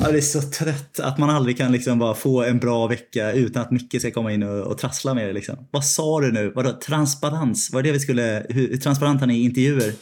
Ja, 0.00 0.12
det 0.12 0.18
är 0.18 0.22
så 0.22 0.42
trött 0.42 1.00
att 1.00 1.18
man 1.18 1.30
aldrig 1.30 1.58
kan 1.58 1.72
liksom 1.72 1.98
bara 1.98 2.14
få 2.14 2.42
en 2.42 2.58
bra 2.58 2.86
vecka 2.86 3.32
utan 3.32 3.62
att 3.62 3.70
Micke 3.70 4.00
ska 4.00 4.10
komma 4.10 4.32
in 4.32 4.42
och, 4.42 4.60
och 4.60 4.78
trassla 4.78 5.14
med 5.14 5.26
det. 5.26 5.32
Liksom. 5.32 5.56
Vad 5.70 5.84
sa 5.84 6.20
du 6.20 6.32
nu? 6.32 6.52
Vadå 6.54 6.72
transparens? 6.72 7.72
Var 7.72 7.82
det 7.82 7.92
vi 7.92 8.00
skulle, 8.00 8.46
hur, 8.48 8.68
hur 8.68 8.76
transparent 8.76 9.20
han 9.20 9.30
är 9.30 9.34
i 9.34 9.42
intervjuer? 9.42 9.92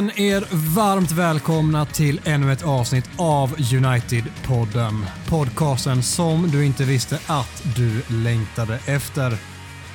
Igen 0.00 0.20
er 0.20 0.44
varmt 0.74 1.10
välkomna 1.10 1.84
till 1.86 2.20
ännu 2.24 2.52
ett 2.52 2.62
avsnitt 2.62 3.10
av 3.16 3.54
United-podden. 3.56 5.06
Podcasten 5.28 6.02
som 6.02 6.50
du 6.50 6.64
inte 6.64 6.84
visste 6.84 7.18
att 7.26 7.62
du 7.76 8.02
längtade 8.08 8.78
efter. 8.86 9.38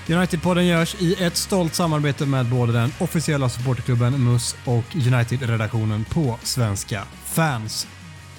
United-podden 0.08 0.62
görs 0.62 0.96
i 0.96 1.24
ett 1.24 1.38
stolt 1.38 1.74
samarbete 1.74 2.26
med 2.26 2.46
både 2.46 2.74
den 2.74 2.92
officiella 3.00 3.50
supporterklubben 3.50 4.24
MUS 4.24 4.56
och 4.66 4.96
United-redaktionen 4.96 6.06
på 6.06 6.38
Svenska 6.44 7.04
fans. 7.24 7.88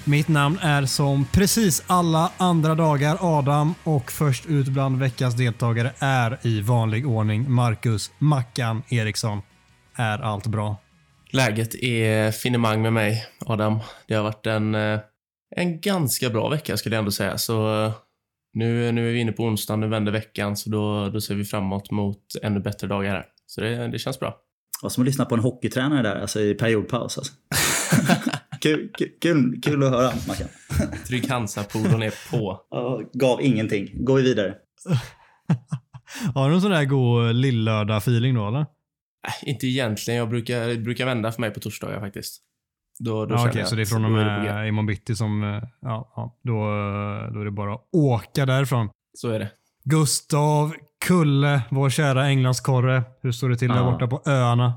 Mitt 0.03 0.27
namn 0.27 0.59
är 0.61 0.85
som 0.85 1.25
precis 1.25 1.83
alla 1.87 2.31
andra 2.37 2.75
dagar 2.75 3.17
Adam 3.21 3.73
och 3.83 4.11
först 4.11 4.45
ut 4.45 4.67
bland 4.67 4.99
veckans 4.99 5.35
deltagare 5.35 5.93
är 5.99 6.39
i 6.41 6.61
vanlig 6.61 7.07
ordning 7.07 7.51
Marcus 7.51 8.11
Mackan 8.17 8.83
Eriksson. 8.89 9.41
Är 9.95 10.19
allt 10.19 10.47
bra? 10.47 10.77
Läget 11.31 11.75
är 11.75 12.31
finemang 12.31 12.81
med 12.81 12.93
mig, 12.93 13.25
Adam. 13.45 13.79
Det 14.07 14.13
har 14.13 14.23
varit 14.23 14.45
en, 14.45 14.75
eh, 14.75 14.99
en 15.55 15.81
ganska 15.81 16.29
bra 16.29 16.49
vecka 16.49 16.77
skulle 16.77 16.95
jag 16.95 16.99
ändå 16.99 17.11
säga. 17.11 17.37
Så 17.37 17.85
eh, 17.85 17.93
nu, 18.53 18.91
nu 18.91 19.09
är 19.09 19.13
vi 19.13 19.19
inne 19.19 19.31
på 19.31 19.43
onsdagen, 19.43 19.79
nu 19.79 19.87
vänder 19.87 20.11
veckan, 20.11 20.57
så 20.57 20.69
då, 20.69 21.09
då 21.09 21.21
ser 21.21 21.35
vi 21.35 21.45
framåt 21.45 21.91
mot 21.91 22.23
ännu 22.43 22.59
bättre 22.59 22.87
dagar 22.87 23.09
här. 23.09 23.25
Så 23.45 23.61
det, 23.61 23.87
det 23.87 23.99
känns 23.99 24.19
bra. 24.19 24.37
Och 24.83 24.91
som 24.91 25.03
att 25.03 25.05
lyssna 25.07 25.25
på 25.25 25.35
en 25.35 25.41
hockeytränare 25.41 26.01
där, 26.01 26.21
alltså 26.21 26.39
i 26.39 26.53
periodpaus. 26.53 27.17
Alltså. 27.17 27.33
kul, 28.61 28.91
kul, 29.21 29.61
kul, 29.61 29.83
att 29.83 29.91
höra, 29.91 30.11
Mackan. 30.27 30.47
Trygg 31.07 31.29
Hansa-polon 31.29 32.03
är 32.03 32.31
på. 32.31 32.61
Gav 33.13 33.41
ingenting. 33.41 34.05
Går 34.05 34.17
vi 34.17 34.23
vidare. 34.23 34.55
Har 36.35 36.45
du 36.45 36.51
någon 36.51 36.61
sån 36.61 36.71
där 36.71 36.85
god 36.85 37.35
lillördag-feeling 37.35 38.35
då 38.35 38.47
eller? 38.47 38.65
Äh, 39.27 39.49
inte 39.49 39.67
egentligen. 39.67 40.17
Jag 40.17 40.29
brukar, 40.29 40.67
det 40.67 40.77
brukar 40.77 41.05
vända 41.05 41.31
för 41.31 41.41
mig 41.41 41.51
på 41.51 41.59
torsdagar 41.59 41.99
faktiskt. 41.99 42.41
Då, 42.99 43.25
då 43.25 43.35
Ja, 43.35 43.51
jag 43.53 43.67
så 43.67 43.75
det 43.75 43.81
är 43.81 43.83
att 43.83 43.89
från 43.89 44.05
och 44.05 44.11
med 44.11 44.67
imorgon 44.67 44.85
bitti 44.85 45.15
som... 45.15 45.43
eh, 45.43 45.63
Ja, 45.81 46.11
ja 46.15 46.37
då, 46.43 46.53
eh, 46.53 47.33
då 47.33 47.41
är 47.41 47.45
det 47.45 47.51
bara 47.51 47.73
att 47.73 47.87
åka 47.91 48.45
därifrån. 48.45 48.89
Så 49.17 49.29
är 49.29 49.39
det. 49.39 49.49
Gustav 49.83 50.73
Kulle, 51.05 51.61
vår 51.69 51.89
kära 51.89 52.23
Englandskorre. 52.25 53.03
Hur 53.21 53.31
står 53.31 53.49
det 53.49 53.57
till 53.57 53.67
där 53.69 53.75
Ja. 53.75 53.91
borta 53.91 54.07
på 54.07 54.21
öarna? 54.25 54.73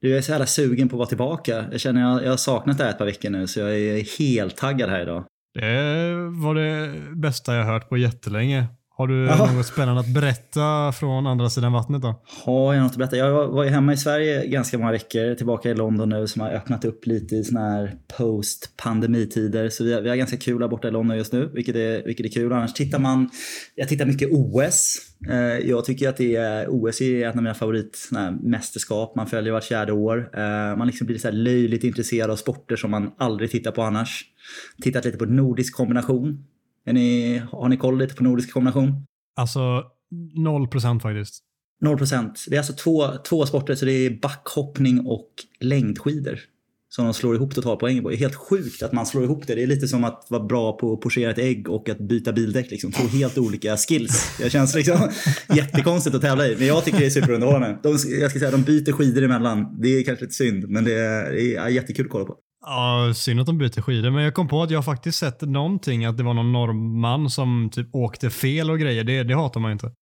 Du, 0.00 0.08
jag 0.08 0.18
är 0.18 0.22
så 0.22 0.30
jävla 0.30 0.46
sugen 0.46 0.88
på 0.88 0.96
att 0.96 0.98
vara 0.98 1.08
tillbaka. 1.08 1.64
Jag 1.72 1.80
känner 1.80 2.00
jag, 2.00 2.24
jag 2.24 2.30
har 2.30 2.36
saknat 2.36 2.78
det 2.78 2.84
här 2.84 2.90
ett 2.90 2.98
par 2.98 3.04
veckor 3.04 3.30
nu, 3.30 3.46
så 3.46 3.60
jag 3.60 3.78
är 3.78 4.18
helt 4.18 4.56
taggad 4.56 4.90
här 4.90 5.02
idag. 5.02 5.24
Det 5.54 6.14
var 6.30 6.54
det 6.54 6.94
bästa 7.16 7.54
jag 7.56 7.64
hört 7.64 7.88
på 7.88 7.96
jättelänge. 7.96 8.66
Har 9.02 9.06
du 9.06 9.24
Ja. 9.26 9.52
något 9.52 9.66
spännande 9.66 10.00
att 10.00 10.14
berätta 10.14 10.92
från 10.92 11.26
andra 11.26 11.50
sidan 11.50 11.72
vattnet 11.72 12.02
då? 12.02 12.22
Har 12.44 12.74
jag 12.74 12.82
något 12.82 12.92
att 12.92 12.98
berätta? 12.98 13.16
Jag 13.16 13.48
var- 13.48 13.64
ju 13.64 13.70
hemma 13.70 13.92
i 13.92 13.96
Sverige 13.96 14.46
ganska 14.46 14.78
många 14.78 14.92
veckor, 14.92 15.34
tillbaka 15.34 15.70
i 15.70 15.74
London 15.74 16.08
nu 16.08 16.26
som 16.26 16.42
har 16.42 16.50
öppnat 16.50 16.84
upp 16.84 17.06
lite 17.06 17.36
i 17.36 17.44
såna 17.44 17.60
här 17.60 17.94
post-pandemitider. 18.18 19.68
Så 19.68 19.84
vi 19.84 19.92
har, 19.94 20.00
vi 20.00 20.08
har 20.08 20.16
ganska 20.16 20.36
kul 20.36 20.62
här 20.62 20.68
borta 20.68 20.88
i 20.88 20.90
London 20.90 21.16
just 21.16 21.32
nu, 21.32 21.50
vilket 21.54 21.76
är, 21.76 22.02
vilket 22.06 22.26
är 22.26 22.30
kul. 22.30 22.52
Annars 22.52 22.72
tittar 22.72 22.98
man, 22.98 23.30
jag 23.74 23.88
tittar 23.88 24.06
mycket 24.06 24.28
OS. 24.32 24.96
Eh, 25.30 25.36
jag 25.68 25.84
tycker 25.84 26.08
att 26.08 26.16
det 26.16 26.36
är, 26.36 26.66
OS 26.68 27.00
är 27.00 27.28
ett 27.28 27.36
av 27.36 27.42
mina 27.42 27.54
favorit 27.54 27.96
såna 27.96 28.20
här 28.20 28.30
mästerskap. 28.42 29.16
Man 29.16 29.26
följer 29.26 29.52
vart 29.52 29.64
fjärde 29.64 29.92
år. 29.92 30.30
Eh, 30.36 30.76
man 30.76 30.86
liksom 30.86 31.06
blir 31.06 31.18
så 31.18 31.28
här 31.28 31.34
löjligt 31.34 31.84
intresserad 31.84 32.30
av 32.30 32.36
sporter 32.36 32.76
som 32.76 32.90
man 32.90 33.10
aldrig 33.18 33.50
tittar 33.50 33.70
på 33.70 33.82
annars. 33.82 34.24
Tittat 34.82 35.04
lite 35.04 35.18
på 35.18 35.24
nordisk 35.24 35.76
kombination. 35.76 36.44
Är 36.84 36.92
ni, 36.92 37.38
har 37.52 37.68
ni 37.68 37.76
koll 37.76 37.98
lite 37.98 38.14
på 38.14 38.24
nordisk 38.24 38.52
kombination? 38.52 39.06
Alltså, 39.36 39.84
noll 40.34 40.68
procent 40.68 41.02
faktiskt. 41.02 41.44
0 41.82 41.98
procent. 41.98 42.44
Det 42.48 42.56
är 42.56 42.58
alltså 42.58 42.72
två, 42.72 43.08
två 43.28 43.46
sporter, 43.46 43.74
så 43.74 43.84
det 43.84 43.92
är 43.92 44.20
backhoppning 44.22 45.06
och 45.06 45.28
längdskidor. 45.60 46.40
Som 46.88 47.04
de 47.04 47.14
slår 47.14 47.34
ihop 47.34 47.54
totalpoäng 47.54 48.02
på. 48.02 48.08
Det 48.08 48.14
är 48.14 48.18
helt 48.18 48.34
sjukt 48.34 48.82
att 48.82 48.92
man 48.92 49.06
slår 49.06 49.24
ihop 49.24 49.46
det. 49.46 49.54
Det 49.54 49.62
är 49.62 49.66
lite 49.66 49.88
som 49.88 50.04
att 50.04 50.26
vara 50.28 50.44
bra 50.44 50.76
på 50.78 50.92
att 50.92 51.00
pochera 51.00 51.30
ett 51.30 51.38
ägg 51.38 51.68
och 51.68 51.88
att 51.88 51.98
byta 51.98 52.32
bildäck. 52.32 52.70
Liksom. 52.70 52.92
Två 52.92 53.08
helt 53.08 53.38
olika 53.38 53.76
skills. 53.76 54.38
Det 54.38 54.50
känns 54.50 54.74
liksom 54.74 54.96
jättekonstigt 55.54 56.16
att 56.16 56.22
tävla 56.22 56.46
i. 56.46 56.56
Men 56.56 56.66
jag 56.66 56.84
tycker 56.84 56.98
det 56.98 57.06
är 57.06 57.10
superunderhållande. 57.10 57.78
De, 57.82 57.88
jag 58.20 58.30
ska 58.30 58.38
säga, 58.38 58.50
de 58.50 58.62
byter 58.62 58.92
skidor 58.92 59.22
emellan. 59.22 59.80
Det 59.80 59.88
är 59.88 60.04
kanske 60.04 60.24
lite 60.24 60.34
synd, 60.34 60.68
men 60.68 60.84
det 60.84 60.94
är, 60.94 61.32
det 61.32 61.56
är 61.56 61.68
jättekul 61.68 62.06
att 62.06 62.12
kolla 62.12 62.24
på. 62.24 62.36
Ja, 62.62 63.12
synd 63.14 63.40
att 63.40 63.46
de 63.46 63.58
byter 63.58 63.80
skidor, 63.80 64.10
men 64.10 64.24
jag 64.24 64.34
kom 64.34 64.48
på 64.48 64.62
att 64.62 64.70
jag 64.70 64.84
faktiskt 64.84 65.18
sett 65.18 65.40
någonting, 65.40 66.04
att 66.04 66.16
det 66.16 66.22
var 66.22 66.34
någon 66.34 66.52
norrman 66.52 67.30
som 67.30 67.70
typ 67.72 67.94
åkte 67.94 68.30
fel 68.30 68.70
och 68.70 68.78
grejer. 68.78 69.04
Det, 69.04 69.22
det 69.22 69.34
hatar 69.34 69.60
man 69.60 69.70
ju 69.70 69.72
inte. 69.72 69.92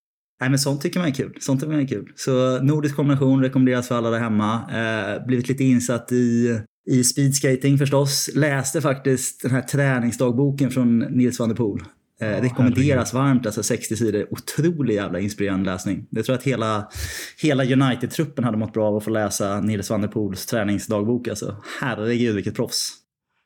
Nej 0.41 0.49
men 0.49 0.59
sånt 0.59 0.81
tycker 0.81 0.99
man 0.99 1.09
är 1.09 1.13
kul. 1.13 1.37
Sånt 1.39 1.59
tycker 1.59 1.73
man 1.73 1.81
är 1.81 1.87
kul. 1.87 2.11
Så 2.15 2.63
nordisk 2.63 2.95
kombination 2.95 3.41
rekommenderas 3.41 3.87
för 3.87 3.95
alla 3.95 4.09
där 4.09 4.19
hemma. 4.19 4.53
Eh, 4.55 5.25
blivit 5.25 5.49
lite 5.49 5.63
insatt 5.63 6.11
i, 6.11 6.59
i 6.89 7.03
speedskating 7.03 7.77
förstås. 7.77 8.29
Läste 8.35 8.81
faktiskt 8.81 9.41
den 9.41 9.51
här 9.51 9.61
träningsdagboken 9.61 10.71
från 10.71 10.99
Nils 10.99 11.39
van 11.39 11.49
der 11.49 11.55
Poel. 11.55 11.81
Eh, 12.21 12.41
rekommenderas 12.41 13.13
varmt, 13.13 13.45
alltså 13.45 13.63
60 13.63 13.95
sidor. 13.95 14.27
Otroligt 14.31 14.95
jävla 14.95 15.19
inspirerande 15.19 15.71
läsning. 15.71 16.07
Jag 16.09 16.25
tror 16.25 16.35
att 16.35 16.43
hela, 16.43 16.89
hela 17.37 17.63
United-truppen 17.63 18.43
hade 18.43 18.57
mått 18.57 18.73
bra 18.73 18.87
av 18.87 18.97
att 18.97 19.03
få 19.03 19.09
läsa 19.09 19.61
Nils 19.61 19.89
van 19.89 20.01
der 20.01 20.07
Poels 20.07 20.45
träningsdagbok. 20.45 21.27
Alltså. 21.27 21.55
Herregud 21.81 22.35
vilket 22.35 22.55
proffs. 22.55 22.89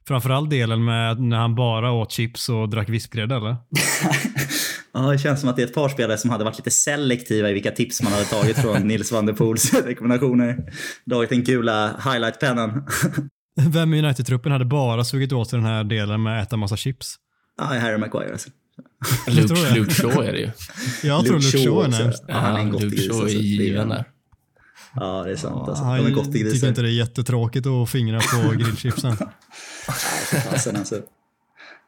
Framförallt 0.08 0.50
delen 0.50 0.86
med 0.86 1.22
när 1.22 1.38
han 1.38 1.56
bara 1.56 1.92
åt 1.92 2.12
chips 2.12 2.50
och 2.50 2.70
drack 2.70 2.90
vispgrädde 2.90 3.36
eller? 3.36 3.56
Ja, 4.98 5.12
det 5.12 5.18
känns 5.18 5.40
som 5.40 5.50
att 5.50 5.56
det 5.56 5.62
är 5.62 5.66
ett 5.68 5.74
par 5.74 5.90
spelare 5.90 6.18
som 6.18 6.30
hade 6.30 6.44
varit 6.44 6.58
lite 6.58 6.72
selektiva 6.72 7.50
i 7.50 7.54
vilka 7.54 7.72
tips 7.72 8.02
man 8.04 8.14
hade 8.14 8.26
tagit 8.26 8.58
från 8.58 8.82
Nils 8.88 9.12
van 9.12 9.26
der 9.26 9.34
Poels 9.34 9.74
rekommendationer. 9.74 10.58
Dragit 11.06 11.30
den 11.30 11.44
gula 11.44 11.92
highlightpennan. 12.04 12.84
Vem 13.70 13.94
i 13.94 14.00
United-truppen 14.00 14.52
hade 14.52 14.66
bara 14.66 15.04
sugit 15.04 15.34
åt 15.34 15.50
sig 15.50 15.60
den 15.60 15.66
här 15.66 15.84
delen 15.84 16.24
med 16.24 16.42
att 16.42 16.48
äta 16.48 16.58
massa 16.58 16.78
chips? 16.78 17.16
Ja, 17.58 17.64
Harry 17.64 17.98
Maguire 17.98 18.32
alltså. 18.32 18.50
Luke, 19.28 19.54
jag. 19.60 19.78
Luke 19.78 19.94
Shaw 19.94 20.26
är 20.26 20.32
det 20.32 20.40
ju. 20.40 20.50
Jag 21.04 21.26
tror 21.26 21.36
Luke 21.36 21.58
Shaw 21.58 21.86
är 21.86 21.88
närmst. 21.88 22.24
Ja, 22.28 22.34
han 22.34 22.56
är 22.56 22.60
en 22.60 22.72
Luke. 22.72 22.98
Shaw 22.98 23.22
är. 23.22 23.26
Det 23.26 23.32
är 23.32 23.42
given 23.42 23.90
där. 23.90 24.06
Ja, 24.96 25.24
det 25.24 25.32
är 25.32 25.36
sant. 25.36 25.70
Alltså. 25.70 25.84
De 25.84 25.94
är 25.94 26.04
Han 26.04 26.14
gottiga 26.14 26.52
tycker 26.52 26.68
inte 26.68 26.82
det 26.82 26.90
är 26.90 26.92
jättetråkigt 26.92 27.68
att 27.68 27.90
fingra 27.90 28.20
på 28.20 28.52
grillchipsen. 28.58 29.18
Fasen, 30.52 30.76
alltså. 30.76 30.96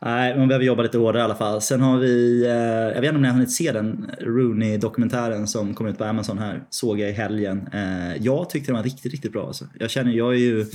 Nej, 0.01 0.37
man 0.37 0.47
behöver 0.47 0.65
jobba 0.65 0.83
lite 0.83 0.97
hårdare 0.97 1.21
i 1.21 1.25
alla 1.25 1.35
fall. 1.35 1.61
Sen 1.61 1.81
har 1.81 1.97
vi, 1.97 2.45
eh, 2.45 2.51
jag 2.51 3.01
vet 3.01 3.03
inte 3.03 3.15
om 3.15 3.21
ni 3.21 3.27
har 3.27 3.33
hunnit 3.33 3.51
se 3.51 3.71
den 3.71 4.11
Rooney-dokumentären 4.21 5.47
som 5.47 5.73
kom 5.73 5.87
ut 5.87 5.97
på 5.97 6.03
Amazon 6.03 6.37
här. 6.37 6.63
Såg 6.69 6.99
jag 6.99 7.09
i 7.09 7.13
helgen. 7.13 7.69
Eh, 7.73 8.15
jag 8.19 8.49
tyckte 8.49 8.71
den 8.71 8.75
var 8.75 8.83
riktigt, 8.83 9.11
riktigt 9.11 9.31
bra. 9.31 9.47
Alltså. 9.47 9.65
Jag 9.79 9.89
känner, 9.89 10.11
jag 10.11 10.33
är 10.33 10.37
ju, 10.37 10.65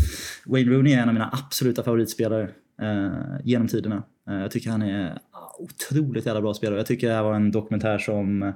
Wayne 0.47 0.71
Rooney 0.71 0.93
är 0.93 1.03
en 1.03 1.09
av 1.09 1.15
mina 1.15 1.31
absoluta 1.33 1.83
favoritspelare 1.83 2.43
eh, 2.83 3.13
genom 3.45 3.69
tiderna. 3.69 4.03
Eh, 4.31 4.35
jag 4.37 4.51
tycker 4.51 4.71
han 4.71 4.83
är 4.83 5.19
otroligt 5.63 6.27
jävla 6.27 6.41
bra 6.41 6.55
spelare. 6.55 6.79
Jag 6.79 6.87
tycker 6.87 7.09
det 7.09 7.15
här 7.15 7.23
var 7.23 7.35
en 7.35 7.51
dokumentär 7.51 7.99
som 7.99 8.53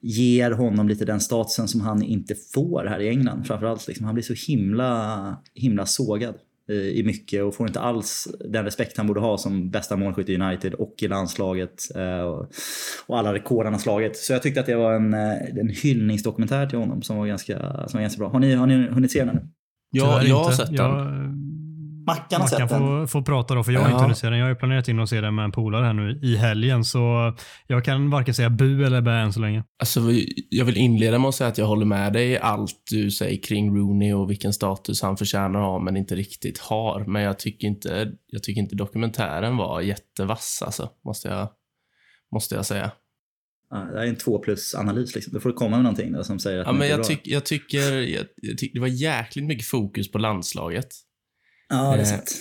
ger 0.00 0.50
honom 0.50 0.88
lite 0.88 1.04
den 1.04 1.20
statusen 1.20 1.68
som 1.68 1.80
han 1.80 2.02
inte 2.02 2.34
får 2.54 2.86
här 2.88 3.00
i 3.00 3.08
England. 3.08 3.46
Framförallt 3.46 3.88
liksom, 3.88 4.06
han 4.06 4.14
blir 4.14 4.24
så 4.24 4.52
himla, 4.52 5.36
himla 5.54 5.86
sågad. 5.86 6.34
i, 6.68 7.00
i 7.00 7.02
mycket 7.04 7.42
och 7.42 7.54
får 7.54 7.66
inte 7.66 7.80
alls 7.80 8.28
den 8.50 8.64
respekt 8.64 8.96
han 8.96 9.06
borde 9.06 9.20
ha 9.20 9.38
som 9.38 9.70
bästa 9.70 9.96
målskytt 9.96 10.28
i 10.28 10.36
United 10.36 10.74
och 10.74 10.94
i 11.02 11.08
landslaget 11.08 11.82
eh, 11.94 12.20
och, 13.06 13.18
alla 13.18 13.34
rekord 13.34 13.64
han 13.64 13.74
har 13.74 13.80
slagit. 13.80 14.16
Så 14.16 14.32
jag 14.32 14.42
tyckte 14.42 14.60
att 14.60 14.66
det 14.66 14.76
var 14.76 14.94
en, 14.94 15.14
eh, 15.14 15.58
en 15.60 15.68
hyllningsdokumentär 15.68 16.66
till 16.66 16.78
honom 16.78 17.02
som 17.02 17.16
var 17.16 17.26
ganska, 17.26 17.58
som 17.58 17.98
var 17.98 18.00
ganska 18.00 18.18
bra. 18.18 18.28
Har 18.28 18.40
ni, 18.40 18.54
har 18.54 18.66
ni 18.66 18.88
hunnit 18.88 19.12
se 19.12 19.24
den? 19.24 19.40
Ja, 19.90 20.22
jag 20.22 20.36
har 20.36 20.52
sett 20.52 20.66
den. 20.66 20.76
Jag, 20.76 21.41
Mackan 22.06 22.40
har 22.40 22.48
sett 22.48 22.58
den. 22.58 22.68
får, 22.68 23.06
får 23.06 23.22
prata 23.22 23.54
då, 23.54 23.64
för 23.64 23.72
jag 23.72 23.80
har 23.80 23.88
Ja. 23.88 23.92
inte 23.92 24.02
hunnit 24.02 24.18
se 24.18 24.28
den. 24.30 24.38
Jag 24.38 24.44
har 24.44 24.50
ju 24.50 24.56
planerat 24.56 24.88
in 24.88 24.98
att 25.00 25.08
se 25.08 25.20
den 25.20 25.34
med 25.34 25.44
en 25.44 25.52
polare 25.52 25.84
här 25.86 25.92
nu 25.92 26.20
i 26.22 26.36
helgen, 26.36 26.84
så 26.84 27.34
jag 27.66 27.84
kan 27.84 28.10
varken 28.10 28.34
säga 28.34 28.50
bu 28.50 28.84
eller 28.86 29.00
bä 29.00 29.12
än 29.12 29.32
så 29.32 29.40
länge. 29.40 29.64
Alltså, 29.78 30.00
jag 30.50 30.64
vill 30.64 30.76
inleda 30.76 31.18
med 31.18 31.28
att 31.28 31.34
säga 31.34 31.48
att 31.48 31.58
jag 31.58 31.66
håller 31.66 31.86
med 31.86 32.12
dig 32.12 32.28
i 32.30 32.38
allt 32.38 32.82
du 32.90 33.10
säger 33.10 33.42
kring 33.42 33.76
Rooney 33.76 34.12
och 34.12 34.30
vilken 34.30 34.52
status 34.52 35.02
han 35.02 35.16
förtjänar 35.16 35.60
att 35.60 35.66
ha, 35.66 35.78
men 35.78 35.96
inte 35.96 36.14
riktigt 36.14 36.58
har. 36.58 37.04
Men 37.04 37.22
jag 37.22 37.38
tycker 37.38 37.66
inte, 37.68 38.12
jag 38.26 38.42
tycker 38.42 38.60
inte 38.60 38.76
dokumentären 38.76 39.56
var 39.56 39.80
jättevass, 39.80 40.62
alltså, 40.66 40.88
måste 41.04 41.28
jag, 41.28 41.48
måste 42.32 42.54
jag 42.54 42.66
säga. 42.66 42.90
Det 43.92 44.00
är 44.00 44.06
en 44.06 44.16
två 44.16 44.38
plus-analys. 44.38 45.14
Liksom. 45.14 45.32
Då 45.34 45.40
får 45.40 45.48
du 45.48 45.54
komma 45.54 45.76
med 45.76 45.82
någonting 45.82 46.12
då, 46.12 46.24
som 46.24 46.38
säger 46.38 46.60
att 46.60 46.66
Ja, 46.66 46.72
men 46.72 46.88
jag, 46.88 46.96
bra. 46.98 47.04
tyck, 47.04 47.20
jag, 47.24 47.44
tycker, 47.44 47.92
jag, 47.92 48.24
jag 48.36 48.58
tycker 48.58 48.74
det 48.74 48.80
var 48.80 48.86
jäkligt 48.88 49.44
mycket 49.44 49.66
fokus 49.66 50.10
på 50.10 50.18
landslaget. 50.18 50.88
Ja, 51.72 51.96
det 51.96 51.96
är 51.96 51.98
eh, 51.98 52.04
sant. 52.04 52.36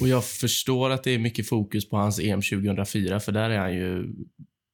Och 0.00 0.08
jag 0.08 0.24
förstår 0.24 0.90
att 0.90 1.04
det 1.04 1.10
är 1.10 1.18
mycket 1.18 1.48
fokus 1.48 1.88
på 1.88 1.96
hans 1.96 2.18
EM 2.18 2.42
2004, 2.42 3.20
för 3.20 3.32
där 3.32 3.50
är 3.50 3.58
han 3.58 3.74
ju 3.74 4.14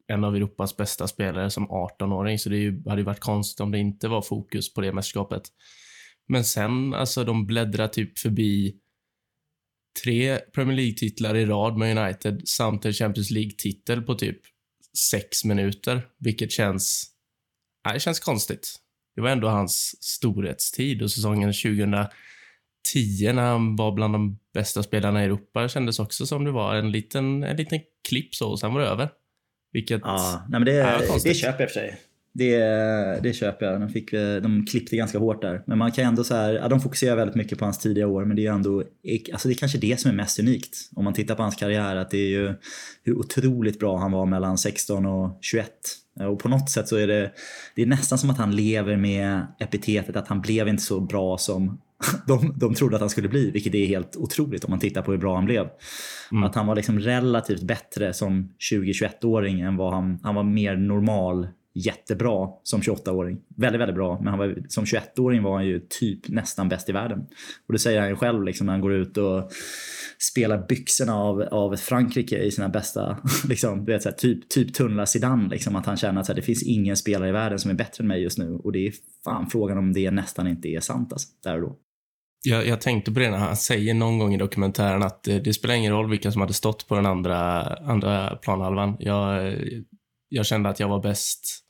en 0.07 0.25
av 0.25 0.37
Europas 0.37 0.77
bästa 0.77 1.09
spelare 1.09 1.51
som 1.51 1.69
18-åring, 1.69 2.39
så 2.39 2.49
det 2.49 2.57
ju, 2.57 2.83
hade 2.87 3.01
ju 3.01 3.05
varit 3.05 3.21
konstigt 3.21 3.61
om 3.61 3.71
det 3.71 3.79
inte 3.79 4.09
var 4.09 4.23
fokus 4.23 4.75
på 4.75 4.81
det 4.81 4.93
mästerskapet. 4.93 5.43
Men 6.29 6.45
sen, 6.45 6.95
alltså 6.95 7.25
de 7.25 7.47
bläddrar 7.47 7.89
typ 7.89 8.19
förbi 8.19 8.77
tre 10.05 10.39
Premier 10.39 10.77
League-titlar 10.77 11.37
i 11.37 11.47
rad 11.47 11.77
med 11.77 11.99
United 11.99 12.49
samt 12.49 12.85
en 12.85 12.93
Champions 12.93 13.31
League-titel 13.31 14.03
på 14.03 14.15
typ 14.15 14.39
sex 15.11 15.45
minuter, 15.45 16.07
vilket 16.19 16.53
känns... 16.53 17.11
Nej, 17.85 17.95
det 17.95 18.01
känns 18.01 18.21
konstigt. 18.21 18.77
Det 19.15 19.21
var 19.21 19.31
ändå 19.31 19.49
hans 19.49 19.95
storhetstid 20.01 21.03
och 21.03 21.11
säsongen 21.11 21.53
2010 22.93 23.33
när 23.33 23.43
han 23.43 23.77
var 23.77 23.93
bland 23.93 24.15
de 24.15 24.39
bästa 24.55 24.83
spelarna 24.83 25.23
i 25.23 25.25
Europa 25.25 25.69
kändes 25.69 25.99
också 25.99 26.27
som 26.27 26.45
det 26.45 26.51
var 26.51 26.75
en 26.75 26.91
liten, 26.91 27.45
en 27.45 27.57
liten 27.57 27.81
klipp 28.09 28.35
så 28.35 28.51
och 28.51 28.61
sen 28.61 28.75
var 28.75 28.81
det 28.81 28.87
över. 28.87 29.09
Vilket... 29.73 30.01
Ja, 30.05 30.47
nej, 30.49 30.61
men 30.61 30.67
det, 30.67 30.73
Ja, 30.75 31.19
det 31.25 31.35
köper 31.35 31.61
jag 31.61 31.71
för 31.71 31.81
sig. 31.81 31.99
Det, 32.33 32.59
det 33.23 33.33
köper 33.33 33.67
jag. 33.67 33.81
De, 33.81 33.89
fick, 33.89 34.13
eh, 34.13 34.37
de 34.37 34.67
klippte 34.67 34.97
ganska 34.97 35.19
hårt 35.19 35.43
där. 35.43 35.63
Men 35.67 35.79
man 35.79 35.93
kan 35.93 36.05
ändå 36.05 36.25
så 36.25 36.35
här, 36.35 36.53
ja, 36.53 36.69
de 36.69 36.81
fokuserar 36.81 37.17
väldigt 37.17 37.37
mycket 37.37 37.59
på 37.59 37.65
hans 37.65 37.79
tidiga 37.79 38.07
år, 38.07 38.25
men 38.25 38.37
det 38.37 38.47
är 38.47 38.53
ändå, 38.53 38.85
alltså 39.33 39.49
det 39.49 39.55
är 39.55 39.59
kanske 39.59 39.79
det 39.79 40.01
som 40.01 40.11
är 40.11 40.15
mest 40.15 40.39
unikt. 40.39 40.77
Om 40.97 41.05
man 41.05 41.15
tittar 41.15 41.35
på 41.35 41.43
hans 41.43 41.57
karriär, 41.57 41.97
att 41.97 42.11
det 42.11 42.19
är 42.19 42.29
ju 42.29 42.55
hur 43.03 43.19
otroligt 43.19 43.79
bra 43.79 43.99
han 43.99 44.13
var 44.13 44.27
mellan 44.27 44.59
16 44.59 45.07
och 45.07 45.39
21. 45.41 45.71
Och 46.21 46.39
på 46.39 46.49
något 46.49 46.71
sätt 46.71 46.89
så 46.89 46.97
är 46.97 47.07
det, 47.07 47.33
det 47.75 47.83
är 47.83 47.87
nästan 47.87 48.19
som 48.19 48.31
att 48.31 48.39
han 48.39 48.57
lever 48.57 48.97
med 48.97 49.47
epitetet 49.61 50.17
att 50.17 50.29
han 50.29 50.41
blev 50.41 50.69
inte 50.69 50.83
så 50.83 51.01
bra 51.01 51.39
som 51.39 51.81
de, 52.27 52.55
de 52.57 52.75
trodde 52.75 52.97
att 52.97 53.01
han 53.01 53.11
skulle 53.11 53.29
bli, 53.29 53.51
vilket 53.51 53.75
är 53.75 53.87
helt 53.87 54.17
otroligt 54.17 54.65
om 54.65 54.71
man 54.71 54.81
tittar 54.81 55.03
på 55.03 55.11
hur 55.11 55.19
bra 55.19 55.35
han 55.35 55.45
blev. 55.45 55.69
Att 56.45 56.55
han 56.55 56.67
var 56.67 56.77
liksom 56.77 56.99
relativt 56.99 57.63
bättre 57.63 58.13
som 58.13 58.53
20-21-åring 58.73 59.61
än 59.61 59.77
vad 59.77 59.95
han, 59.95 60.19
han 60.23 60.35
var 60.35 60.43
mer 60.43 60.77
normal 60.77 61.49
jättebra 61.75 62.49
som 62.63 62.81
28-åring. 62.81 63.39
Väldigt, 63.57 63.81
väldigt 63.81 63.97
bra. 63.97 64.19
Men 64.19 64.29
han 64.29 64.39
var, 64.39 64.57
som 64.69 64.85
21-åring 64.85 65.43
var 65.43 65.55
han 65.55 65.67
ju 65.67 65.81
typ 65.89 66.29
nästan 66.29 66.69
bäst 66.69 66.89
i 66.89 66.93
världen. 66.93 67.19
Och 67.67 67.73
det 67.73 67.79
säger 67.79 68.01
han 68.01 68.09
ju 68.09 68.17
själv 68.17 68.45
liksom, 68.45 68.67
när 68.67 68.73
han 68.73 68.81
går 68.81 68.93
ut 68.93 69.17
och 69.17 69.51
spelar 70.19 70.67
byxorna 70.69 71.15
av, 71.15 71.43
av 71.43 71.77
Frankrike 71.77 72.39
i 72.39 72.51
sina 72.51 72.69
bästa, 72.69 73.19
liksom, 73.49 73.85
vet, 73.85 74.03
så 74.03 74.09
här, 74.09 74.17
typ, 74.17 74.49
typ 74.49 74.75
tunnlar 74.75 75.05
Zidane. 75.05 75.49
Liksom, 75.49 75.77
att 75.77 75.87
han 75.87 75.97
känner 75.97 76.21
att 76.21 76.27
så 76.27 76.33
här, 76.33 76.37
det 76.37 76.43
finns 76.43 76.63
ingen 76.63 76.97
spelare 76.97 77.29
i 77.29 77.33
världen 77.33 77.59
som 77.59 77.71
är 77.71 77.75
bättre 77.75 78.03
än 78.03 78.09
mig 78.09 78.23
just 78.23 78.39
nu. 78.39 78.55
Och 78.55 78.73
det 78.73 78.87
är 78.87 78.93
fan 79.25 79.51
frågan 79.51 79.79
om 79.79 79.93
det 79.93 80.11
nästan 80.11 80.49
inte 80.49 80.69
är 80.69 80.81
sant 80.81 81.13
alltså, 81.13 81.29
där 81.45 81.55
och 81.55 81.61
då. 81.61 81.77
Jag, 82.43 82.67
jag 82.67 82.81
tänkte 82.81 83.13
på 83.13 83.21
det 83.21 83.31
när 83.31 83.39
han 83.39 83.57
säger 83.57 83.95
någon 83.95 84.19
gång 84.19 84.35
i 84.35 84.37
dokumentären 84.37 85.03
att 85.03 85.23
det, 85.23 85.41
det 85.41 85.55
spelar 85.55 85.75
ingen 85.75 85.93
roll 85.93 86.11
vilka 86.11 86.33
som 86.33 86.41
hade 86.41 86.55
stått 86.55 86.89
på 86.89 86.95
den 86.95 87.07
andra, 87.07 87.63
andra 87.63 88.37
planhalvan. 88.37 88.97
Jag, 88.99 89.55
jag 90.29 90.47
kände 90.47 90.69
att 90.69 90.81
jag 90.81 90.89
var 90.89 91.03
bäst. 91.03 91.65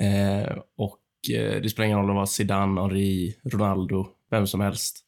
Eh, 0.00 0.56
och 0.76 1.00
eh, 1.34 1.60
det 1.62 1.70
spelar 1.70 1.86
ingen 1.86 1.98
roll 1.98 2.10
om 2.10 2.14
det 2.16 2.20
var 2.20 2.26
Zidane, 2.26 2.80
Henri, 2.80 3.36
Ronaldo, 3.44 4.06
vem 4.30 4.46
som 4.46 4.60
helst. 4.60 5.04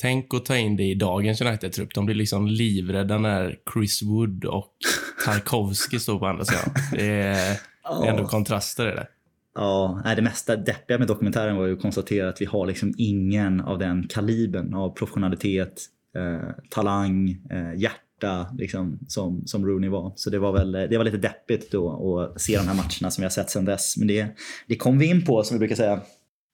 Tänk 0.00 0.34
att 0.34 0.44
ta 0.44 0.56
in 0.56 0.76
det 0.76 0.84
i 0.84 0.94
dagens 0.94 1.40
United-trupp. 1.40 1.94
De 1.94 2.06
blir 2.06 2.16
liksom 2.16 2.46
livrädda 2.46 3.18
när 3.18 3.58
Chris 3.74 4.02
Wood 4.02 4.44
och 4.44 4.76
Tarkovsky 5.24 5.98
står 5.98 6.18
på 6.18 6.26
andra 6.26 6.44
sidan. 6.44 6.74
Det 6.92 7.06
är, 7.06 7.58
det 8.00 8.06
är 8.06 8.10
ändå 8.10 8.26
kontraster 8.26 8.92
i 8.92 8.94
det. 8.94 9.06
Ja, 9.54 10.02
det 10.16 10.22
mesta 10.22 10.56
deppiga 10.56 10.98
med 10.98 11.08
dokumentären 11.08 11.56
var 11.56 11.66
ju 11.66 11.72
att 11.72 11.82
konstatera 11.82 12.28
att 12.28 12.40
vi 12.40 12.44
har 12.44 12.66
liksom 12.66 12.94
ingen 12.98 13.60
av 13.60 13.78
den 13.78 14.08
kalibern 14.08 14.74
av 14.74 14.90
professionalitet, 14.90 15.82
eh, 16.16 16.48
talang, 16.70 17.30
eh, 17.50 17.74
hjärta 17.76 18.46
liksom, 18.58 18.98
som, 19.08 19.46
som 19.46 19.66
Rooney 19.66 19.90
var. 19.90 20.12
Så 20.16 20.30
det 20.30 20.38
var 20.38 20.52
väl 20.52 20.72
det 20.72 20.98
var 20.98 21.04
lite 21.04 21.16
deppigt 21.16 21.72
då 21.72 22.20
att 22.20 22.40
se 22.40 22.56
de 22.56 22.68
här 22.68 22.74
matcherna 22.74 23.10
som 23.10 23.22
vi 23.22 23.22
har 23.22 23.30
sett 23.30 23.50
sedan 23.50 23.64
dess. 23.64 23.96
Men 23.96 24.08
det, 24.08 24.36
det 24.68 24.76
kom 24.76 24.98
vi 24.98 25.06
in 25.06 25.24
på 25.24 25.42
som 25.42 25.54
vi 25.54 25.58
brukar 25.58 25.76
säga. 25.76 26.00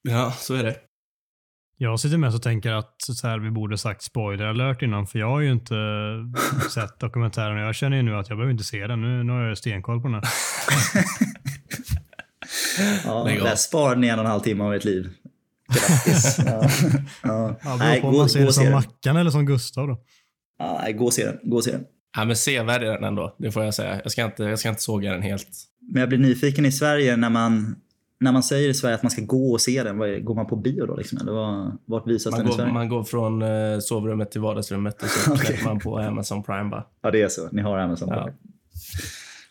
Ja, 0.02 0.32
så 0.38 0.54
är 0.54 0.62
det. 0.62 0.76
Jag 1.80 2.00
sitter 2.00 2.18
med 2.18 2.34
och 2.34 2.42
tänker 2.42 2.72
att 2.72 2.94
så 2.98 3.26
här, 3.26 3.38
vi 3.38 3.50
borde 3.50 3.78
sagt 3.78 4.02
spoiler 4.02 4.44
alert 4.44 4.82
innan, 4.82 5.06
för 5.06 5.18
jag 5.18 5.30
har 5.30 5.40
ju 5.40 5.52
inte 5.52 5.74
sett 6.74 7.00
dokumentären 7.00 7.56
och 7.56 7.62
jag 7.62 7.74
känner 7.74 7.96
ju 7.96 8.02
nu 8.02 8.16
att 8.16 8.28
jag 8.28 8.38
behöver 8.38 8.52
inte 8.52 8.64
se 8.64 8.86
den. 8.86 9.00
Nu, 9.00 9.22
nu 9.24 9.32
har 9.32 9.42
jag 9.42 9.58
stenkoll 9.58 10.00
på 10.00 10.08
den 10.08 10.14
här. 10.14 10.24
Ja, 13.04 13.24
där 13.24 13.56
sparade 13.56 14.00
ni 14.00 14.08
en 14.08 14.18
och 14.18 14.24
en 14.24 14.30
halv 14.30 14.40
timme 14.40 14.64
av 14.64 14.74
ert 14.74 14.84
liv. 14.84 15.10
Grattis. 15.68 16.38
ja. 16.46 16.68
Ja. 17.22 17.56
Ja, 17.62 17.76
Nej, 17.78 18.00
beror 18.00 18.00
på 18.00 18.06
om 18.06 18.12
gå, 18.12 18.18
man 18.18 18.28
ser 18.28 18.38
gå 18.38 18.42
det 18.42 18.48
och 18.48 18.54
se 18.54 18.60
som 18.60 18.64
den. 18.64 18.72
Mackan 18.72 19.16
eller 19.16 19.30
som 19.30 19.46
Gustav 19.46 19.88
då. 19.88 19.98
Ja, 20.58 20.80
nej, 20.82 20.92
gå 20.92 21.04
och 21.04 21.12
se 21.12 21.24
den. 21.26 21.38
Gå 21.42 21.56
och 21.56 21.64
se 21.64 21.72
den. 21.72 21.84
Ja, 22.16 22.24
men 22.24 22.36
sevärd 22.36 22.82
är 22.82 22.92
den 22.92 23.04
ändå, 23.04 23.36
det 23.38 23.52
får 23.52 23.64
jag 23.64 23.74
säga. 23.74 24.00
Jag 24.02 24.12
ska 24.12 24.24
inte, 24.24 24.42
jag 24.42 24.58
ska 24.58 24.68
inte 24.68 24.82
såga 24.82 25.12
den 25.12 25.22
helt. 25.22 25.48
Men 25.92 26.00
jag 26.00 26.08
blir 26.08 26.18
nyfiken 26.18 26.66
i 26.66 26.72
Sverige 26.72 27.16
när 27.16 27.30
man, 27.30 27.76
när 28.20 28.32
man 28.32 28.42
säger 28.42 28.68
i 28.68 28.74
Sverige 28.74 28.94
att 28.94 29.02
man 29.02 29.10
ska 29.10 29.22
gå 29.22 29.52
och 29.52 29.60
se 29.60 29.82
den. 29.82 30.24
Går 30.24 30.34
man 30.34 30.46
på 30.46 30.56
bio 30.56 30.86
då? 30.86 30.96
Liksom? 30.96 31.18
Eller 31.18 31.32
vart 31.84 32.06
visas 32.06 32.30
Man 32.30 32.40
den 32.40 32.46
i 32.46 32.50
går, 32.50 32.56
Sverige? 32.56 32.72
man 32.72 32.88
går 32.88 33.04
från 33.04 33.42
eh, 33.42 33.78
sovrummet 33.80 34.30
till 34.30 34.40
vardagsrummet 34.40 35.02
och 35.02 35.08
så 35.08 35.36
träffar 35.36 35.64
man 35.64 35.78
på 35.78 35.98
Amazon 35.98 36.42
Prime 36.42 36.70
bara. 36.70 36.84
Ja, 37.02 37.10
det 37.10 37.22
är 37.22 37.28
så. 37.28 37.48
Ni 37.52 37.62
har 37.62 37.78
Amazon. 37.78 38.08
Prime. 38.08 38.22
Ja, 38.26 38.32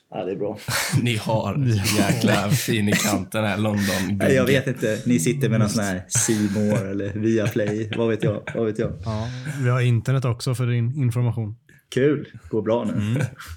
det 0.09 0.31
är 0.31 0.35
bra. 0.35 0.57
Ni 1.01 1.15
har 1.17 1.65
jäkla 1.97 2.49
fin 2.49 2.89
i 2.89 2.91
kanten 2.91 3.43
här, 3.43 3.57
London. 3.57 4.17
Nej, 4.19 4.33
jag 4.33 4.45
vet 4.45 4.67
inte. 4.67 5.01
Ni 5.05 5.19
sitter 5.19 5.49
med 5.49 5.59
någon 5.59 5.69
sån 5.69 5.83
här 5.83 6.03
C 6.07 6.33
More 6.55 6.91
eller 6.91 7.13
Viaplay. 7.13 7.91
Vad 7.97 8.09
vet 8.09 8.23
jag? 8.23 8.41
Vad 8.55 8.65
vet 8.65 8.79
jag? 8.79 8.93
Ja, 9.05 9.27
vi 9.63 9.69
har 9.69 9.81
internet 9.81 10.25
också 10.25 10.55
för 10.55 10.67
din 10.67 10.95
information. 11.03 11.55
Kul. 11.93 12.27
Går 12.49 12.61
bra 12.61 12.83
nu. 12.85 12.91
Mm, 12.93 13.13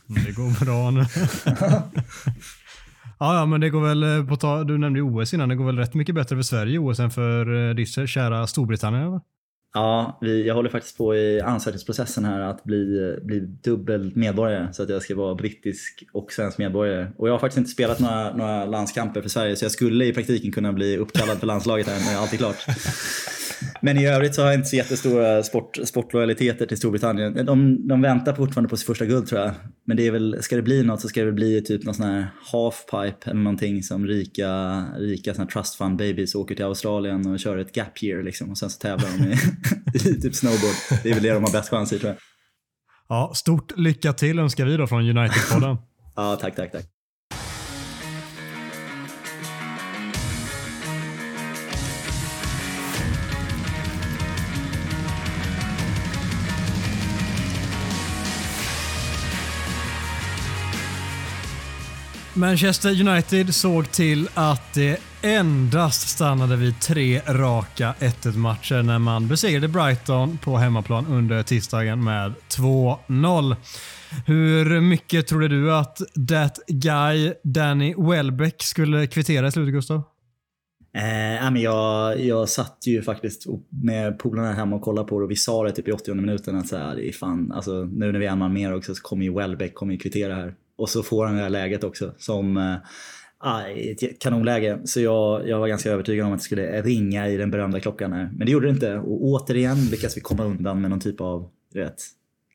Det 0.07 0.33
går 0.33 0.65
bra 0.65 0.91
nu. 0.91 1.05
ja, 3.19 3.35
ja, 3.39 3.47
men 3.47 3.61
det 3.61 3.71
går 3.71 3.81
väl 3.89 4.03
eh, 4.03 4.27
på 4.27 4.37
ta, 4.37 4.65
Du 4.65 4.79
nämnde 4.79 5.01
OS 5.03 5.35
innan. 5.35 5.49
Det 5.49 5.55
går 5.55 5.65
väl 5.67 5.79
rätt 5.79 5.95
mycket 5.95 6.15
bättre 6.15 6.37
för 6.37 6.43
Sverige 6.43 6.75
i 6.75 6.79
OS 6.79 7.01
än 7.01 7.11
för 7.11 7.69
eh, 7.69 7.75
ditt 7.75 8.09
kära 8.09 8.47
Storbritannien? 8.47 9.03
Eller? 9.07 9.21
Ja, 9.75 10.19
vi, 10.21 10.47
jag 10.47 10.55
håller 10.55 10.71
faktiskt 10.71 10.99
på 10.99 11.17
i 11.17 11.41
ansökningsprocessen 11.41 12.25
här 12.25 12.41
att 12.41 12.65
bli, 12.65 13.17
bli 13.23 13.41
dubbel 13.41 14.13
medborgare 14.15 14.73
så 14.73 14.83
att 14.83 14.89
jag 14.89 15.03
ska 15.03 15.15
vara 15.15 15.35
brittisk 15.35 16.05
och 16.13 16.33
svensk 16.33 16.59
medborgare. 16.59 17.07
Och 17.17 17.29
jag 17.29 17.33
har 17.33 17.39
faktiskt 17.39 17.59
inte 17.59 17.71
spelat 17.71 18.01
några, 18.01 18.37
några 18.37 18.65
landskamper 18.65 19.23
för 19.23 19.29
Sverige 19.29 19.57
så 19.57 19.65
jag 19.65 19.73
skulle 19.73 20.05
i 20.05 20.13
praktiken 20.13 20.53
kunna 20.53 20.73
bli 20.73 20.97
uppkallad 20.97 21.39
för 21.39 21.47
landslaget 21.47 21.87
här 21.87 22.13
när 22.13 22.21
allt 22.21 22.33
är 22.33 22.37
klart. 22.37 22.67
Men 23.81 23.99
i 23.99 24.07
övrigt 24.07 24.35
så 24.35 24.43
har 24.43 24.49
jag 24.49 24.59
inte 24.59 24.69
så 24.69 24.77
jättestora 24.77 25.43
sport, 25.43 25.79
sportlojaliteter 25.85 26.67
till 26.67 26.77
Storbritannien. 26.77 27.47
De, 27.47 27.89
de 27.89 28.03
väntar 28.03 28.35
fortfarande 28.35 28.69
på 28.69 28.77
sitt 28.77 28.87
första 28.87 29.07
guld 29.07 29.27
tror 29.27 29.41
jag. 29.41 29.51
Men 29.85 29.97
det 29.97 30.07
är 30.07 30.11
väl, 30.11 30.43
ska 30.43 30.57
det 30.57 30.63
bli 30.63 30.83
något 30.83 31.01
så 31.01 31.09
ska 31.09 31.21
det 31.21 31.27
väl 31.27 31.35
bli 31.35 31.63
typ 31.63 31.85
någon 31.85 31.95
sån 31.95 32.07
här 32.07 32.27
halfpipe 32.53 33.31
eller 33.31 33.41
någonting 33.41 33.83
som 33.83 34.07
rika, 34.07 34.85
rika 34.99 35.35
såna 35.35 35.45
här 35.45 35.51
trust 35.51 35.75
fund 35.75 35.99
babies 35.99 36.35
åker 36.35 36.55
till 36.55 36.65
Australien 36.65 37.27
och 37.27 37.41
kör 37.41 37.59
ett 37.59 37.77
gap 37.77 38.03
year 38.03 38.23
liksom. 38.23 38.51
Och 38.51 38.59
sen 38.59 38.71
så 38.71 38.79
tävlar 38.79 39.09
de 39.19 39.25
i, 39.25 39.37
i 40.11 40.21
typ 40.21 40.35
snowboard. 40.35 40.75
Det 41.03 41.11
är 41.11 41.15
väl 41.15 41.23
det 41.23 41.33
de 41.33 41.45
har 41.45 41.53
bäst 41.53 41.69
chans 41.69 41.93
i 41.93 41.99
tror 41.99 42.09
jag. 42.09 42.19
Ja, 43.09 43.33
stort 43.35 43.79
lycka 43.79 44.13
till 44.13 44.39
önskar 44.39 44.67
vi 44.67 44.77
då 44.77 44.87
från 44.87 45.03
United-podden. 45.03 45.77
Ja, 46.17 46.37
tack, 46.41 46.57
tack, 46.57 46.73
tack. 46.73 47.00
Manchester 62.35 63.09
United 63.09 63.55
såg 63.55 63.91
till 63.91 64.29
att 64.35 64.75
det 64.75 65.01
endast 65.23 66.09
stannade 66.09 66.57
vid 66.57 66.81
tre 66.81 67.21
raka 67.27 67.95
1-1-matcher 67.99 68.83
när 68.83 68.99
man 68.99 69.29
besegrade 69.29 69.69
Brighton 69.69 70.39
på 70.39 70.57
hemmaplan 70.57 71.07
under 71.07 71.43
tisdagen 71.43 72.05
med 72.05 72.33
2-0. 72.49 73.57
Hur 74.27 74.81
mycket 74.81 75.27
trodde 75.27 75.49
du 75.49 75.75
att 75.75 75.99
that 76.29 76.59
guy 76.69 77.33
Danny 77.45 77.95
Welbeck 77.99 78.63
skulle 78.63 79.07
kvittera 79.07 79.47
i 79.47 79.53
slutet, 79.53 79.75
Gustav? 79.75 80.03
Eh, 80.95 81.51
men 81.51 81.57
jag, 81.57 82.21
jag 82.21 82.49
satt 82.49 82.79
ju 82.87 83.03
faktiskt 83.03 83.47
med 83.69 84.19
polarna 84.19 84.53
hemma 84.53 84.77
och 84.77 84.83
kollade 84.83 85.09
på 85.09 85.19
det 85.19 85.25
och 85.25 85.31
vi 85.31 85.37
sa 85.37 85.65
det 85.65 85.73
typ 85.73 85.89
i 85.89 85.93
80 85.93 86.15
minuten 86.15 86.57
att 86.57 86.69
så 86.69 86.77
här, 86.77 87.13
fan, 87.13 87.53
alltså, 87.53 87.85
nu 87.85 88.13
när 88.13 88.19
vi 88.19 88.27
är 88.27 88.31
en 88.31 88.39
man 88.39 88.53
mer 88.53 88.75
också 88.75 88.95
så 88.95 89.03
kommer 89.03 89.25
ju 89.25 89.35
Welbeck 89.35 89.75
kommer 89.75 89.93
ju 89.93 89.99
kvittera 89.99 90.35
här. 90.35 90.55
Och 90.81 90.89
så 90.89 91.03
får 91.03 91.27
han 91.27 91.37
det 91.37 91.43
här 91.43 91.51
läget 91.51 91.85
också 91.85 92.15
som 92.19 92.57
äh, 92.57 92.77
ett 93.91 94.21
kanonläge. 94.21 94.81
Så 94.85 95.01
jag, 95.01 95.49
jag 95.49 95.59
var 95.59 95.69
ganska 95.69 95.91
övertygad 95.91 96.27
om 96.27 96.33
att 96.33 96.39
det 96.39 96.45
skulle 96.45 96.83
ringa 96.83 97.29
i 97.29 97.37
den 97.37 97.51
berömda 97.51 97.81
klockan 97.81 98.13
här. 98.13 98.31
Men 98.33 98.47
det 98.47 98.53
gjorde 98.53 98.67
det 98.67 98.71
inte. 98.71 98.99
Och 98.99 99.25
återigen 99.25 99.85
lyckas 99.85 100.17
vi 100.17 100.21
komma 100.21 100.45
undan 100.45 100.81
med 100.81 100.91
någon 100.91 101.01
typ 101.01 101.21
av, 101.21 101.49
du 101.73 101.81
vet, 101.81 101.97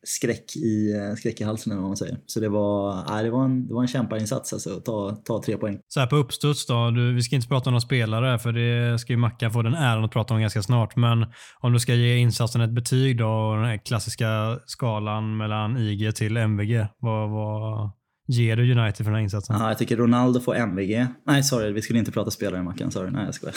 skräck 0.06 0.56
i, 0.56 0.94
eh, 0.94 1.16
skräck 1.16 1.42
i 1.42 1.44
halsen 1.44 1.72
eller 1.72 1.82
vad 1.82 1.90
man 1.90 1.98
säger. 1.98 2.18
Så 2.26 2.40
det 2.40 2.50
var, 2.50 3.04
nej, 3.10 3.24
det 3.24 3.30
var 3.30 3.46
en, 3.46 3.68
det 3.68 3.74
var 3.74 3.82
en 3.82 3.88
kämparinsats 3.88 4.54
alltså, 4.54 4.70
ta, 4.70 5.16
ta 5.26 5.44
tre 5.44 5.58
poäng. 5.58 5.80
Så 5.88 6.00
här 6.00 6.08
på 6.08 6.16
uppstuds 6.16 6.66
då, 6.66 6.92
du, 6.92 7.14
vi 7.14 7.22
ska 7.22 7.36
inte 7.36 7.48
prata 7.48 7.70
om 7.70 7.74
några 7.74 7.82
spelare 7.82 8.40
för 8.40 8.52
det 8.52 9.00
ska 9.00 9.14
ju 9.14 9.18
Mackan 9.18 9.52
få 9.52 9.62
den 9.62 9.74
äran 9.74 10.04
att 10.04 10.12
prata 10.12 10.34
om 10.34 10.42
ganska 10.42 10.62
snart. 10.62 10.96
Men 10.96 11.26
om 11.60 11.74
du 11.74 11.80
ska 11.80 11.94
ge 11.94 12.18
insatsen 12.18 12.62
ett 12.62 12.76
betyg 12.76 13.18
då, 13.18 13.56
den 13.56 13.66
här 13.66 13.86
klassiska 13.86 14.60
skalan 14.66 15.38
mellan 15.38 15.78
IG 15.78 16.16
till 16.16 16.38
MVG. 16.38 16.88
Vad, 17.00 17.30
vad, 17.30 17.92
ger 18.26 18.56
du 18.56 18.72
United 18.72 18.98
för 18.98 19.04
den 19.04 19.14
här 19.14 19.22
insatsen? 19.22 19.56
Aha, 19.56 19.68
jag 19.68 19.78
tycker 19.78 19.98
Ronaldo 19.98 20.40
får 20.40 20.56
MVG. 20.56 21.08
Nej, 21.24 21.44
sorry, 21.44 21.72
vi 21.72 21.82
skulle 21.82 22.00
inte 22.00 22.12
prata 22.12 22.32
spelare 22.32 22.64
Mackan. 22.64 22.92
Sorry, 22.92 23.12
nej 23.12 23.26
jag 23.26 23.36
skojar. 23.36 23.56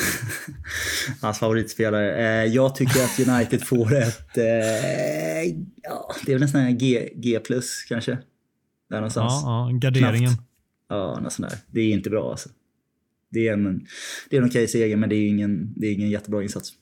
Hans 1.22 1.38
favoritspelare. 1.38 2.16
Eh, 2.16 2.44
jag 2.44 2.74
tycker 2.74 3.04
att 3.04 3.28
United 3.28 3.62
får 3.62 3.94
ett... 3.94 4.38
Eh, 4.38 4.44
ja, 5.82 6.14
det 6.26 6.32
är 6.32 6.34
väl 6.34 6.40
nästan 6.40 6.78
G, 6.78 7.08
G 7.14 7.40
plus 7.40 7.84
kanske. 7.88 8.18
Där 8.90 8.96
någonstans. 8.96 9.32
Ja, 9.44 9.70
ja 9.70 9.78
garderingen. 9.78 10.30
Knappt. 10.30 10.48
Ja, 10.88 11.20
något 11.22 11.32
sånt 11.32 11.50
där. 11.50 11.58
Det 11.70 11.80
är 11.80 11.92
inte 11.92 12.10
bra 12.10 12.30
alltså. 12.30 12.48
Det 13.30 13.48
är 13.48 13.52
en, 13.52 13.86
det 14.30 14.36
är 14.36 14.42
en 14.42 14.48
okej 14.48 14.68
seger, 14.68 14.96
men 14.96 15.08
det 15.08 15.16
är 15.16 15.28
ingen, 15.28 15.72
det 15.76 15.86
är 15.86 15.92
ingen 15.92 16.10
jättebra 16.10 16.42
insats 16.42 16.72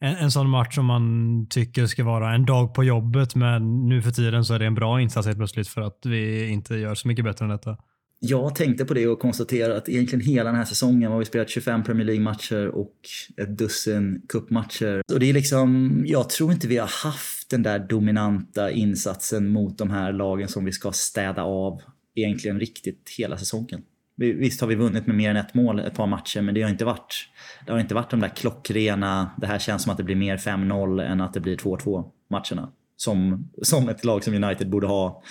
en, 0.00 0.16
en 0.16 0.30
sån 0.30 0.50
match 0.50 0.74
som 0.74 0.86
man 0.86 1.46
tycker 1.50 1.86
ska 1.86 2.04
vara 2.04 2.34
en 2.34 2.46
dag 2.46 2.74
på 2.74 2.84
jobbet, 2.84 3.34
men 3.34 3.88
nu 3.88 4.02
för 4.02 4.10
tiden 4.10 4.44
så 4.44 4.54
är 4.54 4.58
det 4.58 4.66
en 4.66 4.74
bra 4.74 5.00
insats 5.00 5.26
helt 5.26 5.38
plötsligt 5.38 5.68
för 5.68 5.80
att 5.80 5.98
vi 6.04 6.48
inte 6.48 6.74
gör 6.74 6.94
så 6.94 7.08
mycket 7.08 7.24
bättre 7.24 7.44
än 7.44 7.50
detta. 7.50 7.76
Jag 8.22 8.54
tänkte 8.54 8.84
på 8.84 8.94
det 8.94 9.06
och 9.06 9.18
konstaterade 9.18 9.76
att 9.76 9.88
egentligen 9.88 10.26
hela 10.26 10.50
den 10.50 10.58
här 10.58 10.64
säsongen 10.64 11.12
har 11.12 11.18
vi 11.18 11.24
spelat 11.24 11.50
25 11.50 11.84
Premier 11.84 12.06
League-matcher 12.06 12.68
och 12.68 12.94
ett 13.36 13.58
dussin 13.58 14.22
cupmatcher. 14.28 15.02
Och 15.12 15.20
det 15.20 15.30
är 15.30 15.32
liksom, 15.32 16.02
jag 16.06 16.30
tror 16.30 16.52
inte 16.52 16.68
vi 16.68 16.76
har 16.76 17.04
haft 17.04 17.50
den 17.50 17.62
där 17.62 17.78
dominanta 17.78 18.70
insatsen 18.70 19.48
mot 19.48 19.78
de 19.78 19.90
här 19.90 20.12
lagen 20.12 20.48
som 20.48 20.64
vi 20.64 20.72
ska 20.72 20.92
städa 20.92 21.42
av 21.42 21.80
egentligen 22.14 22.60
riktigt 22.60 23.10
hela 23.18 23.38
säsongen. 23.38 23.82
Visst 24.20 24.60
har 24.60 24.68
vi 24.68 24.74
vunnit 24.74 25.06
med 25.06 25.16
mer 25.16 25.30
än 25.30 25.36
ett 25.36 25.54
mål 25.54 25.78
ett 25.78 25.94
par 25.94 26.06
matcher, 26.06 26.40
men 26.40 26.54
det 26.54 26.62
har 26.62 26.70
inte 26.70 26.84
varit, 26.84 27.28
det 27.66 27.72
har 27.72 27.78
inte 27.78 27.94
varit 27.94 28.10
de 28.10 28.20
där 28.20 28.28
klockrena, 28.28 29.30
det 29.38 29.46
här 29.46 29.58
känns 29.58 29.82
som 29.82 29.92
att 29.92 29.98
det 29.98 30.04
blir 30.04 30.16
mer 30.16 30.36
5-0 30.36 31.02
än 31.02 31.20
att 31.20 31.34
det 31.34 31.40
blir 31.40 31.56
2-2 31.56 32.10
matcherna. 32.30 32.72
Som, 32.96 33.50
som 33.62 33.88
ett 33.88 34.04
lag 34.04 34.24
som 34.24 34.34
United 34.44 34.70
borde 34.70 34.86
ha 34.86 35.22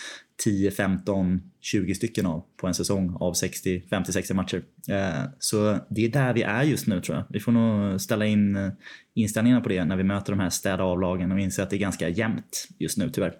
10, 0.43 0.71
15, 0.71 1.41
20 1.61 1.95
stycken 1.95 2.25
av 2.25 2.45
på 2.57 2.67
en 2.67 2.73
säsong 2.73 3.17
av 3.19 3.33
50-60 3.33 4.33
matcher. 4.33 4.63
Eh, 4.89 5.23
så 5.39 5.77
det 5.89 6.05
är 6.05 6.09
där 6.09 6.33
vi 6.33 6.43
är 6.43 6.63
just 6.63 6.87
nu 6.87 7.01
tror 7.01 7.17
jag. 7.17 7.25
Vi 7.29 7.39
får 7.39 7.51
nog 7.51 8.01
ställa 8.01 8.25
in 8.25 8.55
eh, 8.55 8.71
inställningarna 9.13 9.61
på 9.61 9.69
det 9.69 9.85
när 9.85 9.95
vi 9.95 10.03
möter 10.03 10.31
de 10.33 10.39
här 10.39 10.49
städa 10.49 10.83
av-lagen 10.83 11.31
och 11.31 11.39
inse 11.39 11.63
att 11.63 11.69
det 11.69 11.75
är 11.75 11.79
ganska 11.79 12.09
jämnt 12.09 12.67
just 12.79 12.97
nu 12.97 13.09
tyvärr. 13.09 13.33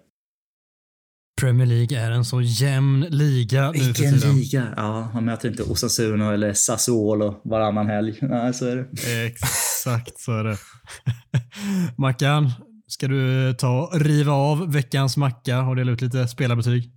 Premier 1.40 1.66
League 1.66 1.98
är 1.98 2.10
en 2.10 2.24
så 2.24 2.40
jämn 2.40 3.00
liga 3.00 3.72
Vilken 3.72 3.88
nu 3.88 3.94
för 3.94 4.18
tiden. 4.18 4.36
liga! 4.36 4.74
Ja, 4.76 5.10
man 5.14 5.24
möter 5.24 5.48
inte 5.48 5.62
Osasuna 5.62 6.34
eller 6.34 6.52
Sassuolo 6.52 7.40
varannan 7.44 7.86
helg. 7.86 8.18
Nej, 8.22 8.54
så 8.54 8.66
är 8.66 8.76
det. 8.76 9.26
Exakt 9.26 10.20
så 10.20 10.32
är 10.32 10.44
det. 10.44 10.56
Mackan, 11.98 12.50
ska 12.86 13.08
du 13.08 13.54
ta 13.54 13.90
riva 13.94 14.32
av 14.32 14.72
veckans 14.72 15.16
macka 15.16 15.62
och 15.62 15.76
dela 15.76 15.92
ut 15.92 16.00
lite 16.00 16.28
spelarbetyg? 16.28 16.92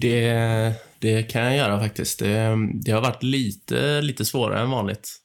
Det, 0.00 0.74
det 0.98 1.22
kan 1.22 1.42
jag 1.42 1.56
göra 1.56 1.80
faktiskt. 1.80 2.18
Det, 2.18 2.56
det 2.84 2.92
har 2.92 3.00
varit 3.00 3.22
lite, 3.22 4.02
lite 4.02 4.24
svårare 4.24 4.60
än 4.60 4.70
vanligt. 4.70 5.16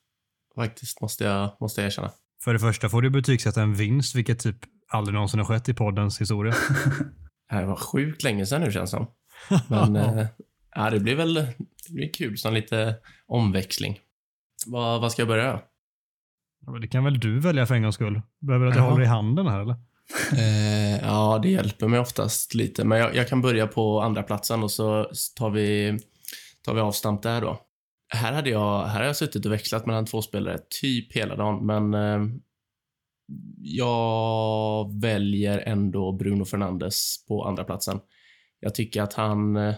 Faktiskt, 0.55 1.01
måste 1.01 1.23
jag, 1.23 1.57
måste 1.59 1.81
jag 1.81 1.85
erkänna. 1.85 2.11
För 2.43 2.53
det 2.53 2.59
första 2.59 2.89
får 2.89 3.01
du 3.01 3.09
betygsätta 3.09 3.61
en 3.61 3.73
vinst, 3.73 4.15
vilket 4.15 4.39
typ 4.39 4.57
aldrig 4.91 5.13
någonsin 5.13 5.39
har 5.39 5.45
skett 5.45 5.69
i 5.69 5.73
poddens 5.73 6.21
historia. 6.21 6.55
Det 7.49 7.65
var 7.65 7.75
sjukt 7.75 8.23
länge 8.23 8.45
sedan 8.45 8.61
nu 8.61 8.71
känns 8.71 8.91
det 8.91 8.97
som. 8.97 9.07
Men 9.67 10.27
ja, 10.75 10.89
det 10.89 10.99
blir 10.99 11.15
väl 11.15 11.33
det 11.89 11.93
blir 11.93 12.13
kul 12.13 12.37
som 12.37 12.53
lite 12.53 12.95
omväxling. 13.27 13.99
Vad, 14.67 15.01
vad 15.01 15.11
ska 15.11 15.21
jag 15.21 15.29
börja? 15.29 15.61
Ja, 16.65 16.71
det 16.71 16.87
kan 16.87 17.03
väl 17.03 17.19
du 17.19 17.39
välja 17.39 17.65
för 17.65 17.75
en 17.75 17.81
gångs 17.81 17.95
skull? 17.95 18.21
Behöver 18.39 18.65
du 18.65 18.71
att 18.71 18.77
jag 18.77 18.83
håller 18.83 19.03
i 19.03 19.07
handen 19.07 19.47
här 19.47 19.59
eller? 19.59 19.75
Eh, 20.33 20.97
ja, 21.01 21.39
det 21.43 21.49
hjälper 21.49 21.87
mig 21.87 21.99
oftast 21.99 22.53
lite. 22.53 22.85
Men 22.85 22.99
jag, 22.99 23.15
jag, 23.15 23.27
kan 23.27 23.41
börja 23.41 23.67
på 23.67 24.01
andra 24.01 24.23
platsen 24.23 24.63
och 24.63 24.71
så 24.71 25.11
tar 25.35 25.49
vi, 25.49 25.99
tar 26.65 26.73
vi 26.73 26.81
avstamp 26.81 27.23
där 27.23 27.41
då. 27.41 27.61
Här, 28.13 28.33
hade 28.33 28.49
jag, 28.49 28.85
här 28.85 28.99
har 28.99 29.05
jag 29.05 29.15
suttit 29.15 29.45
och 29.45 29.51
växlat 29.51 29.85
mellan 29.85 30.05
två 30.05 30.21
spelare 30.21 30.57
typ 30.81 31.13
hela 31.13 31.35
dagen, 31.35 31.65
men 31.65 31.93
eh, 31.93 32.19
jag 33.61 35.01
väljer 35.01 35.57
ändå 35.59 36.11
Bruno 36.11 36.45
Fernandes 36.45 37.25
på 37.27 37.43
andra 37.43 37.63
platsen. 37.63 37.99
Jag 38.59 38.75
tycker 38.75 39.01
att 39.01 39.13
han, 39.13 39.55
eh, 39.55 39.75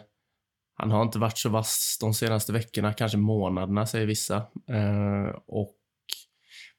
han 0.74 0.92
har 0.92 1.02
inte 1.02 1.20
varit 1.20 1.38
så 1.38 1.50
vass 1.50 1.98
de 2.02 2.14
senaste 2.14 2.54
veckorna, 2.54 2.94
kanske 2.94 3.18
månaderna 3.18 3.86
säger 3.86 4.06
vissa. 4.06 4.36
Eh, 4.70 5.36
och 5.48 5.78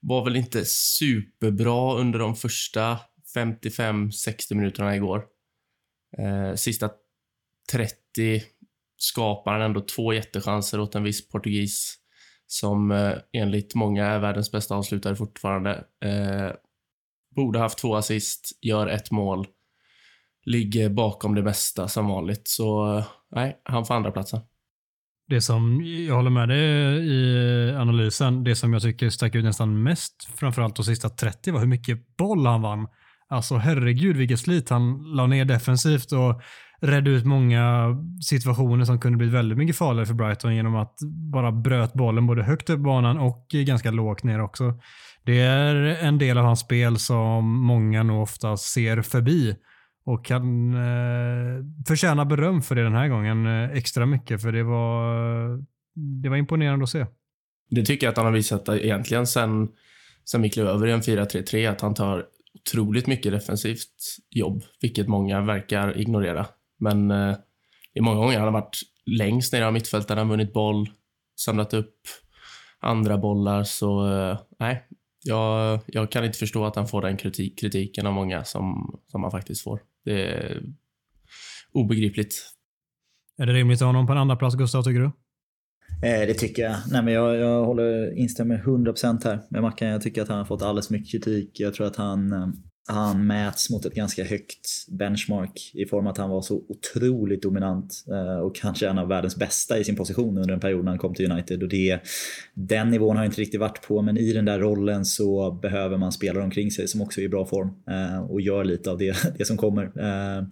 var 0.00 0.24
väl 0.24 0.36
inte 0.36 0.64
superbra 0.64 1.94
under 1.94 2.18
de 2.18 2.34
första 2.34 2.98
55-60 3.34 4.54
minuterna 4.54 4.96
igår. 4.96 5.24
Eh, 6.18 6.54
sista 6.54 6.90
30 7.72 8.42
skapar 8.96 9.52
han 9.52 9.62
ändå 9.62 9.80
två 9.80 10.12
jättechanser 10.12 10.80
åt 10.80 10.94
en 10.94 11.02
viss 11.02 11.28
portugis 11.28 12.01
som 12.52 12.90
eh, 12.90 13.12
enligt 13.32 13.74
många 13.74 14.06
är 14.06 14.18
världens 14.18 14.52
bästa 14.52 14.74
avslutare 14.74 15.16
fortfarande. 15.16 15.84
Eh, 16.04 16.52
borde 17.36 17.58
haft 17.58 17.78
två 17.78 17.96
assist, 17.96 18.58
gör 18.62 18.86
ett 18.86 19.10
mål. 19.10 19.46
Ligger 20.44 20.88
bakom 20.88 21.34
det 21.34 21.42
mesta 21.42 21.88
som 21.88 22.08
vanligt. 22.08 22.48
Så 22.48 22.96
eh, 22.96 23.04
nej, 23.34 23.60
han 23.64 23.84
får 23.84 23.94
andra 23.94 24.10
platsen. 24.10 24.40
Det 25.28 25.40
som, 25.40 25.84
jag 25.84 26.14
håller 26.14 26.30
med 26.30 26.48
dig 26.48 26.58
i 27.08 27.74
analysen, 27.76 28.44
det 28.44 28.56
som 28.56 28.72
jag 28.72 28.82
tycker 28.82 29.10
stack 29.10 29.34
ut 29.34 29.44
nästan 29.44 29.82
mest, 29.82 30.28
framförallt 30.36 30.76
de 30.76 30.84
sista 30.84 31.08
30, 31.08 31.50
var 31.50 31.60
hur 31.60 31.66
mycket 31.66 32.16
boll 32.16 32.46
han 32.46 32.62
vann. 32.62 32.88
Alltså 33.28 33.56
herregud 33.56 34.16
vilket 34.16 34.40
slit 34.40 34.70
han 34.70 35.02
la 35.16 35.26
ner 35.26 35.44
defensivt 35.44 36.12
och 36.12 36.42
redde 36.82 37.10
ut 37.10 37.24
många 37.24 37.96
situationer 38.28 38.84
som 38.84 39.00
kunde 39.00 39.18
blivit 39.18 39.34
väldigt 39.34 39.58
mycket 39.58 39.76
farligare 39.76 40.06
för 40.06 40.14
Brighton 40.14 40.56
genom 40.56 40.76
att 40.76 40.98
bara 41.32 41.52
bröt 41.52 41.92
bollen 41.94 42.26
både 42.26 42.42
högt 42.42 42.70
upp 42.70 42.80
banan 42.80 43.18
och 43.18 43.46
ganska 43.50 43.90
lågt 43.90 44.22
ner 44.22 44.40
också. 44.40 44.74
Det 45.24 45.40
är 45.40 45.74
en 45.76 46.18
del 46.18 46.38
av 46.38 46.44
hans 46.44 46.60
spel 46.60 46.98
som 46.98 47.58
många 47.66 48.02
nog 48.02 48.22
ofta 48.22 48.56
ser 48.56 49.02
förbi 49.02 49.56
och 50.04 50.24
kan 50.24 50.74
eh, 50.74 51.64
förtjäna 51.86 52.24
beröm 52.24 52.62
för 52.62 52.74
det 52.74 52.82
den 52.82 52.94
här 52.94 53.08
gången 53.08 53.46
eh, 53.46 53.70
extra 53.70 54.06
mycket 54.06 54.42
för 54.42 54.52
det 54.52 54.62
var, 54.62 55.64
det 56.22 56.28
var 56.28 56.36
imponerande 56.36 56.82
att 56.82 56.90
se. 56.90 57.06
Det 57.70 57.84
tycker 57.84 58.06
jag 58.06 58.10
att 58.10 58.16
han 58.16 58.26
har 58.26 58.32
visat 58.32 58.68
egentligen 58.68 59.26
sen, 59.26 59.68
sen 60.30 60.42
vi 60.42 60.50
klev 60.50 60.66
över 60.66 60.86
i 60.86 60.92
en 60.92 61.00
4-3-3 61.00 61.70
att 61.70 61.80
han 61.80 61.94
tar 61.94 62.24
otroligt 62.54 63.06
mycket 63.06 63.32
defensivt 63.32 64.18
jobb, 64.30 64.62
vilket 64.80 65.08
många 65.08 65.40
verkar 65.40 65.98
ignorera. 65.98 66.46
Men 66.82 67.10
eh, 67.10 67.36
det 67.92 67.98
är 67.98 68.02
många 68.02 68.20
gånger 68.20 68.38
han 68.38 68.54
har 68.54 68.60
varit 68.60 68.78
längst 69.06 69.52
ner 69.52 69.62
av 69.62 69.72
mittfältet, 69.72 70.16
han 70.16 70.28
vunnit 70.28 70.52
boll, 70.52 70.90
samlat 71.40 71.74
upp 71.74 71.96
andra 72.80 73.18
bollar, 73.18 73.64
så 73.64 74.12
eh, 74.12 74.38
nej, 74.58 74.86
jag, 75.24 75.80
jag 75.86 76.10
kan 76.10 76.24
inte 76.24 76.38
förstå 76.38 76.64
att 76.64 76.76
han 76.76 76.88
får 76.88 77.02
den 77.02 77.16
kritik, 77.16 77.60
kritiken 77.60 78.06
av 78.06 78.12
många 78.12 78.44
som, 78.44 78.98
som 79.06 79.22
han 79.22 79.30
faktiskt 79.30 79.62
får. 79.62 79.80
Det 80.04 80.26
är 80.26 80.62
obegripligt. 81.72 82.34
Är 83.38 83.46
det 83.46 83.52
rimligt 83.52 83.76
att 83.76 83.80
ha 83.80 83.86
honom 83.86 84.06
på 84.06 84.12
en 84.12 84.18
andra 84.18 84.36
plats, 84.36 84.56
Gustav, 84.56 84.82
tycker 84.82 85.00
du? 85.00 85.10
Eh, 86.08 86.26
det 86.26 86.34
tycker 86.34 86.62
jag. 86.62 86.76
Nej, 86.90 87.02
men 87.02 87.14
jag, 87.14 87.36
jag 87.36 87.64
håller, 87.64 88.18
instämmer 88.18 88.58
100% 88.58 89.24
här 89.24 89.42
med 89.50 89.62
Mackan. 89.62 89.88
Jag 89.88 90.02
tycker 90.02 90.22
att 90.22 90.28
han 90.28 90.38
har 90.38 90.44
fått 90.44 90.62
alldeles 90.62 90.90
mycket 90.90 91.10
kritik. 91.10 91.60
Jag 91.60 91.74
tror 91.74 91.86
att 91.86 91.96
han, 91.96 92.32
eh, 92.32 92.48
han 92.86 93.26
mäts 93.26 93.70
mot 93.70 93.84
ett 93.84 93.94
ganska 93.94 94.24
högt 94.24 94.86
benchmark 94.88 95.70
i 95.74 95.86
form 95.86 96.06
av 96.06 96.10
att 96.10 96.18
han 96.18 96.30
var 96.30 96.42
så 96.42 96.62
otroligt 96.68 97.42
dominant 97.42 98.04
eh, 98.08 98.38
och 98.38 98.56
kanske 98.56 98.88
en 98.88 98.98
av 98.98 99.08
världens 99.08 99.36
bästa 99.36 99.78
i 99.78 99.84
sin 99.84 99.96
position 99.96 100.38
under 100.38 100.54
en 100.54 100.60
period 100.60 100.84
när 100.84 100.92
han 100.92 100.98
kom 100.98 101.14
till 101.14 101.32
United. 101.32 101.62
Och 101.62 101.68
det, 101.68 102.00
den 102.54 102.90
nivån 102.90 103.16
har 103.16 103.24
jag 103.24 103.30
inte 103.30 103.40
riktigt 103.40 103.60
varit 103.60 103.82
på 103.82 104.02
men 104.02 104.18
i 104.18 104.32
den 104.32 104.44
där 104.44 104.58
rollen 104.58 105.04
så 105.04 105.50
behöver 105.50 105.98
man 105.98 106.12
spelare 106.12 106.44
omkring 106.44 106.70
sig 106.70 106.88
som 106.88 107.02
också 107.02 107.20
är 107.20 107.24
i 107.24 107.28
bra 107.28 107.46
form 107.46 107.70
eh, 107.90 108.20
och 108.30 108.40
gör 108.40 108.64
lite 108.64 108.90
av 108.90 108.98
det, 108.98 109.16
det 109.38 109.44
som 109.44 109.56
kommer. 109.56 109.84
Eh, 109.84 110.44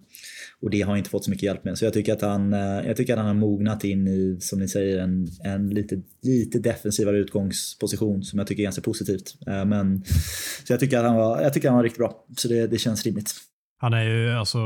och 0.61 0.69
det 0.69 0.81
har 0.81 0.89
han 0.89 0.97
inte 0.97 1.09
fått 1.09 1.23
så 1.23 1.29
mycket 1.29 1.43
hjälp 1.43 1.63
med. 1.63 1.77
Så 1.77 1.85
jag 1.85 1.93
tycker 1.93 2.13
att 2.13 2.21
han, 2.21 2.53
eh, 2.53 2.59
jag 2.59 2.97
tycker 2.97 3.13
att 3.13 3.19
han 3.19 3.27
har 3.27 3.33
mognat 3.33 3.83
in 3.83 4.07
i, 4.07 4.37
som 4.39 4.59
ni 4.59 4.67
säger, 4.67 4.99
en, 4.99 5.27
en 5.43 5.69
lite, 5.69 6.01
lite 6.21 6.59
defensivare 6.59 7.17
utgångsposition 7.17 8.23
som 8.23 8.39
jag 8.39 8.47
tycker 8.47 8.63
är 8.63 8.65
ganska 8.65 8.81
positivt. 8.81 9.35
Eh, 9.47 9.65
men, 9.65 10.03
så 10.65 10.73
jag 10.73 10.79
tycker 10.79 10.97
att 10.97 11.05
han 11.05 11.15
var, 11.15 11.41
jag 11.41 11.53
tycker 11.53 11.67
att 11.67 11.71
han 11.71 11.77
var 11.77 11.83
riktigt 11.83 11.99
bra. 11.99 12.25
Så 12.37 12.47
det, 12.47 12.67
det 12.67 12.77
känns 12.77 13.05
rimligt. 13.05 13.31
Han 13.77 13.93
är 13.93 14.03
ju 14.03 14.31
alltså 14.31 14.59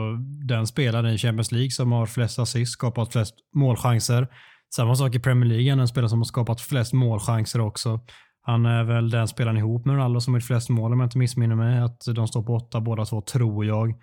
den 0.48 0.68
spelaren 0.68 1.14
i 1.14 1.18
Champions 1.18 1.52
League 1.52 1.72
som 1.72 1.92
har 1.92 2.06
flest 2.06 2.40
assist, 2.40 2.72
skapat 2.72 3.12
flest 3.12 3.36
målchanser. 3.54 4.28
Samma 4.76 4.96
sak 4.96 5.16
i 5.16 5.20
Premier 5.20 5.50
League, 5.50 5.72
en 5.72 5.88
spelare 5.88 6.10
som 6.10 6.20
har 6.20 6.26
skapat 6.26 6.62
flest 6.62 6.94
målchanser 6.94 7.62
också. 7.62 8.00
Han 8.42 8.66
är 8.66 8.84
väl 8.84 9.10
den 9.10 9.28
spelaren 9.28 9.58
ihop 9.58 9.86
med 9.86 9.96
Ronaldo 9.96 10.20
som 10.20 10.34
har 10.34 10.40
gjort 10.40 10.48
flest 10.48 10.70
mål 10.70 10.94
om 10.94 11.00
jag 11.00 11.08
inte 11.08 11.18
missminner 11.18 11.56
mig. 11.56 11.80
Att 11.80 12.02
de 12.16 12.28
står 12.28 12.44
på 12.44 12.54
åtta 12.54 12.82
båda 12.82 13.06
två, 13.06 13.22
tror 13.22 13.66
jag. 13.66 13.94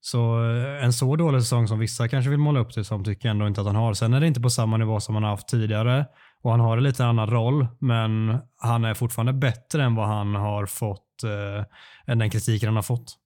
Så 0.00 0.50
eh, 0.50 0.84
en 0.84 0.92
så 0.92 1.16
dålig 1.16 1.42
säsong 1.42 1.68
som 1.68 1.78
vissa 1.78 2.08
kanske 2.08 2.30
vill 2.30 2.38
måla 2.38 2.60
upp 2.60 2.74
det 2.74 2.84
som 2.84 3.04
tycker 3.04 3.28
jag 3.28 3.30
ändå 3.30 3.46
inte 3.46 3.60
att 3.60 3.66
han 3.66 3.76
har. 3.76 3.94
Sen 3.94 4.14
är 4.14 4.20
det 4.20 4.26
inte 4.26 4.40
på 4.40 4.50
samma 4.50 4.76
nivå 4.76 5.00
som 5.00 5.14
han 5.14 5.24
har 5.24 5.30
haft 5.30 5.48
tidigare 5.48 6.06
och 6.42 6.50
han 6.50 6.60
har 6.60 6.76
en 6.76 6.82
lite 6.82 7.04
annan 7.04 7.30
roll, 7.30 7.66
men 7.78 8.38
han 8.56 8.84
är 8.84 8.94
fortfarande 8.94 9.32
bättre 9.32 9.84
än 9.84 9.94
vad 9.94 10.06
han 10.06 10.34
har 10.34 10.66
fått 10.66 11.24
eh, 11.24 11.64
än 12.06 12.18
den 12.18 12.30
kritiken 12.30 12.68
han 12.68 12.76
har 12.76 12.82
fått. 12.82 13.16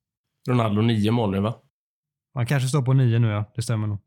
Ronaldo 0.48 0.82
nio 0.82 1.10
mål 1.10 1.30
nu 1.30 1.40
va? 1.40 1.54
Han 2.34 2.46
kanske 2.46 2.68
står 2.68 2.82
på 2.82 2.92
nio 2.92 3.18
nu 3.18 3.28
ja, 3.28 3.52
det 3.54 3.62
stämmer 3.62 3.86
nog. 3.86 3.98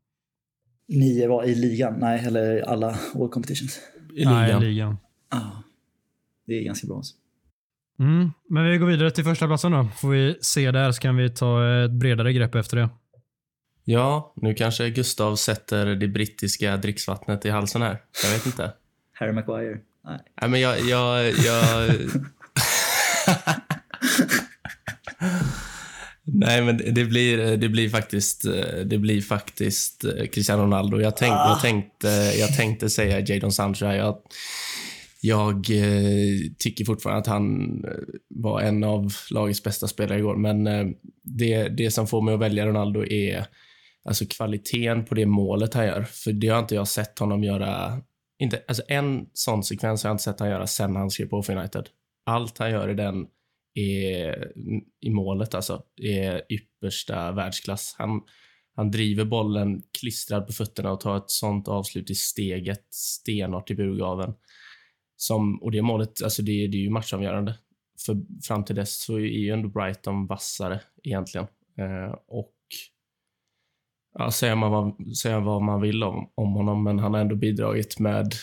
Nio 0.88 1.28
var 1.28 1.44
i 1.44 1.54
ligan? 1.54 1.94
Nej, 1.98 2.24
eller 2.26 2.60
alla 2.60 2.96
all 3.14 3.28
competitions? 3.28 3.80
I 4.14 4.18
ligan. 4.18 4.34
Nej, 4.34 4.56
i 4.56 4.60
ligan. 4.60 4.96
Ah, 5.28 5.62
det 6.46 6.52
är 6.52 6.64
ganska 6.64 6.86
bra. 6.86 6.96
Alltså. 6.96 7.14
Mm, 7.98 8.32
men 8.50 8.70
vi 8.70 8.78
går 8.78 8.86
vidare 8.86 9.10
till 9.10 9.24
första 9.24 9.46
platsen 9.46 9.72
då. 9.72 9.88
Får 9.96 10.08
vi 10.08 10.38
se 10.40 10.70
där 10.70 10.92
så 10.92 11.00
kan 11.00 11.16
vi 11.16 11.30
ta 11.30 11.84
ett 11.84 11.90
bredare 11.90 12.32
grepp 12.32 12.54
efter 12.54 12.76
det. 12.76 12.88
Ja, 13.84 14.32
nu 14.36 14.54
kanske 14.54 14.90
Gustav 14.90 15.36
sätter 15.36 15.86
det 15.86 16.08
brittiska 16.08 16.76
dricksvattnet 16.76 17.44
i 17.44 17.50
halsen 17.50 17.82
här. 17.82 17.98
Jag 18.22 18.30
vet 18.30 18.46
inte. 18.46 18.72
Harry 19.12 19.32
Maguire? 19.32 19.78
Nej. 20.04 20.18
Nej, 20.40 20.50
men 20.50 20.60
jag... 20.60 20.80
jag, 20.80 21.32
jag... 21.38 21.90
Nej, 26.26 26.62
men 26.62 26.76
det 26.76 27.04
blir, 27.04 27.56
det 27.56 27.68
blir 27.68 27.88
faktiskt, 27.88 28.42
det 28.84 28.98
blir 28.98 29.22
faktiskt 29.22 30.04
Cristiano 30.32 30.62
Ronaldo. 30.62 31.00
Jag, 31.00 31.16
tänk, 31.16 31.32
ah. 31.32 31.48
jag, 31.48 31.60
tänkte, 31.60 32.08
jag 32.38 32.56
tänkte 32.56 32.90
säga 32.90 33.20
Jadon 33.20 33.52
Sancho. 33.52 33.86
Jag, 33.86 34.18
jag 35.26 35.70
eh, 35.70 36.38
tycker 36.58 36.84
fortfarande 36.84 37.20
att 37.20 37.26
han 37.26 37.70
eh, 37.84 37.90
var 38.28 38.60
en 38.60 38.84
av 38.84 39.12
lagets 39.30 39.62
bästa 39.62 39.88
spelare 39.88 40.18
igår, 40.18 40.36
men 40.36 40.66
eh, 40.66 40.86
det, 41.22 41.68
det 41.68 41.90
som 41.90 42.06
får 42.06 42.22
mig 42.22 42.34
att 42.34 42.40
välja 42.40 42.66
Ronaldo 42.66 43.04
är 43.04 43.46
alltså 44.04 44.24
kvaliteten 44.28 45.04
på 45.04 45.14
det 45.14 45.26
målet 45.26 45.74
han 45.74 45.86
gör. 45.86 46.02
För 46.02 46.32
det 46.32 46.48
har 46.48 46.58
inte 46.58 46.74
jag 46.74 46.88
sett 46.88 47.18
honom 47.18 47.44
göra. 47.44 48.02
Inte, 48.38 48.62
alltså 48.68 48.82
en 48.88 49.26
sån 49.32 49.64
sekvens 49.64 50.02
har 50.02 50.10
jag 50.10 50.14
inte 50.14 50.24
sett 50.24 50.40
han 50.40 50.48
göra 50.48 50.66
sen 50.66 50.96
han 50.96 51.10
skrev 51.10 51.26
på 51.26 51.42
för 51.42 51.56
United. 51.56 51.88
Allt 52.26 52.58
han 52.58 52.70
gör 52.70 52.88
i 52.88 52.94
den 52.94 53.26
är, 53.74 54.52
i 55.00 55.10
målet 55.10 55.54
alltså, 55.54 55.82
är 56.02 56.42
yppersta 56.52 57.32
världsklass. 57.32 57.94
Han, 57.98 58.20
han 58.76 58.90
driver 58.90 59.24
bollen 59.24 59.82
klistrad 60.00 60.46
på 60.46 60.52
fötterna 60.52 60.92
och 60.92 61.00
tar 61.00 61.16
ett 61.16 61.30
sånt 61.30 61.68
avslut 61.68 62.10
i 62.10 62.14
steget 62.14 62.86
stenhårt 62.90 63.70
i 63.70 63.74
burgaven. 63.74 64.34
Som, 65.16 65.62
och 65.62 65.70
det 65.70 65.82
målet, 65.82 66.22
alltså 66.22 66.42
det, 66.42 66.66
det 66.66 66.76
är 66.76 66.82
ju 66.82 66.90
matchavgörande. 66.90 67.58
För 68.06 68.16
fram 68.42 68.64
till 68.64 68.76
dess 68.76 69.02
så 69.02 69.14
är 69.14 69.20
ju 69.20 69.50
ändå 69.50 69.68
Brighton 69.68 70.26
vassare 70.26 70.80
egentligen. 71.02 71.46
Eh, 71.78 72.14
och 72.28 72.54
ja, 74.18 74.30
säga, 74.30 74.56
man 74.56 74.70
vad, 74.70 75.16
säga 75.16 75.40
vad 75.40 75.62
man 75.62 75.80
vill 75.80 76.02
om, 76.02 76.30
om 76.34 76.52
honom, 76.52 76.84
men 76.84 76.98
han 76.98 77.14
har 77.14 77.20
ändå 77.20 77.36
bidragit 77.36 77.98
med 77.98 78.34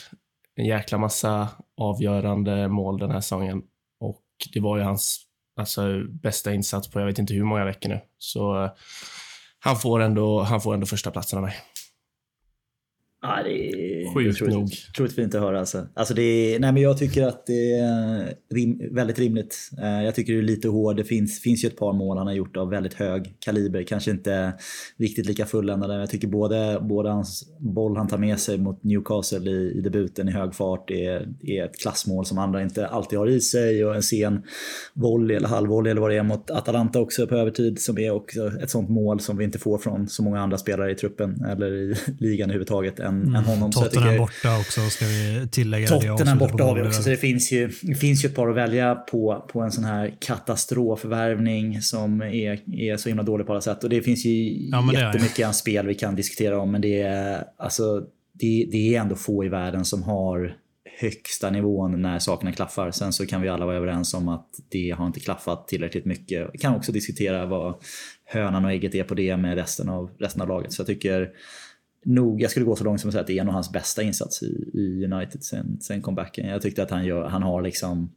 en 0.55 0.65
jäkla 0.65 0.97
massa 0.97 1.49
avgörande 1.77 2.67
mål 2.67 2.99
den 2.99 3.11
här 3.11 3.21
säsongen. 3.21 3.61
Och 3.99 4.25
det 4.53 4.59
var 4.59 4.77
ju 4.77 4.83
hans 4.83 5.25
alltså, 5.55 6.03
bästa 6.09 6.53
insats 6.53 6.91
på 6.91 6.99
jag 6.99 7.07
vet 7.07 7.19
inte 7.19 7.33
hur 7.33 7.43
många 7.43 7.65
veckor 7.65 7.89
nu. 7.89 7.99
Så 8.17 8.63
eh, 8.63 8.71
han, 9.59 9.75
får 9.75 9.99
ändå, 9.99 10.41
han 10.41 10.61
får 10.61 10.73
ändå 10.73 10.85
första 10.85 11.11
platsen 11.11 11.39
av 11.39 11.43
mig. 11.43 11.55
Ja, 13.23 13.43
det 13.43 13.69
är 13.69 14.13
Sjukt 14.13 14.41
nog. 14.41 14.69
otroligt 14.89 15.15
fint 15.15 15.35
att 15.35 15.41
höra. 15.41 15.59
Alltså. 15.59 15.87
Alltså 15.93 16.13
det 16.13 16.21
är, 16.21 16.59
nej 16.59 16.71
men 16.71 16.81
jag 16.81 16.97
tycker 16.97 17.27
att 17.27 17.45
det 17.45 17.73
är 17.73 18.33
rim, 18.53 18.81
väldigt 18.91 19.19
rimligt. 19.19 19.69
Eh, 19.81 20.03
jag 20.03 20.15
tycker 20.15 20.33
det 20.33 20.39
är 20.39 20.43
lite 20.43 20.67
hård. 20.67 20.97
Det 20.97 21.03
finns, 21.03 21.41
finns 21.41 21.63
ju 21.63 21.67
ett 21.67 21.77
par 21.77 21.93
mål 21.93 22.17
han 22.17 22.27
har 22.27 22.33
gjort 22.33 22.57
av 22.57 22.69
väldigt 22.69 22.93
hög 22.93 23.33
kaliber. 23.39 23.83
Kanske 23.83 24.11
inte 24.11 24.53
riktigt 24.97 25.25
lika 25.25 25.45
fulländade. 25.45 25.99
Jag 25.99 26.09
tycker 26.09 26.27
både, 26.27 26.79
både 26.81 27.09
hans 27.09 27.49
boll 27.59 27.97
han 27.97 28.07
tar 28.07 28.17
med 28.17 28.39
sig 28.39 28.57
mot 28.57 28.83
Newcastle 28.83 29.51
i, 29.51 29.71
i 29.77 29.81
debuten 29.81 30.29
i 30.29 30.31
hög 30.31 30.55
fart 30.55 30.91
är, 30.91 31.27
är 31.41 31.65
ett 31.65 31.79
klassmål 31.79 32.25
som 32.25 32.37
andra 32.37 32.61
inte 32.61 32.87
alltid 32.87 33.19
har 33.19 33.27
i 33.27 33.41
sig. 33.41 33.85
Och 33.85 33.95
en 33.95 34.03
sen 34.03 34.43
volley 34.93 35.37
eller 35.37 35.47
halvvolley 35.47 35.91
eller 35.91 36.01
vad 36.01 36.11
det 36.11 36.17
är 36.17 36.23
mot 36.23 36.51
Atalanta 36.51 36.99
också 36.99 37.27
på 37.27 37.35
övertid 37.35 37.81
som 37.81 37.97
är 37.97 38.11
också 38.11 38.51
ett 38.63 38.69
sånt 38.69 38.89
mål 38.89 39.19
som 39.19 39.37
vi 39.37 39.43
inte 39.43 39.59
får 39.59 39.77
från 39.77 40.07
så 40.07 40.23
många 40.23 40.39
andra 40.39 40.57
spelare 40.57 40.91
i 40.91 40.95
truppen 40.95 41.45
eller 41.45 41.73
i 41.73 41.95
ligan 42.19 42.49
överhuvudtaget 42.49 42.99
än, 43.11 43.21
mm. 43.21 43.35
än 43.35 43.43
honom. 43.43 43.71
Tottenham 43.71 44.09
tycker, 44.09 44.19
borta 44.19 44.59
också 44.59 44.81
ska 44.89 45.05
vi 45.05 45.47
tillägga. 45.51 45.87
Tottenham 45.87 46.37
borta 46.37 46.63
har 46.63 46.75
vi 46.75 46.81
också. 46.81 47.03
Så 47.03 47.09
det 47.09 47.17
finns, 47.17 47.51
ju, 47.51 47.71
det 47.81 47.95
finns 47.95 48.25
ju 48.25 48.29
ett 48.29 48.35
par 48.35 48.49
att 48.49 48.55
välja 48.55 48.95
på, 48.95 49.45
på 49.53 49.61
en 49.61 49.71
sån 49.71 49.83
här 49.83 50.13
katastrofvärvning 50.19 51.81
som 51.81 52.21
är, 52.21 52.79
är 52.79 52.97
så 52.97 53.09
himla 53.09 53.23
dålig 53.23 53.47
på 53.47 53.53
alla 53.53 53.61
sätt. 53.61 53.83
Och 53.83 53.89
det 53.89 54.01
finns 54.01 54.25
ju 54.25 54.67
ja, 54.69 54.93
jättemycket 54.93 55.39
ja. 55.39 55.53
spel 55.53 55.87
vi 55.87 55.95
kan 55.95 56.15
diskutera 56.15 56.59
om. 56.59 56.71
Men 56.71 56.81
det 56.81 57.01
är, 57.01 57.43
alltså, 57.57 58.01
det, 58.33 58.67
det 58.71 58.95
är 58.95 59.01
ändå 59.01 59.15
få 59.15 59.45
i 59.45 59.49
världen 59.49 59.85
som 59.85 60.03
har 60.03 60.55
högsta 61.01 61.49
nivån 61.49 62.01
när 62.01 62.19
sakerna 62.19 62.51
klaffar. 62.51 62.91
Sen 62.91 63.13
så 63.13 63.25
kan 63.25 63.41
vi 63.41 63.49
alla 63.49 63.65
vara 63.65 63.75
överens 63.75 64.13
om 64.13 64.27
att 64.27 64.49
det 64.69 64.89
har 64.89 65.07
inte 65.07 65.19
klaffat 65.19 65.67
tillräckligt 65.67 66.05
mycket. 66.05 66.49
Vi 66.53 66.57
kan 66.57 66.75
också 66.75 66.91
diskutera 66.91 67.45
vad 67.45 67.75
hönan 68.25 68.65
och 68.65 68.71
ägget 68.71 68.95
är 68.95 69.03
på 69.03 69.13
det 69.13 69.37
med 69.37 69.55
resten 69.55 69.89
av, 69.89 70.11
resten 70.19 70.41
av 70.41 70.47
laget. 70.47 70.73
Så 70.73 70.81
jag 70.81 70.87
tycker 70.87 71.29
nog, 72.05 72.41
jag 72.41 72.51
skulle 72.51 72.65
gå 72.65 72.75
så 72.75 72.83
långt 72.83 73.01
som 73.01 73.07
att 73.07 73.13
säga 73.13 73.21
att 73.21 73.27
det 73.27 73.37
är 73.37 73.41
en 73.41 73.47
av 73.47 73.53
hans 73.53 73.71
bästa 73.71 74.03
insatser 74.03 74.47
i, 74.47 74.79
i 74.79 75.05
United 75.05 75.43
sen, 75.43 75.81
sen 75.81 76.01
comebacken. 76.01 76.49
Jag 76.49 76.61
tyckte 76.61 76.83
att 76.83 76.91
han, 76.91 77.05
gör, 77.05 77.29
han 77.29 77.43
har 77.43 77.61
liksom 77.61 78.11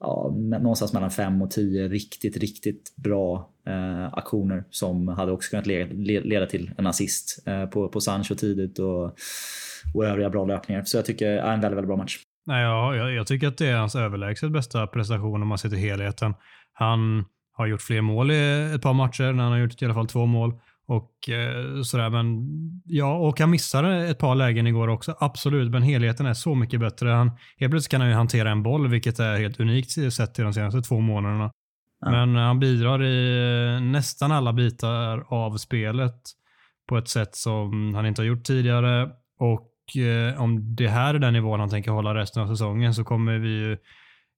ja, 0.00 0.34
någonstans 0.36 0.92
mellan 0.92 1.10
5 1.10 1.42
och 1.42 1.50
10 1.50 1.88
riktigt, 1.88 2.36
riktigt 2.36 2.96
bra 2.96 3.50
eh, 3.66 4.12
aktioner 4.12 4.64
som 4.70 5.08
hade 5.08 5.32
också 5.32 5.50
kunnat 5.50 5.66
leda, 5.66 5.94
leda 6.20 6.46
till 6.46 6.70
en 6.78 6.86
assist 6.86 7.42
eh, 7.46 7.66
på, 7.66 7.88
på 7.88 8.00
Sancho 8.00 8.34
tidigt 8.34 8.78
och, 8.78 9.04
och 9.94 10.04
övriga 10.04 10.30
bra 10.30 10.44
löpningar. 10.44 10.82
Så 10.84 10.96
jag 10.96 11.04
tycker 11.04 11.30
det 11.30 11.40
är 11.40 11.54
en 11.54 11.60
väldigt, 11.60 11.76
väldigt 11.76 11.88
bra 11.88 11.96
match. 11.96 12.18
Nej, 12.46 12.62
ja, 12.62 12.96
jag, 12.96 13.12
jag 13.12 13.26
tycker 13.26 13.48
att 13.48 13.58
det 13.58 13.66
är 13.66 13.76
hans 13.76 13.94
överlägset 13.94 14.52
bästa 14.52 14.86
prestation 14.86 15.42
om 15.42 15.48
man 15.48 15.58
ser 15.58 15.68
till 15.68 15.78
helheten. 15.78 16.34
Han 16.72 17.24
har 17.52 17.66
gjort 17.66 17.82
fler 17.82 18.00
mål 18.00 18.30
i 18.30 18.72
ett 18.74 18.82
par 18.82 18.92
matcher, 18.92 19.32
när 19.32 19.42
han 19.42 19.52
har 19.52 19.58
gjort 19.58 19.82
i 19.82 19.84
alla 19.84 19.94
fall 19.94 20.06
två 20.06 20.26
mål. 20.26 20.54
Och 20.90 21.28
eh, 21.28 21.82
sådär, 21.82 22.10
men 22.10 22.46
ja, 22.84 23.16
och 23.16 23.40
han 23.40 23.50
missade 23.50 24.08
ett 24.08 24.18
par 24.18 24.34
lägen 24.34 24.66
igår 24.66 24.88
också. 24.88 25.16
Absolut, 25.20 25.70
men 25.70 25.82
helheten 25.82 26.26
är 26.26 26.34
så 26.34 26.54
mycket 26.54 26.80
bättre. 26.80 27.08
Han, 27.08 27.30
helt 27.58 27.70
plötsligt 27.70 27.90
kan 27.90 28.00
han 28.00 28.10
ju 28.10 28.16
hantera 28.16 28.50
en 28.50 28.62
boll, 28.62 28.88
vilket 28.88 29.18
är 29.18 29.38
helt 29.38 29.60
unikt 29.60 30.12
sett 30.12 30.34
till 30.34 30.44
de 30.44 30.52
senaste 30.52 30.82
två 30.82 31.00
månaderna. 31.00 31.50
Ja. 32.00 32.10
Men 32.10 32.36
han 32.36 32.58
bidrar 32.58 33.02
i 33.04 33.74
eh, 33.76 33.82
nästan 33.82 34.32
alla 34.32 34.52
bitar 34.52 35.24
av 35.28 35.56
spelet 35.56 36.20
på 36.88 36.98
ett 36.98 37.08
sätt 37.08 37.36
som 37.36 37.94
han 37.94 38.06
inte 38.06 38.22
har 38.22 38.26
gjort 38.26 38.44
tidigare. 38.44 39.10
Och 39.38 39.96
eh, 39.96 40.42
om 40.42 40.76
det 40.76 40.88
här 40.88 41.14
är 41.14 41.18
den 41.18 41.32
nivån 41.32 41.60
han 41.60 41.70
tänker 41.70 41.90
hålla 41.90 42.14
resten 42.14 42.42
av 42.42 42.48
säsongen 42.48 42.94
så 42.94 43.04
kommer 43.04 43.38
vi 43.38 43.48
ju 43.48 43.76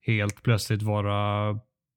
helt 0.06 0.42
plötsligt 0.42 0.82
vara 0.82 1.52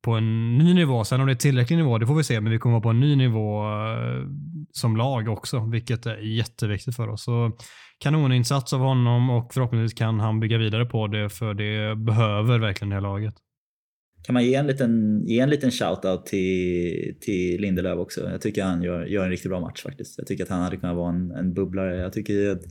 på 0.05 0.11
en 0.11 0.57
ny 0.57 0.73
nivå. 0.73 1.03
Sen 1.03 1.21
om 1.21 1.27
det 1.27 1.33
är 1.33 1.35
tillräcklig 1.35 1.77
nivå, 1.77 1.97
det 1.97 2.07
får 2.07 2.15
vi 2.15 2.23
se, 2.23 2.41
men 2.41 2.51
vi 2.51 2.59
kommer 2.59 2.73
vara 2.73 2.81
på 2.81 2.89
en 2.89 2.99
ny 2.99 3.15
nivå 3.15 3.63
eh, 3.65 4.27
som 4.71 4.97
lag 4.97 5.27
också, 5.27 5.59
vilket 5.59 6.05
är 6.05 6.17
jätteviktigt 6.17 6.95
för 6.95 7.09
oss. 7.09 7.23
Så 7.23 7.51
kanoninsats 7.99 8.73
av 8.73 8.79
honom 8.79 9.29
och 9.29 9.53
förhoppningsvis 9.53 9.99
kan 9.99 10.19
han 10.19 10.39
bygga 10.39 10.57
vidare 10.57 10.85
på 10.85 11.07
det, 11.07 11.29
för 11.29 11.53
det 11.53 11.95
behöver 11.95 12.59
verkligen 12.59 12.89
det 12.89 12.95
här 12.95 13.01
laget 13.01 13.35
kan 14.25 14.33
man 14.33 14.45
ge 14.45 14.55
en 14.55 14.67
liten, 14.67 15.23
ge 15.27 15.39
en 15.39 15.49
liten 15.49 15.71
shoutout 15.71 16.25
till, 16.25 17.15
till 17.21 17.61
Lindelöf 17.61 17.97
också. 17.99 18.29
Jag 18.31 18.41
tycker 18.41 18.63
han 18.63 18.83
gör, 18.83 19.05
gör 19.05 19.23
en 19.23 19.29
riktigt 19.29 19.49
bra 19.49 19.59
match 19.59 19.83
faktiskt. 19.83 20.17
Jag 20.17 20.27
tycker 20.27 20.43
att 20.43 20.49
han 20.49 20.61
hade 20.61 20.77
kunnat 20.77 20.95
vara 20.95 21.09
en, 21.09 21.31
en 21.31 21.53
bubblare. 21.53 21.97
Jag 21.97 22.13
tycker 22.13 22.33
i 22.33 22.47
ett, 22.47 22.63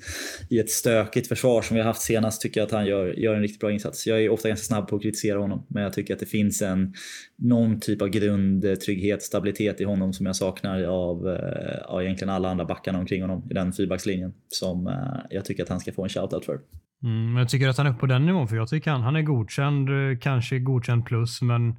i 0.51 0.59
ett 0.59 0.71
stökigt 0.71 1.29
försvar 1.29 1.63
som 1.63 1.75
vi 1.75 1.81
har 1.81 1.87
haft 1.87 2.03
senast 2.03 2.43
tycker 2.43 2.61
jag 2.61 2.67
att 2.67 2.73
han 2.73 2.87
gör, 2.87 3.07
gör 3.07 3.35
en 3.35 3.41
riktigt 3.41 3.61
bra 3.61 3.73
insats. 3.73 4.07
Jag 4.07 4.23
är 4.23 4.29
ofta 4.29 4.49
ganska 4.49 4.65
snabb 4.65 4.89
på 4.89 4.97
att 4.97 5.03
kritisera 5.03 5.39
honom, 5.39 5.67
men 5.69 5.83
jag 5.83 5.93
tycker 5.93 6.15
att 6.15 6.21
det 6.21 6.27
finns 6.27 6.63
en 6.63 6.95
någon 7.37 7.81
typ 7.81 8.03
av 8.03 8.09
grundtrygghet, 8.09 9.23
stabilitet 9.23 9.81
i 9.81 9.85
honom 9.85 10.13
som 10.13 10.27
jag 10.27 10.37
saknar 10.37 10.83
av, 10.83 11.29
eh, 11.29 11.85
av 11.85 12.03
egentligen 12.03 12.35
alla 12.35 12.49
andra 12.49 12.65
backarna 12.65 12.99
omkring 12.99 13.23
honom 13.23 13.49
i 13.51 13.55
den 13.55 13.73
fyrbackslinjen 13.73 14.33
som 14.49 14.87
eh, 14.87 15.27
jag 15.31 15.45
tycker 15.45 15.63
att 15.63 15.69
han 15.69 15.81
ska 15.81 15.93
få 15.93 16.03
en 16.03 16.09
shoutout 16.09 16.45
för. 16.45 16.61
Mm, 17.05 17.33
men 17.33 17.37
jag 17.37 17.49
tycker 17.49 17.69
att 17.69 17.79
han 17.79 17.87
är 17.87 17.93
på 17.93 18.07
den 18.07 18.27
nivån, 18.27 18.49
för 18.49 18.57
jag 18.57 18.69
tycker 18.69 18.91
han, 18.91 19.03
han 19.03 19.17
är 19.17 19.23
godkänd, 19.23 19.89
eh, 19.89 20.19
kanske 20.19 20.59
godkänd 20.59 21.07
plus, 21.07 21.43
men 21.43 21.75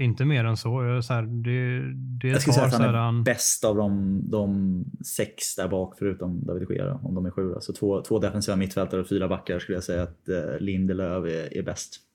inte 0.00 0.24
mer 0.24 0.44
än 0.44 0.56
så. 0.56 1.02
Så 1.02 1.12
här, 1.12 1.22
det, 1.22 1.92
det 2.20 2.28
är 2.28 2.32
jag 2.32 2.40
skulle 2.40 2.54
säga 2.54 2.66
att 2.66 2.72
han 2.72 2.82
är 2.82 2.92
han... 2.92 3.24
bäst 3.24 3.64
av 3.64 3.76
de, 3.76 4.20
de 4.30 4.84
sex 5.16 5.56
där 5.56 5.68
bak 5.68 5.94
förutom 5.98 6.44
David 6.46 6.70
Gea, 6.70 6.94
om 6.94 7.14
de 7.14 7.26
är 7.26 7.30
sju. 7.30 7.54
Alltså 7.54 7.72
två, 7.72 8.02
två 8.02 8.18
defensiva 8.18 8.56
mittfältare 8.56 9.00
och 9.00 9.08
fyra 9.08 9.28
backar 9.28 9.58
skulle 9.58 9.76
jag 9.76 9.84
säga 9.84 10.02
att 10.02 10.28
eh, 10.28 10.60
Lindelöf 10.60 11.24
är, 11.24 11.56
är 11.58 11.62
bäst. 11.62 12.09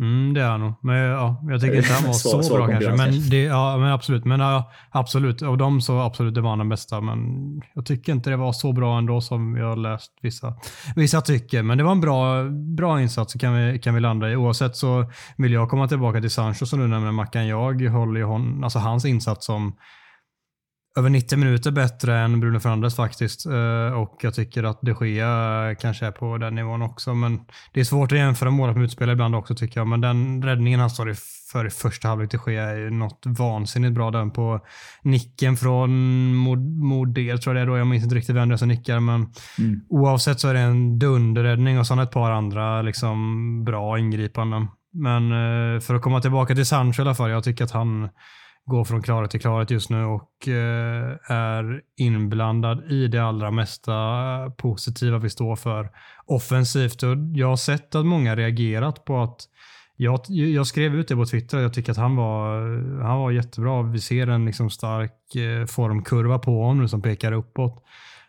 Mm, 0.00 0.34
det 0.34 0.40
är 0.40 0.48
han 0.48 0.60
nog. 0.60 0.74
Men 0.82 0.96
ja, 0.96 1.42
jag 1.48 1.60
tycker 1.60 1.76
inte 1.76 1.92
han 1.92 2.04
var 2.04 2.12
så 2.12 2.42
svår 2.42 2.56
bra 2.56 2.66
kanske. 2.66 2.90
Men, 2.90 3.28
det, 3.30 3.42
ja, 3.42 3.76
men 3.76 3.92
absolut. 3.92 4.24
Men 4.24 4.40
ja, 4.40 4.72
absolut. 4.90 5.42
Av 5.42 5.58
dem 5.58 5.80
så 5.80 6.00
absolut, 6.00 6.34
det 6.34 6.40
var 6.40 6.50
han 6.50 6.58
den 6.58 6.68
bästa. 6.68 7.00
Men 7.00 7.18
jag 7.74 7.86
tycker 7.86 8.12
inte 8.12 8.30
det 8.30 8.36
var 8.36 8.52
så 8.52 8.72
bra 8.72 8.98
ändå 8.98 9.20
som 9.20 9.56
jag 9.56 9.66
har 9.66 9.76
läst 9.76 10.12
vissa, 10.22 10.54
vissa 10.96 11.20
tycker. 11.20 11.62
Men 11.62 11.78
det 11.78 11.84
var 11.84 11.92
en 11.92 12.00
bra, 12.00 12.44
bra 12.76 13.02
insats 13.02 13.32
så 13.32 13.38
kan 13.38 13.54
vi, 13.54 13.78
kan 13.78 13.94
vi 13.94 14.00
landa 14.00 14.30
i. 14.30 14.36
Oavsett 14.36 14.76
så 14.76 15.10
vill 15.36 15.52
jag 15.52 15.70
komma 15.70 15.88
tillbaka 15.88 16.20
till 16.20 16.30
Sancho 16.30 16.66
som 16.66 16.80
du 16.80 16.86
nämner 16.86 17.12
Mackan. 17.12 17.46
Jag 17.46 17.90
håller 17.90 18.20
ju 18.20 18.26
hon, 18.26 18.64
alltså 18.64 18.78
hans 18.78 19.04
insats 19.04 19.46
som 19.46 19.72
över 20.98 21.10
90 21.10 21.38
minuter 21.38 21.70
bättre 21.70 22.18
än 22.18 22.40
Bruno 22.40 22.60
Fernandes 22.60 22.96
faktiskt. 22.96 23.46
Eh, 23.46 23.92
Och 24.00 24.18
jag 24.22 24.34
tycker 24.34 24.62
att 24.64 24.78
de 24.82 25.06
Gea 25.08 25.74
kanske 25.80 26.06
är 26.06 26.10
på 26.10 26.38
den 26.38 26.54
nivån 26.54 26.82
också. 26.82 27.14
Men 27.14 27.40
det 27.72 27.80
är 27.80 27.84
svårt 27.84 28.12
att 28.12 28.18
jämföra 28.18 28.50
målet 28.50 28.76
med 28.76 28.84
utspel 28.84 29.10
ibland 29.10 29.34
också 29.34 29.54
tycker 29.54 29.80
jag. 29.80 29.86
Men 29.86 30.00
den 30.00 30.42
räddningen 30.42 30.80
han 30.80 30.90
står 30.90 31.14
för 31.52 31.66
i 31.66 31.70
första 31.70 32.08
halvlek 32.08 32.30
de 32.30 32.52
Gea 32.52 32.64
är 32.70 32.76
ju 32.76 32.90
något 32.90 33.22
vansinnigt 33.26 33.94
bra. 33.94 34.10
Den 34.10 34.30
på 34.30 34.60
nicken 35.02 35.56
från 35.56 35.90
Mod- 36.34 36.76
Modé 36.84 37.38
tror 37.38 37.56
jag 37.56 37.66
det 37.66 37.70
är 37.70 37.74
då. 37.74 37.78
Jag 37.78 37.86
minns 37.86 38.04
inte 38.04 38.16
riktigt 38.16 38.36
vem 38.36 38.48
det 38.48 38.54
är 38.54 38.56
som 38.56 38.68
nickar. 38.68 39.00
Men 39.00 39.32
Mm. 39.58 39.80
oavsett 39.88 40.40
så 40.40 40.48
är 40.48 40.54
det 40.54 40.60
en 40.60 40.98
dunderräddning 40.98 41.78
och 41.78 41.86
han 41.86 41.98
ett 41.98 42.10
par 42.10 42.30
andra 42.30 42.82
liksom, 42.82 43.64
bra 43.64 43.98
ingripanden. 43.98 44.66
Men 44.92 45.22
eh, 45.32 45.80
för 45.80 45.94
att 45.94 46.02
komma 46.02 46.20
tillbaka 46.20 46.54
till 46.54 46.66
Sancho 46.66 47.00
i 47.00 47.02
alla 47.02 47.14
fall. 47.14 47.30
Jag 47.30 47.44
tycker 47.44 47.64
att 47.64 47.70
han 47.70 48.08
går 48.66 48.84
från 48.84 49.02
klarhet 49.02 49.30
till 49.30 49.40
klarhet 49.40 49.70
just 49.70 49.90
nu 49.90 50.04
och 50.04 50.48
eh, 50.48 51.16
är 51.28 51.82
inblandad 51.96 52.92
i 52.92 53.06
det 53.06 53.18
allra 53.18 53.50
mesta 53.50 53.92
positiva 54.56 55.18
vi 55.18 55.30
står 55.30 55.56
för 55.56 55.90
offensivt. 56.26 57.02
Och 57.02 57.16
jag 57.34 57.48
har 57.48 57.56
sett 57.56 57.94
att 57.94 58.06
många 58.06 58.36
reagerat 58.36 59.04
på 59.04 59.22
att 59.22 59.40
jag, 59.96 60.20
jag 60.28 60.66
skrev 60.66 60.94
ut 60.94 61.08
det 61.08 61.16
på 61.16 61.26
Twitter 61.26 61.58
jag 61.58 61.74
tycker 61.74 61.92
att 61.92 61.98
han 61.98 62.16
var, 62.16 62.60
han 63.02 63.18
var 63.18 63.30
jättebra. 63.30 63.82
Vi 63.82 64.00
ser 64.00 64.26
en 64.26 64.44
liksom 64.44 64.70
stark 64.70 65.34
eh, 65.34 65.66
formkurva 65.66 66.38
på 66.38 66.62
honom 66.62 66.78
nu 66.78 66.88
som 66.88 67.02
pekar 67.02 67.32
uppåt. 67.32 67.84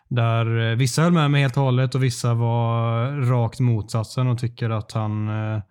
Där 0.08 0.72
eh, 0.72 0.76
vissa 0.76 1.02
höll 1.02 1.14
med 1.14 1.32
mig 1.32 1.42
helt 1.42 1.58
och 1.58 1.64
hållet 1.64 1.96
och 1.96 2.04
vissa 2.04 2.34
var 2.34 3.12
rakt 3.12 3.60
motsatsen 3.60 4.28
och 4.28 4.40
tycker 4.40 4.70
att 4.70 4.92
han 4.92 5.28
eh, 5.28 5.62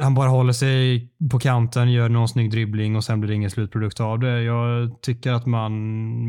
han 0.00 0.14
bara 0.14 0.28
håller 0.28 0.52
sig 0.52 1.08
på 1.30 1.38
kanten, 1.38 1.92
gör 1.92 2.08
någon 2.08 2.28
snygg 2.28 2.50
dribbling 2.50 2.96
och 2.96 3.04
sen 3.04 3.20
blir 3.20 3.28
det 3.28 3.34
ingen 3.34 3.50
slutprodukt 3.50 4.00
av 4.00 4.18
det. 4.18 4.42
Jag 4.42 5.02
tycker 5.02 5.32
att 5.32 5.46
man 5.46 5.72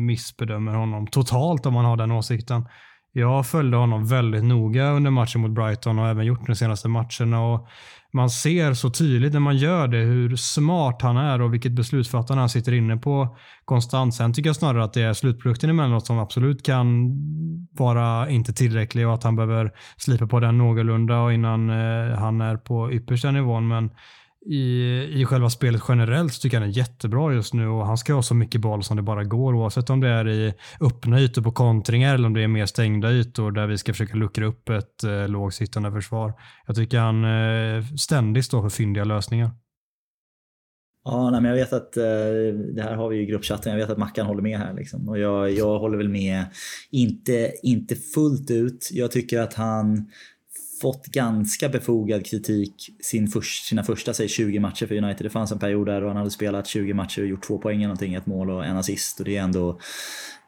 missbedömer 0.06 0.74
honom 0.74 1.06
totalt 1.06 1.66
om 1.66 1.74
man 1.74 1.84
har 1.84 1.96
den 1.96 2.10
åsikten. 2.10 2.66
Jag 3.12 3.46
följde 3.46 3.76
honom 3.76 4.06
väldigt 4.06 4.44
noga 4.44 4.90
under 4.90 5.10
matchen 5.10 5.40
mot 5.40 5.50
Brighton 5.50 5.98
och 5.98 6.08
även 6.08 6.26
gjort 6.26 6.46
de 6.46 6.54
senaste 6.54 6.88
matcherna. 6.88 7.40
Och 7.40 7.68
man 8.12 8.30
ser 8.30 8.74
så 8.74 8.90
tydligt 8.90 9.32
när 9.32 9.40
man 9.40 9.56
gör 9.56 9.88
det 9.88 9.98
hur 9.98 10.36
smart 10.36 11.02
han 11.02 11.16
är 11.16 11.40
och 11.40 11.54
vilket 11.54 11.72
beslutsfattande 11.72 12.40
han 12.40 12.48
sitter 12.48 12.72
inne 12.72 12.96
på 12.96 13.36
konstant. 13.64 14.14
Sen 14.14 14.32
tycker 14.32 14.48
jag 14.48 14.56
snarare 14.56 14.84
att 14.84 14.92
det 14.92 15.02
är 15.02 15.12
slutprodukten 15.12 15.70
emellanåt 15.70 16.06
som 16.06 16.18
absolut 16.18 16.66
kan 16.66 17.10
vara 17.72 18.30
inte 18.30 18.52
tillräcklig 18.52 19.06
och 19.06 19.14
att 19.14 19.24
han 19.24 19.36
behöver 19.36 19.72
slipa 19.96 20.26
på 20.26 20.40
den 20.40 20.58
någorlunda 20.58 21.20
och 21.20 21.32
innan 21.32 21.70
eh, 21.70 22.18
han 22.18 22.40
är 22.40 22.56
på 22.56 22.92
yppersta 22.92 23.30
nivån. 23.30 23.68
Men 23.68 23.90
i, 24.46 25.20
i 25.20 25.24
själva 25.24 25.50
spelet 25.50 25.82
generellt 25.88 26.32
så 26.32 26.40
tycker 26.40 26.56
jag 26.56 26.60
han 26.60 26.70
är 26.70 26.74
jättebra 26.74 27.34
just 27.34 27.54
nu 27.54 27.68
och 27.68 27.86
han 27.86 27.98
ska 27.98 28.14
ha 28.14 28.22
så 28.22 28.34
mycket 28.34 28.60
boll 28.60 28.82
som 28.82 28.96
det 28.96 29.02
bara 29.02 29.24
går 29.24 29.54
oavsett 29.54 29.90
om 29.90 30.00
det 30.00 30.08
är 30.08 30.28
i 30.28 30.54
öppna 30.80 31.20
ytor 31.20 31.42
på 31.42 31.52
kontringar 31.52 32.14
eller 32.14 32.26
om 32.26 32.34
det 32.34 32.42
är 32.42 32.48
mer 32.48 32.66
stängda 32.66 33.10
ytor 33.12 33.52
där 33.52 33.66
vi 33.66 33.78
ska 33.78 33.92
försöka 33.92 34.16
luckra 34.16 34.46
upp 34.46 34.68
ett 34.68 35.04
eh, 35.04 35.28
lågsittande 35.28 35.92
försvar. 35.92 36.32
Jag 36.66 36.76
tycker 36.76 36.98
han 36.98 37.24
eh, 37.24 37.84
ständigt 37.98 38.44
står 38.44 38.62
för 38.62 38.68
fyndiga 38.68 39.04
lösningar. 39.04 39.50
Ja, 41.04 41.30
nej, 41.30 41.40
men 41.40 41.50
jag 41.50 41.56
vet 41.56 41.72
att 41.72 41.96
eh, 41.96 42.02
det 42.74 42.82
här 42.82 42.94
har 42.94 43.08
vi 43.08 43.16
ju 43.16 43.22
i 43.22 43.26
gruppchatten. 43.26 43.72
Jag 43.72 43.78
vet 43.78 43.90
att 43.90 43.98
Mackan 43.98 44.26
håller 44.26 44.42
med 44.42 44.58
här. 44.58 44.74
Liksom. 44.74 45.08
Och 45.08 45.18
jag, 45.18 45.50
jag 45.50 45.78
håller 45.78 45.98
väl 45.98 46.08
med, 46.08 46.44
inte, 46.90 47.52
inte 47.62 47.96
fullt 47.96 48.50
ut. 48.50 48.88
Jag 48.92 49.10
tycker 49.10 49.40
att 49.40 49.54
han 49.54 50.10
fått 50.80 51.06
ganska 51.06 51.68
befogad 51.68 52.26
kritik 52.26 52.90
sin 53.02 53.28
först, 53.28 53.64
sina 53.64 53.84
första 53.84 54.14
säg, 54.14 54.28
20 54.28 54.58
matcher 54.58 54.86
för 54.86 54.94
United. 54.94 55.26
Det 55.26 55.30
fanns 55.30 55.52
en 55.52 55.58
period 55.58 55.86
där 55.86 56.02
han 56.02 56.16
hade 56.16 56.30
spelat 56.30 56.66
20 56.66 56.94
matcher 56.94 57.22
och 57.22 57.28
gjort 57.28 57.46
två 57.46 57.58
poäng 57.58 57.76
eller 57.76 57.86
någonting, 57.86 58.14
ett 58.14 58.26
mål 58.26 58.50
och 58.50 58.64
en 58.64 58.76
assist. 58.76 59.18
Och 59.18 59.24
det 59.24 59.36
är 59.36 59.42
ändå 59.42 59.80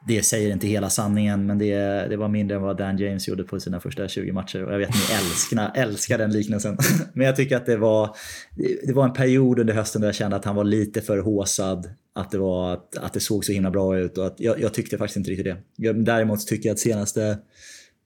det 0.06 0.22
säger 0.22 0.52
inte 0.52 0.66
hela 0.66 0.90
sanningen, 0.90 1.46
men 1.46 1.58
det, 1.58 1.74
det 2.08 2.16
var 2.16 2.28
mindre 2.28 2.56
än 2.56 2.62
vad 2.62 2.76
Dan 2.76 2.98
James 2.98 3.28
gjorde 3.28 3.44
på 3.44 3.60
sina 3.60 3.80
första 3.80 4.08
20 4.08 4.32
matcher. 4.32 4.64
Och 4.64 4.72
jag 4.72 4.78
vet 4.78 4.88
att 4.88 4.94
ni 4.94 5.16
älskar, 5.16 5.72
älskar 5.74 6.18
den 6.18 6.32
liknelsen. 6.32 6.78
Men 7.14 7.26
jag 7.26 7.36
tycker 7.36 7.56
att 7.56 7.66
det 7.66 7.76
var, 7.76 8.16
det 8.86 8.92
var 8.92 9.04
en 9.04 9.12
period 9.12 9.58
under 9.58 9.74
hösten 9.74 10.00
där 10.00 10.08
jag 10.08 10.14
kände 10.14 10.36
att 10.36 10.44
han 10.44 10.56
var 10.56 10.64
lite 10.64 11.00
för 11.00 11.18
håsad. 11.18 11.90
Att 12.14 12.30
det, 12.30 12.38
var, 12.38 12.72
att, 12.72 12.96
att 12.96 13.12
det 13.12 13.20
såg 13.20 13.44
så 13.44 13.52
himla 13.52 13.70
bra 13.70 13.98
ut 13.98 14.18
och 14.18 14.26
att 14.26 14.40
jag, 14.40 14.60
jag 14.60 14.74
tyckte 14.74 14.98
faktiskt 14.98 15.16
inte 15.16 15.30
riktigt 15.30 15.44
det. 15.44 15.56
Jag, 15.76 16.04
däremot 16.04 16.46
tycker 16.46 16.68
jag 16.68 16.74
att 16.74 16.80
senaste 16.80 17.38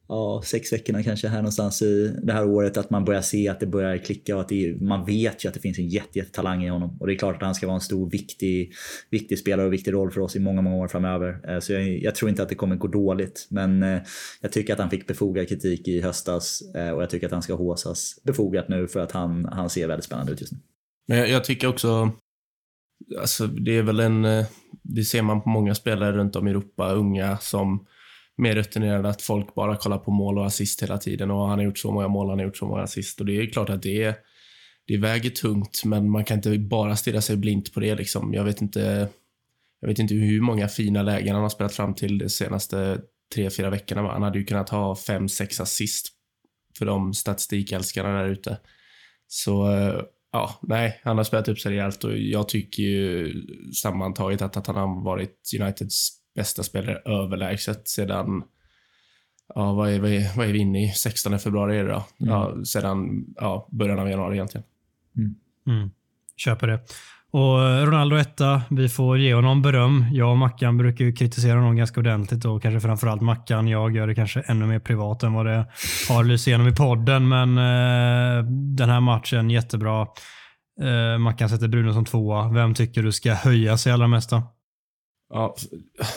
ja, 0.09 0.43
sex 0.45 0.73
veckorna 0.73 1.03
kanske 1.03 1.29
här 1.29 1.37
någonstans 1.37 1.83
i 1.83 2.17
det 2.23 2.33
här 2.33 2.47
året 2.47 2.77
att 2.77 2.91
man 2.91 3.05
börjar 3.05 3.23
se 3.23 3.49
att 3.49 3.61
det 3.61 3.67
börjar 3.67 3.99
klicka 3.99 4.35
och 4.35 4.41
att 4.41 4.49
det, 4.49 4.81
man 4.81 5.05
vet 5.05 5.45
ju 5.45 5.49
att 5.49 5.55
det 5.55 5.61
finns 5.61 5.79
en 5.79 5.89
jätte, 5.89 6.19
jätte 6.19 6.33
talang 6.33 6.65
i 6.65 6.69
honom. 6.69 6.97
Och 7.01 7.07
det 7.07 7.13
är 7.13 7.19
klart 7.19 7.37
att 7.37 7.43
han 7.43 7.55
ska 7.55 7.67
vara 7.67 7.75
en 7.75 7.81
stor 7.81 8.11
viktig, 8.11 8.73
viktig 9.11 9.39
spelare 9.39 9.67
och 9.67 9.73
viktig 9.73 9.93
roll 9.93 10.11
för 10.11 10.21
oss 10.21 10.37
i 10.37 10.41
många, 10.41 10.63
många 10.63 10.77
år 10.77 10.89
framöver. 10.89 11.51
Eh, 11.51 11.61
så 11.61 11.73
jag, 11.73 11.89
jag 11.89 12.15
tror 12.15 12.29
inte 12.29 12.43
att 12.43 12.49
det 12.49 12.55
kommer 12.55 12.77
gå 12.77 12.89
dåligt. 12.89 13.47
Men 13.51 13.83
eh, 13.83 14.01
jag 14.41 14.53
tycker 14.53 14.73
att 14.73 14.79
han 14.79 14.91
fick 14.91 15.07
befogad 15.07 15.49
kritik 15.49 15.89
i 15.89 16.01
höstas 16.01 16.63
eh, 16.75 16.91
och 16.91 17.03
jag 17.03 17.11
tycker 17.11 17.27
att 17.27 17.33
han 17.33 17.43
ska 17.43 17.55
håsas 17.55 18.21
befogat 18.23 18.69
nu 18.69 18.89
för 18.89 19.01
att 19.01 19.13
han, 19.13 19.45
han 19.45 19.71
ser 19.71 19.89
väldigt 19.89 20.05
spännande 20.05 20.33
ut 20.33 20.41
just 20.41 20.53
nu. 20.53 20.59
Men 21.09 21.19
jag, 21.19 21.29
jag 21.29 21.45
tycker 21.45 21.69
också, 21.69 22.11
alltså 23.21 23.47
det 23.47 23.79
är 23.79 23.83
väl 23.83 24.01
en, 24.01 24.23
det 24.83 25.05
ser 25.05 25.23
man 25.23 25.43
på 25.43 25.49
många 25.49 25.75
spelare 25.75 26.13
runt 26.13 26.37
om 26.37 26.47
i 26.47 26.51
Europa, 26.51 26.93
unga 26.93 27.39
som 27.39 27.87
mer 28.37 28.55
rutinerade, 28.55 29.09
att 29.09 29.23
folk 29.23 29.55
bara 29.55 29.77
kollar 29.77 29.99
på 29.99 30.11
mål 30.11 30.39
och 30.39 30.47
assist 30.47 30.83
hela 30.83 30.99
tiden 30.99 31.31
och 31.31 31.49
han 31.49 31.59
har 31.59 31.65
gjort 31.65 31.79
så 31.79 31.93
många 31.93 32.09
mål, 32.09 32.29
han 32.29 32.39
har 32.39 32.47
gjort 32.47 32.57
så 32.57 32.67
många 32.67 32.83
assist 32.83 33.21
och 33.21 33.27
det 33.27 33.41
är 33.41 33.47
klart 33.47 33.71
att 33.71 33.83
det, 33.83 34.17
det 34.87 34.97
väger 34.97 35.31
tungt, 35.31 35.85
men 35.85 36.11
man 36.11 36.25
kan 36.25 36.37
inte 36.37 36.59
bara 36.59 36.97
stirra 36.97 37.21
sig 37.21 37.37
blint 37.37 37.75
på 37.75 37.81
det 37.81 37.95
liksom. 37.95 38.35
Jag 38.35 38.45
vet 38.45 38.63
inte, 38.63 39.09
jag 39.81 39.89
vet 39.89 39.99
inte 39.99 40.15
hur 40.15 40.41
många 40.41 40.69
fina 40.69 41.03
lägen 41.03 41.35
han 41.35 41.43
har 41.43 41.51
spelat 41.51 41.75
fram 41.75 41.95
till 41.95 42.19
de 42.19 42.29
senaste 42.29 43.01
tre, 43.35 43.51
fyra 43.51 43.71
veckorna. 43.71 44.03
va? 44.03 44.13
Han 44.13 44.23
hade 44.23 44.39
ju 44.39 44.45
kunnat 44.45 44.69
ha 44.69 44.97
fem, 44.97 45.29
sex 45.29 45.61
assist 45.61 46.09
för 46.79 46.87
de 46.87 47.15
statistikälskarna 47.15 48.23
där 48.23 48.29
ute. 48.29 48.59
Så 49.27 49.67
ja, 50.33 50.59
nej, 50.63 51.01
han 51.05 51.17
har 51.17 51.25
spelat 51.25 51.49
upp 51.49 51.59
sig 51.59 51.73
rejält 51.73 52.05
och 52.05 52.19
jag 52.19 52.49
tycker 52.49 52.83
ju 52.83 53.33
sammantaget 53.83 54.43
att, 54.43 54.57
att 54.57 54.67
han 54.67 54.77
har 54.77 55.05
varit 55.05 55.51
Uniteds 55.61 56.26
bästa 56.37 56.63
spelare 56.63 56.97
överlägset 57.05 57.89
sedan, 57.89 58.43
ja, 59.55 59.73
vad 59.73 59.91
är, 59.91 60.01
vad 60.01 60.11
är, 60.11 60.37
vad 60.37 60.49
är 60.49 60.53
vi 60.53 60.59
inne 60.59 60.85
i? 60.85 60.89
16 60.89 61.39
februari 61.39 61.79
är 61.79 61.85
det 61.85 61.91
då? 61.93 62.05
Ja, 62.17 62.65
sedan 62.65 63.25
ja, 63.37 63.69
början 63.71 63.99
av 63.99 64.11
januari 64.11 64.37
egentligen. 64.37 64.65
Mm. 65.67 65.91
Köper 66.37 66.67
det. 66.67 66.81
Och 67.31 67.63
eh, 67.63 67.87
Ronaldo 67.87 68.17
etta, 68.17 68.63
vi 68.71 68.89
får 68.89 69.19
ge 69.19 69.35
honom 69.35 69.63
beröm. 69.63 70.05
Jag 70.13 70.31
och 70.31 70.37
Mackan 70.37 70.79
brukar 70.79 71.05
ju 71.05 71.13
kritisera 71.13 71.55
honom 71.55 71.77
ganska 71.77 72.01
ordentligt 72.01 72.45
och 72.45 72.63
kanske 72.63 72.81
framförallt 72.81 73.23
Mackan. 73.23 73.69
Jag 73.69 73.97
gör 73.97 74.07
det 74.07 74.15
kanske 74.15 74.41
ännu 74.41 74.67
mer 74.67 74.79
privat 74.79 75.23
än 75.23 75.33
vad 75.33 75.47
det 75.47 75.67
har 76.09 76.25
lyst 76.25 76.47
igenom 76.47 76.69
i 76.69 76.75
podden. 76.75 77.29
Men 77.29 77.59
eh, 77.59 78.45
den 78.77 78.89
här 78.89 79.01
matchen 79.01 79.51
jättebra. 79.51 80.07
Eh, 80.83 81.19
Mackan 81.19 81.49
sätter 81.49 81.69
Bruno 81.69 81.93
som 81.93 82.05
tvåa. 82.05 82.53
Vem 82.53 82.75
tycker 82.75 83.03
du 83.03 83.13
ska 83.13 83.35
höja 83.35 83.79
sig 83.79 83.93
allra 83.93 84.09
mesta? 84.09 84.43
Ja, 85.29 85.57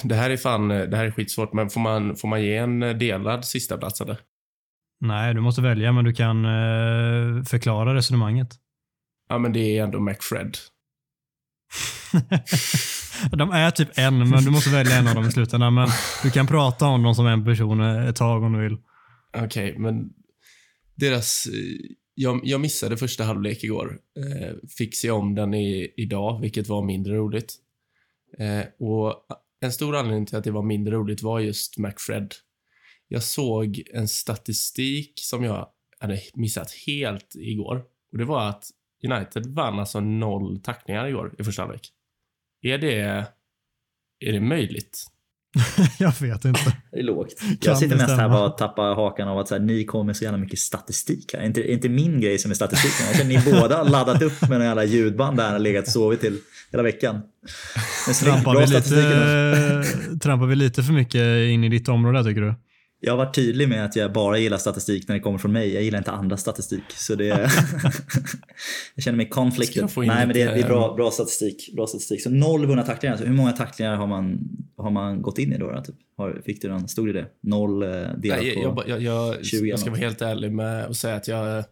det 0.04 0.16
här 0.16 0.30
är 0.30 0.38
fan, 0.38 0.68
det 0.68 0.98
här 0.98 1.06
är 1.06 1.12
skitsvårt, 1.12 1.54
men 1.54 1.70
får 1.70 1.82
man, 1.82 2.16
får 2.16 2.28
man 2.28 2.44
ge 2.44 2.56
en 2.58 2.80
delad 2.80 3.46
sista 3.46 3.78
plats 3.78 4.02
eller? 4.02 4.18
Nej, 5.02 5.34
du 5.34 5.42
måste 5.42 5.62
välja 5.62 5.92
men 5.92 6.06
du 6.06 6.14
kan 6.14 6.46
eh, 6.46 7.44
förklara 7.44 7.96
resonemanget. 7.96 8.48
Ja, 9.30 9.38
men 9.38 9.54
det 9.54 9.78
är 9.78 9.84
ändå 9.84 10.00
McFred. 10.00 10.58
De 13.32 13.52
är 13.52 13.72
typ 13.72 13.90
en, 13.98 14.30
men 14.30 14.44
du 14.44 14.52
måste 14.52 14.70
välja 14.70 14.96
en 14.96 15.08
av 15.08 15.16
dem 15.16 15.26
i 15.28 15.32
slutändan. 15.32 15.74
Men 15.74 15.90
du 16.24 16.32
kan 16.32 16.48
prata 16.48 16.88
om 16.88 17.04
dem 17.04 17.16
som 17.16 17.28
en 17.28 17.46
person 17.46 17.82
ett 17.82 18.16
tag 18.16 18.44
om 18.44 18.54
du 18.54 18.60
vill. 18.64 18.78
Okej, 19.38 19.76
men 19.78 20.10
deras... 20.96 21.46
eh, 21.46 21.54
Jag, 22.16 22.40
jag 22.44 22.62
missade 22.62 22.98
första 22.98 23.24
halvlek 23.24 23.64
igår. 23.64 23.98
Eh, 24.20 24.56
fick 24.78 24.96
se 24.96 25.12
om 25.12 25.36
den 25.36 25.54
i, 25.54 25.94
idag, 25.98 26.42
vilket 26.42 26.68
var 26.68 26.86
mindre 26.86 27.16
roligt. 27.16 27.56
Eh, 28.40 28.66
och 28.80 29.26
En 29.62 29.72
stor 29.72 29.96
anledning 29.96 30.26
till 30.26 30.38
att 30.38 30.44
det 30.44 30.52
var 30.52 30.62
mindre 30.62 30.96
roligt 30.96 31.22
var 31.22 31.40
just 31.40 31.78
McFred. 31.78 32.36
Jag 33.08 33.24
såg 33.24 33.84
en 33.94 34.08
statistik 34.08 35.14
som 35.16 35.44
jag 35.44 35.70
hade 36.00 36.22
missat 36.34 36.72
helt 36.72 37.36
igår. 37.36 37.84
Och 38.12 38.18
Det 38.18 38.26
var 38.26 38.50
att 38.50 38.66
United 39.04 39.46
vann 39.46 39.80
alltså 39.80 40.00
noll 40.00 40.62
tacklingar 40.62 41.08
igår 41.08 41.36
i 41.40 41.44
första 41.44 41.62
halvlek. 41.62 41.90
Är 42.62 42.78
det, 42.78 43.26
är 44.20 44.34
det 44.34 44.40
möjligt? 44.40 45.06
Jag 45.98 46.14
vet 46.22 46.46
inte. 46.46 46.74
Det 46.92 47.00
är 47.00 47.04
lågt. 47.04 47.40
Kan 47.40 47.58
Jag 47.62 47.78
sitter 47.78 47.96
det 47.96 48.02
mest 48.02 48.18
här 48.18 48.30
bara 48.30 48.46
och 48.46 48.58
tappar 48.58 48.96
hakan 48.96 49.28
av 49.28 49.40
att 49.40 49.48
så 49.48 49.56
här, 49.56 49.62
ni 49.62 49.86
kommer 49.86 50.14
så 50.14 50.24
jävla 50.24 50.38
mycket 50.38 50.60
statistik 50.60 51.34
här. 51.34 51.46
Inte, 51.46 51.72
inte 51.72 51.90
min 51.90 52.22
grej 52.22 52.38
som 52.38 52.52
är 52.52 52.56
statistiken. 52.56 53.06
Jag 53.08 53.16
känner 53.16 53.52
ni 53.54 53.60
båda 53.62 53.78
har 53.78 53.90
laddat 53.90 54.22
upp 54.22 54.42
med 54.42 54.50
några 54.50 54.66
jävla 54.66 54.84
ljudband 54.84 55.38
där 55.38 55.54
och 55.54 55.62
legat 55.62 55.86
och 55.86 55.92
sovit 55.92 56.22
till 56.22 56.38
hela 56.72 56.84
veckan. 56.84 57.22
Trampar 58.20 58.60
vi, 58.60 58.68
lite, 58.68 60.20
trampar 60.22 60.46
vi 60.46 60.56
lite 60.56 60.84
för 60.84 60.94
mycket 60.94 61.50
in 61.50 61.64
i 61.64 61.70
ditt 61.70 61.90
område 61.90 62.24
tycker 62.24 62.42
du? 62.42 62.54
Jag 63.00 63.14
har 63.14 63.18
varit 63.18 63.36
tydlig 63.36 63.70
med 63.70 63.86
att 63.86 63.96
jag 63.96 64.14
bara 64.14 64.38
gillar 64.38 64.58
statistik 64.58 65.08
när 65.08 65.16
det 65.16 65.22
kommer 65.22 65.38
från 65.38 65.52
mig. 65.52 65.74
Jag 65.74 65.84
gillar 65.84 65.98
inte 65.98 66.12
andra 66.12 66.38
statistik. 66.38 66.84
Så 66.90 67.16
det 67.16 67.26
jag 68.96 69.04
känner 69.04 69.18
mig 69.18 69.30
conflicted. 69.30 69.90
Nej, 69.96 70.08
men 70.08 70.28
det, 70.28 70.34
det 70.34 70.52
är 70.52 70.68
bra, 70.68 70.94
bra, 70.96 71.12
statistik, 71.12 71.70
bra 71.76 71.88
statistik. 71.88 72.24
Så 72.24 72.30
noll 72.30 72.66
vunna 72.66 72.84
tacklingar. 72.84 73.14
Alltså, 73.14 73.28
hur 73.28 73.36
många 73.36 73.52
tacklingar 73.52 73.96
har 73.96 74.08
man, 74.08 74.40
har 74.78 74.92
man 74.92 75.22
gått 75.22 75.40
in 75.40 75.54
i 75.54 75.58
då? 75.58 75.72
då 75.72 75.82
typ? 75.82 75.96
har, 76.20 76.42
fick 76.46 76.62
du 76.62 76.68
någon, 76.68 76.88
stod 76.88 77.08
det 77.08 77.14
det? 77.14 77.26
Noll 77.42 77.84
eh, 77.84 77.90
delat 77.90 78.40
Nej, 78.42 78.56
på... 78.56 78.62
jag, 78.62 78.90
jag, 78.90 79.02
jag, 79.02 79.36
jag, 79.36 79.46
20 79.46 79.70
jag 79.70 79.80
ska 79.80 79.90
vara 79.90 80.00
helt 80.00 80.22
ärlig 80.22 80.52
med 80.52 80.86
och 80.86 80.96
säga 80.96 81.16
att 81.16 81.28
jag, 81.28 81.64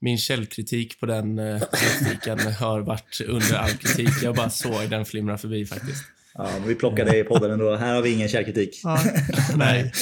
min 0.00 0.18
källkritik 0.18 1.00
på 1.00 1.06
den 1.06 1.38
eh, 1.38 1.60
statistiken 1.60 2.38
har 2.60 2.80
varit 2.80 3.20
under 3.26 3.54
all 3.54 3.70
kritik. 3.70 4.22
Jag 4.22 4.34
bara 4.34 4.50
såg 4.50 4.90
den 4.90 5.04
flimra 5.04 5.38
förbi 5.38 5.66
faktiskt. 5.66 6.04
Ja, 6.34 6.48
men 6.58 6.68
vi 6.68 6.74
plockar 6.74 7.04
det 7.04 7.18
i 7.18 7.24
podden 7.24 7.50
ändå. 7.50 7.76
Här 7.76 7.94
har 7.94 8.02
vi 8.02 8.12
ingen 8.12 8.28
källkritik. 8.28 8.80
Nej. 9.56 9.92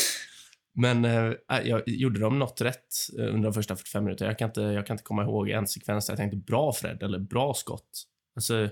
Men 0.73 1.05
eh, 1.05 1.33
jag 1.65 1.83
gjorde 1.87 2.21
de 2.21 2.39
något 2.39 2.61
rätt 2.61 2.95
eh, 3.19 3.25
under 3.25 3.43
de 3.43 3.53
första 3.53 3.77
45 3.77 4.05
minuterna? 4.05 4.31
Jag 4.31 4.39
kan 4.39 4.49
inte, 4.49 4.61
jag 4.61 4.87
kan 4.87 4.95
inte 4.95 5.05
komma 5.05 5.23
ihåg 5.23 5.51
en 5.51 5.67
sekvens 5.67 6.07
där 6.07 6.13
jag 6.13 6.19
tänkte 6.19 6.37
bra 6.37 6.73
Fred 6.73 7.03
eller 7.03 7.19
bra 7.19 7.55
skott. 7.55 8.03
Alltså, 8.35 8.69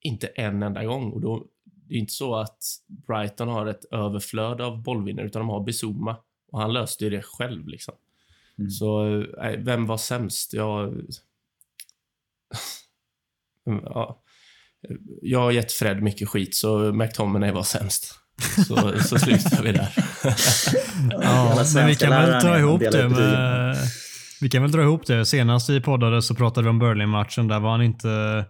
inte 0.00 0.26
en 0.26 0.62
enda 0.62 0.84
gång. 0.84 1.12
Och 1.12 1.20
då, 1.20 1.46
det 1.64 1.94
är 1.94 1.98
inte 1.98 2.12
så 2.12 2.36
att 2.36 2.58
Brighton 2.86 3.48
har 3.48 3.66
ett 3.66 3.84
överflöd 3.84 4.60
av 4.60 4.82
bollvinnare, 4.82 5.26
utan 5.26 5.40
de 5.40 5.48
har 5.48 5.64
Bizuma. 5.64 6.16
Och 6.52 6.60
han 6.60 6.72
löste 6.72 7.04
ju 7.04 7.10
det 7.10 7.22
själv. 7.22 7.68
liksom. 7.68 7.94
Mm. 8.58 8.70
Så 8.70 9.20
eh, 9.22 9.58
vem 9.58 9.86
var 9.86 9.96
sämst? 9.96 10.52
Jag... 10.52 11.02
ja. 13.64 14.22
Jag 15.22 15.38
har 15.38 15.52
gett 15.52 15.72
Fred 15.72 16.02
mycket 16.02 16.28
skit, 16.28 16.54
så 16.54 16.92
McTominay 16.92 17.52
var 17.52 17.62
sämst. 17.62 18.25
Så, 18.66 18.92
så 19.00 19.18
slutar 19.18 19.62
vi 19.62 19.72
där. 19.72 19.88
Ja, 21.22 21.64
men 21.74 21.86
vi 21.86 21.94
kan 21.94 22.10
väl 22.10 22.40
är 22.40 22.58
ihop 22.58 22.80
det 22.80 23.08
med... 23.08 23.76
Vi 24.40 24.48
kan 24.48 24.62
väl 24.62 24.72
dra 24.72 24.82
ihop 24.82 25.06
det. 25.06 25.26
Senast 25.26 25.70
vi 25.70 25.80
poddade 25.80 26.22
så 26.22 26.34
pratade 26.34 26.64
vi 26.64 26.70
om 26.70 26.78
Burnley-matchen. 26.78 27.48
Där 27.48 27.60
var 27.60 27.70
han 27.70 27.82
inte 27.82 28.44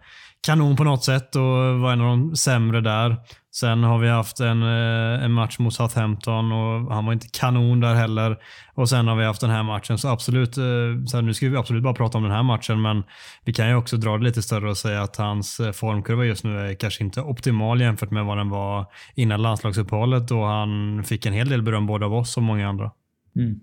kanon 0.47 0.77
på 0.77 0.85
något 0.85 1.05
sätt 1.05 1.37
och 1.37 1.81
var 1.81 1.93
en 1.93 2.01
av 2.01 2.07
de 2.07 2.37
sämre 2.37 2.81
där. 2.81 3.17
Sen 3.61 3.83
har 3.83 3.99
vi 3.99 4.09
haft 4.09 4.41
en, 4.41 4.63
eh, 4.63 5.25
en 5.25 5.33
match 5.33 5.59
mot 5.59 5.75
Southampton 5.75 6.53
och 6.53 6.95
han 6.95 7.07
var 7.07 7.13
inte 7.13 7.29
kanon 7.33 7.81
där 7.81 7.95
heller. 7.95 8.39
Och 8.75 8.89
sen 8.89 9.09
har 9.09 9.17
vi 9.17 9.25
haft 9.25 9.41
den 9.41 9.51
här 9.51 9.63
matchen. 9.63 9.99
Så 9.99 10.09
absolut, 10.09 10.57
eh, 10.57 10.65
så 11.07 11.17
här, 11.17 11.23
nu 11.23 11.35
ska 11.35 11.49
vi 11.49 11.57
absolut 11.57 11.83
bara 11.83 11.95
prata 11.95 12.19
om 12.19 12.25
den 12.25 12.33
här 12.33 12.43
matchen, 12.43 12.83
men 12.83 13.05
vi 13.45 13.53
kan 13.53 13.69
ju 13.69 13.75
också 13.75 13.97
dra 13.97 14.19
det 14.19 14.25
lite 14.25 14.43
större 14.43 14.71
och 14.71 14.77
säga 14.77 15.03
att 15.03 15.17
hans 15.17 15.61
eh, 15.61 15.73
formkurva 15.73 16.25
just 16.25 16.45
nu 16.45 16.59
är 16.59 16.75
kanske 16.75 17.05
inte 17.05 17.21
optimal 17.21 17.81
jämfört 17.81 18.11
med 18.11 18.25
vad 18.25 18.39
den 18.39 18.51
var 18.51 18.87
innan 19.15 19.43
landslagsuppehållet 19.43 20.29
då 20.29 20.45
han 20.45 21.05
fick 21.05 21.27
en 21.27 21.33
hel 21.33 21.49
del 21.49 21.63
beröm 21.63 21.87
både 21.87 22.07
av 22.07 22.15
oss 22.15 22.37
och 22.37 22.43
många 22.43 22.69
andra. 22.69 22.91
Mm. 23.37 23.61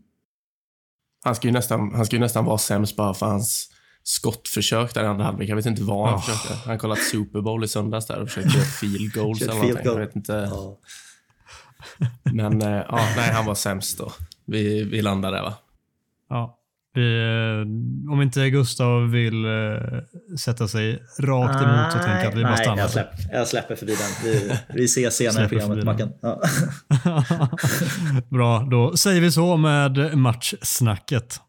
Han 1.23 1.35
ska 1.35 1.47
ju 1.47 1.53
nästan, 1.53 1.95
han 1.95 2.05
ska 2.05 2.15
ju 2.15 2.19
nästan 2.19 2.45
vara 2.45 2.57
sämst 2.57 2.95
bara 2.95 3.13
för 3.13 3.25
hans 3.25 3.72
skottförsök 4.03 4.93
där 4.93 5.03
i 5.03 5.07
andra 5.07 5.25
halvlek. 5.25 5.49
Jag 5.49 5.55
vet 5.55 5.65
inte 5.65 5.83
vad 5.83 6.09
han 6.09 6.15
Oh. 6.17 6.21
försökte. 6.21 6.69
Han 6.69 6.77
kollat 6.77 6.99
Super 6.99 7.41
Bowl 7.41 7.63
i 7.63 7.67
söndags 7.67 8.05
där 8.07 8.19
och 8.21 8.29
försökte 8.29 8.49
göra 8.57 8.65
field 8.65 9.13
goals 9.13 9.41
eller 9.41 9.53
någonting. 9.53 9.75
Jag 9.75 9.85
goal. 9.85 9.99
vet 9.99 10.15
inte. 10.15 10.33
Ja. 10.51 10.77
Men 12.33 12.61
eh, 12.61 12.67
ja, 12.89 12.99
nej, 13.17 13.31
han 13.31 13.45
var 13.45 13.55
sämst 13.55 13.97
då. 13.97 14.11
Vi, 14.45 14.83
vi 14.83 15.01
landar 15.01 15.31
där 15.31 15.41
va? 15.41 15.53
Ja. 16.29 16.59
Vi, 16.95 17.17
eh, 17.21 18.11
om 18.13 18.21
inte 18.21 18.49
Gustav 18.49 19.09
vill 19.11 19.45
eh, 19.45 19.51
sätta 20.39 20.67
sig 20.67 21.03
rakt 21.19 21.61
emot 21.63 21.91
så 21.91 21.97
tänker 21.97 22.17
jag 22.23 22.27
att 22.27 22.35
vi 22.37 22.43
bara 22.43 22.57
stannar. 22.57 22.77
jag 22.77 22.89
släpper, 22.89 23.17
jag 23.31 23.47
släpper 23.47 23.75
förbi 23.75 23.95
den. 23.95 24.31
Vi, 24.31 24.51
vi 24.73 24.85
ses 24.85 25.15
senare 25.15 25.45
i 25.45 25.49
programmet, 25.49 25.85
Mackan. 25.85 26.09
Ja. 26.21 26.41
Bra, 28.29 28.59
då 28.71 28.97
säger 28.97 29.21
vi 29.21 29.31
så 29.31 29.57
med 29.57 30.17
matchsnacket. 30.17 31.39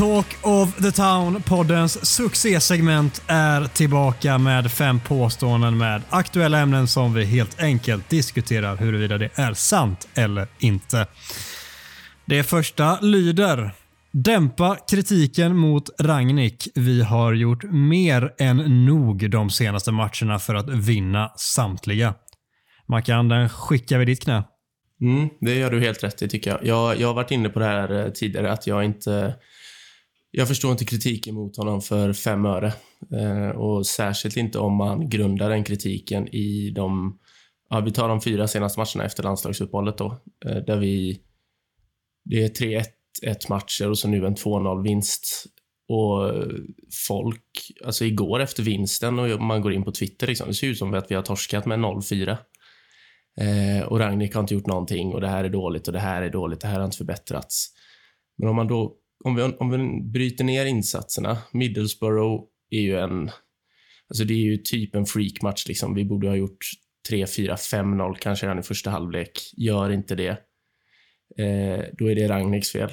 Talk 0.00 0.36
of 0.42 0.76
the 0.76 0.92
Town, 0.92 1.42
poddens 1.42 2.06
succésegment, 2.06 3.22
är 3.26 3.64
tillbaka 3.64 4.38
med 4.38 4.72
fem 4.72 5.00
påståenden 5.00 5.78
med 5.78 6.02
aktuella 6.10 6.58
ämnen 6.58 6.86
som 6.88 7.14
vi 7.14 7.24
helt 7.24 7.62
enkelt 7.62 8.08
diskuterar 8.08 8.76
huruvida 8.76 9.18
det 9.18 9.30
är 9.34 9.54
sant 9.54 10.08
eller 10.14 10.48
inte. 10.58 11.06
Det 12.24 12.42
första 12.42 13.00
lyder 13.00 13.70
Dämpa 14.12 14.76
kritiken 14.90 15.56
mot 15.56 16.00
Ragnik. 16.00 16.68
Vi 16.74 17.02
har 17.02 17.32
gjort 17.32 17.62
mer 17.62 18.34
än 18.38 18.86
nog 18.86 19.30
de 19.30 19.50
senaste 19.50 19.92
matcherna 19.92 20.38
för 20.38 20.54
att 20.54 20.68
vinna 20.68 21.32
samtliga. 21.36 22.14
Mackan, 22.88 23.28
den 23.28 23.48
skickar 23.48 23.98
vi 23.98 24.04
ditt 24.04 24.22
knä. 24.22 24.44
Mm, 25.00 25.28
det 25.40 25.54
gör 25.54 25.70
du 25.70 25.80
helt 25.80 26.04
rätt 26.04 26.22
i 26.22 26.28
tycker 26.28 26.50
jag. 26.50 26.64
jag. 26.64 27.00
Jag 27.00 27.08
har 27.08 27.14
varit 27.14 27.30
inne 27.30 27.48
på 27.48 27.58
det 27.58 27.64
här 27.66 28.04
eh, 28.04 28.12
tidigare 28.12 28.52
att 28.52 28.66
jag 28.66 28.84
inte... 28.84 29.34
Jag 30.30 30.48
förstår 30.48 30.72
inte 30.72 30.84
kritiken 30.84 31.34
mot 31.34 31.56
honom 31.56 31.80
för 31.80 32.12
fem 32.12 32.46
öre. 32.46 32.72
Eh, 33.12 33.48
och 33.48 33.86
särskilt 33.86 34.36
inte 34.36 34.58
om 34.58 34.76
man 34.76 35.08
grundar 35.08 35.50
den 35.50 35.64
kritiken 35.64 36.28
i 36.28 36.70
de... 36.70 37.18
Ja, 37.70 37.80
vi 37.80 37.90
tar 37.90 38.08
de 38.08 38.20
fyra 38.20 38.48
senaste 38.48 38.80
matcherna 38.80 39.06
efter 39.06 39.22
landslagsuppehållet 39.22 39.98
då. 39.98 40.22
Eh, 40.46 40.56
där 40.56 40.76
vi... 40.76 41.20
Det 42.24 42.44
är 42.44 42.48
3-1-1 42.48 42.84
matcher 43.48 43.90
och 43.90 43.98
så 43.98 44.08
nu 44.08 44.26
en 44.26 44.34
2-0 44.34 44.82
vinst. 44.82 45.46
Och 45.88 46.32
folk, 47.08 47.42
alltså 47.84 48.04
igår 48.04 48.40
efter 48.40 48.62
vinsten 48.62 49.18
och 49.18 49.40
man 49.40 49.62
går 49.62 49.72
in 49.72 49.84
på 49.84 49.92
Twitter, 49.92 50.26
liksom, 50.26 50.48
det 50.48 50.54
ser 50.54 50.66
ut 50.66 50.78
som 50.78 50.94
att 50.94 51.10
vi 51.10 51.14
har 51.14 51.22
torskat 51.22 51.66
med 51.66 51.78
0-4. 51.78 52.36
Eh, 53.40 53.82
och 53.82 53.98
Ragnik 53.98 54.34
har 54.34 54.40
inte 54.40 54.54
gjort 54.54 54.66
någonting 54.66 55.14
och 55.14 55.20
det 55.20 55.28
här 55.28 55.44
är 55.44 55.48
dåligt 55.48 55.86
och 55.86 55.92
det 55.92 55.98
här 55.98 56.22
är 56.22 56.30
dåligt, 56.30 56.60
det 56.60 56.68
här 56.68 56.78
har 56.78 56.84
inte 56.84 56.96
förbättrats. 56.96 57.66
Men 58.38 58.48
om 58.48 58.56
man 58.56 58.68
då, 58.68 58.96
om 59.24 59.34
vi, 59.34 59.42
om 59.42 59.70
vi 59.70 60.10
bryter 60.10 60.44
ner 60.44 60.66
insatserna, 60.66 61.38
Middlesbrough 61.52 62.44
är 62.70 62.80
ju 62.80 62.98
en, 62.98 63.30
alltså 64.08 64.24
det 64.24 64.34
är 64.34 64.44
ju 64.44 64.56
typ 64.56 64.94
en 64.94 65.06
freakmatch 65.06 65.68
liksom. 65.68 65.94
Vi 65.94 66.04
borde 66.04 66.28
ha 66.28 66.36
gjort 66.36 66.58
3, 67.08 67.26
4, 67.26 67.56
5-0 67.56 68.14
kanske 68.20 68.46
redan 68.46 68.58
i 68.58 68.62
första 68.62 68.90
halvlek. 68.90 69.32
Gör 69.56 69.90
inte 69.90 70.14
det. 70.14 70.30
Eh, 71.38 71.84
då 71.92 72.10
är 72.10 72.14
det 72.14 72.28
Ragniks 72.28 72.72
fel. 72.72 72.90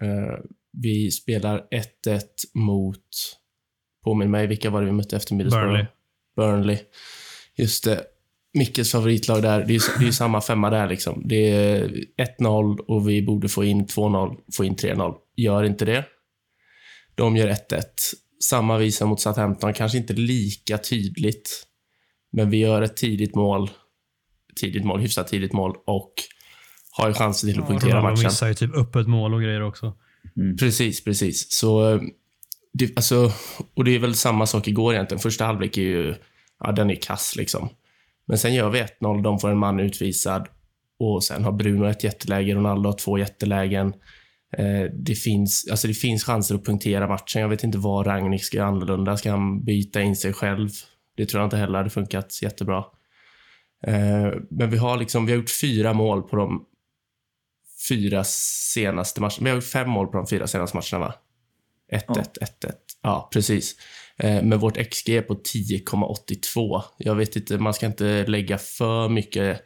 Eh, 0.00 0.38
vi 0.72 1.10
spelar 1.10 1.66
1-1 2.06 2.20
mot, 2.54 3.00
påminn 4.04 4.30
mig, 4.30 4.46
vilka 4.46 4.70
var 4.70 4.80
det 4.80 4.86
vi 4.86 4.92
mötte 4.92 5.16
efter 5.16 5.34
Middlesbrough? 5.34 5.66
Burnley. 5.66 5.86
Burnley. 6.36 6.78
Just 7.56 7.84
det. 7.84 8.04
Mickes 8.58 8.92
favoritlag 8.92 9.42
där. 9.42 9.58
Det 9.64 9.72
är 9.72 9.74
ju 9.74 9.80
det 10.00 10.06
är 10.06 10.12
samma 10.12 10.40
femma 10.40 10.70
där. 10.70 10.88
liksom. 10.88 11.22
Det 11.24 11.50
är 11.50 11.88
1-0 12.40 12.78
och 12.78 13.08
vi 13.08 13.22
borde 13.22 13.48
få 13.48 13.64
in 13.64 13.86
2-0, 13.86 14.36
få 14.52 14.64
in 14.64 14.76
3-0. 14.76 15.14
Gör 15.36 15.64
inte 15.64 15.84
det. 15.84 16.04
De 17.14 17.36
gör 17.36 17.48
1-1. 17.48 17.82
Samma 18.44 18.78
visa 18.78 19.06
mot 19.06 19.20
Southampton. 19.20 19.72
Kanske 19.72 19.98
inte 19.98 20.12
lika 20.12 20.78
tydligt, 20.78 21.66
men 22.32 22.50
vi 22.50 22.56
gör 22.56 22.82
ett 22.82 22.96
tidigt 22.96 23.34
mål. 23.34 23.70
Tidigt 24.60 24.84
mål, 24.84 25.00
hyfsat 25.00 25.28
tidigt 25.28 25.52
mål 25.52 25.76
och 25.86 26.12
har 26.90 27.08
ju 27.08 27.14
chansen 27.14 27.50
till 27.50 27.62
att 27.62 27.68
punktera 27.68 27.90
Ronaldo 27.90 28.10
matchen. 28.10 28.24
missar 28.24 28.48
ju 28.48 28.54
typ 28.54 28.74
öppet 28.74 29.06
mål 29.06 29.34
och 29.34 29.42
grejer 29.42 29.62
också. 29.62 29.96
Precis, 30.58 31.04
precis. 31.04 31.52
Så 31.52 31.94
eh, 31.94 32.00
det, 32.72 32.96
alltså, 32.96 33.32
och 33.74 33.84
det 33.84 33.94
är 33.94 33.98
väl 33.98 34.14
samma 34.14 34.46
sak 34.46 34.68
igår 34.68 34.94
egentligen. 34.94 35.20
Första 35.20 35.44
halvlek 35.44 35.76
är 35.76 35.82
ju, 35.82 36.14
ja 36.60 36.72
den 36.72 36.90
är 36.90 36.94
kass 36.94 37.36
liksom. 37.36 37.68
Men 38.26 38.38
sen 38.38 38.54
gör 38.54 38.70
vi 38.70 38.82
1-0, 39.00 39.22
de 39.22 39.38
får 39.38 39.50
en 39.50 39.58
man 39.58 39.80
utvisad 39.80 40.48
och 40.98 41.24
sen 41.24 41.44
har 41.44 41.52
Bruno 41.52 41.86
ett 41.86 42.04
jätteläge, 42.04 42.54
Ronaldo 42.54 42.88
har 42.88 42.96
två 42.98 43.18
jättelägen. 43.18 43.92
Eh, 44.58 44.90
det, 44.92 45.14
finns, 45.14 45.66
alltså 45.70 45.88
det 45.88 45.94
finns 45.94 46.24
chanser 46.24 46.54
att 46.54 46.64
punktera 46.64 47.08
matchen. 47.08 47.42
Jag 47.42 47.48
vet 47.48 47.64
inte 47.64 47.78
vad 47.78 48.06
Ragnik 48.06 48.44
ska 48.44 48.56
göra 48.56 48.68
annorlunda. 48.68 49.16
Ska 49.16 49.30
han 49.30 49.64
byta 49.64 50.02
in 50.02 50.16
sig 50.16 50.32
själv? 50.32 50.68
Det 51.16 51.26
tror 51.26 51.40
jag 51.40 51.46
inte 51.46 51.56
heller 51.56 51.78
hade 51.78 51.90
funkat 51.90 52.42
jättebra. 52.42 52.84
Eh, 53.86 54.32
men 54.50 54.70
vi 54.70 54.76
har, 54.76 54.96
liksom, 54.96 55.26
vi 55.26 55.32
har 55.32 55.38
gjort 55.38 55.50
fyra 55.60 55.92
mål 55.92 56.22
på 56.22 56.36
de 56.36 56.64
fyra 57.88 58.24
senaste 58.24 59.20
matcherna. 59.20 59.36
Vi 59.40 59.48
har 59.48 59.56
gjort 59.56 59.64
fem 59.64 59.90
mål 59.90 60.06
på 60.06 60.16
de 60.16 60.26
fyra 60.26 60.46
senaste 60.46 60.76
matcherna, 60.76 61.06
va? 61.06 61.14
1-1, 61.92 62.02
ja. 62.06 62.46
1-1. 62.68 62.72
Ja, 63.02 63.28
precis. 63.32 63.76
Eh, 64.16 64.42
men 64.42 64.58
vårt 64.58 64.90
XG 64.90 65.08
är 65.08 65.22
på 65.22 65.34
10,82. 65.34 66.82
Jag 66.98 67.14
vet 67.14 67.36
inte, 67.36 67.58
man 67.58 67.74
ska 67.74 67.86
inte 67.86 68.26
lägga 68.26 68.58
för 68.58 69.08
mycket 69.08 69.60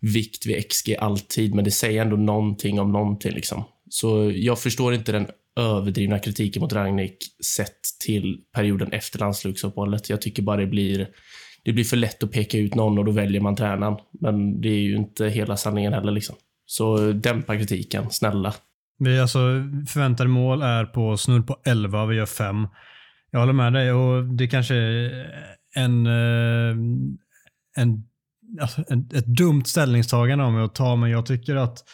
vikt 0.00 0.46
vid 0.46 0.70
XG 0.70 0.96
alltid, 0.98 1.54
men 1.54 1.64
det 1.64 1.70
säger 1.70 2.02
ändå 2.02 2.16
någonting 2.16 2.80
om 2.80 2.92
någonting. 2.92 3.32
Liksom. 3.32 3.64
Så 3.90 4.32
jag 4.34 4.58
förstår 4.58 4.94
inte 4.94 5.12
den 5.12 5.26
överdrivna 5.56 6.18
kritiken 6.18 6.62
mot 6.62 6.72
Rangnick 6.72 7.16
sett 7.44 7.80
till 8.04 8.40
perioden 8.54 8.92
efter 8.92 9.18
landslagsuppehållet. 9.18 10.10
Jag 10.10 10.22
tycker 10.22 10.42
bara 10.42 10.56
det 10.56 10.66
blir, 10.66 11.08
det 11.64 11.72
blir 11.72 11.84
för 11.84 11.96
lätt 11.96 12.22
att 12.22 12.32
peka 12.32 12.58
ut 12.58 12.74
någon 12.74 12.98
och 12.98 13.04
då 13.04 13.12
väljer 13.12 13.40
man 13.40 13.56
tränaren. 13.56 13.96
Men 14.20 14.60
det 14.60 14.68
är 14.68 14.80
ju 14.80 14.96
inte 14.96 15.28
hela 15.28 15.56
sanningen 15.56 15.92
heller. 15.92 16.12
Liksom. 16.12 16.36
Så 16.66 17.12
dämpa 17.12 17.56
kritiken, 17.56 18.10
snälla. 18.10 18.54
Vi 18.98 19.20
alltså, 19.20 19.38
förväntade 19.88 20.30
mål 20.30 20.62
är 20.62 20.84
på 20.84 21.16
snudd 21.16 21.46
på 21.46 21.56
11, 21.64 22.06
vi 22.06 22.16
gör 22.16 22.26
5. 22.26 22.66
Jag 23.30 23.40
håller 23.40 23.52
med 23.52 23.72
dig 23.72 23.92
och 23.92 24.24
det 24.24 24.48
kanske 24.48 24.74
är 24.74 25.26
en, 25.74 26.06
eh, 26.06 26.76
en, 27.76 28.04
alltså 28.60 28.80
ett 29.14 29.26
dumt 29.26 29.64
ställningstagande 29.64 30.44
av 30.44 30.52
mig 30.52 30.64
att 30.64 30.74
ta, 30.74 30.96
men 30.96 31.10
jag 31.10 31.26
tycker 31.26 31.56
att 31.56 31.84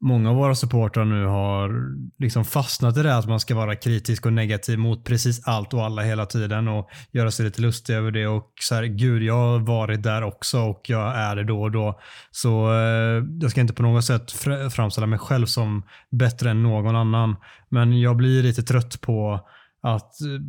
många 0.00 0.30
av 0.30 0.36
våra 0.36 0.54
supportrar 0.54 1.04
nu 1.04 1.24
har 1.24 1.94
liksom 2.18 2.44
fastnat 2.44 2.96
i 2.96 3.02
det 3.02 3.16
att 3.16 3.28
man 3.28 3.40
ska 3.40 3.54
vara 3.54 3.76
kritisk 3.76 4.26
och 4.26 4.32
negativ 4.32 4.78
mot 4.78 5.04
precis 5.04 5.48
allt 5.48 5.74
och 5.74 5.84
alla 5.84 6.02
hela 6.02 6.26
tiden 6.26 6.68
och 6.68 6.90
göra 7.12 7.30
sig 7.30 7.44
lite 7.44 7.62
lustig 7.62 7.94
över 7.94 8.10
det 8.10 8.26
och 8.26 8.52
så 8.60 8.74
här, 8.74 8.84
gud 8.84 9.22
jag 9.22 9.34
har 9.34 9.58
varit 9.58 10.02
där 10.02 10.22
också 10.22 10.60
och 10.60 10.80
jag 10.84 11.16
är 11.16 11.36
det 11.36 11.44
då 11.44 11.62
och 11.62 11.70
då. 11.70 12.00
Så 12.30 12.72
eh, 12.72 13.24
jag 13.40 13.50
ska 13.50 13.60
inte 13.60 13.74
på 13.74 13.82
något 13.82 14.04
sätt 14.04 14.32
fr 14.32 14.68
framställa 14.68 15.06
mig 15.06 15.18
själv 15.18 15.46
som 15.46 15.82
bättre 16.10 16.50
än 16.50 16.62
någon 16.62 16.96
annan. 16.96 17.36
Men 17.68 18.00
jag 18.00 18.16
blir 18.16 18.42
lite 18.42 18.62
trött 18.62 19.00
på 19.00 19.40
att 19.82 20.20
eh, 20.20 20.40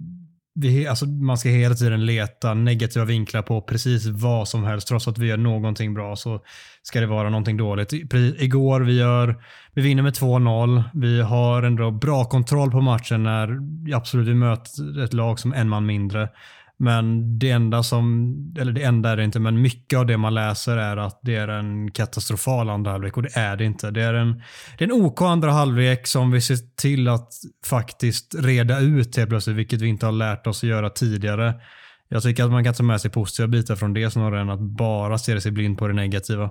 vi, 0.61 0.87
alltså 0.87 1.05
man 1.05 1.37
ska 1.37 1.49
hela 1.49 1.75
tiden 1.75 2.05
leta 2.05 2.53
negativa 2.53 3.05
vinklar 3.05 3.41
på 3.41 3.61
precis 3.61 4.05
vad 4.05 4.47
som 4.47 4.63
helst. 4.63 4.87
Trots 4.87 5.07
att 5.07 5.17
vi 5.17 5.27
gör 5.27 5.37
någonting 5.37 5.93
bra 5.93 6.15
så 6.15 6.41
ska 6.81 6.99
det 6.99 7.07
vara 7.07 7.29
någonting 7.29 7.57
dåligt. 7.57 7.93
Igår 8.37 8.81
vi 8.81 8.97
gör, 8.97 9.43
vi 9.73 9.81
vinner 9.81 10.03
med 10.03 10.13
2-0. 10.13 10.83
Vi 10.93 11.21
har 11.21 11.63
ändå 11.63 11.91
bra 11.91 12.25
kontroll 12.25 12.71
på 12.71 12.81
matchen 12.81 13.23
när 13.23 13.57
absolut 13.95 14.27
vi 14.27 14.33
möter 14.33 15.03
ett 15.03 15.13
lag 15.13 15.39
som 15.39 15.53
en 15.53 15.69
man 15.69 15.85
mindre. 15.85 16.29
Men 16.81 17.39
det 17.39 17.51
enda 17.51 17.83
som, 17.83 18.35
eller 18.59 18.71
det 18.71 18.83
enda 18.83 19.09
är 19.09 19.17
det 19.17 19.23
inte, 19.23 19.39
men 19.39 19.61
mycket 19.61 19.99
av 19.99 20.05
det 20.05 20.17
man 20.17 20.33
läser 20.33 20.77
är 20.77 20.97
att 20.97 21.19
det 21.23 21.35
är 21.35 21.47
en 21.47 21.91
katastrofal 21.91 22.69
andra 22.69 22.91
halvlek 22.91 23.17
och 23.17 23.23
det 23.23 23.37
är 23.37 23.57
det 23.57 23.65
inte. 23.65 23.91
Det 23.91 24.01
är 24.01 24.13
en, 24.13 24.43
det 24.77 24.83
är 24.83 24.87
en 24.87 25.01
OK 25.01 25.21
andra 25.21 25.51
halvlek 25.51 26.07
som 26.07 26.31
vi 26.31 26.41
ser 26.41 26.57
till 26.75 27.07
att 27.07 27.29
faktiskt 27.65 28.35
reda 28.35 28.79
ut 28.79 29.17
helt 29.17 29.29
plötsligt, 29.29 29.55
vilket 29.55 29.81
vi 29.81 29.87
inte 29.87 30.05
har 30.05 30.13
lärt 30.13 30.47
oss 30.47 30.63
att 30.63 30.69
göra 30.69 30.89
tidigare. 30.89 31.53
Jag 32.07 32.23
tycker 32.23 32.43
att 32.43 32.51
man 32.51 32.63
kan 32.63 32.73
ta 32.73 32.83
med 32.83 33.01
sig 33.01 33.11
positiva 33.11 33.47
bitar 33.47 33.75
från 33.75 33.93
det 33.93 34.11
snarare 34.11 34.41
än 34.41 34.49
att 34.49 34.59
bara 34.59 35.17
se 35.17 35.41
sig 35.41 35.51
blind 35.51 35.77
på 35.77 35.87
det 35.87 35.93
negativa. 35.93 36.49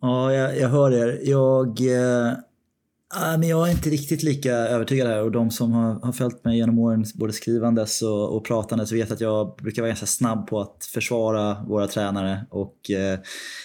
Ja, 0.00 0.32
jag, 0.32 0.58
jag 0.58 0.68
hör 0.68 0.92
er. 0.92 1.18
Jag... 1.22 1.80
Eh 1.80 2.32
Ah, 3.14 3.36
men 3.36 3.48
jag 3.48 3.68
är 3.68 3.72
inte 3.72 3.90
riktigt 3.90 4.22
lika 4.22 4.52
övertygad 4.52 5.08
här 5.08 5.22
och 5.22 5.30
de 5.32 5.50
som 5.50 5.72
har, 5.72 5.94
har 5.94 6.12
följt 6.12 6.44
mig 6.44 6.56
genom 6.56 6.78
åren 6.78 7.04
både 7.14 7.32
skrivandes 7.32 8.02
och, 8.02 8.36
och 8.36 8.44
pratandes 8.44 8.92
vet 8.92 9.10
att 9.10 9.20
jag 9.20 9.56
brukar 9.56 9.82
vara 9.82 9.88
ganska 9.88 10.06
snabb 10.06 10.46
på 10.46 10.60
att 10.60 10.84
försvara 10.84 11.64
våra 11.68 11.86
tränare 11.86 12.46
och 12.50 12.90
eh, 12.90 13.18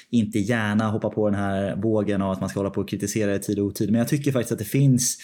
inte 0.09 0.39
gärna 0.39 0.87
hoppa 0.87 1.09
på 1.09 1.29
den 1.29 1.39
här 1.39 1.75
vågen 1.75 2.21
av 2.21 2.31
att 2.31 2.39
man 2.39 2.49
ska 2.49 2.59
hålla 2.59 2.69
på 2.69 2.81
och 2.81 2.89
kritisera 2.89 3.35
i 3.35 3.39
tid 3.39 3.59
och 3.59 3.65
otid. 3.65 3.91
Men 3.91 3.99
jag 3.99 4.07
tycker 4.07 4.31
faktiskt 4.31 4.51
att 4.51 4.59
det 4.59 4.65
finns 4.65 5.17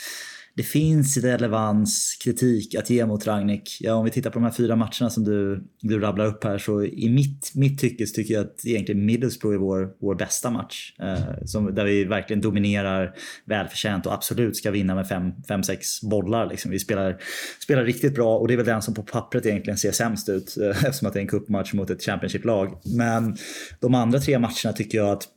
det 0.56 0.64
finns 0.64 1.18
relevans, 1.18 2.18
kritik 2.24 2.76
att 2.76 2.90
ge 2.90 3.06
mot 3.06 3.28
Ragnik. 3.28 3.78
Ja, 3.80 3.94
om 3.94 4.06
vi 4.06 4.12
tittar 4.12 4.30
på 4.30 4.40
de 4.40 4.44
här 4.44 4.52
fyra 4.52 4.76
matcherna 4.76 5.10
som 5.10 5.24
du, 5.24 5.64
du 5.82 6.00
rabblar 6.00 6.26
upp 6.26 6.44
här 6.44 6.58
så 6.58 6.84
i 6.84 7.10
mitt, 7.10 7.52
mitt 7.56 7.80
tycke 7.80 8.08
så 8.08 8.16
tycker 8.16 8.34
jag 8.34 8.44
att 8.44 8.66
egentligen 8.66 9.06
Middlesbrough 9.06 9.56
är 9.56 9.60
vår, 9.60 9.90
vår 10.02 10.16
bästa 10.16 10.50
match. 10.50 10.94
Eh, 11.00 11.46
som, 11.46 11.76
där 11.76 11.86
vi 11.86 12.04
verkligen 12.04 12.42
dominerar 12.42 13.16
välförtjänt 13.46 14.06
och 14.06 14.14
absolut 14.14 14.58
ska 14.58 14.72
vinna 14.72 14.96
med 14.96 15.06
5-6 15.06 16.10
bollar. 16.10 16.50
Liksom. 16.50 16.72
Vi 16.72 16.80
spelar, 16.80 17.18
spelar 17.64 17.84
riktigt 17.84 18.16
bra 18.16 18.38
och 18.38 18.48
det 18.48 18.54
är 18.54 18.58
väl 18.58 18.66
den 18.66 18.82
som 18.82 18.94
på 18.94 19.04
pappret 19.04 19.46
egentligen 19.46 19.78
ser 19.78 19.92
sämst 19.92 20.30
ut 20.30 20.58
eh, 20.58 20.70
eftersom 20.86 21.08
att 21.08 21.14
det 21.14 21.20
är 21.20 21.22
en 21.22 21.28
cupmatch 21.28 21.74
mot 21.74 21.90
ett 21.90 22.04
Championship-lag. 22.04 22.82
Men 22.96 23.38
de 23.80 23.96
andra 23.96 24.20
tre 24.20 24.40
matcherna 24.40 24.74
tycker 24.76 24.98
jag 24.98 25.10
att 25.10 25.28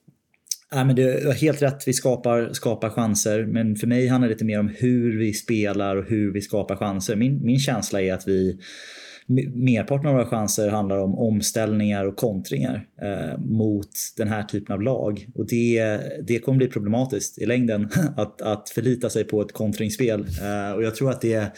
Nej, 0.73 0.85
men 0.85 0.97
det 0.97 1.03
är 1.03 1.33
helt 1.33 1.63
rätt, 1.63 1.89
vi 1.89 1.93
skapar, 1.93 2.53
skapar 2.53 2.91
chanser. 2.91 3.47
Men 3.47 3.77
för 3.77 3.87
mig 3.87 4.07
handlar 4.07 4.29
det 4.29 4.35
lite 4.35 4.45
mer 4.45 4.61
om 4.61 4.69
hur 4.69 5.19
vi 5.19 5.33
spelar 5.33 5.97
och 5.97 6.05
hur 6.05 6.33
vi 6.33 6.41
skapar 6.41 6.77
chanser. 6.77 7.17
Min, 7.17 7.45
min 7.45 7.59
känsla 7.59 8.03
är 8.03 8.13
att 8.13 8.29
vi 8.29 8.59
merparten 9.55 10.07
av 10.07 10.15
våra 10.15 10.27
chanser 10.27 10.69
handlar 10.69 10.99
om 10.99 11.19
omställningar 11.19 12.05
och 12.05 12.17
kontringar 12.17 12.87
eh, 13.03 13.39
mot 13.39 13.91
den 14.17 14.29
här 14.29 14.43
typen 14.43 14.75
av 14.75 14.83
lag. 14.83 15.27
Och 15.35 15.47
det, 15.47 16.01
det 16.27 16.39
kommer 16.39 16.59
bli 16.59 16.67
problematiskt 16.67 17.39
i 17.39 17.47
längden 17.47 17.89
att, 18.17 18.43
att 18.43 18.69
förlita 18.69 19.11
sig 19.11 19.25
på 19.25 19.43
ett 19.43 19.53
kontringsspel. 19.53 20.21
Eh, 20.21 20.73
och 20.75 20.83
jag 20.83 20.95
tror 20.95 21.11
att 21.11 21.21
det, 21.21 21.53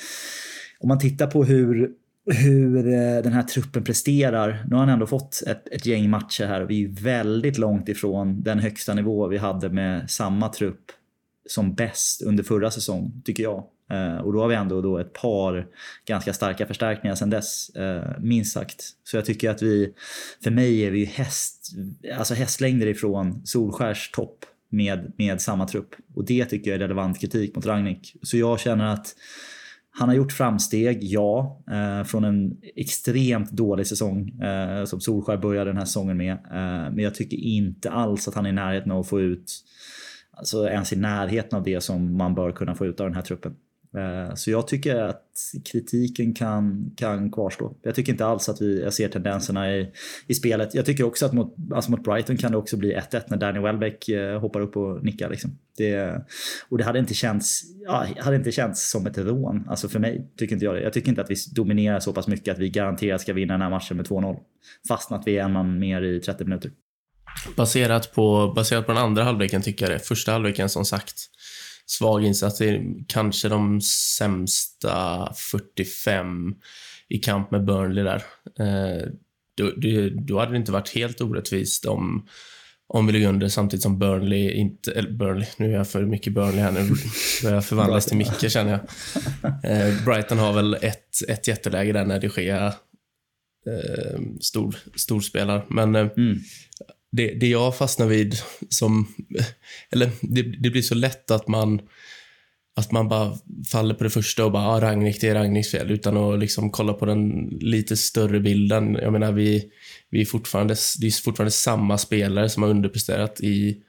om 0.81 0.89
man 0.89 0.99
tittar 0.99 1.27
på 1.27 1.45
hur 1.45 1.91
hur 2.29 2.87
eh, 2.87 3.23
den 3.23 3.33
här 3.33 3.43
truppen 3.43 3.85
presterar. 3.85 4.65
Nu 4.69 4.77
har 4.77 4.81
han 4.81 4.89
ändå 4.89 5.07
fått 5.07 5.43
ett, 5.47 5.69
ett 5.69 5.87
gäng 5.87 6.11
matcher 6.11 6.47
här 6.47 6.61
och 6.61 6.71
vi 6.71 6.85
är 6.85 7.03
väldigt 7.03 7.59
långt 7.59 7.89
ifrån 7.89 8.43
den 8.43 8.59
högsta 8.59 8.95
nivå 8.95 9.29
vi 9.29 9.39
hade 9.39 9.69
med 9.69 10.11
samma 10.11 10.49
trupp 10.49 10.93
som 11.49 11.75
bäst 11.75 12.23
under 12.23 12.45
förra 12.45 12.71
säsongen, 12.71 13.23
tycker 13.25 13.43
jag. 13.43 13.65
Eh, 13.91 14.17
och 14.17 14.33
då 14.33 14.41
har 14.41 14.49
vi 14.49 14.55
ändå 14.55 14.81
då 14.81 14.99
ett 14.99 15.13
par 15.13 15.67
ganska 16.07 16.33
starka 16.33 16.67
förstärkningar 16.67 17.15
sedan 17.15 17.31
dess, 17.31 17.71
eh, 17.71 18.03
minst 18.21 18.53
sagt. 18.53 18.85
Så 19.05 19.17
jag 19.17 19.25
tycker 19.25 19.51
att 19.51 19.63
vi, 19.63 19.95
för 20.45 20.51
mig 20.51 20.81
är 20.81 20.91
vi 20.91 21.05
häst, 21.05 21.73
alltså 22.19 22.35
hästlängder 22.35 22.87
ifrån 22.87 23.43
Solskärs 23.45 24.11
topp 24.11 24.45
med, 24.71 25.13
med 25.19 25.41
samma 25.41 25.69
trupp. 25.69 25.95
Och 26.15 26.25
det 26.25 26.45
tycker 26.45 26.71
jag 26.71 26.75
är 26.75 26.81
relevant 26.81 27.21
kritik 27.21 27.57
mot 27.57 27.67
Ragnik. 27.67 28.17
Så 28.23 28.37
jag 28.37 28.61
känner 28.61 28.85
att 28.85 29.15
han 29.99 30.09
har 30.09 30.17
gjort 30.17 30.33
framsteg, 30.33 30.99
ja, 31.05 31.63
eh, 31.71 32.05
från 32.05 32.25
en 32.25 32.57
extremt 32.77 33.51
dålig 33.51 33.87
säsong 33.87 34.29
eh, 34.41 34.85
som 34.85 35.01
Solskär 35.01 35.37
började 35.37 35.71
den 35.71 35.77
här 35.77 35.85
säsongen 35.85 36.17
med. 36.17 36.33
Eh, 36.33 36.93
men 36.95 36.99
jag 36.99 37.15
tycker 37.15 37.37
inte 37.37 37.91
alls 37.91 38.29
att 38.29 38.35
han 38.35 38.47
är 38.47 38.51
i 38.51 38.53
närheten 38.53 38.93
av 38.93 39.01
att 39.01 39.09
få 39.09 39.21
ut, 39.21 39.53
alltså 40.33 40.69
ens 40.69 40.93
i 40.93 40.97
närheten 40.97 41.59
av 41.59 41.65
det 41.65 41.81
som 41.81 42.17
man 42.17 42.35
bör 42.35 42.53
kunna 42.53 42.75
få 42.75 42.87
ut 42.87 43.01
av 43.01 43.07
den 43.07 43.15
här 43.15 43.23
truppen. 43.23 43.57
Eh, 43.97 44.35
så 44.35 44.51
jag 44.51 44.69
tycker 44.69 44.97
att 44.97 45.25
kritiken 45.73 46.35
kan, 46.35 46.91
kan 46.97 47.33
kvarstå. 47.33 47.77
Jag 47.83 47.95
tycker 47.95 48.13
inte 48.13 48.27
alls 48.27 48.49
att 48.49 48.61
vi, 48.61 48.83
jag 48.83 48.93
ser 48.93 49.09
tendenserna 49.09 49.77
i, 49.77 49.93
i 50.27 50.35
spelet. 50.35 50.75
Jag 50.75 50.87
tycker 50.87 51.05
också 51.05 51.27
att 51.27 51.33
mot, 51.33 51.55
alltså 51.75 51.91
mot 51.91 52.05
Brighton 52.05 52.37
kan 52.37 52.53
det 52.53 52.59
också 52.59 52.77
bli 52.77 52.97
1-1 52.97 53.23
när 53.27 53.37
Danny 53.37 53.61
Welbeck 53.61 54.09
eh, 54.09 54.41
hoppar 54.41 54.61
upp 54.61 54.77
och 54.77 55.05
nickar. 55.05 55.31
Liksom. 55.31 55.59
Det, 55.77 56.23
och 56.69 56.79
det 56.79 56.85
hade 56.85 56.99
inte, 56.99 57.15
känts, 57.15 57.63
ja, 57.87 58.07
hade 58.19 58.37
inte 58.37 58.53
känts 58.53 58.91
som 58.91 59.07
ett 59.07 59.19
rån. 59.19 59.65
Alltså 59.69 59.89
för 59.89 59.99
mig 59.99 60.31
tycker 60.37 60.55
inte 60.55 60.65
jag 60.65 60.75
det. 60.75 60.83
Jag 60.83 60.93
tycker 60.93 61.09
inte 61.09 61.23
att 61.23 61.31
vi 61.31 61.37
dominerar 61.55 62.01
så 62.01 62.13
pass 62.13 62.29
mycket 62.29 62.53
att 62.53 62.59
vi 62.59 62.71
garanterat 62.71 63.21
ska 63.21 63.33
vinna 63.33 63.55
den 63.55 63.63
här 63.63 63.71
matchen 63.71 63.97
med 63.97 64.07
2-0. 64.07 64.37
Fastän 64.89 65.19
att 65.19 65.27
vi 65.27 65.39
är 65.39 65.45
en 65.45 65.53
man 65.53 65.79
mer 65.79 66.03
i 66.03 66.21
30 66.21 66.45
minuter. 66.45 66.71
Baserat 67.57 68.15
på, 68.15 68.53
baserat 68.57 68.87
på 68.87 68.93
den 68.93 69.03
andra 69.03 69.25
halvleken 69.25 69.63
tycker 69.63 69.87
jag 69.89 69.95
det. 69.95 70.05
Första 70.05 70.33
halvleken 70.33 70.69
som 70.69 70.85
sagt 70.85 71.15
svag 71.91 72.25
insats. 72.25 72.59
Det 72.59 72.69
är 72.69 72.95
kanske 73.07 73.49
de 73.49 73.81
sämsta 73.81 75.29
45 75.37 76.55
i 77.09 77.19
kamp 77.19 77.51
med 77.51 77.65
Burnley 77.65 78.05
där. 78.05 78.23
Eh, 78.59 79.09
då, 79.55 79.73
då, 80.27 80.39
hade 80.39 80.53
det 80.53 80.57
inte 80.57 80.73
varit 80.73 80.95
helt 80.95 81.21
orättvist 81.21 81.85
om, 81.85 82.29
om 82.87 83.07
vi 83.07 83.13
ligger 83.13 83.29
under 83.29 83.49
samtidigt 83.49 83.83
som 83.83 83.99
Burnley 83.99 84.51
inte... 84.51 84.93
Eller 84.93 85.11
Burnley, 85.11 85.47
nu 85.57 85.69
är 85.71 85.77
jag 85.77 85.89
för 85.89 86.07
mycket 86.07 86.33
Burnley 86.33 86.61
här. 86.61 86.73
Nu 86.73 86.89
börjar 87.43 87.55
jag 87.55 87.65
förvandlas 87.65 88.07
till 88.07 88.17
Micke 88.17 88.51
känner 88.51 88.71
jag. 88.71 88.81
Eh, 89.65 90.05
Brighton 90.05 90.39
har 90.39 90.53
väl 90.53 90.75
ett, 90.75 91.29
ett 91.29 91.49
jätteläge 91.49 91.93
där 91.93 92.05
när 92.05 92.21
de 92.21 92.43
Gea 92.43 92.67
eh, 93.67 94.21
stor, 94.41 94.77
storspelar. 94.95 95.67
Men 95.69 95.95
eh, 95.97 96.09
mm 96.17 96.39
det, 97.13 97.35
det 97.35 97.49
jag 97.49 97.77
fastnar 97.77 98.07
vid 98.07 98.35
som... 98.69 99.15
Eller 99.91 100.11
det, 100.21 100.43
det 100.43 100.71
blir 100.71 100.83
så 100.83 100.95
lätt 100.95 101.31
att 101.31 101.49
man 101.49 101.81
att 102.79 102.93
man 102.93 103.09
bara 103.09 103.37
faller 103.73 103.95
på 103.95 104.05
det 104.05 104.11
första 104.11 104.45
och 104.45 104.53
bara, 104.53 104.67
ah, 104.67 104.81
Ragnik, 104.81 105.21
det 105.21 105.29
är 105.29 105.35
Ragniks 105.35 105.71
fel, 105.71 105.91
utan 105.91 106.17
att 106.17 106.39
liksom 106.39 106.71
kolla 106.71 106.93
på 106.93 107.07
den 107.07 107.49
lite 107.61 107.97
större 107.97 108.41
bilden. 108.41 108.95
Jag 108.95 109.13
menar, 109.13 109.33
vi, 109.33 109.71
vi 110.11 110.21
är 110.21 110.25
fortfarande, 110.25 110.75
det 111.01 111.07
är 111.07 111.23
fortfarande 111.23 111.51
samma 111.51 111.99
spelare 111.99 112.49
som 112.49 112.63
har 112.63 112.71
underpresterat 112.71 113.41
i 113.41 113.83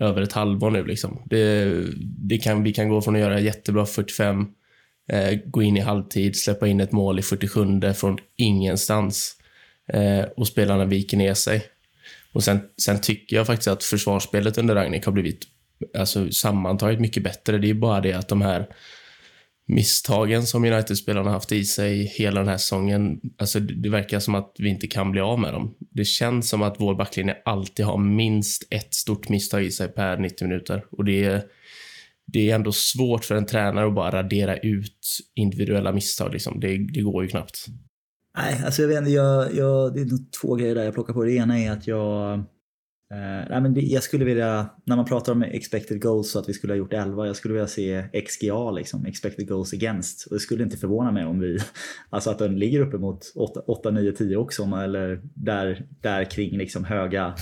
över 0.00 0.22
ett 0.22 0.32
halvår 0.32 0.70
nu. 0.70 0.84
Liksom. 0.84 1.22
Det, 1.26 1.74
det 2.00 2.38
kan, 2.38 2.62
vi 2.62 2.72
kan 2.72 2.88
gå 2.88 3.02
från 3.02 3.14
att 3.14 3.20
göra 3.20 3.40
jättebra 3.40 3.86
45, 3.86 4.46
eh, 5.12 5.38
gå 5.44 5.62
in 5.62 5.76
i 5.76 5.80
halvtid, 5.80 6.36
släppa 6.36 6.66
in 6.66 6.80
ett 6.80 6.92
mål 6.92 7.18
i 7.18 7.22
47 7.22 7.80
från 7.94 8.18
ingenstans 8.36 9.36
eh, 9.92 10.24
och 10.36 10.46
spelarna 10.46 10.84
viker 10.84 11.16
ner 11.16 11.34
sig. 11.34 11.62
Och 12.34 12.44
sen, 12.44 12.60
sen 12.82 13.00
tycker 13.00 13.36
jag 13.36 13.46
faktiskt 13.46 13.68
att 13.68 13.84
försvarsspelet 13.84 14.58
under 14.58 14.74
Ragnik 14.74 15.04
har 15.04 15.12
blivit 15.12 15.46
alltså, 15.98 16.30
sammantaget 16.30 17.00
mycket 17.00 17.22
bättre. 17.22 17.58
Det 17.58 17.70
är 17.70 17.74
bara 17.74 18.00
det 18.00 18.12
att 18.12 18.28
de 18.28 18.42
här 18.42 18.66
misstagen 19.66 20.46
som 20.46 20.64
United-spelarna 20.64 21.30
haft 21.30 21.52
i 21.52 21.64
sig 21.64 22.06
hela 22.06 22.40
den 22.40 22.48
här 22.48 22.56
säsongen, 22.56 23.20
alltså 23.38 23.60
det, 23.60 23.88
verkar 23.88 24.20
som 24.20 24.34
att 24.34 24.54
vi 24.58 24.68
inte 24.68 24.86
kan 24.86 25.10
bli 25.10 25.20
av 25.20 25.38
med 25.38 25.52
dem. 25.52 25.74
Det 25.90 26.04
känns 26.04 26.48
som 26.48 26.62
att 26.62 26.80
vår 26.80 26.94
backlinje 26.94 27.36
alltid 27.44 27.86
har 27.86 27.98
minst 27.98 28.66
ett 28.70 28.94
stort 28.94 29.28
misstag 29.28 29.64
i 29.64 29.70
sig 29.70 29.88
per 29.88 30.18
90 30.18 30.48
minuter. 30.48 30.84
Och 30.90 31.04
det 31.04 31.24
är, 31.24 31.42
det 32.26 32.50
är 32.50 32.54
ändå 32.54 32.72
svårt 32.72 33.24
för 33.24 33.34
en 33.34 33.46
tränare 33.46 33.86
att 33.86 33.94
bara 33.94 34.22
radera 34.22 34.56
ut 34.56 35.18
individuella 35.34 35.92
misstag. 35.92 36.32
Liksom. 36.32 36.60
Det, 36.60 36.78
det 36.78 37.00
går 37.00 37.22
ju 37.22 37.28
knappt. 37.28 37.66
Nej, 38.36 38.62
alltså 38.64 38.82
jag 38.82 38.88
vet 38.88 38.98
inte, 38.98 39.10
jag, 39.10 39.54
jag, 39.54 39.94
det 39.94 40.00
är 40.00 40.04
nog 40.04 40.32
två 40.42 40.54
grejer 40.54 40.74
där 40.74 40.84
jag 40.84 40.94
plockar 40.94 41.14
på. 41.14 41.24
Det 41.24 41.32
ena 41.32 41.58
är 41.58 41.72
att 41.72 41.86
jag 41.86 42.44
Eh, 43.14 43.48
nej, 43.50 43.60
men 43.60 43.74
det, 43.74 43.80
jag 43.80 44.02
skulle 44.02 44.24
vilja, 44.24 44.70
när 44.84 44.96
man 44.96 45.04
pratar 45.04 45.32
om 45.32 45.42
expected 45.42 46.02
goals 46.02 46.30
så 46.30 46.38
att 46.38 46.48
vi 46.48 46.52
skulle 46.52 46.72
ha 46.72 46.78
gjort 46.78 46.92
11, 46.92 47.26
jag 47.26 47.36
skulle 47.36 47.54
vilja 47.54 47.66
se 47.66 48.04
XGA, 48.26 48.70
liksom, 48.70 49.06
expected 49.06 49.48
goals 49.48 49.72
against. 49.72 50.26
Och 50.26 50.34
det 50.34 50.40
skulle 50.40 50.64
inte 50.64 50.76
förvåna 50.76 51.12
mig 51.12 51.24
om 51.24 51.40
vi, 51.40 51.58
alltså 52.10 52.30
att 52.30 52.38
den 52.38 52.58
ligger 52.58 52.80
uppemot 52.80 53.32
8, 53.34 53.60
8 53.60 53.90
9, 53.90 54.12
10 54.12 54.36
också, 54.36 54.62
eller 54.62 55.20
där, 55.34 55.86
där 56.00 56.24
kring 56.24 56.58
liksom 56.58 56.84
höga, 56.84 57.34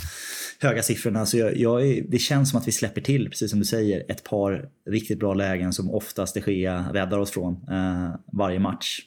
höga 0.61 0.83
siffrorna. 0.83 1.27
Så 1.27 1.39
jag, 1.39 1.57
jag, 1.57 2.03
det 2.09 2.19
känns 2.19 2.51
som 2.51 2.59
att 2.59 2.69
vi 2.69 2.73
släpper 2.73 3.01
till, 3.01 3.29
precis 3.29 3.51
som 3.51 3.59
du 3.59 3.65
säger, 3.65 4.05
ett 4.09 4.25
par 4.25 4.69
riktigt 4.91 5.19
bra 5.19 5.35
lägen 5.35 5.73
som 5.73 5.91
oftast 5.91 6.35
de 6.35 6.53
Gea 6.53 6.87
räddar 6.93 7.19
oss 7.19 7.31
från 7.31 7.53
eh, 7.53 8.15
varje 8.33 8.59
match. 8.59 9.01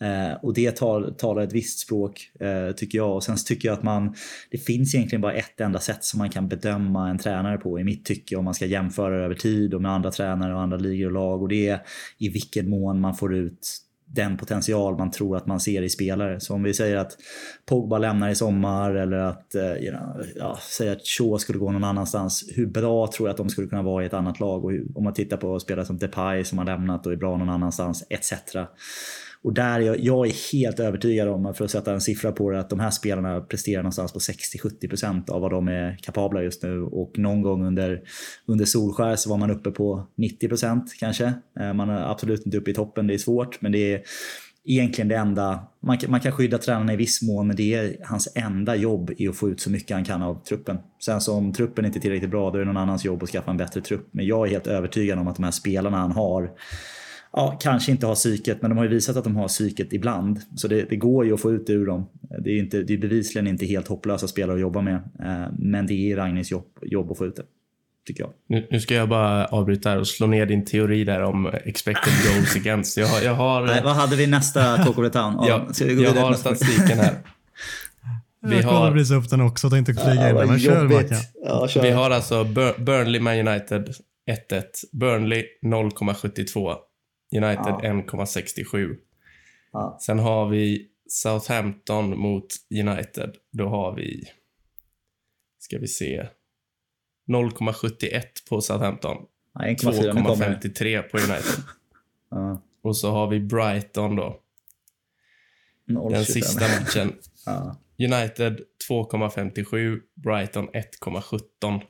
Eh, 0.00 0.32
och 0.42 0.54
det 0.54 0.76
tal, 0.76 1.14
talar 1.14 1.42
ett 1.42 1.52
visst 1.52 1.78
språk 1.78 2.30
eh, 2.40 2.72
tycker 2.72 2.98
jag. 2.98 3.16
Och 3.16 3.24
sen 3.24 3.36
tycker 3.46 3.68
jag 3.68 3.78
att 3.78 3.82
man, 3.82 4.14
det 4.50 4.58
finns 4.58 4.94
egentligen 4.94 5.20
bara 5.20 5.32
ett 5.32 5.60
enda 5.60 5.80
sätt 5.80 6.04
som 6.04 6.18
man 6.18 6.30
kan 6.30 6.48
bedöma 6.48 7.10
en 7.10 7.18
tränare 7.18 7.58
på 7.58 7.80
i 7.80 7.84
mitt 7.84 8.04
tycke 8.04 8.36
om 8.36 8.44
man 8.44 8.54
ska 8.54 8.66
jämföra 8.66 9.24
över 9.24 9.34
tid 9.34 9.74
och 9.74 9.82
med 9.82 9.92
andra 9.92 10.10
tränare 10.10 10.54
och 10.54 10.60
andra 10.60 10.76
ligor 10.76 11.06
och 11.06 11.12
lag. 11.12 11.42
Och 11.42 11.48
det 11.48 11.68
är 11.68 11.80
i 12.18 12.28
vilken 12.28 12.70
mån 12.70 13.00
man 13.00 13.16
får 13.16 13.34
ut 13.34 13.84
den 14.14 14.36
potential 14.36 14.98
man 14.98 15.10
tror 15.10 15.36
att 15.36 15.46
man 15.46 15.60
ser 15.60 15.82
i 15.82 15.88
spelare. 15.88 16.40
Så 16.40 16.54
om 16.54 16.62
vi 16.62 16.74
säger 16.74 16.96
att 16.96 17.16
Pogba 17.66 17.98
lämnar 17.98 18.30
i 18.30 18.34
sommar 18.34 18.94
eller 18.94 19.16
att 19.16 19.54
eh, 19.54 19.72
you 19.72 19.96
know, 19.96 20.24
ja, 20.36 20.58
säga 20.60 20.92
att 20.92 21.06
Shaw 21.06 21.38
skulle 21.38 21.58
gå 21.58 21.72
någon 21.72 21.84
annanstans. 21.84 22.44
Hur 22.54 22.66
bra 22.66 23.06
tror 23.06 23.28
jag 23.28 23.32
att 23.32 23.36
de 23.36 23.48
skulle 23.48 23.68
kunna 23.68 23.82
vara 23.82 24.02
i 24.02 24.06
ett 24.06 24.14
annat 24.14 24.40
lag? 24.40 24.64
Och 24.64 24.70
hur, 24.70 24.86
om 24.94 25.04
man 25.04 25.12
tittar 25.12 25.36
på 25.36 25.60
spelare 25.60 25.86
som 25.86 25.98
Depay 25.98 26.44
som 26.44 26.58
har 26.58 26.64
lämnat 26.64 27.06
och 27.06 27.12
är 27.12 27.16
bra 27.16 27.36
någon 27.36 27.48
annanstans 27.48 28.04
etc. 28.10 28.32
Och 29.42 29.54
där 29.54 29.80
jag, 29.80 30.00
jag 30.00 30.26
är 30.26 30.52
helt 30.52 30.80
övertygad 30.80 31.28
om, 31.28 31.54
för 31.54 31.64
att 31.64 31.70
sätta 31.70 31.92
en 31.92 32.00
siffra 32.00 32.32
på 32.32 32.50
det, 32.50 32.60
att 32.60 32.70
de 32.70 32.80
här 32.80 32.90
spelarna 32.90 33.40
presterar 33.40 33.82
någonstans 33.82 34.12
på 34.12 34.18
60-70% 34.18 35.30
av 35.30 35.40
vad 35.40 35.50
de 35.50 35.68
är 35.68 35.98
kapabla 36.02 36.42
just 36.42 36.62
nu. 36.62 36.82
Och 36.82 37.18
någon 37.18 37.42
gång 37.42 37.66
under, 37.66 38.02
under 38.46 38.64
Solskär 38.64 39.16
så 39.16 39.30
var 39.30 39.36
man 39.36 39.50
uppe 39.50 39.70
på 39.70 40.06
90% 40.16 40.82
kanske. 41.00 41.32
Eh, 41.60 41.72
man 41.72 41.90
är 41.90 42.10
absolut 42.10 42.46
inte 42.46 42.58
uppe 42.58 42.70
i 42.70 42.74
toppen, 42.74 43.06
det 43.06 43.14
är 43.14 43.18
svårt. 43.18 43.60
Men 43.60 43.72
det 43.72 43.94
är 43.94 44.02
egentligen 44.64 45.08
det 45.08 45.16
enda, 45.16 45.60
man 45.80 45.98
kan, 45.98 46.10
man 46.10 46.20
kan 46.20 46.32
skydda 46.32 46.58
tränarna 46.58 46.92
i 46.92 46.96
viss 46.96 47.22
mån, 47.22 47.46
men 47.46 47.56
det 47.56 47.74
är 47.74 47.96
hans 48.04 48.28
enda 48.34 48.76
jobb 48.76 49.10
är 49.18 49.28
att 49.28 49.36
få 49.36 49.48
ut 49.48 49.60
så 49.60 49.70
mycket 49.70 49.90
han 49.90 50.04
kan 50.04 50.22
av 50.22 50.44
truppen. 50.44 50.78
Sen 51.04 51.20
så 51.20 51.34
om 51.34 51.52
truppen 51.52 51.84
inte 51.84 51.98
är 51.98 52.00
tillräckligt 52.00 52.30
bra, 52.30 52.50
då 52.50 52.56
är 52.56 52.60
det 52.60 52.66
någon 52.66 52.76
annans 52.76 53.04
jobb 53.04 53.22
att 53.22 53.28
skaffa 53.28 53.50
en 53.50 53.56
bättre 53.56 53.80
trupp. 53.80 54.08
Men 54.10 54.26
jag 54.26 54.46
är 54.46 54.50
helt 54.50 54.66
övertygad 54.66 55.18
om 55.18 55.28
att 55.28 55.36
de 55.36 55.44
här 55.44 55.50
spelarna 55.50 55.96
han 55.96 56.12
har 56.12 56.50
ja, 57.32 57.58
kanske 57.60 57.90
inte 57.90 58.06
har 58.06 58.14
psyket, 58.14 58.62
men 58.62 58.70
de 58.70 58.76
har 58.76 58.84
ju 58.84 58.90
visat 58.90 59.16
att 59.16 59.24
de 59.24 59.36
har 59.36 59.48
psyket 59.48 59.92
ibland. 59.92 60.40
Så 60.56 60.68
det, 60.68 60.90
det 60.90 60.96
går 60.96 61.26
ju 61.26 61.34
att 61.34 61.40
få 61.40 61.52
ut 61.52 61.66
det 61.66 61.72
ur 61.72 61.86
dem. 61.86 62.06
Det 62.44 62.50
är, 62.50 62.58
inte, 62.58 62.82
det 62.82 62.94
är 62.94 62.98
bevisligen 62.98 63.46
inte 63.46 63.66
helt 63.66 63.88
hopplösa 63.88 64.28
spelare 64.28 64.54
att 64.54 64.60
jobba 64.60 64.80
med. 64.80 64.94
Eh, 64.94 65.46
men 65.58 65.86
det 65.86 66.12
är 66.12 66.16
Ragnis 66.16 66.50
jobb, 66.50 66.66
jobb 66.82 67.10
att 67.10 67.18
få 67.18 67.26
ut 67.26 67.36
det. 67.36 67.42
Tycker 68.06 68.22
jag. 68.22 68.32
Nu, 68.48 68.66
nu 68.70 68.80
ska 68.80 68.94
jag 68.94 69.08
bara 69.08 69.46
avbryta 69.46 69.98
och 69.98 70.08
slå 70.08 70.26
ner 70.26 70.46
din 70.46 70.64
teori 70.64 71.04
där 71.04 71.22
om 71.22 71.46
expected 71.64 72.12
goals 72.26 72.56
against. 72.56 72.96
Jag, 72.96 73.06
har, 73.06 73.22
jag 73.22 73.34
har... 73.34 73.66
Nej, 73.66 73.80
vad 73.84 73.94
hade 73.94 74.16
vi 74.16 74.26
nästa 74.26 74.84
Coco 74.84 75.08
Town? 75.08 75.34
Ja, 75.48 75.66
jag 75.80 76.12
har 76.12 76.34
statistiken 76.34 76.98
här. 76.98 77.14
Vi 78.40 78.56
jag 78.56 78.64
kommer 78.64 78.90
brisa 78.90 79.14
upp 79.14 79.30
den 79.30 79.40
också, 79.40 79.70
tänkte 79.70 79.94
flyga 79.94 80.30
ja, 80.30 80.42
in 80.44 80.48
den. 80.50 80.60
Kör. 80.60 81.06
Ja, 81.44 81.68
Vi 81.82 81.90
har 81.90 82.10
alltså 82.10 82.44
Burnley 82.78 83.20
Man 83.20 83.48
United 83.48 83.94
1-1. 84.50 84.62
Burnley 84.92 85.44
0,72. 85.62 86.74
United 87.32 87.66
ja. 87.66 87.80
1,67. 87.82 88.96
Ja. 89.72 89.98
Sen 90.00 90.18
har 90.18 90.48
vi 90.48 90.88
Southampton 91.08 92.18
mot 92.18 92.46
United. 92.70 93.36
Då 93.50 93.68
har 93.68 93.94
vi, 93.94 94.24
ska 95.58 95.78
vi 95.78 95.88
se, 95.88 96.28
0,71 97.28 98.22
på 98.48 98.60
Southampton. 98.60 99.16
2,53 99.54 101.02
på 101.02 101.18
United. 101.18 101.64
ja. 102.30 102.62
Och 102.82 102.96
så 102.96 103.10
har 103.10 103.28
vi 103.28 103.40
Brighton 103.40 104.16
då. 104.16 104.40
0, 105.86 106.12
Den 106.12 106.24
sista 106.24 106.64
matchen. 106.68 107.12
United 107.98 108.60
2,57, 108.88 110.00
Brighton 110.14 110.68
1,17. 110.68 111.82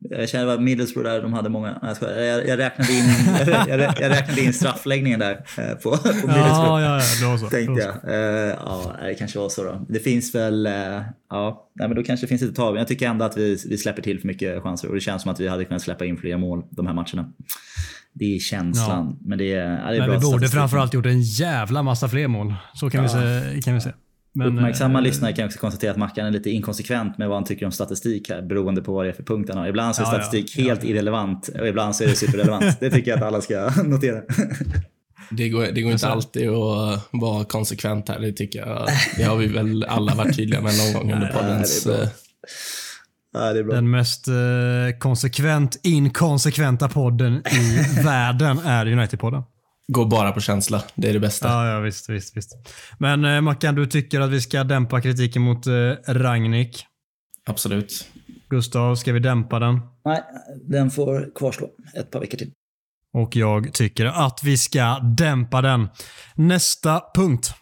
Jag 0.00 0.28
känner 0.28 0.46
att 0.46 0.62
Middlesbrough 0.62 1.10
där, 1.10 1.22
de 1.22 1.32
hade 1.32 1.48
många... 1.48 1.78
Jag, 2.00 2.26
jag, 2.26 2.48
jag, 2.48 2.58
räknade, 2.58 2.92
in, 2.92 3.04
jag, 3.68 3.80
jag, 4.00 4.10
räknade 4.10 4.40
in 4.40 4.52
straffläggningen 4.52 5.20
där 5.20 5.44
eh, 5.58 5.74
på, 5.74 5.96
på 5.96 6.08
Middlesbrough. 6.08 6.36
Ja, 6.38 6.80
ja, 6.80 7.00
ja. 7.20 7.30
Då 7.32 7.38
så. 7.38 7.48
Tänkte 7.48 7.82
jag. 7.82 8.14
Uh, 8.14 8.54
ja, 8.64 8.96
det 9.02 9.14
kanske 9.14 9.38
var 9.38 9.48
så 9.48 9.64
då. 9.64 9.86
Det 9.88 9.98
finns 9.98 10.34
väl... 10.34 10.66
Uh, 10.66 10.72
ja, 11.30 11.70
nej, 11.74 11.88
men 11.88 11.96
då 11.96 12.02
kanske 12.02 12.26
det 12.26 12.28
finns 12.28 12.42
lite 12.42 12.54
tag. 12.54 12.72
Men 12.72 12.78
jag 12.78 12.88
tycker 12.88 13.08
ändå 13.08 13.24
att 13.24 13.36
vi, 13.36 13.58
vi 13.68 13.78
släpper 13.78 14.02
till 14.02 14.20
för 14.20 14.26
mycket 14.26 14.62
chanser 14.62 14.88
och 14.88 14.94
det 14.94 15.00
känns 15.00 15.22
som 15.22 15.32
att 15.32 15.40
vi 15.40 15.48
hade 15.48 15.64
kunnat 15.64 15.82
släppa 15.82 16.04
in 16.04 16.16
fler 16.16 16.36
mål 16.36 16.64
de 16.70 16.86
här 16.86 16.94
matcherna. 16.94 17.32
Det 18.12 18.36
är 18.36 18.38
känslan. 18.38 19.16
Ja. 19.20 19.26
Men 19.28 19.38
det 19.38 19.54
är, 19.54 19.70
ja, 19.70 19.90
det 19.90 19.96
är 19.96 20.00
men 20.00 20.10
vi 20.10 20.26
borde 20.26 20.48
framförallt 20.48 20.94
gjort 20.94 21.06
en 21.06 21.22
jävla 21.22 21.82
massa 21.82 22.08
fler 22.08 22.28
mål. 22.28 22.54
Så 22.74 22.90
kan, 22.90 23.02
vi, 23.02 23.08
se, 23.08 23.60
kan 23.64 23.74
vi 23.74 23.80
se. 23.80 23.90
Men, 24.38 24.46
Uppmärksamma 24.46 24.98
äh, 24.98 25.02
lyssnare 25.02 25.32
kan 25.32 25.46
också 25.46 25.58
konstatera 25.58 25.90
att 25.90 25.96
Mackan 25.96 26.26
är 26.26 26.30
lite 26.30 26.50
inkonsekvent 26.50 27.18
med 27.18 27.28
vad 27.28 27.36
han 27.36 27.44
tycker 27.44 27.66
om 27.66 27.72
statistik 27.72 28.30
här 28.30 28.42
beroende 28.42 28.82
på 28.82 28.92
vad 28.92 29.04
det 29.04 29.08
är 29.08 29.12
för 29.12 29.22
punkt 29.22 29.48
han 29.48 29.58
har. 29.58 29.66
Ibland 29.66 29.96
så 29.96 30.02
är 30.02 30.06
ja, 30.06 30.10
statistik 30.10 30.58
ja, 30.58 30.64
helt 30.64 30.84
ja. 30.84 30.90
irrelevant 30.90 31.48
och 31.48 31.68
ibland 31.68 31.96
så 31.96 32.04
är 32.04 32.08
det 32.08 32.14
superrelevant. 32.14 32.64
det 32.80 32.90
tycker 32.90 33.10
jag 33.10 33.18
att 33.18 33.24
alla 33.24 33.40
ska 33.40 33.70
notera. 33.84 34.22
Det 35.30 35.48
går, 35.48 35.66
det 35.74 35.82
går 35.82 35.92
inte 35.92 36.08
alltid 36.08 36.48
att 36.48 37.08
vara 37.10 37.44
konsekvent 37.44 38.08
här, 38.08 38.18
det 38.20 38.32
tycker 38.32 38.58
jag. 38.58 38.88
Det 39.16 39.22
har 39.22 39.36
vi 39.36 39.46
väl 39.46 39.84
alla 39.84 40.14
varit 40.14 40.36
tydliga 40.36 40.60
med 40.60 40.72
någon 40.78 40.92
gång 40.92 41.12
under 41.12 41.32
poddens... 41.32 41.86
Eh, 41.86 42.08
ja, 43.32 43.52
Den 43.52 43.90
mest 43.90 44.28
eh, 44.28 44.34
konsekvent 44.98 45.80
inkonsekventa 45.82 46.88
podden 46.88 47.34
i 47.34 48.00
världen 48.04 48.58
är 48.58 48.86
United-podden. 48.86 49.42
Går 49.92 50.06
bara 50.06 50.32
på 50.32 50.40
känsla. 50.40 50.82
Det 50.94 51.08
är 51.08 51.12
det 51.12 51.20
bästa. 51.20 51.48
Ja, 51.48 51.68
ja 51.72 51.80
visst, 51.80 52.08
visst, 52.08 52.36
visst. 52.36 52.56
Men 52.98 53.24
eh, 53.24 53.40
Mackan, 53.40 53.74
du 53.74 53.86
tycker 53.86 54.20
att 54.20 54.30
vi 54.30 54.40
ska 54.40 54.64
dämpa 54.64 55.00
kritiken 55.00 55.42
mot 55.42 55.66
eh, 55.66 55.72
Ragnik? 56.06 56.86
Absolut. 57.46 58.08
Gustav, 58.48 58.94
ska 58.94 59.12
vi 59.12 59.20
dämpa 59.20 59.58
den? 59.58 59.80
Nej, 60.04 60.22
den 60.68 60.90
får 60.90 61.30
kvarstå 61.34 61.68
ett 61.94 62.10
par 62.10 62.20
veckor 62.20 62.38
till. 62.38 62.52
Och 63.12 63.36
jag 63.36 63.72
tycker 63.72 64.06
att 64.06 64.40
vi 64.44 64.58
ska 64.58 64.98
dämpa 64.98 65.62
den. 65.62 65.88
Nästa 66.34 67.02
punkt. 67.14 67.54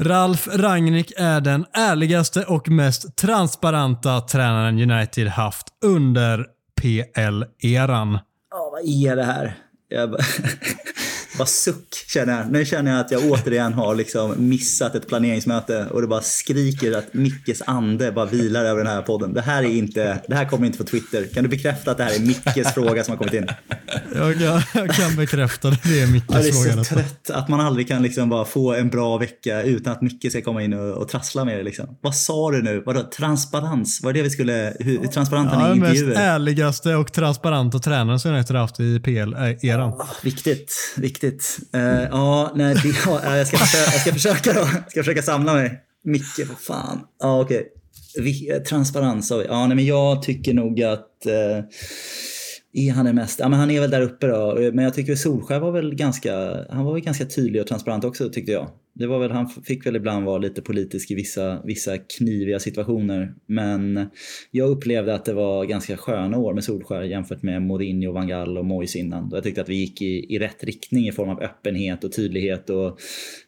Ralf 0.00 0.48
Rangnick 0.52 1.12
är 1.16 1.40
den 1.40 1.66
ärligaste 1.72 2.44
och 2.44 2.68
mest 2.68 3.16
transparenta 3.16 4.20
tränaren 4.20 4.90
United 4.90 5.28
haft 5.28 5.66
under 5.84 6.46
PL-eran 6.80 8.18
vad 8.52 8.82
är 8.84 9.16
det 9.16 9.24
här? 9.24 9.58
Jag 9.88 10.10
bara, 10.10 10.22
bara 11.42 11.46
suck 11.46 11.94
känner 12.08 12.38
jag. 12.38 12.50
Nu 12.52 12.64
känner 12.64 12.90
jag 12.90 13.00
att 13.00 13.10
jag 13.10 13.24
återigen 13.30 13.72
har 13.72 13.94
liksom 13.94 14.34
missat 14.48 14.94
ett 14.94 15.08
planeringsmöte 15.08 15.86
och 15.90 16.00
det 16.00 16.06
bara 16.06 16.20
skriker 16.22 16.92
att 16.98 17.14
Mickes 17.14 17.62
ande 17.66 18.12
bara 18.12 18.26
vilar 18.26 18.64
över 18.64 18.84
den 18.84 18.92
här 18.92 19.02
podden. 19.02 19.32
Det 19.34 19.40
här, 19.40 19.62
är 19.62 19.66
inte, 19.68 20.18
det 20.28 20.34
här 20.34 20.44
kommer 20.44 20.66
inte 20.66 20.78
på 20.78 20.84
Twitter. 20.84 21.26
Kan 21.34 21.42
du 21.44 21.50
bekräfta 21.50 21.90
att 21.90 21.96
det 21.96 22.04
här 22.04 22.14
är 22.14 22.20
Mickes 22.20 22.74
fråga 22.74 23.04
som 23.04 23.12
har 23.12 23.18
kommit 23.18 23.34
in? 23.34 23.46
Jag 24.14 24.38
kan, 24.38 24.62
jag 24.82 24.90
kan 24.94 25.16
bekräfta 25.16 25.70
det, 25.70 25.78
det 25.84 26.00
är 26.02 26.06
Mickes 26.06 26.28
Ja, 26.36 26.42
det 26.42 26.48
är 26.48 26.52
fråga. 26.52 26.70
så 26.70 26.76
nästan. 26.78 26.98
trött 26.98 27.30
att 27.30 27.48
man 27.48 27.60
aldrig 27.60 27.88
kan 27.88 28.02
liksom 28.02 28.28
bara 28.28 28.44
få 28.44 28.74
en 28.74 28.88
bra 28.88 29.18
vecka 29.18 29.62
utan 29.62 29.92
att 29.92 30.02
Micke 30.02 30.30
ska 30.30 30.42
komma 30.42 30.62
in 30.62 30.72
och, 30.72 30.90
och 30.96 31.08
trassla 31.08 31.44
med 31.44 31.56
det. 31.58 31.62
Liksom. 31.62 31.96
Vad 32.00 32.14
sa 32.14 32.50
du 32.50 32.62
nu? 32.62 32.82
Vadå 32.86 33.02
transparens? 33.16 34.00
Var 34.02 34.12
det 34.12 34.22
vi 34.22 34.30
skulle... 34.30 34.74
Hur, 34.80 34.98
hur 34.98 35.06
transparent 35.06 35.50
han 35.50 35.60
Ja, 35.60 35.66
är 35.66 35.70
i 35.70 35.72
den 35.72 35.80
mest 35.80 35.94
intervjuer? 35.94 36.20
ärligaste 36.20 36.94
och 36.94 37.12
transparenta 37.12 37.78
tränaren 37.78 38.20
som 38.20 38.32
United 38.34 38.56
har 38.56 38.60
haft 38.60 38.80
i 38.80 39.00
PL-eran. 39.00 39.88
Ah, 39.92 40.06
Viktigt, 40.22 40.74
viktigt. 40.96 41.31
Eh, 41.74 42.02
ja, 42.10 42.52
nej, 42.54 42.74
det, 42.74 42.88
ja, 43.06 43.36
jag, 43.36 43.46
ska 43.46 43.56
försöka, 43.56 43.92
jag 43.92 44.00
ska 44.00 44.12
försöka 44.12 44.52
då. 44.52 44.60
Jag 44.60 44.90
ska 44.90 45.00
försöka 45.00 45.22
samla 45.22 45.54
mig. 45.54 45.80
Micke, 46.04 46.46
för 46.46 46.54
fan. 46.60 47.00
Ja, 47.20 47.40
okej. 47.40 47.66
Okay. 48.18 48.48
Eh, 48.50 48.62
transparens 48.62 49.28
sa 49.28 49.36
vi. 49.36 49.44
Ja, 49.44 49.66
nej, 49.66 49.76
men 49.76 49.86
jag 49.86 50.22
tycker 50.22 50.54
nog 50.54 50.82
att... 50.82 51.26
Uh, 51.26 51.64
är 52.72 52.92
han 52.92 53.06
är 53.06 53.12
mest... 53.12 53.38
Ja, 53.38 53.48
men 53.48 53.58
han 53.58 53.70
är 53.70 53.80
väl 53.80 53.90
där 53.90 54.02
uppe 54.02 54.26
då. 54.26 54.70
Men 54.72 54.84
jag 54.84 54.94
tycker 54.94 55.14
Solskär 55.14 55.60
var 55.60 55.72
väl 55.72 55.94
ganska... 55.94 56.64
Han 56.70 56.84
var 56.84 56.92
väl 56.92 57.02
ganska 57.02 57.24
tydlig 57.24 57.62
och 57.62 57.68
transparent 57.68 58.04
också 58.04 58.28
tyckte 58.28 58.52
jag. 58.52 58.70
Det 58.94 59.06
var 59.06 59.18
väl, 59.18 59.30
han 59.30 59.48
fick 59.48 59.86
väl 59.86 59.96
ibland 59.96 60.26
vara 60.26 60.38
lite 60.38 60.62
politisk 60.62 61.10
i 61.10 61.14
vissa, 61.14 61.62
vissa 61.64 61.98
kniviga 61.98 62.58
situationer. 62.58 63.34
Men 63.46 64.06
jag 64.50 64.70
upplevde 64.70 65.14
att 65.14 65.24
det 65.24 65.32
var 65.32 65.64
ganska 65.64 65.96
sköna 65.96 66.38
år 66.38 66.54
med 66.54 66.64
Solskär 66.64 67.02
jämfört 67.02 67.42
med 67.42 67.62
Mourinho, 67.62 68.12
Van 68.12 68.28
Gaal 68.28 68.58
och 68.58 68.64
Moyes 68.64 68.96
innan. 68.96 69.30
Jag 69.32 69.42
tyckte 69.42 69.60
att 69.60 69.68
vi 69.68 69.74
gick 69.74 70.02
i, 70.02 70.34
i 70.34 70.38
rätt 70.38 70.64
riktning 70.64 71.08
i 71.08 71.12
form 71.12 71.28
av 71.28 71.42
öppenhet 71.42 72.04
och 72.04 72.12
tydlighet 72.12 72.70
och 72.70 72.98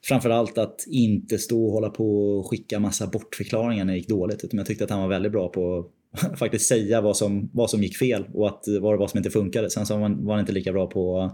framförallt 0.05 0.59
att 0.59 0.85
inte 0.87 1.39
stå 1.39 1.67
och 1.67 1.73
hålla 1.73 1.89
på 1.89 2.39
och 2.39 2.51
skicka 2.51 2.81
massa 2.81 3.07
bortförklaringar 3.07 3.85
när 3.85 3.93
det 3.93 3.99
gick 3.99 4.09
dåligt. 4.09 4.45
Utan 4.45 4.59
jag 4.59 4.67
tyckte 4.67 4.85
att 4.85 4.91
han 4.91 5.01
var 5.01 5.09
väldigt 5.09 5.33
bra 5.33 5.49
på 5.49 5.87
faktiskt 6.37 6.69
säga 6.69 7.01
vad 7.01 7.17
som, 7.17 7.51
vad 7.53 7.71
som 7.71 7.83
gick 7.83 7.97
fel 7.97 8.25
och 8.35 8.47
att, 8.49 8.65
vad 8.81 8.95
det 8.95 8.99
var 8.99 9.09
som 9.09 9.19
inte 9.19 9.31
funkade. 9.31 9.71
Sen 9.71 9.87
så 9.87 9.95
var 9.95 10.03
han, 10.03 10.25
var 10.25 10.35
han 10.35 10.41
inte 10.41 10.53
lika 10.53 10.73
bra 10.73 10.87
på 10.87 11.33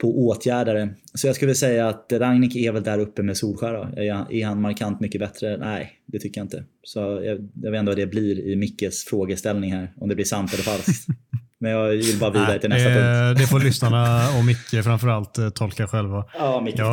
på 0.00 0.28
åtgärdare. 0.28 0.88
Så 1.14 1.26
jag 1.26 1.36
skulle 1.36 1.54
säga 1.54 1.88
att 1.88 2.12
Ragnik 2.12 2.56
är 2.56 2.72
väl 2.72 2.82
där 2.82 2.98
uppe 2.98 3.22
med 3.22 3.36
Solskär. 3.36 3.72
Då. 3.72 4.02
Är, 4.02 4.12
han- 4.12 4.32
är 4.32 4.46
han 4.46 4.60
markant 4.60 5.00
mycket 5.00 5.20
bättre? 5.20 5.56
Nej, 5.56 5.92
det 6.06 6.18
tycker 6.18 6.40
jag 6.40 6.44
inte. 6.44 6.64
Så 6.82 6.98
jag, 7.00 7.48
jag 7.62 7.70
vet 7.70 7.78
ändå 7.78 7.90
vad 7.90 7.96
det 7.98 8.06
blir 8.06 8.40
i 8.52 8.56
Mickes 8.56 9.04
frågeställning 9.04 9.72
här. 9.72 9.92
Om 9.96 10.08
det 10.08 10.14
blir 10.14 10.24
sant 10.24 10.54
eller 10.54 10.62
falskt. 10.62 11.06
Men 11.60 11.70
jag 11.70 11.88
vill 11.88 12.18
bara 12.20 12.30
vidare 12.30 12.58
till 12.58 12.70
nästa 12.70 12.88
punkt. 12.88 13.38
Eh, 13.38 13.42
det 13.42 13.46
får 13.46 13.60
lyssnarna 13.60 14.28
och 14.38 14.44
Micke 14.44 14.84
framförallt 14.84 15.38
eh, 15.38 15.48
tolka 15.48 15.86
själva. 15.86 16.24
Ja, 16.38 16.60
Micke 16.64 16.78
eh, 16.78 16.86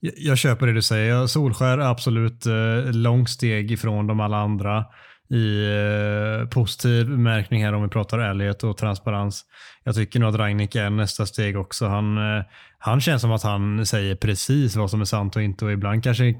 jag, 0.00 0.12
jag 0.16 0.38
köper 0.38 0.66
det 0.66 0.72
du 0.72 0.82
säger. 0.82 1.26
Solskär 1.26 1.78
är 1.78 1.90
absolut 1.90 2.46
eh, 2.46 2.92
långt 2.92 3.30
steg 3.30 3.70
ifrån 3.70 4.06
de 4.06 4.20
alla 4.20 4.36
andra 4.36 4.84
i 5.30 5.66
eh, 5.66 6.48
positiv 6.48 7.08
märkning 7.08 7.64
här 7.64 7.72
om 7.72 7.82
vi 7.82 7.88
pratar 7.88 8.18
ärlighet 8.18 8.64
och 8.64 8.76
transparens. 8.76 9.44
Jag 9.86 9.94
tycker 9.94 10.20
nog 10.20 10.28
att 10.28 10.34
Ragnik 10.34 10.74
är 10.74 10.90
nästa 10.90 11.26
steg 11.26 11.56
också. 11.56 11.86
Han, 11.86 12.18
eh, 12.18 12.44
han 12.78 13.00
känns 13.00 13.22
som 13.22 13.32
att 13.32 13.42
han 13.42 13.86
säger 13.86 14.16
precis 14.16 14.76
vad 14.76 14.90
som 14.90 15.00
är 15.00 15.04
sant 15.04 15.36
och 15.36 15.42
inte 15.42 15.64
och 15.64 15.72
ibland 15.72 16.04
kanske 16.04 16.34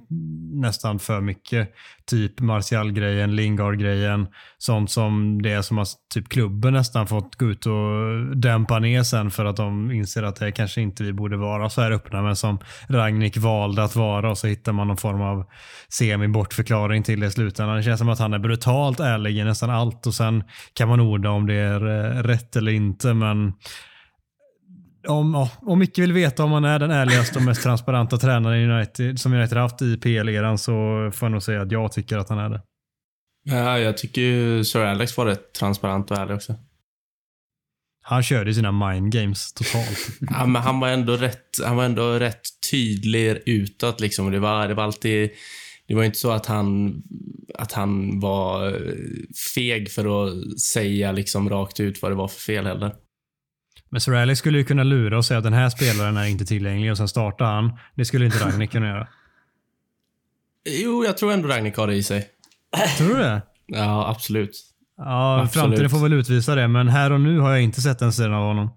nästan 0.53 0.99
för 0.99 1.21
mycket. 1.21 1.75
Typ 2.11 2.41
Martial-grejen, 2.41 3.37
Lingard-grejen, 3.37 4.27
sånt 4.59 4.91
som 4.91 5.43
det 5.43 5.53
är 5.53 5.63
som 5.63 5.79
att 5.79 5.89
typ 6.15 6.29
klubben 6.29 6.73
nästan 6.73 7.07
fått 7.07 7.35
gå 7.35 7.47
ut 7.47 7.67
och 7.67 8.37
dämpa 8.37 8.79
ner 8.79 9.03
sen 9.03 9.31
för 9.31 9.45
att 9.45 9.57
de 9.57 9.91
inser 9.91 10.23
att 10.23 10.37
det 10.37 10.53
kanske 10.53 10.81
inte 10.81 11.03
vi 11.03 11.13
borde 11.13 11.37
vara 11.37 11.71
så 11.71 11.81
här 11.81 11.91
öppna 11.91 12.23
men 12.23 12.37
som 12.37 12.59
Ragnik 12.89 13.37
valde 13.37 13.85
att 13.85 13.97
vara 13.97 14.31
och 14.31 14.39
så 14.39 14.47
hittar 14.47 14.73
man 14.73 14.89
någon 14.89 14.97
form 14.97 15.23
av 15.23 15.45
semi-bortförklaring 15.89 17.03
till 17.03 17.21
det 17.21 17.27
i 17.27 17.31
slutändan. 17.31 17.77
Det 17.77 17.83
känns 17.83 17.99
som 17.99 18.09
att 18.09 18.19
han 18.19 18.35
är 18.35 18.39
brutalt 18.39 19.01
ärlig 19.01 19.39
i 19.39 19.45
nästan 19.45 19.71
allt 19.71 20.07
och 20.07 20.15
sen 20.15 20.45
kan 20.73 20.89
man 20.89 21.01
orda 21.01 21.31
om 21.31 21.47
det 21.47 21.55
är 21.55 21.87
eh, 21.87 22.23
rätt 22.23 22.57
eller 22.57 22.73
inte 22.73 23.15
men 23.15 23.36
om, 25.09 25.35
ja, 25.35 25.51
om 25.63 25.79
Micke 25.79 25.99
vill 25.99 26.13
veta 26.13 26.45
om 26.45 26.53
han 26.53 26.65
är 26.65 26.79
den 26.79 26.91
ärligaste 26.91 27.39
och 27.39 27.45
mest 27.45 27.63
transparenta 27.63 28.17
tränaren 28.19 28.71
United, 28.71 29.21
som 29.21 29.33
United 29.33 29.59
haft 29.59 29.83
i 29.83 29.97
PL-eran 29.97 30.59
så 30.59 30.73
får 31.15 31.27
jag 31.27 31.33
nog 31.33 31.43
säga 31.43 31.63
att 31.63 31.73
jag 31.73 31.93
tycker 31.93 32.19
att 32.19 32.29
han 32.29 32.39
är 32.39 32.49
det. 32.49 32.63
Ja, 33.45 33.79
jag 33.79 33.99
tycker 33.99 34.21
ju 34.21 34.65
Sir 34.65 34.81
Alex 34.85 35.17
var 35.17 35.27
rätt 35.27 35.53
transparent 35.53 36.11
och 36.11 36.17
ärlig 36.17 36.37
också. 36.37 36.55
Han 38.03 38.23
körde 38.23 38.55
sina 38.55 38.73
mind 38.73 39.13
games 39.13 39.53
totalt. 39.53 40.09
Ja, 40.31 40.47
men 40.47 40.63
han 40.63 40.81
var 40.81 40.89
ändå 40.89 41.17
rätt, 41.17 41.47
han 41.65 41.77
var 41.77 41.85
ändå 41.85 42.19
rätt 42.19 42.43
tydlig 42.71 43.43
utåt 43.47 44.01
liksom. 44.01 44.31
Det 44.31 44.39
var, 44.39 44.69
det 44.69 44.75
var 44.75 44.85
alltid... 44.85 45.31
Det 45.89 45.95
var 45.95 46.05
inte 46.05 46.19
så 46.19 46.31
att 46.31 46.47
han, 46.47 47.03
att 47.55 47.73
han 47.73 48.21
var 48.21 48.79
feg 49.55 49.91
för 49.91 50.27
att 50.27 50.61
säga 50.61 51.13
liksom 51.13 51.51
rakt 51.51 51.81
ut 51.81 52.03
vad 52.03 52.11
det 52.11 52.15
var 52.15 52.29
för 52.29 52.41
fel 52.41 52.67
heller. 52.67 52.93
Men 53.91 54.17
Alex 54.17 54.39
skulle 54.39 54.59
ju 54.59 54.65
kunna 54.65 54.83
lura 54.83 55.19
och 55.19 55.25
säga 55.25 55.39
att 55.39 55.45
den 55.45 55.53
här 55.53 55.69
spelaren 55.69 56.17
är 56.17 56.27
inte 56.27 56.45
tillgänglig 56.45 56.91
och 56.91 56.97
sen 56.97 57.09
startar 57.09 57.45
han. 57.45 57.79
Det 57.95 58.05
skulle 58.05 58.25
inte 58.25 58.39
Ragnik 58.39 58.71
kunna 58.71 58.87
göra. 58.87 59.09
Jo, 60.83 61.05
jag 61.05 61.19
tror 61.19 61.33
ändå 61.33 61.49
Ragnik 61.49 61.77
har 61.77 61.87
det 61.87 61.95
i 61.95 62.03
sig. 62.03 62.27
Tror 62.99 63.09
du 63.09 63.15
det? 63.15 63.43
Ja, 63.67 64.09
absolut. 64.09 64.63
Ja, 64.97 65.41
Absolut. 65.41 65.53
framtiden 65.53 65.91
får 65.91 65.99
väl 65.99 66.13
utvisa 66.13 66.55
det, 66.55 66.69
men 66.69 66.89
här 66.89 67.13
och 67.13 67.21
nu 67.21 67.39
har 67.39 67.51
jag 67.51 67.63
inte 67.63 67.81
sett 67.81 67.99
den 67.99 68.13
sidan 68.13 68.35
av 68.35 68.47
honom. 68.47 68.71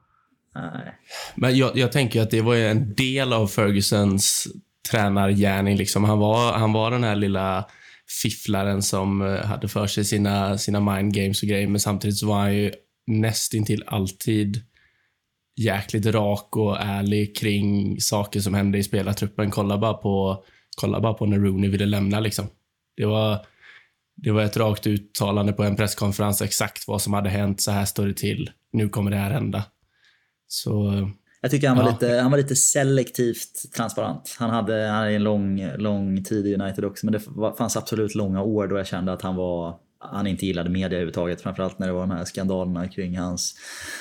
Nej. 0.56 0.96
Men 1.36 1.58
jag, 1.58 1.78
jag 1.78 1.92
tänker 1.92 2.22
att 2.22 2.32
det 2.32 2.42
var 2.42 2.54
ju 2.54 2.68
en 2.68 2.96
del 2.96 3.34
av 3.34 3.48
Fergusons 3.48 4.48
tränargärning. 4.92 5.78
Liksom. 5.78 6.04
Han, 6.04 6.20
var, 6.20 6.54
han 6.54 6.74
var 6.74 6.92
den 6.92 7.04
här 7.04 7.16
lilla 7.16 7.66
fifflaren 8.22 8.82
som 8.82 9.22
eh, 9.22 9.46
hade 9.46 9.68
för 9.68 9.88
sig 9.88 10.06
sina, 10.06 10.58
sina 10.58 10.80
mind 10.80 11.14
games 11.14 11.44
och 11.44 11.50
grejer, 11.50 11.68
men 11.68 11.80
samtidigt 11.80 12.18
så 12.18 12.28
var 12.28 12.40
han 12.40 12.56
ju 12.56 12.72
nästintill 13.08 13.84
alltid 13.88 14.64
jäkligt 15.64 16.06
rak 16.06 16.58
och 16.58 16.78
ärlig 16.80 17.36
kring 17.38 18.00
saker 18.02 18.40
som 18.40 18.54
hände 18.54 18.78
i 18.78 18.84
spelartruppen. 18.84 19.52
Kolla 19.52 19.78
bara 19.78 19.94
på, 19.94 20.44
kolla 20.78 21.00
bara 21.00 21.14
på 21.14 21.26
när 21.26 21.40
Rooney 21.40 21.70
ville 21.70 21.86
lämna. 21.86 22.20
Liksom. 22.20 22.46
Det, 22.98 23.06
var, 23.06 23.46
det 24.16 24.32
var 24.32 24.42
ett 24.42 24.58
rakt 24.58 24.88
uttalande 24.88 25.54
på 25.54 25.64
en 25.64 25.76
presskonferens 25.76 26.42
exakt 26.42 26.88
vad 26.88 27.02
som 27.02 27.14
hade 27.14 27.30
hänt. 27.30 27.62
Så 27.62 27.72
här 27.72 27.86
står 27.86 28.08
det 28.08 28.14
till. 28.14 28.50
Nu 28.74 28.90
kommer 28.90 29.12
det 29.12 29.18
här 29.18 29.32
hända. 29.32 29.64
Så 30.48 31.10
Jag 31.42 31.52
tycker 31.52 31.68
han 31.68 31.78
var, 31.78 31.84
Ja. 31.84 31.92
lite, 31.92 32.08
han 32.22 32.32
var 32.32 32.38
lite 32.38 32.56
selektivt 32.56 33.74
transparent. 33.76 34.36
Han 34.40 34.50
hade, 34.50 34.88
han 34.88 34.96
hade 34.96 35.12
en 35.12 35.24
lång, 35.24 35.72
lång 35.78 36.24
tid 36.24 36.48
i 36.48 36.56
United 36.56 36.86
också, 36.86 37.06
men 37.06 37.14
det 37.14 37.20
fanns 37.58 37.78
absolut 37.78 38.16
långa 38.16 38.42
år 38.44 38.68
då 38.68 38.78
jag 38.78 38.88
kände 38.88 39.14
att 39.14 39.22
han 39.22 39.36
var 39.36 39.76
han 40.00 40.28
inte 40.28 40.46
gillade 40.46 40.70
media 40.70 40.88
överhuvudtaget. 40.88 41.42
Framförallt 41.42 41.80
när 41.80 41.88
det 41.88 41.94
var 41.94 42.02
de 42.02 42.12
här 42.12 42.26
skandalerna 42.26 42.88
kring 42.88 43.18
hans, 43.18 43.56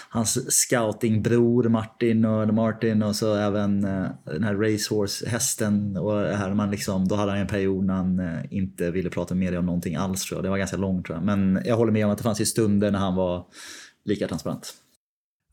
hans 0.08 0.52
scoutingbror 0.52 1.68
Martin 1.68 2.24
och 2.24 2.54
Martin 2.54 3.02
och 3.02 3.16
så 3.16 3.34
även 3.34 3.84
eh, 3.84 4.06
den 4.24 4.44
här 4.44 4.54
racehorse-hästen. 4.54 5.96
Och 5.96 6.20
här 6.20 6.54
man 6.54 6.70
liksom, 6.70 7.08
då 7.08 7.14
hade 7.14 7.32
han 7.32 7.40
en 7.40 7.46
period 7.46 7.84
när 7.84 7.94
han 7.94 8.18
eh, 8.20 8.40
inte 8.50 8.90
ville 8.90 9.10
prata 9.10 9.34
med 9.34 9.44
media 9.44 9.58
om 9.58 9.66
någonting 9.66 9.96
alls 9.96 10.24
tror 10.24 10.38
jag. 10.38 10.44
Det 10.44 10.50
var 10.50 10.58
ganska 10.58 10.76
långt 10.76 11.06
tror 11.06 11.18
jag. 11.18 11.24
Men 11.24 11.62
jag 11.64 11.76
håller 11.76 11.92
med 11.92 12.04
om 12.04 12.12
att 12.12 12.18
det 12.18 12.24
fanns 12.24 12.40
ju 12.40 12.46
stunder 12.46 12.90
när 12.90 12.98
han 12.98 13.14
var 13.14 13.44
lika 14.04 14.28
transparent. 14.28 14.74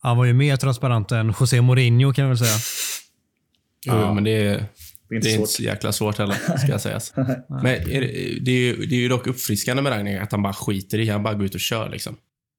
Han 0.01 0.17
var 0.17 0.25
ju 0.25 0.33
mer 0.33 0.57
transparent 0.57 1.11
än 1.11 1.33
José 1.39 1.61
Mourinho 1.61 2.13
kan 2.13 2.23
jag 2.23 2.29
väl 2.29 2.37
säga. 2.37 2.57
Jo, 3.85 4.13
men 4.13 4.23
det 4.23 4.47
är, 4.47 4.65
Det 5.09 5.15
är 5.15 5.17
inte 5.17 5.27
det 5.27 5.33
är 5.33 5.37
inte 5.37 5.51
så 5.51 5.63
jäkla 5.63 5.91
svårt 5.91 6.17
heller, 6.17 6.33
ska 6.57 6.67
jag 6.67 6.81
sägas. 6.81 7.13
Men 7.49 7.65
är 7.65 8.01
det, 8.01 8.39
det, 8.41 8.51
är 8.51 8.59
ju, 8.59 8.85
det 8.85 8.95
är 8.95 8.99
ju 8.99 9.07
dock 9.07 9.27
uppfriskande 9.27 9.83
med 9.83 9.91
Ragnar 9.91 10.21
att 10.21 10.31
han 10.31 10.41
bara 10.41 10.53
skiter 10.53 10.99
i 10.99 11.09
Han 11.09 11.23
bara 11.23 11.33
går 11.33 11.45
ut 11.45 11.53
och 11.53 11.59
kör 11.59 11.89
liksom. 11.89 12.15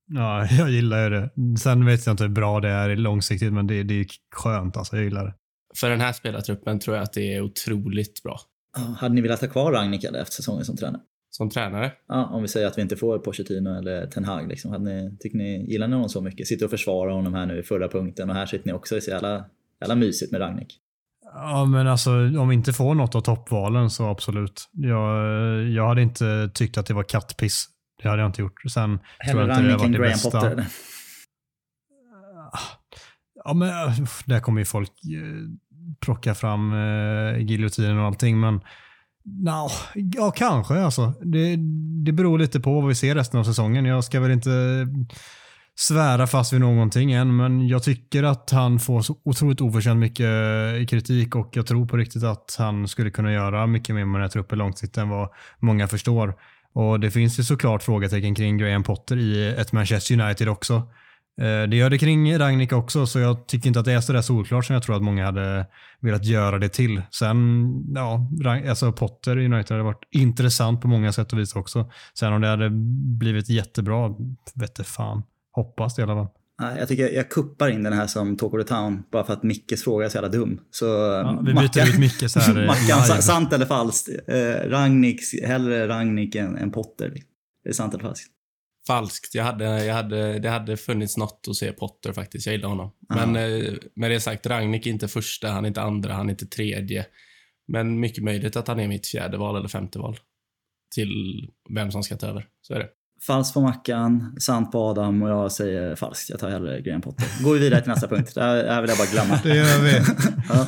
Ja, 0.09 0.47
jag 0.59 0.71
gillar 0.71 1.05
ju 1.05 1.11
det. 1.11 1.31
Sen 1.61 1.87
vet 1.87 2.07
jag 2.07 2.13
inte 2.13 2.25
hur 2.25 2.31
bra 2.31 2.61
det 2.61 2.69
är 2.69 2.97
långsiktigt, 2.97 3.53
men 3.53 3.67
det, 3.67 3.83
det 3.83 4.01
är 4.01 4.07
skönt 4.35 4.77
alltså. 4.77 4.97
Jag 4.97 5.05
gillar 5.05 5.25
det. 5.25 5.35
För 5.77 5.91
den 5.91 6.01
här 6.01 6.13
spelartruppen 6.13 6.79
tror 6.79 6.97
jag 6.97 7.03
att 7.03 7.13
det 7.13 7.35
är 7.35 7.41
otroligt 7.41 8.23
bra. 8.23 8.41
Hade 8.99 9.15
ni 9.15 9.21
velat 9.21 9.41
ha 9.41 9.49
kvar 9.49 9.73
Ragnik 9.73 10.05
eller 10.05 10.19
efter 10.19 10.35
säsongen 10.35 10.65
som 10.65 10.77
tränare? 10.77 11.01
Som 11.31 11.51
tränare. 11.51 11.93
Ja, 12.09 12.27
om 12.27 12.43
vi 12.43 12.49
säger 12.49 12.67
att 12.67 12.79
vi 12.79 12.83
inte 12.83 12.97
får 12.97 13.19
Pochettino 13.19 13.79
eller 13.79 14.07
Ten 14.07 14.25
Hag. 14.25 14.49
Liksom. 14.49 14.71
Hade 14.71 14.85
ni, 14.85 15.17
tycker 15.21 15.39
ni, 15.39 15.71
gillar 15.71 15.89
ni 15.89 15.95
honom 15.95 16.09
så 16.09 16.21
mycket? 16.21 16.47
Sitter 16.47 16.65
och 16.65 16.71
försvarar 16.71 17.13
honom 17.13 17.35
här 17.35 17.47
nu 17.47 17.59
i 17.59 17.63
förra 17.63 17.89
punkten 17.89 18.31
och 18.31 18.37
här 18.37 18.47
sitter 18.47 18.67
ni 18.67 18.73
också. 18.73 18.95
Det 18.95 18.99
är 18.99 19.01
så 19.01 19.11
jävla, 19.11 19.45
jävla 19.81 19.95
mysigt 19.95 20.33
med 20.33 20.41
Ragnik. 20.41 20.81
Ja, 21.39 21.65
men 21.65 21.87
alltså 21.87 22.11
om 22.11 22.49
vi 22.49 22.55
inte 22.55 22.73
får 22.73 22.95
något 22.95 23.15
av 23.15 23.21
toppvalen 23.21 23.91
så 23.91 24.09
absolut. 24.09 24.69
Jag, 24.73 25.63
jag 25.69 25.89
hade 25.89 26.03
inte 26.03 26.51
tyckt 26.55 26.79
att 26.79 26.87
det 26.87 26.95
var 26.95 27.03
kattpiss. 27.03 27.67
Det 28.03 28.09
hade 28.09 28.23
jag 28.23 28.29
inte 28.29 28.43
gjort. 28.43 28.63
Sen 28.73 28.99
tror 28.99 29.01
Hellre 29.19 29.47
jag 29.47 29.59
inte 29.59 29.69
det 29.69 29.77
varit 29.77 29.93
det 29.93 29.99
Graham 29.99 30.11
bästa. 30.11 30.31
Potter. 30.31 30.67
Ja, 33.45 33.55
men 33.55 33.71
där 34.27 34.41
kommer 34.41 34.61
ju 34.61 34.65
folk 34.65 34.91
eh, 34.91 35.49
plocka 36.01 36.35
fram 36.35 36.73
eh, 36.73 37.39
giljotinen 37.39 37.99
och 37.99 38.05
allting, 38.05 38.41
men 38.41 38.55
no, 39.25 39.69
ja, 39.95 40.31
kanske 40.31 40.81
alltså. 40.81 41.15
Det, 41.21 41.57
det 42.05 42.13
beror 42.13 42.39
lite 42.39 42.61
på 42.61 42.81
vad 42.81 42.89
vi 42.89 42.95
ser 42.95 43.15
resten 43.15 43.41
av 43.41 43.45
säsongen. 43.45 43.85
Jag 43.85 44.05
ska 44.05 44.21
väl 44.21 44.31
inte 44.31 44.87
svära 45.77 46.27
fast 46.27 46.53
vid 46.53 46.61
någonting 46.61 47.13
än, 47.13 47.37
men 47.37 47.69
jag 47.69 47.83
tycker 47.83 48.23
att 48.23 48.51
han 48.51 48.79
får 48.79 49.03
så 49.03 49.17
otroligt 49.25 49.61
oförtjänt 49.61 49.99
mycket 49.99 50.27
eh, 50.27 50.87
kritik 50.87 51.37
och 51.37 51.51
jag 51.53 51.67
tror 51.67 51.87
på 51.87 51.97
riktigt 51.97 52.25
att 52.25 52.57
han 52.59 52.89
skulle 52.89 53.11
kunna 53.11 53.33
göra 53.33 53.67
mycket 53.67 53.95
mer 53.95 54.05
med 54.05 54.15
den 54.15 54.23
här 54.23 54.29
truppen 54.29 54.59
långsiktigt 54.59 54.99
än 54.99 55.09
vad 55.09 55.29
många 55.59 55.89
förstår. 55.89 56.35
Och 56.73 57.01
det 57.01 57.11
finns 57.11 57.39
ju 57.39 57.43
såklart 57.43 57.83
frågetecken 57.83 58.35
kring 58.35 58.59
Graham 58.59 58.83
Potter 58.83 59.17
i 59.17 59.49
ett 59.49 59.73
Manchester 59.73 60.21
United 60.21 60.49
också. 60.49 60.75
Eh, 61.41 61.69
det 61.69 61.77
gör 61.77 61.91
det 61.91 61.99
kring 61.99 62.39
Ragnik 62.39 62.73
också, 62.73 63.07
så 63.07 63.19
jag 63.19 63.47
tycker 63.47 63.69
inte 63.69 63.81
att 63.81 63.87
det 63.87 63.93
är 63.93 64.01
så 64.01 64.13
där 64.13 64.23
solklart 64.23 64.65
som 64.65 64.75
jag 64.75 64.83
tror 64.83 64.97
att 64.97 65.03
många 65.03 65.25
hade 65.25 65.67
velat 66.01 66.25
göra 66.25 66.59
det 66.59 66.69
till. 66.69 67.03
Sen, 67.11 67.67
ja, 67.95 68.31
alltså 68.69 68.93
Potter 68.93 69.39
i 69.39 69.45
United 69.45 69.71
hade 69.71 69.83
varit 69.83 70.09
intressant 70.11 70.81
på 70.81 70.89
många 70.89 71.13
sätt 71.13 71.33
och 71.33 71.39
vis 71.39 71.57
också. 71.57 71.91
Sen 72.15 72.33
om 72.33 72.41
det 72.41 72.49
hade 72.49 72.71
blivit 73.19 73.49
jättebra, 73.49 74.15
vette 74.55 74.85
fan. 74.85 75.23
Hoppas 75.57 75.95
det 75.95 76.01
i 76.01 76.03
alla 76.03 76.15
fall. 76.15 76.29
Jag 76.79 76.89
tycker 76.89 77.13
jag 77.13 77.31
kuppar 77.31 77.69
in 77.69 77.83
den 77.83 77.93
här 77.93 78.07
som 78.07 78.37
Talk 78.37 78.55
of 78.55 78.63
the 78.63 78.69
Town 78.69 79.03
bara 79.13 79.25
för 79.25 79.33
att 79.33 79.43
Mickes 79.43 79.85
fråga 79.85 80.05
är 80.05 80.09
så 80.09 80.17
jävla 80.17 80.29
dum. 80.29 80.61
Så 80.71 80.85
ja, 80.85 81.43
vi 81.47 81.55
byter 81.55 81.89
ut 81.89 81.99
Micke 81.99 82.31
så 82.31 82.41
här. 82.41 82.67
Mackan, 82.67 83.23
sant 83.23 83.53
eller 83.53 83.67
falskt? 83.67 84.09
Eh, 84.29 84.69
Ragnik, 84.69 85.21
hellre 85.45 85.89
Ragnik 85.89 86.35
än, 86.35 86.57
än 86.57 86.73
Potter. 86.73 87.15
Det 87.65 87.71
är 87.71 87.73
sant 87.73 87.95
eller 87.95 88.05
falskt? 88.05 88.27
Falskt. 88.87 89.35
Jag 89.35 89.45
hade, 89.45 89.85
jag 89.85 89.95
hade, 89.95 90.39
det 90.39 90.49
hade 90.49 90.77
funnits 90.77 91.17
något 91.17 91.47
att 91.49 91.57
se 91.57 91.73
Potter 91.73 92.13
faktiskt. 92.13 92.47
Jag 92.47 92.55
gillar 92.55 92.69
honom. 92.69 92.93
Aha. 93.11 93.27
Men 93.27 93.37
eh, 93.37 93.73
med 93.95 94.11
det 94.11 94.21
sagt, 94.21 94.47
Ragnik 94.47 94.87
är 94.87 94.91
inte 94.91 95.09
första, 95.09 95.49
han 95.49 95.65
är 95.65 95.69
inte 95.69 95.83
andra, 95.83 96.13
han 96.13 96.27
är 96.27 96.31
inte 96.31 96.47
tredje. 96.47 97.07
Men 97.69 98.01
mycket 98.01 98.25
möjligt 98.25 98.57
att 98.57 98.69
han 98.69 98.81
är 98.81 98.89
mitt 98.89 99.07
fjärde 99.07 99.37
val 99.37 99.57
eller 99.57 99.69
femte 99.69 99.99
val. 99.99 100.17
Till 100.95 101.11
vem 101.75 101.91
som 101.91 102.03
ska 102.03 102.17
ta 102.17 102.27
över. 102.27 102.47
Så 102.63 102.75
är 102.75 102.79
det. 102.79 102.89
Falskt 103.27 103.55
på 103.55 103.61
Mackan, 103.61 104.37
sant 104.41 104.73
på 104.73 104.79
Adam 104.79 105.23
och 105.23 105.31
jag 105.31 105.53
säger 105.53 105.97
falskt. 105.97 106.31
Jag 106.31 106.41
tar 106.41 106.51
hellre 106.51 106.81
Graham 106.81 107.01
Potter. 107.01 107.45
Går 107.45 107.55
vi 107.55 107.61
vidare 107.61 107.81
till 107.81 107.91
nästa 107.91 108.09
punkt. 108.09 108.35
Det 108.35 108.43
här 108.43 108.81
vill 108.81 108.91
jag 108.91 108.99
bara 108.99 109.09
glömma. 109.09 109.41
Det 109.43 109.57
gör 109.57 109.83
vi. 109.83 109.93
ja. 110.49 110.67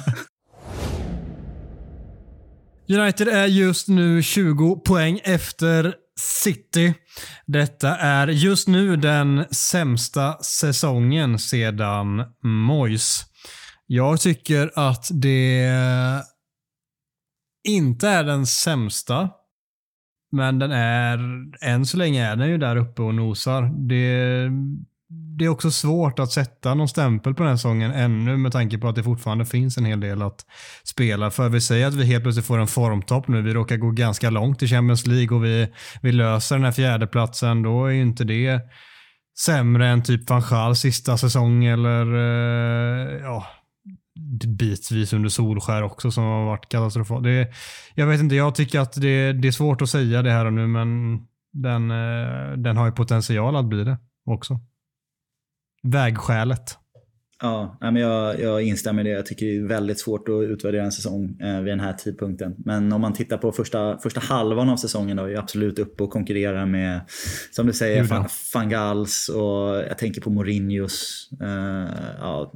United 3.00 3.28
är 3.28 3.46
just 3.46 3.88
nu 3.88 4.22
20 4.22 4.76
poäng 4.76 5.20
efter 5.24 5.94
City. 6.20 6.94
Detta 7.46 7.96
är 7.96 8.28
just 8.28 8.68
nu 8.68 8.96
den 8.96 9.44
sämsta 9.50 10.38
säsongen 10.42 11.38
sedan 11.38 12.24
Moyes. 12.42 13.24
Jag 13.86 14.20
tycker 14.20 14.70
att 14.74 15.08
det 15.10 15.72
inte 17.68 18.08
är 18.08 18.24
den 18.24 18.46
sämsta. 18.46 19.30
Men 20.30 20.58
den 20.58 20.72
är, 20.72 21.18
än 21.62 21.86
så 21.86 21.96
länge 21.96 22.26
är 22.26 22.36
den 22.36 22.48
ju 22.48 22.58
där 22.58 22.76
uppe 22.76 23.02
och 23.02 23.14
nosar. 23.14 23.88
Det, 23.88 24.48
det 25.38 25.44
är 25.44 25.48
också 25.48 25.70
svårt 25.70 26.18
att 26.18 26.32
sätta 26.32 26.74
någon 26.74 26.88
stämpel 26.88 27.34
på 27.34 27.42
den 27.42 27.50
här 27.50 27.56
säsongen 27.56 27.90
ännu 27.90 28.36
med 28.36 28.52
tanke 28.52 28.78
på 28.78 28.88
att 28.88 28.94
det 28.94 29.02
fortfarande 29.02 29.46
finns 29.46 29.78
en 29.78 29.84
hel 29.84 30.00
del 30.00 30.22
att 30.22 30.46
spela 30.84 31.30
för. 31.30 31.48
Vi 31.48 31.60
säger 31.60 31.86
att 31.86 31.94
vi 31.94 32.04
helt 32.04 32.22
plötsligt 32.22 32.46
får 32.46 32.58
en 32.58 32.66
formtopp 32.66 33.28
nu. 33.28 33.42
Vi 33.42 33.54
råkar 33.54 33.76
gå 33.76 33.90
ganska 33.90 34.30
långt 34.30 34.62
i 34.62 34.68
Champions 34.68 35.06
League 35.06 35.36
och 35.36 35.44
vi, 35.44 35.68
vi 36.02 36.12
löser 36.12 36.56
den 36.56 36.64
här 36.64 36.72
fjärdeplatsen. 36.72 37.62
Då 37.62 37.86
är 37.86 37.90
ju 37.90 38.00
inte 38.00 38.24
det 38.24 38.60
sämre 39.38 39.88
än 39.88 40.02
typ 40.02 40.30
van 40.30 40.42
Gaals 40.50 40.80
sista 40.80 41.18
säsong 41.18 41.64
eller 41.64 42.14
eh, 42.14 43.20
ja, 43.22 43.46
bitvis 44.58 45.12
under 45.12 45.28
Solskär 45.28 45.82
också 45.82 46.10
som 46.10 46.24
har 46.24 46.44
varit 46.44 46.68
katastrofalt. 46.68 47.26
jag 47.94 48.06
vet 48.06 48.20
inte, 48.20 48.34
jag 48.34 48.54
tycker 48.54 48.80
att 48.80 48.92
det, 48.92 49.32
det, 49.32 49.48
är 49.48 49.52
svårt 49.52 49.82
att 49.82 49.88
säga 49.88 50.22
det 50.22 50.30
här 50.30 50.44
och 50.44 50.52
nu 50.52 50.66
men 50.66 51.18
den, 51.52 51.90
eh, 51.90 52.52
den 52.56 52.76
har 52.76 52.86
ju 52.86 52.92
potential 52.92 53.56
att 53.56 53.64
bli 53.64 53.84
det 53.84 53.98
också 54.26 54.60
vägskälet. 55.82 56.78
Ja, 57.42 57.76
men 57.80 57.96
jag, 57.96 58.40
jag 58.40 58.62
instämmer 58.62 59.06
i 59.06 59.08
det. 59.10 59.16
Jag 59.16 59.26
tycker 59.26 59.46
det 59.46 59.56
är 59.56 59.66
väldigt 59.66 60.00
svårt 60.00 60.28
att 60.28 60.42
utvärdera 60.42 60.84
en 60.84 60.92
säsong 60.92 61.36
eh, 61.40 61.60
vid 61.60 61.72
den 61.72 61.80
här 61.80 61.92
tidpunkten. 61.92 62.54
Men 62.58 62.92
om 62.92 63.00
man 63.00 63.12
tittar 63.12 63.38
på 63.38 63.52
första, 63.52 63.98
första 63.98 64.20
halvan 64.20 64.68
av 64.68 64.76
säsongen 64.76 65.16
då, 65.16 65.24
är 65.24 65.36
absolut 65.36 65.78
uppe 65.78 66.02
och 66.02 66.10
konkurrerar 66.10 66.66
med, 66.66 67.00
som 67.50 67.66
du 67.66 67.72
säger, 67.72 68.04
Fan, 68.04 68.28
Fangals 68.28 69.28
och 69.28 69.76
jag 69.88 69.98
tänker 69.98 70.20
på 70.20 70.30
Mourinhos, 70.30 71.28
eh, 71.40 71.94
ja, 72.18 72.52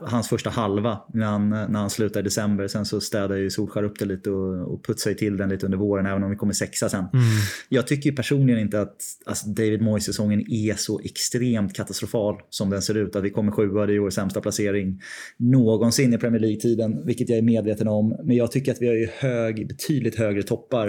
hans 0.00 0.28
första 0.28 0.50
halva 0.50 1.00
när 1.12 1.26
han, 1.26 1.50
när 1.50 1.78
han 1.78 1.90
slutade 1.90 2.20
i 2.20 2.22
december. 2.22 2.68
Sen 2.68 2.84
så 2.84 3.00
städade 3.00 3.40
ju 3.40 3.50
Solskär 3.50 3.82
upp 3.82 3.98
det 3.98 4.04
lite 4.04 4.30
och, 4.30 4.74
och 4.74 4.84
putsade 4.84 5.14
till 5.14 5.36
den 5.36 5.48
lite 5.48 5.66
under 5.66 5.78
våren, 5.78 6.06
även 6.06 6.22
om 6.22 6.30
vi 6.30 6.36
kommer 6.36 6.52
sexa 6.52 6.88
sen. 6.88 7.04
Mm. 7.12 7.24
Jag 7.68 7.86
tycker 7.86 8.12
personligen 8.12 8.60
inte 8.60 8.80
att 8.80 8.96
alltså 9.26 9.48
David 9.48 9.82
Moyes-säsongen 9.82 10.52
är 10.52 10.74
så 10.74 11.00
extremt 11.04 11.74
katastrofal 11.74 12.36
som 12.50 12.70
den 12.70 12.82
ser 12.82 12.94
ut. 12.94 13.16
Att 13.16 13.24
vi 13.24 13.30
kommer 13.30 13.52
sjua, 13.52 13.86
det 13.86 13.94
är 13.94 13.98
år 13.98 14.10
sämsta 14.24 14.40
placering 14.40 15.00
någonsin 15.36 16.14
i 16.14 16.18
Premier 16.18 16.40
League-tiden, 16.40 17.06
vilket 17.06 17.28
jag 17.28 17.38
är 17.38 17.42
medveten 17.42 17.88
om. 17.88 18.16
Men 18.24 18.36
jag 18.36 18.52
tycker 18.52 18.72
att 18.72 18.82
vi 18.82 18.86
har 18.86 18.94
ju 18.94 19.08
hög, 19.18 19.68
betydligt 19.68 20.14
högre 20.14 20.42
toppar 20.42 20.88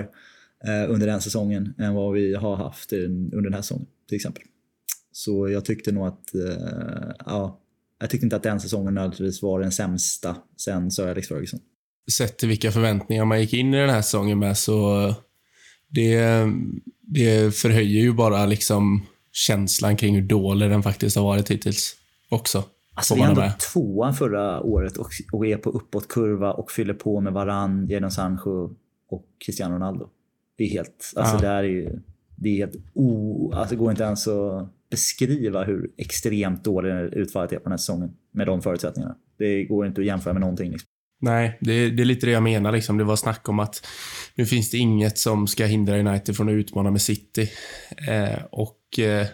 eh, 0.65 0.91
under 0.91 1.07
den 1.07 1.21
säsongen 1.21 1.73
än 1.77 1.93
vad 1.93 2.13
vi 2.13 2.35
har 2.35 2.55
haft 2.55 2.93
under 2.93 3.41
den 3.41 3.53
här 3.53 3.61
säsongen 3.61 3.87
till 4.09 4.15
exempel. 4.15 4.43
Så 5.11 5.49
jag 5.49 5.65
tyckte 5.65 5.91
nog 5.91 6.07
att, 6.07 6.35
eh, 6.35 7.13
ja, 7.25 7.59
jag 7.99 8.09
tyckte 8.09 8.25
inte 8.25 8.35
att 8.35 8.43
den 8.43 8.59
säsongen 8.59 8.93
nödvändigtvis 8.93 9.41
var 9.41 9.59
den 9.59 9.71
sämsta 9.71 10.37
sen 10.57 10.91
Sir 10.91 11.07
Alex 11.07 11.27
Ferguson. 11.27 11.59
Sett 12.11 12.37
till 12.37 12.49
vilka 12.49 12.71
förväntningar 12.71 13.25
man 13.25 13.41
gick 13.41 13.53
in 13.53 13.73
i 13.73 13.77
den 13.77 13.89
här 13.89 14.01
säsongen 14.01 14.39
med 14.39 14.57
så 14.57 15.13
det, 15.87 16.19
det 17.01 17.55
förhöjer 17.55 18.01
ju 18.01 18.13
bara 18.13 18.45
liksom 18.45 19.05
känslan 19.31 19.97
kring 19.97 20.15
hur 20.15 20.21
dålig 20.21 20.69
den 20.69 20.83
faktiskt 20.83 21.15
har 21.15 21.23
varit 21.23 21.51
hittills 21.51 21.95
också. 22.29 22.63
Alltså 22.95 23.15
vi 23.15 23.21
är 23.21 23.29
ändå 23.29 23.51
tvåa 23.73 24.13
förra 24.13 24.61
året 24.61 24.97
och, 24.97 25.09
och 25.31 25.45
är 25.45 25.57
på 25.57 25.69
uppåtkurva 25.69 26.53
och 26.53 26.71
fyller 26.71 26.93
på 26.93 27.21
med 27.21 27.33
Varann, 27.33 27.87
Jadon 27.87 28.11
Sancho 28.11 28.69
och 29.09 29.25
Cristiano 29.45 29.75
Ronaldo. 29.75 30.09
Det 30.57 30.63
är 30.63 30.69
helt, 30.69 31.13
alltså 31.15 31.35
ja. 31.35 31.41
det 31.41 31.47
är 31.47 31.63
ju, 31.63 31.99
det 32.35 32.49
är 32.49 32.57
helt 32.57 32.75
o, 32.93 33.51
alltså 33.53 33.75
det 33.75 33.79
går 33.79 33.91
inte 33.91 34.03
ens 34.03 34.27
att 34.27 34.69
beskriva 34.89 35.63
hur 35.63 35.91
extremt 35.97 36.63
dålig 36.63 36.91
utfallet 37.13 37.51
är 37.51 37.57
på 37.57 37.63
den 37.63 37.71
här 37.71 37.77
säsongen 37.77 38.11
med 38.31 38.47
de 38.47 38.61
förutsättningarna. 38.61 39.15
Det 39.37 39.63
går 39.63 39.87
inte 39.87 40.01
att 40.01 40.07
jämföra 40.07 40.33
med 40.33 40.41
någonting. 40.41 40.71
Liksom. 40.71 40.87
Nej, 41.21 41.57
det, 41.61 41.89
det, 41.89 42.03
är 42.03 42.05
lite 42.05 42.25
det 42.25 42.31
jag 42.31 42.43
menar. 42.43 42.71
Liksom. 42.71 42.97
Det 42.97 43.03
var 43.03 43.15
snack 43.15 43.49
om 43.49 43.59
att 43.59 43.87
nu 44.35 44.45
finns 44.45 44.71
det 44.71 44.77
inget 44.77 45.17
som 45.17 45.47
ska 45.47 45.65
hindra 45.65 45.99
United 45.99 46.35
från 46.35 46.49
att 46.49 46.53
utmana 46.53 46.91
med 46.91 47.01
City. 47.01 47.49
Eh, 48.07 48.43
och 48.51 48.99
eh, 48.99 49.27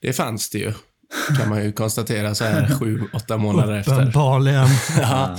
det 0.00 0.12
fanns 0.12 0.50
det 0.50 0.58
ju 0.58 0.72
kan 1.36 1.48
man 1.48 1.64
ju 1.64 1.72
konstatera 1.72 2.34
så 2.34 2.44
här 2.44 2.78
sju, 2.78 3.00
åtta 3.12 3.36
månader 3.36 3.76
efter. 3.76 3.92
Uppenbarligen. 3.92 4.68
ja. 4.98 5.38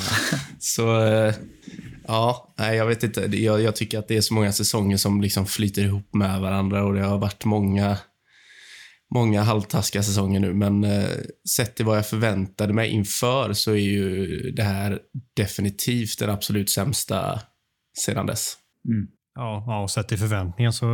Så, 0.60 1.06
eh, 1.06 1.34
ja, 2.08 2.54
nej, 2.58 2.78
jag 2.78 2.86
vet 2.86 3.04
inte. 3.04 3.22
Jag, 3.22 3.62
jag, 3.62 3.76
tycker 3.76 4.00
att 4.00 4.08
det 4.08 4.18
är 4.18 4.22
så 4.22 4.34
många 4.34 4.52
säsonger 4.52 4.98
som 4.98 5.22
liksom 5.22 5.46
flyter 5.46 5.82
ihop 5.82 6.14
med 6.14 6.42
varandra 6.42 6.84
och 6.84 6.94
det 6.94 7.02
har 7.02 7.18
varit 7.18 7.46
många, 7.46 7.98
många 9.14 9.44
halvtaskiga 9.44 10.04
säsonger 10.04 10.40
nu. 10.40 10.54
Men 10.54 10.84
eh, 10.84 11.10
sett 11.56 11.76
till 11.76 11.86
vad 11.86 11.98
jag 11.98 12.08
förväntade 12.08 12.74
mig 12.74 12.90
inför 12.90 13.54
så 13.54 13.72
är 13.72 13.76
ju 13.76 14.28
det 14.52 14.64
här 14.64 15.00
definitivt 15.36 16.20
den 16.20 16.30
absolut 16.30 16.70
sämsta 16.70 17.40
sedan 17.98 18.26
dess. 18.26 18.58
Mm. 18.88 19.08
Ja, 19.36 19.64
ja, 19.68 19.88
sett 19.88 20.08
till 20.08 20.18
förväntningar 20.18 20.72
så 20.72 20.86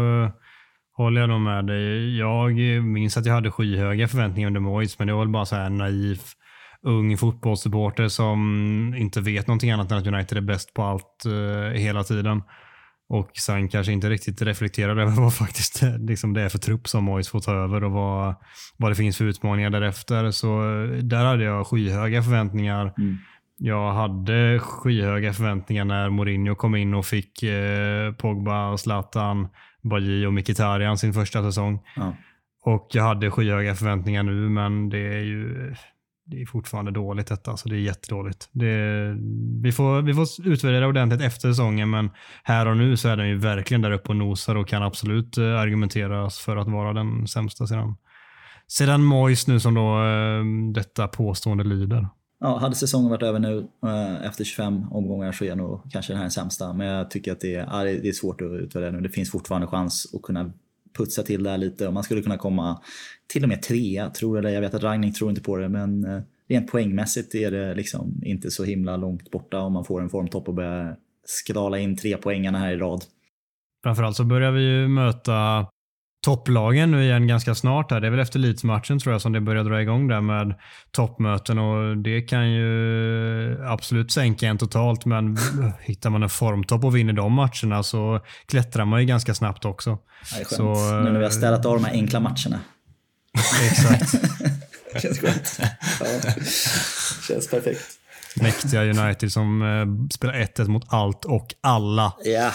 håller 0.98 1.22
jag 1.22 1.30
nog 1.30 1.42
med 1.42 1.66
dig. 1.66 2.18
Jag 2.18 2.56
minns 2.84 3.18
att 3.18 3.26
jag 3.26 3.34
hade 3.34 3.52
skyhöga 3.52 4.08
förväntningar 4.08 4.48
under 4.48 4.62
Moyes, 4.62 5.00
men 5.00 5.08
det 5.08 5.14
var 5.14 5.20
väl 5.20 5.30
bara 5.30 5.46
så 5.46 5.56
här 5.56 5.70
naiv 5.70 6.22
ung 6.86 7.18
fotbollssupporter 7.18 8.08
som 8.08 8.40
inte 8.98 9.22
vet 9.22 9.48
någonting 9.48 9.72
annat 9.72 9.92
än 9.92 9.98
att 9.98 10.08
United 10.08 10.38
är 10.38 10.42
bäst 10.42 10.74
på 10.74 10.84
allt 10.84 11.24
uh, 11.26 11.70
hela 11.70 12.04
tiden. 12.04 12.42
Och 13.10 13.32
sen 13.34 13.70
kanske 13.70 13.94
inte 13.94 14.10
riktigt 14.10 14.42
reflekterar 14.42 14.98
över 14.98 15.12
vad 15.22 15.34
faktiskt 15.34 15.82
liksom 16.00 16.34
det 16.34 16.42
är 16.42 16.50
för 16.50 16.58
trupp 16.58 16.88
som 16.88 17.04
Moyes 17.04 17.30
får 17.30 17.40
ta 17.40 17.54
över 17.54 17.84
och 17.84 17.92
vad, 17.92 18.36
vad 18.78 18.92
det 18.92 18.96
finns 18.96 19.18
för 19.18 19.26
utmaningar 19.26 19.70
därefter. 19.70 20.32
Så 20.32 20.62
eh, 20.62 20.90
där 20.90 21.26
hade 21.26 21.44
jag 21.44 21.68
skyhöga 21.68 22.24
förväntningar. 22.24 22.94
Mm. 22.98 23.18
Jag 23.58 23.94
hade 23.94 24.60
skyhöga 24.60 25.34
förväntningar 25.34 25.86
när 25.86 26.10
Mourinho 26.10 26.56
kom 26.56 26.76
in 26.76 26.94
och 26.94 27.06
fick 27.06 27.44
eh, 27.44 28.14
Pogba 28.14 28.70
och 28.70 28.80
Zlatan 28.80 29.48
Bajy 29.90 30.26
och 30.26 30.34
Mkhitaryan 30.34 30.98
sin 30.98 31.14
första 31.14 31.44
säsong. 31.44 31.80
Ja. 31.96 32.16
Och 32.62 32.88
jag 32.92 33.04
hade 33.04 33.32
skyhöga 33.32 33.76
förväntningar 33.76 34.24
nu, 34.24 34.50
men 34.50 34.90
det 34.90 34.98
är 34.98 35.22
ju 35.22 35.76
det 36.26 36.42
är 36.42 36.46
fortfarande 36.46 36.92
dåligt 36.92 37.28
detta. 37.28 37.52
Alltså 37.52 37.70
det 37.70 37.76
är 37.76 37.80
jättedåligt. 37.80 38.50
Det, 38.52 39.16
vi, 39.64 39.72
får, 39.72 40.02
vi 40.02 40.14
får 40.14 40.48
utvärdera 40.48 40.88
ordentligt 40.88 41.22
efter 41.22 41.50
säsongen, 41.50 41.90
men 41.90 42.10
här 42.44 42.66
och 42.66 42.78
nu 42.78 42.98
så 42.98 43.10
är 43.10 43.18
den 43.18 43.28
ju 43.28 43.38
verkligen 43.38 43.82
där 43.82 43.92
uppe 43.92 44.10
och 44.10 44.16
nosar 44.16 44.56
och 44.56 44.68
kan 44.68 44.84
absolut 44.84 45.38
eh, 45.38 45.60
argumenteras 45.60 46.40
för 46.40 46.58
att 46.58 46.68
vara 46.68 46.94
den 46.94 47.28
sämsta 47.28 47.68
sedan, 47.68 47.96
sedan 48.68 49.04
Mois 49.04 49.48
nu 49.48 49.60
som 49.60 49.74
då 49.74 50.04
äh, 50.04 50.44
detta 50.74 51.08
påstående 51.08 51.64
lyder 51.64 52.08
ja, 52.46 52.58
hade 52.58 52.76
säsongen 52.76 53.10
varit 53.10 53.24
över 53.24 53.40
nu 53.40 53.68
eh, 53.84 54.26
efter 54.26 54.44
25 54.44 54.92
omgångar 54.92 55.32
så 55.32 55.46
är 55.46 55.56
nog 55.56 55.92
kanske 55.92 56.14
den 56.14 56.22
här 56.22 56.30
sämsta. 56.30 56.74
Men 56.74 56.88
jag 56.88 57.12
tycker 57.12 57.32
att 57.32 57.40
det 57.40 57.56
är, 57.56 57.84
det 57.86 58.08
är 58.08 58.14
svårt 58.14 58.42
att 58.42 58.52
utvärdera 58.52 58.92
nu. 58.92 59.02
Det 59.02 59.10
finns 59.10 59.32
fortfarande 59.32 59.68
chans 59.68 60.14
att 60.14 60.22
kunna 60.22 60.52
putsa 60.98 61.24
till 61.24 61.44
det 61.44 61.50
här 61.50 61.58
lite 61.58 61.88
och 61.88 61.94
man 61.94 62.04
skulle 62.04 62.22
kunna 62.22 62.38
komma 62.38 62.82
till 63.28 63.44
och 63.44 63.50
med 63.50 63.62
trea, 63.62 64.10
tror 64.10 64.44
jag. 64.44 64.54
Jag 64.54 64.62
vet 64.62 64.74
att 64.74 64.84
Ragnik 64.84 65.16
tror 65.16 65.30
inte 65.30 65.42
på 65.42 65.58
det, 65.58 65.70
men 65.70 66.06
eh, 66.06 66.22
rent 66.50 66.72
poängmässigt 66.72 67.36
är 67.36 67.52
det 67.52 67.76
liksom 67.76 68.22
inte 68.24 68.52
så 68.52 68.64
himla 68.64 68.98
långt 68.98 69.32
borta 69.32 69.60
om 69.60 69.74
man 69.74 69.86
får 69.86 70.02
en 70.02 70.10
formtopp 70.10 70.48
och 70.48 70.54
börjar 70.54 70.98
skrala 71.26 71.80
in 71.80 71.98
tre 71.98 72.18
poängarna 72.18 72.58
här 72.58 72.74
i 72.74 72.78
rad. 72.78 73.04
Framförallt 73.84 74.16
så 74.16 74.24
börjar 74.24 74.52
vi 74.52 74.62
ju 74.62 74.88
möta 74.88 75.68
topplagen 76.26 76.92
nu 76.92 77.04
igen 77.04 77.28
ganska 77.28 77.56
snart. 77.56 77.92
Här. 77.92 78.02
Det 78.02 78.08
är 78.08 78.12
väl 78.12 78.20
efter 78.20 78.40
Leeds-matchen 78.40 79.00
tror 79.00 79.14
jag 79.14 79.22
som 79.22 79.32
det 79.32 79.42
börjar 79.42 79.64
dra 79.64 79.82
igång 79.82 80.08
där 80.08 80.22
med 80.22 80.56
toppmöten 80.92 81.60
och 81.60 81.98
det 81.98 82.22
kan 82.22 82.52
ju 82.52 83.66
absolut 83.66 84.12
sänka 84.12 84.48
en 84.48 84.58
totalt 84.58 85.06
men 85.06 85.38
hittar 85.82 86.10
man 86.10 86.24
en 86.24 86.30
formtopp 86.30 86.84
och 86.84 86.96
vinner 86.96 87.14
de 87.14 87.34
matcherna 87.34 87.84
så 87.84 88.20
klättrar 88.48 88.86
man 88.86 89.00
ju 89.00 89.06
ganska 89.06 89.34
snabbt 89.34 89.66
också. 89.66 89.90
Ja, 89.90 89.98
det 90.38 90.42
är 90.42 90.46
skönt. 90.46 90.78
Så, 90.78 91.00
nu 91.04 91.12
när 91.12 91.20
vi 91.20 91.24
har 91.24 91.32
städat 91.32 91.66
av 91.66 91.76
de 91.76 91.86
här 91.86 91.94
enkla 91.94 92.20
matcherna. 92.20 92.60
Exakt. 93.72 94.12
Känns 95.02 95.20
skönt. 95.20 95.60
Ja. 96.00 96.32
Känns 97.28 97.50
perfekt. 97.50 97.82
Mäktiga 98.42 98.84
United 98.84 99.32
som 99.32 99.62
eh, 99.62 100.10
spelar 100.14 100.34
1-1 100.34 100.68
mot 100.68 100.84
allt 100.88 101.26
och 101.26 101.48
alla. 101.62 102.14
Ja. 102.24 102.52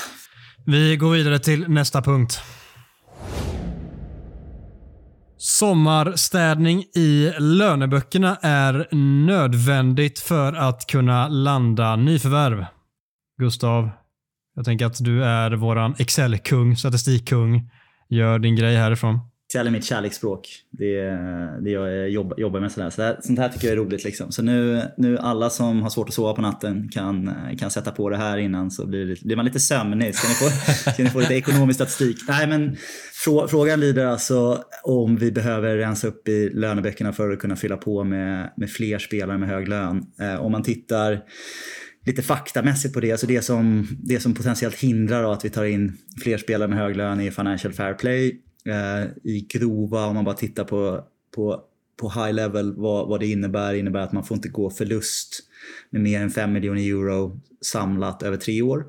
Vi 0.67 0.97
går 0.97 1.11
vidare 1.11 1.39
till 1.39 1.69
nästa 1.69 2.03
punkt. 2.03 2.41
Sommarstädning 5.43 6.85
i 6.95 7.33
löneböckerna 7.39 8.37
är 8.43 8.89
nödvändigt 9.27 10.19
för 10.19 10.53
att 10.53 10.87
kunna 10.87 11.29
landa 11.29 11.97
nyförvärv. 11.97 12.67
Gustav, 13.39 13.91
jag 14.57 14.65
tänker 14.65 14.87
att 14.87 15.05
du 15.05 15.25
är 15.25 15.51
våran 15.51 15.95
Excel-kung, 15.99 16.77
statistikkung. 16.77 17.71
Gör 18.09 18.39
din 18.39 18.57
grej 18.57 18.77
härifrån. 18.77 19.30
Excel 19.51 19.67
är 19.67 19.71
mitt 19.71 19.85
kärleksspråk. 19.85 20.49
Det 20.71 21.01
det 21.61 21.71
jag 21.71 22.11
jobbar, 22.11 22.39
jobbar 22.41 22.61
med. 22.61 22.73
Sådär. 22.73 22.91
Så 22.91 23.03
här, 23.03 23.17
sånt 23.23 23.39
här 23.39 23.49
tycker 23.49 23.67
jag 23.67 23.73
är 23.73 23.77
roligt. 23.77 24.05
Liksom. 24.05 24.33
Så 24.33 24.43
nu, 24.43 24.83
nu 24.97 25.19
alla 25.19 25.51
som 25.51 25.83
har 25.83 25.91
svårt 25.91 26.09
att 26.09 26.15
sova 26.15 26.33
på 26.33 26.43
natten 26.43 26.89
kan, 26.89 27.35
kan 27.59 27.71
sätta 27.71 27.91
på 27.91 28.11
det 28.11 28.17
här 28.17 28.39
innan 28.39 28.71
så 28.71 28.87
blir, 28.87 29.07
det, 29.07 29.23
blir 29.23 29.37
man 29.37 29.45
lite 29.45 29.61
sömnig. 29.61 30.15
Ska 30.15 30.29
ni, 30.29 30.35
få, 30.35 30.73
ska 30.93 31.03
ni 31.03 31.11
få 31.11 31.21
lite 31.21 31.35
ekonomisk 31.35 31.77
statistik? 31.77 32.17
Nej, 32.29 32.49
men 32.49 32.77
frågan 33.49 33.81
lyder 33.81 34.07
alltså 34.07 34.65
om 34.83 35.17
vi 35.17 35.33
behöver 35.33 35.77
rensa 35.77 36.09
upp 36.09 36.29
i 36.29 36.51
löneböckerna 36.51 37.13
för 37.13 37.33
att 37.33 37.39
kunna 37.39 37.57
fylla 37.57 37.77
på 37.77 38.05
med, 38.05 38.51
med 38.57 38.71
fler 38.71 38.99
spelare 38.99 39.39
med 39.39 39.49
hög 39.49 39.69
lön. 39.69 40.03
Eh, 40.21 40.41
om 40.41 40.53
man 40.53 40.63
tittar 40.63 41.21
lite 42.07 42.23
faktamässigt 42.23 42.95
på 42.95 43.01
det. 43.01 43.13
Alltså 43.13 43.27
det, 43.27 43.43
som, 43.43 43.89
det 44.03 44.21
som 44.21 44.35
potentiellt 44.35 44.77
hindrar 44.77 45.33
att 45.33 45.45
vi 45.45 45.51
tar 45.51 45.65
in 45.65 45.97
fler 46.23 46.39
spelare 46.39 46.69
med 46.69 46.79
hög 46.79 46.97
lön 46.97 47.21
är 47.21 47.31
Financial 47.31 47.73
Fair 47.73 47.95
Play 47.95 48.41
Eh, 48.65 49.11
i 49.25 49.47
grova, 49.49 50.07
om 50.07 50.15
man 50.15 50.25
bara 50.25 50.35
tittar 50.35 50.65
på, 50.65 51.05
på, 51.35 51.63
på 51.97 52.11
high 52.11 52.33
level, 52.33 52.75
vad, 52.77 53.09
vad 53.09 53.21
det 53.21 53.27
innebär. 53.27 53.73
Det 53.73 53.79
innebär 53.79 54.01
att 54.01 54.13
man 54.13 54.25
får 54.25 54.35
inte 54.35 54.49
gå 54.49 54.71
förlust 54.71 55.41
med 55.91 56.03
mer 56.03 56.21
än 56.21 56.31
5 56.31 56.53
miljoner 56.53 56.83
euro 56.83 57.41
samlat 57.61 58.23
över 58.23 58.37
tre 58.37 58.63
år. 58.63 58.87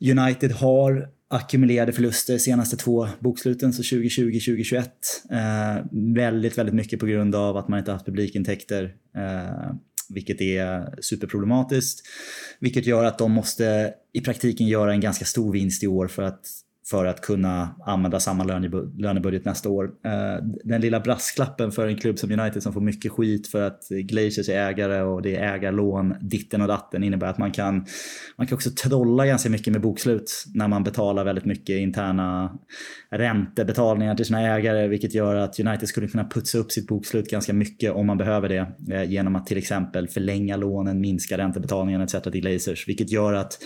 United 0.00 0.52
har 0.52 1.08
ackumulerade 1.28 1.92
förluster 1.92 2.38
senaste 2.38 2.76
två 2.76 3.08
boksluten, 3.20 3.72
så 3.72 3.82
2020-2021. 3.82 4.82
Eh, 5.30 5.84
väldigt, 6.14 6.58
väldigt 6.58 6.74
mycket 6.74 7.00
på 7.00 7.06
grund 7.06 7.34
av 7.34 7.56
att 7.56 7.68
man 7.68 7.78
inte 7.78 7.92
haft 7.92 8.06
publikintäkter. 8.06 8.94
Eh, 9.16 9.74
vilket 10.14 10.40
är 10.40 10.94
superproblematiskt. 11.02 12.06
Vilket 12.58 12.86
gör 12.86 13.04
att 13.04 13.18
de 13.18 13.32
måste 13.32 13.94
i 14.12 14.20
praktiken 14.20 14.68
göra 14.68 14.92
en 14.92 15.00
ganska 15.00 15.24
stor 15.24 15.52
vinst 15.52 15.82
i 15.82 15.86
år 15.86 16.08
för 16.08 16.22
att 16.22 16.46
för 16.90 17.06
att 17.06 17.20
kunna 17.20 17.74
använda 17.86 18.20
samma 18.20 18.44
lönebudget 18.98 19.44
nästa 19.44 19.68
år. 19.68 19.84
Eh, 19.84 20.44
den 20.64 20.80
lilla 20.80 21.00
brasklappen 21.00 21.72
för 21.72 21.86
en 21.86 21.96
klubb 21.96 22.18
som 22.18 22.40
United 22.40 22.62
som 22.62 22.72
får 22.72 22.80
mycket 22.80 23.12
skit 23.12 23.48
för 23.48 23.62
att 23.62 23.88
Glaciers 23.88 24.48
är 24.48 24.68
ägare 24.68 25.02
och 25.02 25.22
det 25.22 25.36
är 25.36 25.54
ägarlån 25.54 26.14
ditten 26.20 26.62
och 26.62 26.68
datten 26.68 27.04
innebär 27.04 27.26
att 27.26 27.38
man 27.38 27.52
kan, 27.52 27.86
man 28.36 28.46
kan 28.46 28.56
också 28.56 28.70
trolla 28.70 29.26
ganska 29.26 29.50
mycket 29.50 29.72
med 29.72 29.82
bokslut 29.82 30.44
när 30.54 30.68
man 30.68 30.84
betalar 30.84 31.24
väldigt 31.24 31.44
mycket 31.44 31.76
interna 31.76 32.58
räntebetalningar 33.10 34.14
till 34.14 34.26
sina 34.26 34.40
ägare 34.40 34.88
vilket 34.88 35.14
gör 35.14 35.36
att 35.36 35.60
United 35.60 35.88
skulle 35.88 36.08
kunna 36.08 36.24
putsa 36.24 36.58
upp 36.58 36.72
sitt 36.72 36.86
bokslut 36.86 37.30
ganska 37.30 37.52
mycket 37.52 37.92
om 37.92 38.06
man 38.06 38.18
behöver 38.18 38.48
det 38.48 38.66
eh, 38.94 39.10
genom 39.10 39.36
att 39.36 39.46
till 39.46 39.58
exempel 39.58 40.08
förlänga 40.08 40.56
lånen, 40.56 41.00
minska 41.00 41.38
räntebetalningarna 41.38 42.04
etc. 42.04 42.22
till 42.22 42.40
Glazers 42.40 42.88
vilket 42.88 43.10
gör 43.10 43.32
att 43.32 43.58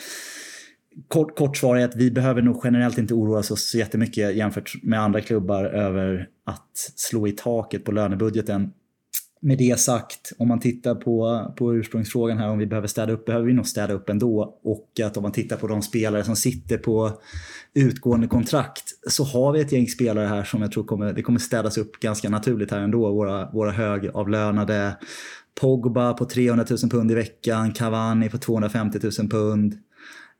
kort, 1.09 1.38
kort 1.38 1.57
svar 1.57 1.76
är 1.76 1.84
att 1.84 1.97
vi 1.97 2.11
behöver 2.11 2.42
nog 2.42 2.61
generellt 2.64 2.99
inte 2.99 3.14
oroa 3.14 3.38
oss 3.38 3.70
så 3.70 3.78
jättemycket 3.78 4.36
jämfört 4.36 4.74
med 4.82 5.01
andra 5.01 5.20
klubbar 5.20 5.64
över 5.64 6.28
att 6.47 6.92
slå 6.97 7.26
i 7.28 7.32
taket 7.32 7.84
på 7.84 7.92
lönebudgeten. 7.92 8.70
Med 9.40 9.59
det 9.59 9.80
sagt, 9.80 10.32
om 10.38 10.49
man 10.49 10.61
tittar 10.61 10.95
på, 10.95 11.47
på 11.57 11.74
ursprungsfrågan 11.74 12.38
här 12.38 12.49
om 12.49 12.59
vi 12.59 12.66
behöver 12.66 12.88
städa 12.88 13.12
upp, 13.12 13.26
behöver 13.26 13.47
vi 13.47 13.53
nog 13.53 13.66
städa 13.66 13.95
upp 13.95 14.09
ändå. 14.09 14.59
Och 14.64 15.01
att 15.05 15.16
om 15.16 15.22
man 15.22 15.32
tittar 15.32 15.57
på 15.57 15.66
de 15.66 15.82
spelare 15.82 16.24
som 16.24 16.36
sitter 16.36 16.78
på 16.78 17.12
utgående 17.74 18.26
kontrakt 18.26 18.84
så 19.09 19.24
har 19.24 19.53
vi 19.53 19.61
ett 19.61 19.72
gäng 19.72 19.86
spelare 19.86 20.26
här 20.26 20.45
som 20.45 20.62
jag 20.62 20.72
tror 20.72 20.84
kommer, 20.84 21.12
det 21.12 21.22
kommer 21.22 21.38
städas 21.38 21.78
upp 21.78 22.01
ganska 22.01 22.28
naturligt 22.28 22.70
här 22.70 22.80
ändå. 22.80 23.12
Våra, 23.12 23.51
våra 23.51 23.70
högavlönade 23.70 24.97
Pogba 25.61 26.12
på 26.14 26.24
300 26.24 26.64
000 26.70 26.90
pund 26.90 27.11
i 27.11 27.14
veckan, 27.14 27.72
Cavani 27.72 28.28
på 28.28 28.38
250 28.38 28.99
000 29.18 29.28
pund. 29.28 29.78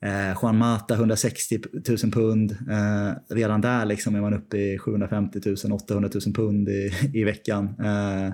Eh, 0.05 0.39
Juan 0.43 0.59
Mata 0.59 0.95
160 0.95 1.61
000 2.03 2.13
pund. 2.13 2.51
Eh, 2.53 3.35
redan 3.35 3.61
där 3.61 3.85
liksom 3.85 4.15
är 4.15 4.21
man 4.21 4.35
uppe 4.35 4.57
i 4.57 4.79
750 4.79 5.41
000, 5.47 5.73
800 5.73 6.11
000 6.27 6.35
pund 6.35 6.69
i, 6.69 6.91
i 7.13 7.25
veckan. 7.25 7.75
Eh, 7.85 8.33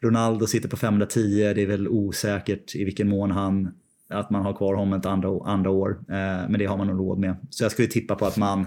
Ronaldo 0.00 0.46
sitter 0.46 0.68
på 0.68 0.76
510, 0.76 1.52
det 1.54 1.62
är 1.62 1.66
väl 1.66 1.88
osäkert 1.88 2.74
i 2.74 2.84
vilken 2.84 3.08
mån 3.08 3.30
han 3.30 3.72
att 4.10 4.30
man 4.30 4.42
har 4.42 4.52
kvar 4.52 4.74
honom 4.74 4.98
ett 4.98 5.06
andra, 5.06 5.28
andra 5.44 5.70
år. 5.70 5.90
Eh, 5.90 6.48
men 6.48 6.58
det 6.58 6.66
har 6.66 6.76
man 6.76 6.86
nog 6.86 6.98
råd 6.98 7.18
med. 7.18 7.36
Så 7.50 7.64
jag 7.64 7.72
skulle 7.72 7.88
tippa 7.88 8.14
på 8.14 8.26
att 8.26 8.36
man 8.36 8.66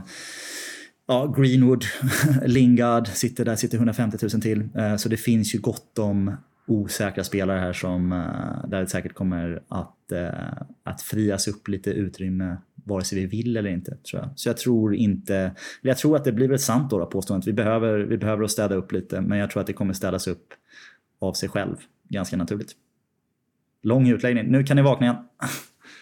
Ja, 1.07 1.33
Greenwood, 1.37 1.85
Lingard 2.45 3.07
sitter 3.07 3.45
där, 3.45 3.55
sitter 3.55 3.77
150 3.77 4.17
000 4.21 4.41
till. 4.41 4.69
Eh, 4.75 4.95
så 4.95 5.09
det 5.09 5.17
finns 5.17 5.55
ju 5.55 5.59
gott 5.59 5.99
om 5.99 6.35
osäkra 6.67 7.23
spelare 7.23 7.59
här 7.59 7.73
som 7.73 8.11
eh, 8.11 8.69
där 8.69 8.81
det 8.81 8.87
säkert 8.87 9.13
kommer 9.13 9.63
att, 9.67 10.11
eh, 10.11 10.29
att 10.83 11.01
frias 11.01 11.47
upp 11.47 11.67
lite 11.67 11.89
utrymme 11.89 12.57
vare 12.75 13.03
sig 13.03 13.19
vi 13.19 13.25
vill 13.25 13.57
eller 13.57 13.69
inte. 13.69 13.95
Tror 13.95 14.21
jag. 14.21 14.29
Så 14.35 14.49
jag 14.49 14.57
tror 14.57 14.95
inte, 14.95 15.55
jag 15.81 15.97
tror 15.97 16.15
att 16.15 16.23
det 16.23 16.31
blir 16.31 16.47
väl 16.47 16.59
sant 16.59 16.89
då, 16.89 16.99
då 16.99 17.05
påståendet. 17.05 17.47
Vi 17.47 17.53
behöver, 17.53 17.99
vi 17.99 18.17
behöver 18.17 18.47
städa 18.47 18.75
upp 18.75 18.91
lite 18.91 19.21
men 19.21 19.37
jag 19.37 19.51
tror 19.51 19.61
att 19.61 19.67
det 19.67 19.73
kommer 19.73 19.93
städas 19.93 20.27
upp 20.27 20.47
av 21.19 21.33
sig 21.33 21.49
själv 21.49 21.75
ganska 22.09 22.37
naturligt. 22.37 22.71
Lång 23.83 24.07
utläggning, 24.07 24.51
nu 24.51 24.63
kan 24.63 24.75
ni 24.75 24.81
vakna 24.83 25.05
igen. 25.05 25.17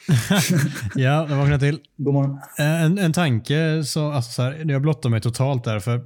ja, 0.95 1.27
jag 1.29 1.37
vaknar 1.37 1.59
till. 1.59 1.79
God 1.97 2.13
morgon. 2.13 2.39
En, 2.57 2.97
en 2.97 3.13
tanke, 3.13 3.83
så, 3.83 4.11
alltså 4.11 4.31
så 4.31 4.41
här, 4.41 4.71
jag 4.71 4.81
blottar 4.81 5.09
mig 5.09 5.21
totalt 5.21 5.63
där. 5.63 5.79
För 5.79 6.01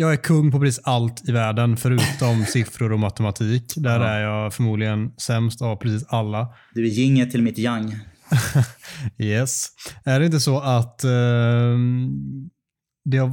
jag 0.00 0.12
är 0.12 0.16
kung 0.16 0.50
på 0.50 0.60
precis 0.60 0.80
allt 0.84 1.28
i 1.28 1.32
världen 1.32 1.76
förutom 1.76 2.44
siffror 2.48 2.92
och 2.92 2.98
matematik. 2.98 3.72
Där 3.76 4.00
ja. 4.00 4.06
är 4.06 4.20
jag 4.20 4.54
förmodligen 4.54 5.12
sämst 5.16 5.62
av 5.62 5.76
precis 5.76 6.06
alla. 6.08 6.48
Du 6.74 6.84
är 6.86 6.90
jinget 6.90 7.30
till 7.30 7.42
mitt 7.42 7.58
yang. 7.58 7.96
yes. 9.18 9.68
Är 10.04 10.20
det 10.20 10.26
inte 10.26 10.40
så 10.40 10.60
att 10.60 11.04
uh, 11.04 11.78
det 13.04 13.18
har 13.18 13.30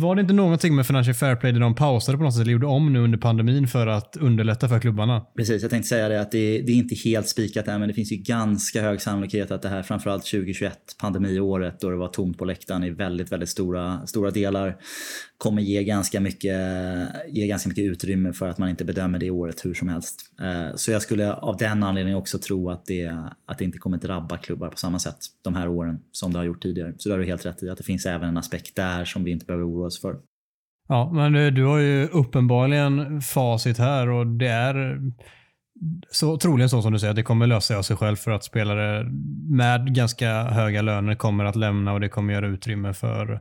var 0.00 0.14
det 0.14 0.20
inte 0.20 0.34
någonting 0.34 0.76
med 0.76 0.86
Financial 0.86 1.14
Fair 1.14 1.36
Play 1.36 1.52
där 1.52 1.60
de 1.60 1.74
pausade 1.74 2.18
på 2.18 2.24
något 2.24 2.34
sätt 2.34 2.42
eller 2.42 2.52
gjorde 2.52 2.66
om 2.66 2.92
nu 2.92 2.98
under 2.98 3.18
pandemin 3.18 3.68
för 3.68 3.86
att 3.86 4.16
underlätta 4.16 4.68
för 4.68 4.80
klubbarna? 4.80 5.20
Precis, 5.36 5.62
jag 5.62 5.70
tänkte 5.70 5.88
säga 5.88 6.08
det 6.08 6.20
att 6.20 6.32
det, 6.32 6.62
det 6.62 6.72
är 6.72 6.76
inte 6.76 6.94
helt 6.94 7.28
spikat 7.28 7.68
än 7.68 7.80
men 7.80 7.88
det 7.88 7.94
finns 7.94 8.12
ju 8.12 8.16
ganska 8.16 8.82
hög 8.82 9.00
sannolikhet 9.00 9.50
att 9.50 9.62
det 9.62 9.68
här 9.68 9.82
framförallt 9.82 10.24
2021, 10.24 10.78
pandemiåret 11.00 11.80
då 11.80 11.90
det 11.90 11.96
var 11.96 12.08
tomt 12.08 12.38
på 12.38 12.44
läktaren 12.44 12.84
i 12.84 12.90
väldigt, 12.90 13.32
väldigt 13.32 13.48
stora, 13.48 14.06
stora 14.06 14.30
delar 14.30 14.76
kommer 15.38 15.62
ge 15.62 15.84
ganska, 15.84 16.20
mycket, 16.20 16.56
ge 17.28 17.46
ganska 17.46 17.68
mycket 17.68 17.84
utrymme 17.84 18.32
för 18.32 18.48
att 18.48 18.58
man 18.58 18.68
inte 18.68 18.84
bedömer 18.84 19.18
det 19.18 19.30
året 19.30 19.64
hur 19.64 19.74
som 19.74 19.88
helst. 19.88 20.20
Eh, 20.40 20.74
så 20.74 20.90
jag 20.90 21.02
skulle 21.02 21.32
av 21.32 21.56
den 21.56 21.82
anledningen 21.82 22.18
också 22.18 22.38
tro 22.38 22.70
att 22.70 22.86
det, 22.86 23.16
att 23.46 23.58
det 23.58 23.64
inte 23.64 23.78
kommer 23.78 23.98
drabba 23.98 24.36
klubbar 24.36 24.68
på 24.68 24.76
samma 24.76 24.98
sätt 24.98 25.18
de 25.44 25.54
här 25.54 25.68
åren 25.68 26.00
som 26.12 26.32
det 26.32 26.38
har 26.38 26.44
gjort 26.44 26.62
tidigare. 26.62 26.92
Så 26.98 27.08
det 27.08 27.14
har 27.14 27.20
du 27.20 27.26
helt 27.26 27.46
rätt 27.46 27.62
i, 27.62 27.70
att 27.70 27.78
det 27.78 27.84
finns 27.84 28.06
även 28.06 28.28
en 28.28 28.36
aspekt 28.36 28.76
där 28.76 29.04
som 29.04 29.24
vi 29.24 29.30
inte 29.30 29.46
behöver 29.46 29.68
oroa 29.68 29.86
oss 29.86 30.00
för. 30.00 30.16
Ja, 30.88 31.10
men 31.12 31.32
du, 31.32 31.50
du 31.50 31.64
har 31.64 31.78
ju 31.78 32.08
uppenbarligen 32.08 33.20
facit 33.20 33.78
här 33.78 34.08
och 34.08 34.26
det 34.26 34.48
är 34.48 35.00
så 36.10 36.38
troligen 36.38 36.68
så 36.68 36.82
som 36.82 36.92
du 36.92 36.98
säger, 36.98 37.10
att 37.10 37.16
det 37.16 37.22
kommer 37.22 37.46
lösa 37.46 37.66
sig 37.66 37.76
av 37.76 37.82
sig 37.82 37.96
själv 37.96 38.16
för 38.16 38.30
att 38.30 38.44
spelare 38.44 39.04
med 39.50 39.94
ganska 39.94 40.42
höga 40.42 40.82
löner 40.82 41.14
kommer 41.14 41.44
att 41.44 41.56
lämna 41.56 41.92
och 41.92 42.00
det 42.00 42.08
kommer 42.08 42.34
göra 42.34 42.46
utrymme 42.46 42.94
för, 42.94 43.40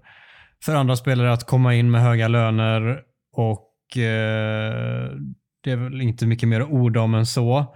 för 0.65 0.75
andra 0.75 0.95
spelare 0.95 1.33
att 1.33 1.43
komma 1.43 1.75
in 1.75 1.91
med 1.91 2.01
höga 2.01 2.27
löner 2.27 3.01
och 3.33 3.97
eh, 3.97 5.11
det 5.63 5.71
är 5.71 5.75
väl 5.75 6.01
inte 6.01 6.25
mycket 6.25 6.49
mer 6.49 6.63
ord 6.63 6.97
om 6.97 7.15
än 7.15 7.25
så. 7.25 7.75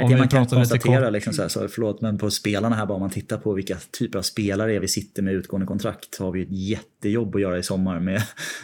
Om 0.00 0.10
det 0.10 0.16
man 0.16 0.28
kan 0.28 0.46
konstatera, 0.46 1.10
liksom 1.10 1.32
så 1.32 1.42
här, 1.42 1.48
så, 1.48 1.68
förlåt, 1.68 2.00
men 2.00 2.18
på 2.18 2.30
spelarna 2.30 2.76
här, 2.76 2.86
bara 2.86 2.94
om 2.94 3.00
man 3.00 3.10
tittar 3.10 3.36
på 3.36 3.52
vilka 3.52 3.76
typer 3.98 4.18
av 4.18 4.22
spelare 4.22 4.78
vi 4.78 4.88
sitter 4.88 5.22
med 5.22 5.34
utgående 5.34 5.66
kontrakt, 5.66 6.14
så 6.14 6.24
har 6.24 6.32
vi 6.32 6.42
ett 6.42 6.50
jättejobb 6.50 7.34
att 7.34 7.40
göra 7.40 7.58
i 7.58 7.62
sommar 7.62 8.00
med, 8.00 8.22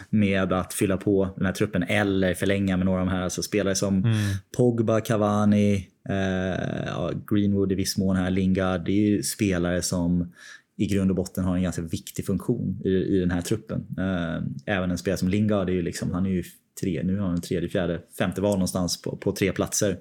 med 0.09 0.53
att 0.53 0.73
fylla 0.73 0.97
på 0.97 1.33
den 1.35 1.45
här 1.45 1.53
truppen 1.53 1.83
eller 1.83 2.33
förlänga 2.33 2.77
med 2.77 2.85
några 2.85 2.99
av 2.99 3.05
de 3.07 3.11
här. 3.11 3.21
Alltså 3.21 3.41
spelare 3.41 3.75
som 3.75 3.97
mm. 3.97 4.15
Pogba, 4.57 5.01
Cavani, 5.01 5.87
eh, 6.09 7.09
Greenwood 7.31 7.71
i 7.71 7.75
viss 7.75 7.97
mån 7.97 8.15
här, 8.15 8.31
Lingard. 8.31 8.85
Det 8.85 8.91
är 8.91 9.09
ju 9.09 9.23
spelare 9.23 9.81
som 9.81 10.33
i 10.79 10.87
grund 10.87 11.11
och 11.11 11.15
botten 11.15 11.43
har 11.43 11.55
en 11.55 11.63
ganska 11.63 11.81
viktig 11.81 12.25
funktion 12.25 12.81
i, 12.85 12.89
i 12.89 13.19
den 13.19 13.31
här 13.31 13.41
truppen. 13.41 13.85
Eh, 13.97 14.73
även 14.75 14.91
en 14.91 14.97
spelare 14.97 15.17
som 15.17 15.27
Lingard, 15.27 15.69
är 15.69 15.73
ju 15.73 15.81
liksom, 15.81 16.11
han 16.11 16.25
är 16.25 16.29
ju 16.29 16.43
tre, 16.81 17.03
nu 17.03 17.19
har 17.19 17.27
han 17.27 17.41
tredje, 17.41 17.69
fjärde, 17.69 18.01
femte 18.17 18.41
val 18.41 18.53
någonstans 18.53 19.01
på, 19.01 19.17
på 19.17 19.31
tre 19.31 19.51
platser. 19.51 19.99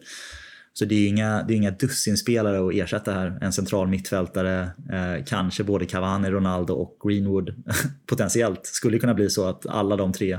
Så 0.73 0.85
det 0.85 0.95
är 0.95 0.99
ju 0.99 1.07
inga, 1.07 1.43
det 1.43 1.55
är 1.55 1.57
inga 1.57 1.71
dussinspelare 1.71 2.69
att 2.69 2.75
ersätta 2.75 3.13
här. 3.13 3.39
En 3.41 3.53
central 3.53 3.89
mittfältare, 3.89 4.61
eh, 4.93 5.25
kanske 5.27 5.65
både 5.65 5.87
Cavani, 5.87 6.31
Ronaldo 6.31 6.75
och 6.75 6.97
Greenwood 7.05 7.55
potentiellt. 8.07 8.67
Skulle 8.67 8.99
kunna 8.99 9.15
bli 9.15 9.31
så 9.31 9.49
att 9.49 9.67
alla 9.67 9.97
de 9.97 10.13
tre 10.13 10.39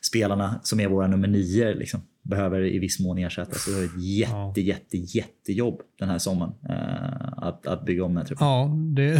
spelarna 0.00 0.60
som 0.62 0.80
är 0.80 0.88
våra 0.88 1.06
nummer 1.06 1.28
nio 1.28 1.74
liksom, 1.74 2.00
behöver 2.24 2.60
i 2.60 2.78
viss 2.78 3.00
mån 3.00 3.18
ersättas. 3.18 3.64
Så 3.64 3.70
det 3.70 3.78
är 3.78 3.84
ett 3.84 4.02
jätte, 4.02 4.60
ja. 4.60 4.74
jätte, 4.74 4.96
jättejobb 4.96 5.80
den 5.98 6.08
här 6.08 6.18
sommaren 6.18 6.52
eh, 6.68 7.32
att, 7.36 7.66
att 7.66 7.84
bygga 7.84 8.04
om 8.04 8.10
den 8.10 8.16
här 8.16 8.24
truppen. 8.24 8.46
Ja, 8.46 8.70
det, 8.96 9.12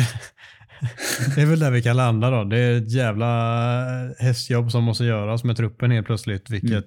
det 1.34 1.42
är 1.42 1.46
väl 1.46 1.59
där 1.59 1.70
vi 1.70 1.82
kan 1.82 1.96
landa 1.96 2.30
då. 2.30 2.44
Det 2.44 2.59
är 2.59 2.78
ett 2.78 2.92
jävla 2.92 3.26
hästjobb 4.18 4.70
som 4.70 4.84
måste 4.84 5.05
göras 5.05 5.44
med 5.44 5.57
truppen 5.57 5.90
helt 5.90 6.07
plötsligt, 6.07 6.50
vilket 6.50 6.70
mm 6.70 6.84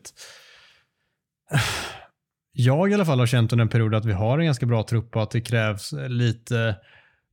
jag 2.57 2.91
i 2.91 2.93
alla 2.93 3.05
fall 3.05 3.19
har 3.19 3.25
känt 3.25 3.53
under 3.53 3.63
en 3.63 3.69
period 3.69 3.95
att 3.95 4.05
vi 4.05 4.13
har 4.13 4.39
en 4.39 4.45
ganska 4.45 4.65
bra 4.65 4.83
trupp 4.83 5.15
och 5.15 5.23
att 5.23 5.31
det 5.31 5.41
krävs 5.41 5.93
lite 6.07 6.75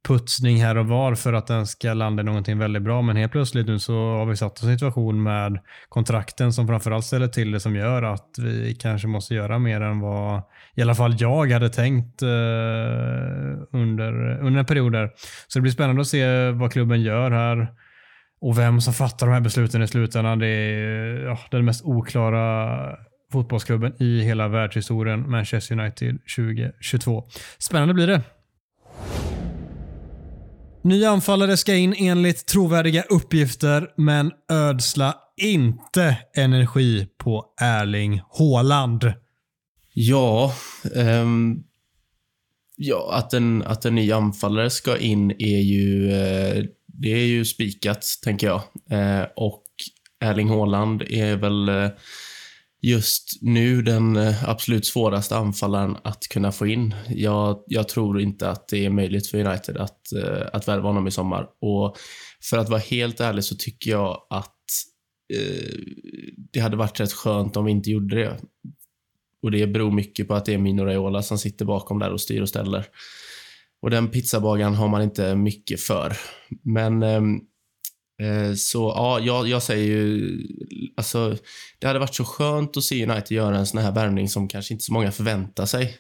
putsning 0.05 0.63
här 0.63 0.77
och 0.77 0.87
var 0.87 1.15
för 1.15 1.33
att 1.33 1.47
den 1.47 1.67
ska 1.67 1.95
landa 1.95 2.23
i 2.23 2.25
någonting 2.25 2.59
väldigt 2.59 2.83
bra. 2.83 3.03
Men 3.03 3.17
helt 3.17 3.33
plötsligt 3.33 3.67
nu 3.67 3.79
så 3.79 3.93
har 3.93 4.27
vi 4.27 4.37
satt 4.37 4.59
oss 4.59 4.65
i 4.65 4.67
en 4.67 4.79
situation 4.79 5.23
med 5.23 5.59
kontrakten 5.89 6.53
som 6.53 6.67
framförallt 6.67 7.05
ställer 7.05 7.29
till 7.29 7.51
det 7.51 7.61
som 7.61 7.77
gör 7.77 8.03
att 8.03 8.29
vi 8.39 8.75
kanske 8.75 9.09
måste 9.09 9.35
göra 9.35 9.59
mer 9.59 9.81
än 9.81 10.01
vad 10.01 10.43
i 10.75 10.83
alla 10.83 10.95
fall 10.95 11.17
jag 11.19 11.51
hade 11.53 11.69
tänkt 11.69 12.23
eh, 12.23 12.29
under, 13.73 14.41
under 14.41 14.59
en 14.59 14.67
period 14.67 14.93
där. 14.93 15.11
Så 15.49 15.59
det 15.59 15.63
blir 15.63 15.73
spännande 15.73 16.01
att 16.01 16.09
se 16.09 16.51
vad 16.51 16.73
klubben 16.73 17.03
gör 17.03 17.31
här 17.31 17.69
och 18.41 18.59
vem 18.59 18.81
som 18.81 18.95
fattar 18.95 19.27
de 19.27 19.33
här 19.33 19.41
besluten 19.41 19.83
i 19.83 19.87
slutändan. 19.87 20.39
Det 20.39 20.47
är 20.47 21.25
ja, 21.25 21.39
den 21.51 21.65
mest 21.65 21.85
oklara 21.85 22.79
fotbollsklubben 23.33 24.03
i 24.03 24.21
hela 24.21 24.49
världshistorien, 24.49 25.31
Manchester 25.31 25.81
United 25.81 26.19
2022. 26.37 27.25
Spännande 27.59 27.95
blir 27.95 28.07
det. 28.07 28.23
Ny 30.85 31.05
anfallare 31.05 31.57
ska 31.57 31.75
in 31.75 31.95
enligt 31.99 32.47
trovärdiga 32.47 33.03
uppgifter, 33.03 33.91
men 33.97 34.33
ödsla 34.49 35.15
inte 35.37 36.17
energi 36.37 37.07
på 37.19 37.47
Erling 37.61 38.21
Haaland. 38.39 39.13
Ja, 39.95 40.55
um, 40.95 41.65
ja 42.77 43.11
att, 43.13 43.35
en, 43.35 43.63
att 43.63 43.85
en 43.85 43.95
ny 43.95 44.13
anfallare 44.13 44.71
ska 44.71 44.97
in 44.97 45.31
är 45.31 45.61
ju, 45.61 46.07
uh, 46.07 46.65
det 46.87 47.13
är 47.13 47.27
ju 47.27 47.45
spikat, 47.45 48.07
tänker 48.23 48.47
jag. 48.47 48.63
Uh, 48.93 49.27
och 49.37 49.65
Erling 50.21 50.49
Haaland 50.49 51.03
är 51.03 51.37
väl 51.37 51.69
uh, 51.69 51.89
just 52.85 53.39
nu 53.43 53.83
den 53.83 54.17
eh, 54.17 54.49
absolut 54.49 54.87
svåraste 54.87 55.37
anfallaren 55.37 55.97
att 56.05 56.29
kunna 56.29 56.53
få 56.53 56.67
in. 56.67 56.95
Jag, 57.09 57.65
jag 57.67 57.89
tror 57.89 58.21
inte 58.21 58.51
att 58.51 58.69
det 58.69 58.85
är 58.85 58.91
möjligt 58.91 59.27
för 59.27 59.47
United 59.47 59.77
att, 59.77 60.13
eh, 60.13 60.47
att 60.53 60.69
värva 60.69 60.89
honom 60.89 61.07
i 61.07 61.11
sommar. 61.11 61.49
Och 61.61 61.97
för 62.43 62.59
att 62.59 62.69
vara 62.69 62.81
helt 62.81 63.21
ärlig 63.21 63.45
så 63.45 63.57
tycker 63.57 63.91
jag 63.91 64.27
att 64.31 64.57
eh, 65.35 65.79
det 66.53 66.61
hade 66.61 66.77
varit 66.77 67.01
rätt 67.01 67.13
skönt 67.13 67.57
om 67.57 67.65
vi 67.65 67.73
inte 67.73 67.91
gjorde 67.91 68.17
det. 68.17 68.41
Och 69.43 69.51
Det 69.51 69.67
beror 69.67 69.91
mycket 69.91 70.29
på 70.29 70.35
att 70.35 70.45
det 70.45 70.55
är 70.55 70.59
Mino 70.59 70.83
Raiola 70.85 71.23
som 71.23 71.39
sitter 71.39 71.65
bakom 71.65 71.99
där 71.99 72.13
och 72.13 72.21
styr 72.21 72.43
och 72.43 72.49
ställer. 72.49 72.87
Och 73.83 73.91
den 73.91 74.09
pizzabagaren 74.09 74.75
har 74.75 74.89
man 74.89 75.03
inte 75.03 75.35
mycket 75.35 75.81
för. 75.81 76.17
Men 76.63 77.03
Eh, 77.03 77.21
Eh, 78.23 78.55
så 78.55 78.93
ja, 78.97 79.21
jag, 79.21 79.49
jag, 79.49 79.63
säger 79.63 79.87
ju... 79.87 80.39
Alltså, 80.97 81.37
det 81.79 81.87
hade 81.87 81.99
varit 81.99 82.15
så 82.15 82.25
skönt 82.25 82.77
att 82.77 82.85
se 82.85 83.07
United 83.07 83.37
göra 83.37 83.59
en 83.59 83.67
sån 83.67 83.81
här 83.81 83.93
värvning 83.93 84.29
som 84.29 84.49
kanske 84.49 84.75
inte 84.75 84.85
så 84.85 84.93
många 84.93 85.13
förväntar 85.13 85.67
sig. 85.67 85.97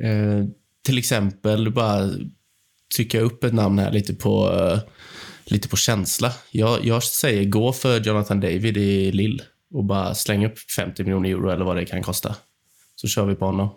Eh, 0.00 0.44
till 0.84 0.98
exempel 0.98 1.70
bara 1.70 2.10
trycka 2.96 3.20
upp 3.20 3.44
ett 3.44 3.54
namn 3.54 3.78
här 3.78 3.92
lite 3.92 4.14
på, 4.14 4.48
uh, 4.48 4.78
lite 5.44 5.68
på 5.68 5.76
känsla. 5.76 6.32
Jag, 6.50 6.84
jag 6.84 7.02
säger 7.02 7.44
gå 7.44 7.72
för 7.72 8.00
Jonathan 8.00 8.40
David 8.40 8.76
i 8.76 9.12
Lill 9.12 9.42
och 9.74 9.84
bara 9.84 10.14
släng 10.14 10.46
upp 10.46 10.58
50 10.76 11.04
miljoner 11.04 11.30
euro 11.30 11.50
eller 11.50 11.64
vad 11.64 11.76
det 11.76 11.84
kan 11.84 12.02
kosta. 12.02 12.36
Så 12.94 13.08
kör 13.08 13.26
vi 13.26 13.34
på 13.34 13.46
honom. 13.46 13.68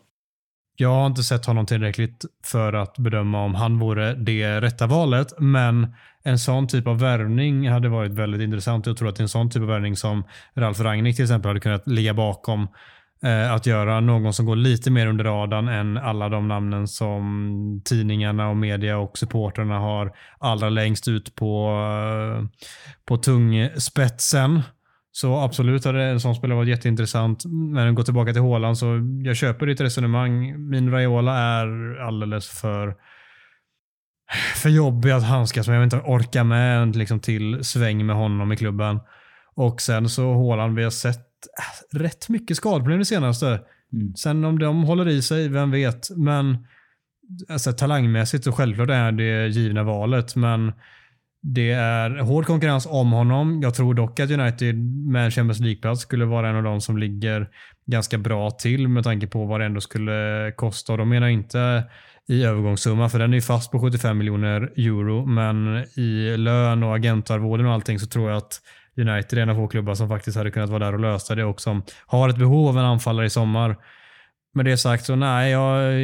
Jag 0.75 0.89
har 0.89 1.07
inte 1.07 1.23
sett 1.23 1.45
honom 1.45 1.65
tillräckligt 1.65 2.25
för 2.45 2.73
att 2.73 2.97
bedöma 2.97 3.43
om 3.43 3.55
han 3.55 3.79
vore 3.79 4.13
det 4.13 4.61
rätta 4.61 4.87
valet, 4.87 5.33
men 5.39 5.93
en 6.23 6.39
sån 6.39 6.67
typ 6.67 6.87
av 6.87 6.99
värvning 6.99 7.69
hade 7.69 7.89
varit 7.89 8.11
väldigt 8.11 8.41
intressant. 8.41 8.85
Jag 8.85 8.97
tror 8.97 9.09
att 9.09 9.19
en 9.19 9.29
sån 9.29 9.49
typ 9.49 9.61
av 9.61 9.67
värvning 9.67 9.95
som 9.95 10.23
Ralf 10.55 10.79
Rangnick 10.79 11.15
till 11.15 11.25
exempel 11.25 11.49
hade 11.49 11.59
kunnat 11.59 11.87
ligga 11.87 12.13
bakom 12.13 12.67
eh, 13.23 13.53
att 13.53 13.65
göra 13.65 13.99
någon 13.99 14.33
som 14.33 14.45
går 14.45 14.55
lite 14.55 14.91
mer 14.91 15.07
under 15.07 15.23
radarn 15.23 15.67
än 15.67 15.97
alla 15.97 16.29
de 16.29 16.47
namnen 16.47 16.87
som 16.87 17.81
tidningarna 17.85 18.49
och 18.49 18.57
media 18.57 18.97
och 18.97 19.17
supporterna 19.17 19.79
har 19.79 20.11
allra 20.39 20.69
längst 20.69 21.07
ut 21.07 21.35
på, 21.35 21.69
eh, 22.39 22.45
på 23.05 23.17
tungspetsen. 23.17 24.61
Så 25.15 25.39
absolut 25.39 25.85
hade 25.85 26.03
en 26.03 26.19
sån 26.19 26.35
spelare 26.35 26.57
varit 26.57 26.69
jätteintressant. 26.69 27.45
Men 27.45 27.95
gå 27.95 28.03
tillbaka 28.03 28.33
till 28.33 28.41
Håland 28.41 28.77
så 28.77 28.99
jag 29.23 29.35
köper 29.35 29.65
ditt 29.65 29.81
resonemang. 29.81 30.69
Min 30.69 30.91
Raiola 30.91 31.37
är 31.37 31.97
alldeles 32.01 32.49
för 32.49 32.95
för 34.55 34.69
jobbig 34.69 35.11
att 35.11 35.23
handskas 35.23 35.67
med. 35.67 35.75
Jag 35.75 35.81
vet 35.81 35.93
inte 35.93 36.05
orka 36.05 36.43
med 36.43 36.81
en 36.81 36.91
liksom, 36.91 37.19
till 37.19 37.63
sväng 37.63 38.05
med 38.05 38.15
honom 38.15 38.51
i 38.51 38.57
klubben. 38.57 38.99
Och 39.55 39.81
sen 39.81 40.09
så 40.09 40.33
Håland, 40.33 40.75
vi 40.75 40.83
har 40.83 40.91
sett 40.91 41.27
äh, 41.93 41.97
rätt 41.97 42.29
mycket 42.29 42.57
skadeproblem 42.57 42.99
det 42.99 43.05
senaste. 43.05 43.47
Mm. 43.93 44.15
Sen 44.15 44.45
om 44.45 44.59
de 44.59 44.83
håller 44.83 45.07
i 45.07 45.21
sig, 45.21 45.47
vem 45.47 45.71
vet. 45.71 46.09
Men 46.17 46.67
alltså, 47.49 47.71
talangmässigt 47.71 48.43
så 48.43 48.51
självklart 48.51 48.89
är 48.89 49.11
det 49.11 49.47
givna 49.47 49.83
valet. 49.83 50.35
Men 50.35 50.73
det 51.45 51.71
är 51.71 52.19
hård 52.19 52.45
konkurrens 52.45 52.87
om 52.89 53.11
honom. 53.11 53.61
Jag 53.61 53.73
tror 53.73 53.93
dock 53.93 54.19
att 54.19 54.31
United 54.31 54.75
med 55.11 55.25
en 55.25 55.31
Champions 55.31 55.59
League-plats 55.59 56.01
skulle 56.01 56.25
vara 56.25 56.49
en 56.49 56.55
av 56.55 56.63
de 56.63 56.81
som 56.81 56.97
ligger 56.97 57.49
ganska 57.85 58.17
bra 58.17 58.51
till 58.51 58.87
med 58.87 59.03
tanke 59.03 59.27
på 59.27 59.45
vad 59.45 59.59
det 59.59 59.65
ändå 59.65 59.81
skulle 59.81 60.51
kosta. 60.55 60.91
Och 60.91 60.97
de 60.97 61.09
menar 61.09 61.27
inte 61.27 61.83
i 62.27 62.43
övergångssumma, 62.43 63.09
för 63.09 63.19
den 63.19 63.33
är 63.33 63.37
ju 63.37 63.41
fast 63.41 63.71
på 63.71 63.79
75 63.79 64.17
miljoner 64.17 64.61
euro. 64.61 65.25
Men 65.25 65.85
i 65.97 66.37
lön 66.37 66.83
och 66.83 66.95
agentarvården 66.95 67.65
och 67.65 67.73
allting 67.73 67.99
så 67.99 68.07
tror 68.07 68.29
jag 68.29 68.37
att 68.37 68.61
United 68.97 69.39
är 69.39 69.43
en 69.43 69.49
av 69.49 69.55
få 69.55 69.67
klubbar 69.67 69.93
som 69.93 70.09
faktiskt 70.09 70.37
hade 70.37 70.51
kunnat 70.51 70.69
vara 70.69 70.85
där 70.85 70.93
och 70.93 70.99
lösa 70.99 71.35
det 71.35 71.43
och 71.43 71.61
som 71.61 71.83
har 72.05 72.29
ett 72.29 72.37
behov 72.37 72.67
av 72.67 72.77
en 72.77 72.85
anfallare 72.85 73.25
i 73.25 73.29
sommar. 73.29 73.75
Med 74.55 74.65
det 74.65 74.77
sagt 74.77 75.05
så 75.05 75.15
nej, 75.15 75.51
jag, 75.51 76.01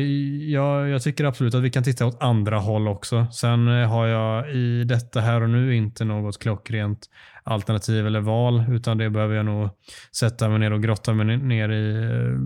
jag, 0.49 0.89
jag, 0.89 1.01
tycker 1.01 1.25
absolut 1.25 1.55
att 1.55 1.63
vi 1.63 1.69
kan 1.69 1.83
titta 1.83 2.05
åt 2.05 2.23
andra 2.23 2.59
håll 2.59 2.87
också. 2.87 3.27
Sen 3.31 3.67
eh, 3.67 3.89
har 3.89 4.07
jag 4.07 4.51
i 4.51 4.83
detta 4.83 5.21
här 5.21 5.41
och 5.41 5.49
nu 5.49 5.75
inte 5.75 6.05
något 6.05 6.39
klockrent 6.39 6.99
alternativ 7.43 8.07
eller 8.07 8.19
val, 8.19 8.65
utan 8.69 8.97
det 8.97 9.09
behöver 9.09 9.35
jag 9.35 9.45
nog 9.45 9.69
sätta 10.15 10.49
mig 10.49 10.59
ner 10.59 10.73
och 10.73 10.83
grotta 10.83 11.13
mig 11.13 11.37
ner 11.37 11.69
i 11.69 12.03
eh, 12.03 12.39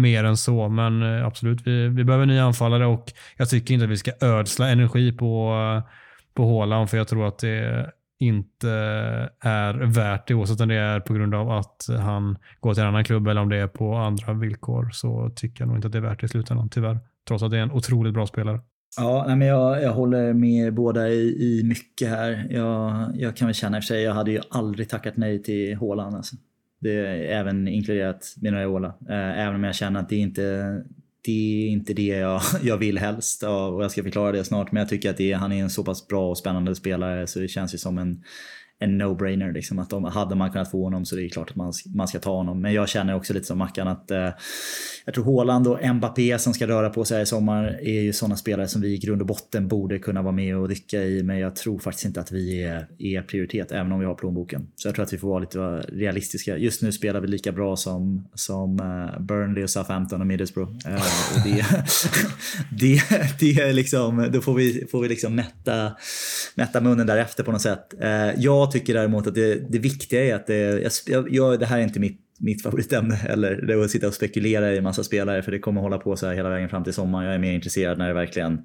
mer 0.00 0.24
än 0.24 0.36
så. 0.36 0.68
Men 0.68 1.02
eh, 1.02 1.26
absolut, 1.26 1.66
vi, 1.66 1.88
vi 1.88 2.04
behöver 2.04 2.26
nya 2.26 2.44
anfallare 2.44 2.86
och 2.86 3.12
jag 3.36 3.48
tycker 3.48 3.74
inte 3.74 3.84
att 3.84 3.90
vi 3.90 3.96
ska 3.96 4.12
ödsla 4.20 4.68
energi 4.68 5.12
på, 5.12 5.52
eh, 5.52 5.90
på 6.34 6.44
Håland, 6.44 6.90
för 6.90 6.96
jag 6.96 7.08
tror 7.08 7.28
att 7.28 7.38
det 7.38 7.90
inte 8.18 8.70
är 9.40 9.74
värt 9.74 10.28
det 10.28 10.34
oavsett 10.34 10.60
om 10.60 10.68
det 10.68 10.74
är 10.74 11.00
på 11.00 11.14
grund 11.14 11.34
av 11.34 11.50
att 11.50 11.86
han 11.98 12.38
går 12.60 12.74
till 12.74 12.82
en 12.82 12.88
annan 12.88 13.04
klubb 13.04 13.28
eller 13.28 13.40
om 13.40 13.48
det 13.48 13.56
är 13.56 13.66
på 13.66 13.94
andra 13.94 14.32
villkor 14.32 14.90
så 14.92 15.30
tycker 15.36 15.62
jag 15.62 15.68
nog 15.68 15.76
inte 15.76 15.86
att 15.86 15.92
det 15.92 15.98
är 15.98 16.02
värt 16.02 16.20
det 16.20 16.24
i 16.24 16.28
slutändan 16.28 16.68
tyvärr. 16.68 16.98
Trots 17.28 17.42
att 17.42 17.50
det 17.50 17.58
är 17.58 17.62
en 17.62 17.72
otroligt 17.72 18.14
bra 18.14 18.26
spelare. 18.26 18.60
Ja, 18.96 19.24
men 19.36 19.48
jag, 19.48 19.82
jag 19.82 19.92
håller 19.92 20.32
med 20.32 20.74
båda 20.74 21.08
i, 21.08 21.20
i 21.20 21.64
mycket 21.64 22.08
här. 22.08 22.46
Jag, 22.50 23.10
jag 23.14 23.36
kan 23.36 23.46
väl 23.46 23.54
känna 23.54 23.76
i 23.76 23.80
och 23.80 23.84
för 23.84 23.86
sig, 23.86 24.02
jag 24.02 24.14
hade 24.14 24.30
ju 24.30 24.40
aldrig 24.50 24.88
tackat 24.88 25.16
nej 25.16 25.42
till 25.42 25.76
Haaland. 25.76 26.16
Alltså. 26.16 26.36
Det 26.80 27.06
är 27.06 27.38
även 27.40 27.68
inkluderat 27.68 28.34
Minaiola. 28.40 28.88
Eh, 29.08 29.38
även 29.38 29.54
om 29.54 29.64
jag 29.64 29.74
känner 29.74 30.00
att 30.00 30.08
det 30.08 30.16
inte 30.16 30.82
det 31.24 31.66
är 31.66 31.68
inte 31.68 31.94
det 31.94 32.06
jag, 32.06 32.40
jag 32.62 32.76
vill 32.76 32.98
helst 32.98 33.42
och 33.42 33.84
jag 33.84 33.90
ska 33.90 34.02
förklara 34.02 34.32
det 34.32 34.44
snart. 34.44 34.72
Men 34.72 34.80
jag 34.80 34.88
tycker 34.88 35.10
att 35.10 35.16
det, 35.16 35.32
han 35.32 35.52
är 35.52 35.62
en 35.62 35.70
så 35.70 35.84
pass 35.84 36.08
bra 36.08 36.30
och 36.30 36.38
spännande 36.38 36.74
spelare 36.74 37.26
så 37.26 37.38
det 37.38 37.48
känns 37.48 37.74
ju 37.74 37.78
som 37.78 37.98
en, 37.98 38.22
en 38.78 39.02
no-brainer. 39.02 39.52
Liksom, 39.52 39.78
att 39.78 39.92
om, 39.92 40.04
hade 40.04 40.34
man 40.34 40.50
kunnat 40.50 40.70
få 40.70 40.84
honom 40.84 41.04
så 41.04 41.16
det 41.16 41.24
är 41.24 41.28
klart 41.28 41.50
att 41.50 41.56
man, 41.56 41.72
man 41.94 42.08
ska 42.08 42.18
ta 42.18 42.36
honom. 42.36 42.60
Men 42.60 42.72
jag 42.72 42.88
känner 42.88 43.14
också 43.14 43.34
lite 43.34 43.46
som 43.46 43.58
Mackan 43.58 43.88
att 43.88 44.10
eh, 44.10 44.30
jag 45.04 45.14
tror 45.14 45.24
Haaland 45.24 45.66
och 45.66 45.94
Mbappé 45.94 46.38
som 46.38 46.54
ska 46.54 46.66
röra 46.66 46.90
på 46.90 47.04
sig 47.04 47.16
här 47.16 47.22
i 47.22 47.26
sommar 47.26 47.78
är 47.82 48.00
ju 48.00 48.12
sådana 48.12 48.36
spelare 48.36 48.68
som 48.68 48.80
vi 48.80 48.94
i 48.94 48.98
grund 48.98 49.20
och 49.20 49.26
botten 49.26 49.68
borde 49.68 49.98
kunna 49.98 50.22
vara 50.22 50.32
med 50.32 50.56
och 50.56 50.68
rycka 50.68 51.02
i. 51.02 51.22
Men 51.22 51.38
jag 51.38 51.56
tror 51.56 51.78
faktiskt 51.78 52.06
inte 52.06 52.20
att 52.20 52.32
vi 52.32 52.64
är, 52.64 52.88
är 52.98 53.22
prioritet, 53.22 53.72
även 53.72 53.92
om 53.92 54.00
vi 54.00 54.06
har 54.06 54.14
plånboken. 54.14 54.68
Så 54.76 54.88
jag 54.88 54.94
tror 54.94 55.04
att 55.04 55.12
vi 55.12 55.18
får 55.18 55.28
vara 55.28 55.38
lite 55.38 55.58
realistiska. 55.92 56.56
Just 56.56 56.82
nu 56.82 56.92
spelar 56.92 57.20
vi 57.20 57.28
lika 57.28 57.52
bra 57.52 57.76
som, 57.76 58.28
som 58.34 58.80
eh, 58.80 59.20
Burnley 59.20 59.64
och 59.64 59.70
Southampton 59.70 60.20
och 60.20 60.26
Middlesbrough. 60.26 60.72
Eh, 60.86 60.94
och 60.94 61.40
det, 61.44 61.64
det, 62.80 63.02
det 63.40 63.60
är 63.60 63.72
liksom, 63.72 64.28
då 64.32 64.40
får 64.40 64.54
vi, 64.54 64.86
får 64.90 65.02
vi 65.02 65.08
liksom 65.08 65.34
mätta, 65.34 65.92
mätta 66.54 66.80
munnen 66.80 67.06
därefter 67.06 67.44
på 67.44 67.52
något 67.52 67.62
sätt. 67.62 67.94
Eh, 68.00 68.30
jag 68.36 68.67
tycker 68.70 68.94
däremot 68.94 69.26
att 69.26 69.34
det, 69.34 69.72
det 69.72 69.78
viktiga 69.78 70.24
är 70.24 70.34
att 70.34 70.46
det, 70.46 70.90
jag, 71.06 71.34
jag, 71.34 71.60
det 71.60 71.66
här 71.66 71.78
är 71.78 71.82
inte 71.82 72.00
mitt 72.00 72.20
mitt 72.40 72.62
favoritämne 72.62 73.18
eller 73.28 73.56
det 73.66 73.72
är 73.72 73.84
att 73.84 73.90
sitta 73.90 74.08
och 74.08 74.14
spekulera 74.14 74.74
i 74.74 74.80
massa 74.80 75.04
spelare 75.04 75.42
för 75.42 75.52
det 75.52 75.58
kommer 75.58 75.80
hålla 75.80 75.98
på 75.98 76.16
så 76.16 76.26
här 76.26 76.34
hela 76.34 76.48
vägen 76.48 76.68
fram 76.68 76.84
till 76.84 76.92
sommaren. 76.92 77.26
Jag 77.26 77.34
är 77.34 77.38
mer 77.38 77.52
intresserad 77.52 77.98
när 77.98 78.08
det 78.08 78.14
verkligen 78.14 78.58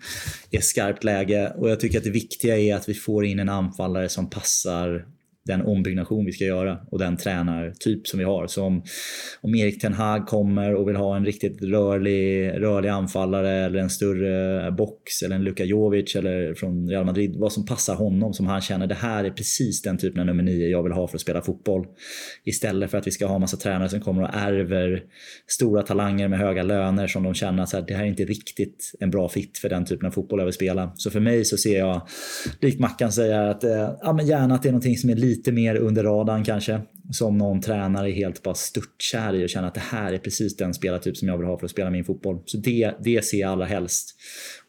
är 0.52 0.62
skarpt 0.62 1.04
läge 1.04 1.54
och 1.58 1.70
jag 1.70 1.80
tycker 1.80 1.98
att 1.98 2.04
det 2.04 2.10
viktiga 2.10 2.58
är 2.58 2.76
att 2.76 2.90
vi 2.90 2.94
får 2.94 3.26
in 3.26 3.40
en 3.40 3.50
anfallare 3.50 4.10
som 4.10 4.30
passar 4.30 5.06
den 5.46 5.62
ombyggnation 5.62 6.26
vi 6.26 6.32
ska 6.32 6.46
göra 6.46 6.80
och 6.92 7.00
den 7.00 7.18
tränartyp 7.18 8.08
som 8.08 8.20
vi 8.20 8.26
har. 8.26 8.48
Så 8.48 8.64
om, 8.64 8.84
om 9.42 9.56
Erik 9.56 9.82
Ten 9.82 9.94
Hag 9.94 10.28
kommer 10.28 10.76
och 10.76 10.90
vill 10.90 10.96
ha 10.96 11.18
en 11.18 11.26
riktigt 11.26 11.62
rörlig, 11.62 12.50
rörlig 12.62 12.90
anfallare 12.90 13.52
eller 13.52 13.80
en 13.80 13.90
större 13.90 14.72
box 14.72 15.22
eller 15.22 15.36
en 15.36 15.44
Luka 15.44 15.64
Jovic 15.64 16.16
eller 16.16 16.54
från 16.54 16.90
Real 16.90 17.06
Madrid. 17.06 17.36
Vad 17.38 17.54
som 17.54 17.66
passar 17.66 17.96
honom 17.96 18.34
som 18.34 18.48
han 18.48 18.62
känner 18.62 18.88
det 18.88 18.96
här 18.96 19.24
är 19.24 19.30
precis 19.30 19.82
den 19.82 19.98
typen 19.98 20.20
av 20.20 20.26
nummer 20.26 20.44
nio 20.44 20.68
jag 20.68 20.84
vill 20.84 20.92
ha 20.92 21.08
för 21.08 21.18
att 21.18 21.22
spela 21.22 21.42
fotboll. 21.42 21.88
Istället 22.44 22.92
för 22.92 22.98
att 22.98 23.08
vi 23.08 23.12
ska 23.12 23.26
ha 23.26 23.40
massa 23.40 23.58
tränare 23.58 23.90
som 23.90 24.02
kommer 24.02 24.24
och 24.24 24.34
ärver 24.34 25.04
stora 25.48 25.82
talanger 25.82 26.28
med 26.28 26.40
höga 26.40 26.64
löner 26.64 27.08
som 27.08 27.24
de 27.24 27.34
känner 27.34 27.64
att 27.64 27.88
det 27.88 27.94
här 27.94 28.04
är 28.04 28.08
inte 28.08 28.24
riktigt 28.24 28.92
en 29.00 29.12
bra 29.12 29.30
fit 29.30 29.58
för 29.58 29.70
den 29.70 29.86
typen 29.86 30.08
av 30.08 30.12
fotboll 30.12 30.40
jag 30.40 30.46
vill 30.46 30.54
spela. 30.54 30.92
Så 30.96 31.12
för 31.12 31.20
mig 31.20 31.46
så 31.46 31.58
ser 31.58 31.80
jag, 31.80 32.02
likt 32.62 32.80
Mackan 32.80 33.12
säger, 33.12 33.40
att 33.40 33.64
eh, 33.64 33.96
ja, 34.02 34.14
men 34.14 34.28
gärna 34.28 34.56
att 34.56 34.64
det 34.64 34.70
är 34.70 34.72
någonting 34.72 34.98
som 34.98 35.10
är 35.10 35.16
lite 35.38 35.52
mer 35.52 35.76
under 35.76 36.04
radarn 36.04 36.44
kanske. 36.44 36.82
Som 37.12 37.38
någon 37.38 37.62
tränare 37.62 38.12
är 38.12 38.14
helt 38.14 38.44
bara 38.44 38.56
störtkär 38.56 39.36
i 39.36 39.46
och 39.46 39.50
känner 39.50 39.68
att 39.68 39.74
det 39.74 39.80
här 39.80 40.14
är 40.14 40.18
precis 40.18 40.58
den 40.58 40.74
spelartyp 40.74 41.18
som 41.18 41.28
jag 41.28 41.38
vill 41.38 41.48
ha 41.48 41.58
för 41.60 41.66
att 41.66 41.72
spela 41.72 41.90
min 41.90 42.04
fotboll. 42.04 42.42
Så 42.46 42.58
det, 42.58 42.94
det 43.04 43.26
ser 43.26 43.38
jag 43.38 43.52
allra 43.52 43.66
helst. 43.66 44.16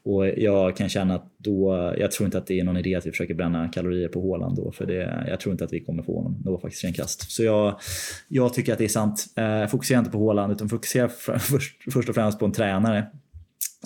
Och 0.05 0.29
jag 0.29 0.77
kan 0.77 0.89
känna 0.89 1.15
att 1.15 1.33
då, 1.39 1.95
jag 1.99 2.13
tror 2.13 2.25
inte 2.27 2.39
att 2.39 2.47
det 2.47 2.61
är 2.61 2.65
någon 2.65 2.77
idé 2.77 2.95
att 2.95 3.07
vi 3.07 3.11
försöker 3.11 3.35
bränna 3.35 3.69
kalorier 3.69 4.09
på 4.09 4.21
Håland 4.21 4.57
då, 4.57 4.73
för 4.73 4.87
det, 4.87 5.25
jag 5.29 5.41
tror 5.41 5.53
inte 5.53 5.65
att 5.65 5.73
vi 5.73 5.81
kommer 5.81 6.03
få 6.03 6.17
honom. 6.17 6.43
Det 6.45 6.51
var 6.51 6.59
faktiskt 6.59 6.85
en 6.85 6.93
kast. 6.93 7.31
Så 7.31 7.45
jag, 7.45 7.81
jag 8.29 8.55
tycker 8.55 8.73
att 8.73 8.79
det 8.79 8.85
är 8.85 8.89
sant. 8.89 9.27
Eh, 9.37 9.67
fokusera 9.67 9.99
inte 9.99 10.11
på 10.11 10.19
Håland 10.19 10.53
utan 10.53 10.69
fokusera 10.69 11.09
först, 11.39 11.93
först 11.93 12.09
och 12.09 12.15
främst 12.15 12.39
på 12.39 12.45
en 12.45 12.53
tränare 12.53 13.07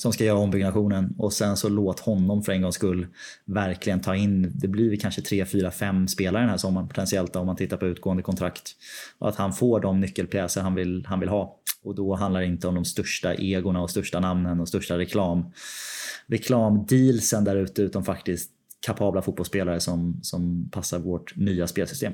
som 0.00 0.12
ska 0.12 0.24
göra 0.24 0.38
ombyggnationen 0.38 1.14
och 1.18 1.32
sen 1.32 1.56
så 1.56 1.68
låt 1.68 2.00
honom 2.00 2.42
för 2.42 2.52
en 2.52 2.62
gångs 2.62 2.74
skull 2.74 3.06
verkligen 3.44 4.00
ta 4.00 4.16
in, 4.16 4.52
det 4.54 4.68
blir 4.68 4.96
kanske 4.96 5.22
3, 5.22 5.44
4, 5.46 5.70
5 5.70 6.08
spelare 6.08 6.42
den 6.42 6.50
här 6.50 6.56
sommaren 6.56 6.88
potentiellt 6.88 7.36
om 7.36 7.46
man 7.46 7.56
tittar 7.56 7.76
på 7.76 7.86
utgående 7.86 8.22
kontrakt. 8.22 8.76
Och 9.18 9.28
att 9.28 9.36
han 9.36 9.52
får 9.52 9.80
de 9.80 10.00
nyckelpjäser 10.00 10.60
han 10.60 10.74
vill, 10.74 11.06
han 11.06 11.20
vill 11.20 11.28
ha. 11.28 11.56
Och 11.82 11.94
då 11.94 12.14
handlar 12.14 12.40
det 12.40 12.46
inte 12.46 12.68
om 12.68 12.74
de 12.74 12.84
största 12.84 13.34
egorna 13.34 13.82
och 13.82 13.90
största 13.90 14.20
namnen 14.20 14.60
och 14.60 14.68
största 14.68 14.98
reklam. 14.98 15.52
reklamdealsen 16.26 17.44
där 17.44 17.56
ute 17.56 17.82
utan 17.82 18.04
faktiskt 18.04 18.50
kapabla 18.86 19.22
fotbollsspelare 19.22 19.80
som, 19.80 20.20
som 20.22 20.70
passar 20.70 20.98
vårt 20.98 21.36
nya 21.36 21.66
spelsystem. 21.66 22.12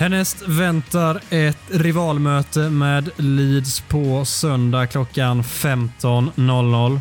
Härnäst 0.00 0.48
väntar 0.48 1.20
ett 1.30 1.58
rivalmöte 1.70 2.70
med 2.70 3.10
Leeds 3.16 3.80
på 3.80 4.24
söndag 4.24 4.86
klockan 4.86 5.42
15.00. 5.42 7.00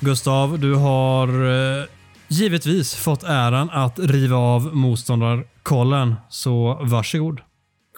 Gustav, 0.00 0.58
du 0.58 0.74
har 0.74 1.28
eh, 1.28 1.84
givetvis 2.28 2.94
fått 2.94 3.22
äran 3.22 3.70
att 3.70 3.98
riva 3.98 4.36
av 4.36 4.76
motståndarkollen, 4.76 6.14
så 6.28 6.78
varsågod. 6.82 7.40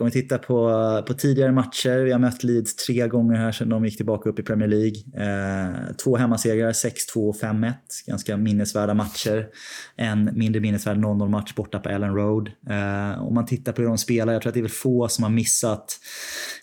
Om 0.01 0.07
vi 0.07 0.11
tittar 0.11 0.38
på, 0.38 1.03
på 1.07 1.14
tidigare 1.14 1.53
matcher, 1.53 1.99
vi 2.05 2.12
har 2.12 2.18
mött 2.18 2.44
Leeds 2.44 2.76
tre 2.76 3.09
gånger 3.09 3.36
här 3.36 3.53
sedan 3.53 3.68
de 3.68 3.84
gick 3.84 3.96
tillbaka 3.96 4.30
upp 4.30 4.38
i 4.38 4.42
Premier 4.42 4.68
League. 4.68 4.96
Eh, 5.16 5.96
två 6.05 6.16
hemmasegrar, 6.16 6.72
6-2 6.72 7.28
och 7.28 7.36
5-1. 7.36 7.72
Ganska 8.07 8.36
minnesvärda 8.36 8.94
matcher. 8.94 9.46
En 9.96 10.30
mindre 10.34 10.61
minnesvärd 10.61 10.96
0-0 10.96 11.28
match 11.28 11.55
borta 11.55 11.78
på 11.78 11.88
Ellen 11.88 12.14
Road. 12.14 12.51
Eh, 12.70 13.22
om 13.22 13.34
man 13.34 13.46
tittar 13.46 13.72
på 13.72 13.82
hur 13.82 13.88
de 13.88 13.99
spelar, 13.99 14.32
jag 14.32 14.42
tror 14.42 14.51
att 14.51 14.55
det 14.55 14.61
är 14.61 14.62
väl 14.62 14.70
få 14.70 15.09
som 15.09 15.22
har 15.24 15.30
missat 15.30 15.99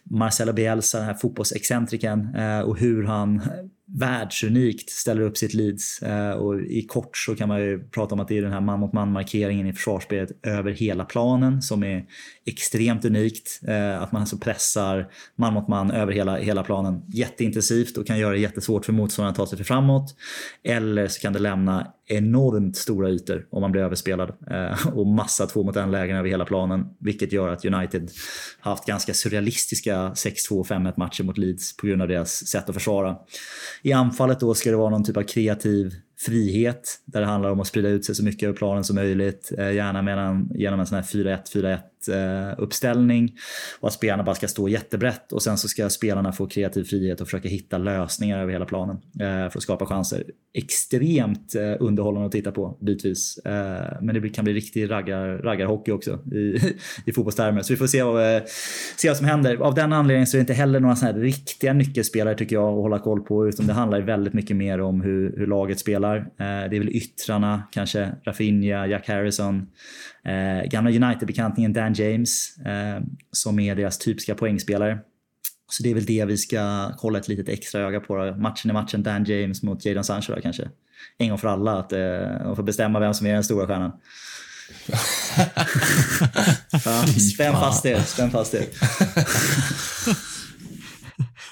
Marcelo 0.03 0.53
Bielsa, 0.53 0.97
den 0.97 1.07
här 1.07 1.13
fotbollsexcentrikern, 1.13 2.35
eh, 2.35 2.59
och 2.59 2.79
hur 2.79 3.03
han 3.03 3.41
världsunikt 3.87 4.89
ställer 4.89 5.21
upp 5.21 5.37
sitt 5.37 5.53
Leeds. 5.53 6.01
Eh, 6.01 6.31
och 6.31 6.61
I 6.61 6.81
kort 6.81 7.17
så 7.17 7.35
kan 7.35 7.47
man 7.47 7.61
ju 7.61 7.89
prata 7.89 8.15
om 8.15 8.19
att 8.19 8.27
det 8.27 8.37
är 8.37 8.41
den 8.41 8.51
här 8.51 8.61
man 8.61 8.79
mot 8.79 8.93
man 8.93 9.11
markeringen 9.11 9.67
i 9.67 9.73
försvarsspelet 9.73 10.31
över 10.43 10.71
hela 10.71 11.05
planen 11.05 11.61
som 11.61 11.83
är 11.83 12.05
extremt 12.45 13.05
unikt. 13.05 13.59
Eh, 13.67 14.01
att 14.01 14.11
man 14.11 14.21
alltså 14.21 14.37
pressar 14.37 15.11
man 15.35 15.53
mot 15.53 15.67
man 15.67 15.91
över 15.91 16.13
hela, 16.13 16.37
hela 16.37 16.63
planen 16.63 17.01
jätteintensivt 17.07 17.97
och 17.97 18.07
kan 18.07 18.19
göra 18.19 18.33
det 18.33 18.39
jättesvårt 18.39 18.85
för 18.85 18.93
motståndaren 18.93 19.31
att 19.31 19.49
ta 19.49 19.57
sig 19.57 19.65
framåt. 19.65 20.15
Eller 20.63 21.07
så 21.07 21.21
kan 21.21 21.33
det 21.33 21.39
lämna 21.39 21.93
enormt 22.07 22.77
stora 22.77 23.09
ytor 23.09 23.47
om 23.49 23.61
man 23.61 23.71
blir 23.71 23.81
överspelad 23.81 24.33
eh, 24.51 24.87
och 24.87 25.07
massa 25.07 25.45
två 25.45 25.63
mot 25.63 25.75
en 25.75 25.91
lägen 25.91 26.17
över 26.17 26.29
hela 26.29 26.45
planen. 26.45 26.85
Vilket 26.99 27.31
gör 27.31 27.49
att 27.49 27.65
United 27.65 28.11
har 28.59 28.71
haft 28.71 28.85
ganska 28.85 29.13
surrealistiska 29.13 30.09
6-2 30.09 30.63
5-1 30.63 30.93
matcher 30.97 31.23
mot 31.23 31.37
Leeds 31.37 31.77
på 31.77 31.87
grund 31.87 32.01
av 32.01 32.07
deras 32.07 32.47
sätt 32.47 32.69
att 32.69 32.75
försvara. 32.75 33.15
I 33.81 33.93
anfallet 33.93 34.39
då 34.39 34.53
ska 34.53 34.71
det 34.71 34.77
vara 34.77 34.89
någon 34.89 35.03
typ 35.03 35.17
av 35.17 35.23
kreativ 35.23 35.95
frihet 36.17 37.01
där 37.05 37.21
det 37.21 37.27
handlar 37.27 37.49
om 37.49 37.59
att 37.59 37.67
sprida 37.67 37.89
ut 37.89 38.05
sig 38.05 38.15
så 38.15 38.23
mycket 38.23 38.43
över 38.43 38.57
planen 38.57 38.83
som 38.83 38.95
möjligt. 38.95 39.51
Eh, 39.57 39.71
gärna 39.71 40.01
medan, 40.01 40.49
genom 40.55 40.79
en 40.79 40.85
sån 40.85 40.95
här 40.95 41.03
4-1-4-1 41.03 41.79
uppställning 42.57 43.33
och 43.79 43.87
att 43.87 43.93
spelarna 43.93 44.23
bara 44.23 44.35
ska 44.35 44.47
stå 44.47 44.69
jättebrett 44.69 45.31
och 45.31 45.41
sen 45.41 45.57
så 45.57 45.67
ska 45.67 45.89
spelarna 45.89 46.31
få 46.31 46.47
kreativ 46.47 46.83
frihet 46.83 47.21
och 47.21 47.27
försöka 47.27 47.49
hitta 47.49 47.77
lösningar 47.77 48.39
över 48.39 48.53
hela 48.53 48.65
planen 48.65 48.95
eh, 48.95 49.49
för 49.49 49.57
att 49.57 49.61
skapa 49.61 49.85
chanser. 49.85 50.23
Extremt 50.53 51.55
eh, 51.55 51.75
underhållande 51.79 52.25
att 52.25 52.31
titta 52.31 52.51
på 52.51 52.77
bitvis. 52.81 53.37
Eh, 53.37 54.01
men 54.01 54.21
det 54.21 54.29
kan 54.29 54.45
bli 54.45 54.53
riktig 54.53 54.91
raggar, 54.91 55.27
raggarhockey 55.27 55.91
också 55.91 56.19
i, 56.33 56.59
i 57.05 57.11
fotbollstermer. 57.13 57.61
Så 57.61 57.73
vi 57.73 57.77
får 57.77 57.87
se 57.87 58.03
vad, 58.03 58.43
se 58.97 59.07
vad 59.07 59.17
som 59.17 59.25
händer. 59.25 59.55
Av 59.55 59.75
den 59.75 59.93
anledningen 59.93 60.27
så 60.27 60.37
är 60.37 60.39
det 60.39 60.41
inte 60.41 60.53
heller 60.53 60.79
några 60.79 60.95
såna 60.95 61.11
här 61.11 61.19
riktiga 61.19 61.73
nyckelspelare 61.73 62.35
tycker 62.35 62.55
jag 62.55 62.67
att 62.67 62.81
hålla 62.81 62.99
koll 62.99 63.21
på 63.21 63.47
utan 63.47 63.67
det 63.67 63.73
handlar 63.73 64.01
väldigt 64.01 64.33
mycket 64.33 64.55
mer 64.55 64.81
om 64.81 65.01
hur, 65.01 65.37
hur 65.37 65.47
laget 65.47 65.79
spelar. 65.79 66.27
Det 66.37 66.75
är 66.75 66.79
väl 66.79 66.89
yttrarna, 66.89 67.63
kanske 67.71 68.11
Rafinha, 68.25 68.87
Jack 68.87 69.07
Harrison, 69.07 69.67
Eh, 70.25 70.69
gamla 70.69 70.91
United-bekantingen 70.91 71.73
Dan 71.73 71.93
James 71.93 72.57
eh, 72.57 73.01
som 73.31 73.59
är 73.59 73.75
deras 73.75 73.97
typiska 73.97 74.35
poängspelare. 74.35 74.99
Så 75.71 75.83
det 75.83 75.89
är 75.89 75.93
väl 75.93 76.05
det 76.05 76.25
vi 76.25 76.37
ska 76.37 76.61
hålla 76.97 77.19
ett 77.19 77.27
litet 77.27 77.49
extra 77.49 77.81
öga 77.81 77.99
på. 77.99 78.15
Då. 78.15 78.35
Matchen 78.35 78.69
i 78.69 78.73
matchen, 78.73 79.03
Dan 79.03 79.23
James 79.23 79.63
mot 79.63 79.85
Jadon 79.85 80.03
Sancho 80.03 80.35
då, 80.35 80.41
kanske. 80.41 80.69
En 81.17 81.29
gång 81.29 81.37
för 81.37 81.47
alla, 81.47 81.79
att 81.79 81.91
eh, 81.91 82.55
får 82.55 82.63
bestämma 82.63 82.99
vem 82.99 83.13
som 83.13 83.27
är 83.27 83.33
den 83.33 83.43
stora 83.43 83.67
stjärnan. 83.67 83.91
ja, 86.71 87.05
spänn 87.33 87.53
fast 87.53 87.85
er, 87.85 87.99
spänn 87.99 88.31
fast 88.31 88.53
er. 88.53 88.65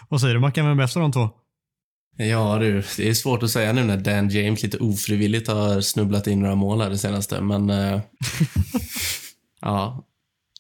Vad 0.09 0.21
säger 0.21 0.33
du 0.33 0.39
Mackan, 0.39 0.65
vem 0.65 0.79
är 0.79 0.83
bäst 0.83 0.97
av 0.97 1.01
de 1.01 1.11
två? 1.11 1.29
Ja 2.17 2.57
du, 2.59 2.83
det 2.97 3.09
är 3.09 3.13
svårt 3.13 3.43
att 3.43 3.49
säga 3.49 3.73
nu 3.73 3.83
när 3.83 3.97
Dan 3.97 4.29
James 4.29 4.63
lite 4.63 4.77
ofrivilligt 4.77 5.47
har 5.47 5.81
snubblat 5.81 6.27
in 6.27 6.39
några 6.39 6.55
mål 6.55 6.81
här 6.81 6.89
det 6.89 6.97
senaste, 6.97 7.41
men... 7.41 7.69
Eh, 7.69 8.01
ja. 9.61 10.05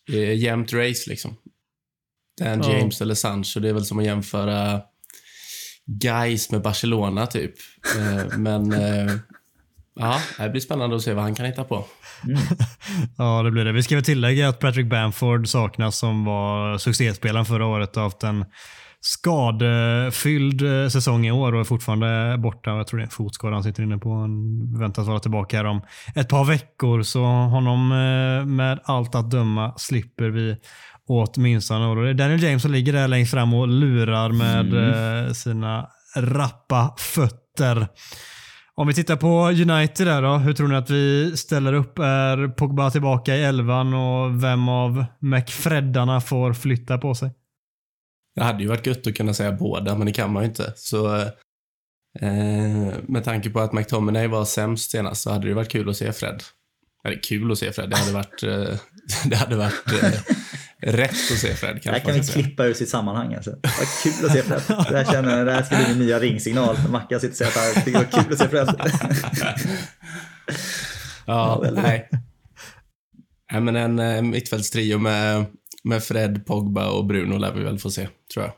Det 0.07 0.25
är 0.25 0.33
jämnt 0.33 0.73
race 0.73 1.09
liksom. 1.09 1.35
Dan 2.39 2.61
Ja. 2.63 2.73
James 2.73 3.01
eller 3.01 3.15
Sancho, 3.15 3.59
det 3.59 3.69
är 3.69 3.73
väl 3.73 3.85
som 3.85 3.99
att 3.99 4.05
jämföra 4.05 4.81
guys 5.85 6.51
med 6.51 6.61
Barcelona 6.61 7.27
typ. 7.27 7.53
Eh, 7.97 8.37
men... 8.37 8.73
Eh, 8.73 9.13
ja, 9.95 10.21
det 10.37 10.49
blir 10.49 10.61
spännande 10.61 10.95
att 10.95 11.01
se 11.01 11.13
vad 11.13 11.23
han 11.23 11.35
kan 11.35 11.45
hitta 11.45 11.63
på. 11.63 11.85
Ja, 13.17 13.43
det 13.43 13.51
blir 13.51 13.65
det. 13.65 13.71
Vi 13.71 13.83
ska 13.83 13.95
väl 13.95 14.03
tillägga 14.03 14.49
att 14.49 14.59
Patrick 14.59 14.87
Bamford 14.87 15.47
saknas 15.47 15.97
som 15.97 16.25
var 16.25 16.77
succéspelaren 16.77 17.45
förra 17.45 17.65
året 17.65 17.97
och 17.97 18.03
haft 18.03 18.23
en 18.23 18.45
skadefylld 19.05 20.61
eh, 20.61 20.87
säsong 20.87 21.25
i 21.25 21.31
år 21.31 21.53
och 21.53 21.59
är 21.59 21.63
fortfarande 21.63 22.37
borta. 22.37 22.69
Jag 22.69 22.87
tror 22.87 22.97
det 22.97 23.01
är 23.01 23.05
en 23.05 23.11
fotskada 23.11 23.53
han 23.53 23.63
sitter 23.63 23.83
inne 23.83 23.97
på. 23.97 24.13
Han 24.13 24.79
väntas 24.79 25.07
vara 25.07 25.19
tillbaka 25.19 25.57
här 25.57 25.65
om 25.65 25.81
ett 26.15 26.29
par 26.29 26.45
veckor. 26.45 27.01
Så 27.01 27.23
honom 27.25 27.91
eh, 27.91 28.45
med 28.45 28.79
allt 28.83 29.15
att 29.15 29.31
döma 29.31 29.73
slipper 29.77 30.29
vi 30.29 30.55
åtminstone. 31.07 31.85
Och 31.85 31.95
det 31.95 32.09
är 32.09 32.13
Daniel 32.13 32.43
James 32.43 32.61
som 32.61 32.71
ligger 32.71 32.93
där 32.93 33.07
längst 33.07 33.31
fram 33.31 33.53
och 33.53 33.67
lurar 33.67 34.31
med 34.31 34.73
mm. 34.73 35.33
sina 35.33 35.87
rappa 36.15 36.95
fötter. 36.97 37.87
Om 38.75 38.87
vi 38.87 38.93
tittar 38.93 39.15
på 39.15 39.47
United 39.47 40.07
där 40.07 40.21
då. 40.21 40.37
Hur 40.37 40.53
tror 40.53 40.67
ni 40.67 40.75
att 40.75 40.89
vi 40.89 41.37
ställer 41.37 41.73
upp? 41.73 41.99
Är 41.99 42.47
Pogba 42.47 42.91
tillbaka 42.91 43.35
i 43.35 43.43
elvan 43.43 43.93
och 43.93 44.43
vem 44.43 44.69
av 44.69 45.05
McFreddarna 45.19 46.21
får 46.21 46.53
flytta 46.53 46.97
på 46.97 47.15
sig? 47.15 47.31
Det 48.35 48.43
hade 48.43 48.63
ju 48.63 48.69
varit 48.69 48.87
gött 48.87 49.07
att 49.07 49.15
kunna 49.15 49.33
säga 49.33 49.51
båda, 49.51 49.95
men 49.95 50.07
det 50.07 50.13
kan 50.13 50.33
man 50.33 50.43
ju 50.43 50.49
inte. 50.49 50.73
Så 50.75 51.15
eh, 52.19 52.93
med 53.07 53.23
tanke 53.23 53.49
på 53.49 53.59
att 53.59 53.73
McTominay 53.73 54.27
var 54.27 54.45
sämst 54.45 54.91
senast 54.91 55.21
så 55.21 55.31
hade 55.31 55.47
det 55.47 55.53
varit 55.53 55.69
kul 55.71 55.89
att 55.89 55.97
se 55.97 56.13
Fred. 56.13 56.43
Eller 57.05 57.23
kul 57.23 57.51
att 57.51 57.57
se 57.57 57.71
Fred. 57.71 57.89
Det 57.89 57.97
hade 57.97 58.11
varit, 58.13 58.43
eh, 58.43 58.79
det 59.25 59.35
hade 59.35 59.55
varit 59.55 60.03
eh, 60.03 60.11
rätt 60.91 61.11
att 61.11 61.39
se 61.39 61.55
Fred. 61.55 61.79
Det 61.83 61.89
här 61.89 61.99
kan 61.99 62.13
vi 62.13 62.21
klippa 62.21 62.65
ur 62.65 62.73
sitt 62.73 62.89
sammanhang. 62.89 63.33
Alltså. 63.33 63.51
Vad 63.51 63.87
kul 64.03 64.25
att 64.25 64.31
se 64.31 64.41
Fred. 64.41 64.61
Det 64.67 64.97
här, 64.97 65.05
känner, 65.05 65.45
det 65.45 65.51
här 65.51 65.63
ska 65.63 65.75
bli 65.75 65.87
min 65.87 65.99
nya 65.99 66.19
ringsignal. 66.19 66.77
Mackan 66.89 67.19
sitter 67.19 67.45
och 67.47 67.51
säger 67.53 67.77
att 67.77 67.85
det 67.85 67.91
var 67.91 68.23
kul 68.23 68.33
att 68.33 68.39
se 68.39 68.47
Fred. 68.47 68.67
ja, 71.25 71.61
ja 71.65 71.71
nej. 71.71 72.09
nej. 73.51 73.61
men 73.61 73.75
en 73.75 73.99
eh, 73.99 74.21
mittfältstrio 74.21 74.97
med, 74.97 75.45
med 75.83 76.03
Fred, 76.03 76.45
Pogba 76.45 76.91
och 76.91 77.05
Bruno 77.05 77.37
lär 77.37 77.53
vi 77.53 77.63
väl 77.63 77.79
få 77.79 77.89
se, 77.89 78.07
tror 78.33 78.45
jag. 78.45 78.53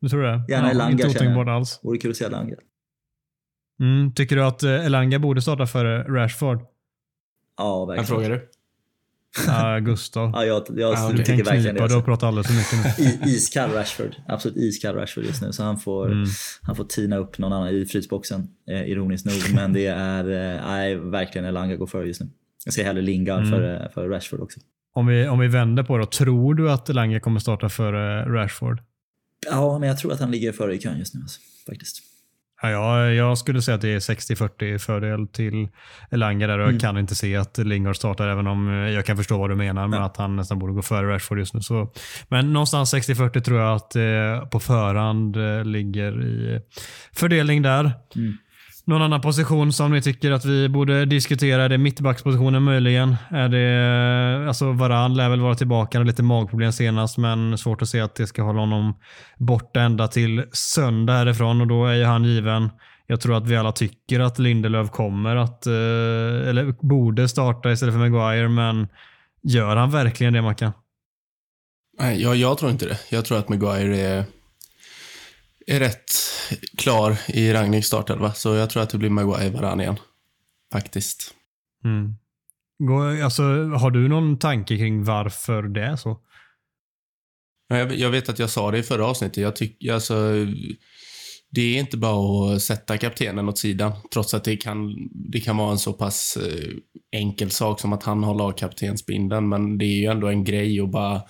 Du 0.00 0.08
tror 0.08 0.22
det? 0.22 0.42
Gärna 0.48 0.66
ja, 0.66 0.70
Elanga 0.70 0.92
inte 1.06 1.18
känner 1.18 1.36
jag. 1.36 1.48
alls. 1.48 1.80
Vore 1.82 1.98
kul 1.98 2.10
att 2.10 2.16
se 2.16 2.24
Elanga. 2.24 2.56
Mm, 3.80 4.14
tycker 4.14 4.36
du 4.36 4.44
att 4.44 4.62
eh, 4.62 4.86
Elanga 4.86 5.18
borde 5.18 5.42
starta 5.42 5.66
före 5.66 6.02
Rashford? 6.02 6.60
Ja, 7.56 7.84
verkligen. 7.84 7.96
Vem 7.96 8.06
frågar 8.06 8.30
du? 8.30 8.48
Ja, 9.46 9.78
Gustav. 9.80 10.30
ja, 10.34 10.44
jag, 10.44 10.64
jag 10.68 10.94
ja, 10.94 11.06
okay. 11.12 11.24
tycker 11.24 11.44
verkligen 11.44 11.74
det. 11.74 11.88
Du 11.88 11.94
har 11.94 12.02
pratat 12.02 12.22
alldeles 12.22 12.46
för 12.46 12.76
mycket 12.76 12.98
nu. 12.98 13.30
iskall 13.30 13.70
Rashford. 13.70 14.14
Absolut 14.28 14.56
iskall 14.56 14.94
Rashford 14.94 15.24
just 15.24 15.42
nu. 15.42 15.52
Så 15.52 15.62
han 15.62 15.78
får, 15.78 16.06
mm. 16.12 16.26
han 16.62 16.76
får 16.76 16.84
tina 16.84 17.16
upp 17.16 17.38
någon 17.38 17.52
annan 17.52 17.68
i 17.68 17.86
frysboxen. 17.86 18.48
Eh, 18.68 18.90
ironiskt 18.90 19.26
nog. 19.26 19.54
Men 19.54 19.72
det 19.72 19.86
är 19.86 20.24
eh, 20.24 20.66
nej, 20.66 20.96
verkligen 20.96 21.44
Elanga 21.44 21.76
går 21.76 21.86
före 21.86 22.06
just 22.06 22.20
nu. 22.20 22.28
Jag 22.64 22.74
ser 22.74 22.84
hellre 22.84 23.02
Lingard 23.02 23.44
mm. 23.44 23.50
för, 23.50 23.90
för 23.94 24.08
Rashford 24.08 24.40
också. 24.40 24.60
Om 24.92 25.06
vi, 25.06 25.28
om 25.28 25.38
vi 25.38 25.48
vänder 25.48 25.82
på 25.82 25.98
det, 25.98 26.06
tror 26.06 26.54
du 26.54 26.70
att 26.70 26.88
Elanga 26.88 27.20
kommer 27.20 27.40
starta 27.40 27.68
före 27.68 28.24
Rashford? 28.24 28.82
Ja, 29.46 29.78
men 29.78 29.88
jag 29.88 29.98
tror 29.98 30.12
att 30.12 30.20
han 30.20 30.30
ligger 30.30 30.52
före 30.52 30.74
i 30.74 30.78
kön 30.78 30.98
just 30.98 31.14
nu. 31.14 31.20
Alltså, 31.20 31.40
faktiskt. 31.70 32.02
Ja, 32.62 32.70
jag, 32.70 33.14
jag 33.14 33.38
skulle 33.38 33.62
säga 33.62 33.74
att 33.74 33.80
det 33.80 33.88
är 33.88 33.98
60-40 33.98 34.78
fördel 34.78 35.28
till 35.28 35.68
Elanga 36.10 36.46
där 36.46 36.58
och 36.58 36.64
mm. 36.64 36.74
jag 36.74 36.80
kan 36.80 36.98
inte 36.98 37.14
se 37.14 37.36
att 37.36 37.58
Lingard 37.58 37.96
startar 37.96 38.28
även 38.28 38.46
om 38.46 38.68
jag 38.68 39.06
kan 39.06 39.16
förstå 39.16 39.38
vad 39.38 39.50
du 39.50 39.56
menar 39.56 39.88
med 39.88 39.98
ja. 39.98 40.04
att 40.04 40.16
han 40.16 40.36
nästan 40.36 40.58
borde 40.58 40.72
gå 40.72 40.82
före 40.82 41.14
Rashford 41.14 41.38
just 41.38 41.54
nu. 41.54 41.60
Så, 41.60 41.92
men 42.28 42.52
någonstans 42.52 42.94
60-40 42.94 43.40
tror 43.40 43.60
jag 43.60 43.76
att 43.76 43.96
eh, 43.96 44.48
på 44.50 44.60
förhand 44.60 45.36
eh, 45.36 45.64
ligger 45.64 46.22
i 46.22 46.60
fördelning 47.12 47.62
där. 47.62 47.92
Mm. 48.16 48.36
Någon 48.84 49.02
annan 49.02 49.20
position 49.20 49.72
som 49.72 49.92
ni 49.92 50.02
tycker 50.02 50.30
att 50.30 50.44
vi 50.44 50.68
borde 50.68 51.04
diskutera? 51.04 51.62
Är 51.62 51.68
det 51.68 51.78
mittbackspositionen 51.78 52.62
möjligen? 52.62 53.16
Är 53.30 53.48
det, 53.48 54.48
alltså 54.48 54.72
Varan 54.72 55.14
lär 55.14 55.28
väl 55.28 55.40
vara 55.40 55.54
tillbaka, 55.54 55.98
han 55.98 56.06
lite 56.06 56.22
magproblem 56.22 56.72
senast, 56.72 57.18
men 57.18 57.58
svårt 57.58 57.82
att 57.82 57.88
se 57.88 58.00
att 58.00 58.14
det 58.14 58.26
ska 58.26 58.42
hålla 58.42 58.60
honom 58.60 58.94
borta 59.38 59.80
ända 59.80 60.08
till 60.08 60.44
söndag 60.52 61.12
härifrån 61.12 61.60
och 61.60 61.66
då 61.66 61.86
är 61.86 61.94
ju 61.94 62.04
han 62.04 62.24
given. 62.24 62.70
Jag 63.06 63.20
tror 63.20 63.36
att 63.36 63.46
vi 63.46 63.56
alla 63.56 63.72
tycker 63.72 64.20
att 64.20 64.38
Lindelöf 64.38 64.90
kommer 64.90 65.36
att, 65.36 65.66
eh, 65.66 65.72
eller 66.48 66.86
borde 66.86 67.28
starta 67.28 67.72
istället 67.72 67.94
för 67.94 68.08
Maguire, 68.08 68.48
men 68.48 68.88
gör 69.42 69.76
han 69.76 69.90
verkligen 69.90 70.32
det 70.32 70.42
Mackan? 70.42 70.72
Nej, 71.98 72.22
jag, 72.22 72.36
jag 72.36 72.58
tror 72.58 72.70
inte 72.70 72.86
det. 72.86 72.98
Jag 73.10 73.24
tror 73.24 73.38
att 73.38 73.48
Maguire 73.48 74.00
är 74.00 74.24
är 75.70 75.80
rätt 75.80 76.12
klar 76.76 77.16
i 77.28 77.52
Ragniks 77.52 77.86
startelva, 77.86 78.32
så 78.32 78.54
jag 78.54 78.70
tror 78.70 78.82
att 78.82 78.90
det 78.90 78.98
blir 78.98 79.10
Maguire 79.10 79.50
varann 79.50 79.80
igen. 79.80 79.96
Faktiskt. 80.72 81.34
Mm. 81.84 82.14
Alltså, 83.24 83.42
har 83.68 83.90
du 83.90 84.08
någon 84.08 84.38
tanke 84.38 84.76
kring 84.76 85.04
varför 85.04 85.62
det 85.62 85.82
är 85.82 85.96
så? 85.96 86.20
Jag 87.96 88.10
vet 88.10 88.28
att 88.28 88.38
jag 88.38 88.50
sa 88.50 88.70
det 88.70 88.78
i 88.78 88.82
förra 88.82 89.06
avsnittet. 89.06 89.36
Jag 89.36 89.56
tycker, 89.56 89.92
alltså, 89.92 90.46
det 91.50 91.60
är 91.60 91.80
inte 91.80 91.96
bara 91.96 92.54
att 92.54 92.62
sätta 92.62 92.98
kaptenen 92.98 93.48
åt 93.48 93.58
sidan, 93.58 93.92
trots 94.12 94.34
att 94.34 94.44
det 94.44 94.56
kan, 94.56 95.08
det 95.12 95.40
kan 95.40 95.56
vara 95.56 95.70
en 95.70 95.78
så 95.78 95.92
pass 95.92 96.36
eh, 96.36 96.74
enkel 97.12 97.50
sak 97.50 97.80
som 97.80 97.92
att 97.92 98.02
han 98.02 98.24
har 98.24 98.34
lagkaptensbindeln, 98.34 99.48
men 99.48 99.78
det 99.78 99.84
är 99.84 100.00
ju 100.00 100.06
ändå 100.06 100.26
en 100.26 100.44
grej 100.44 100.80
att 100.80 100.90
bara 100.90 101.22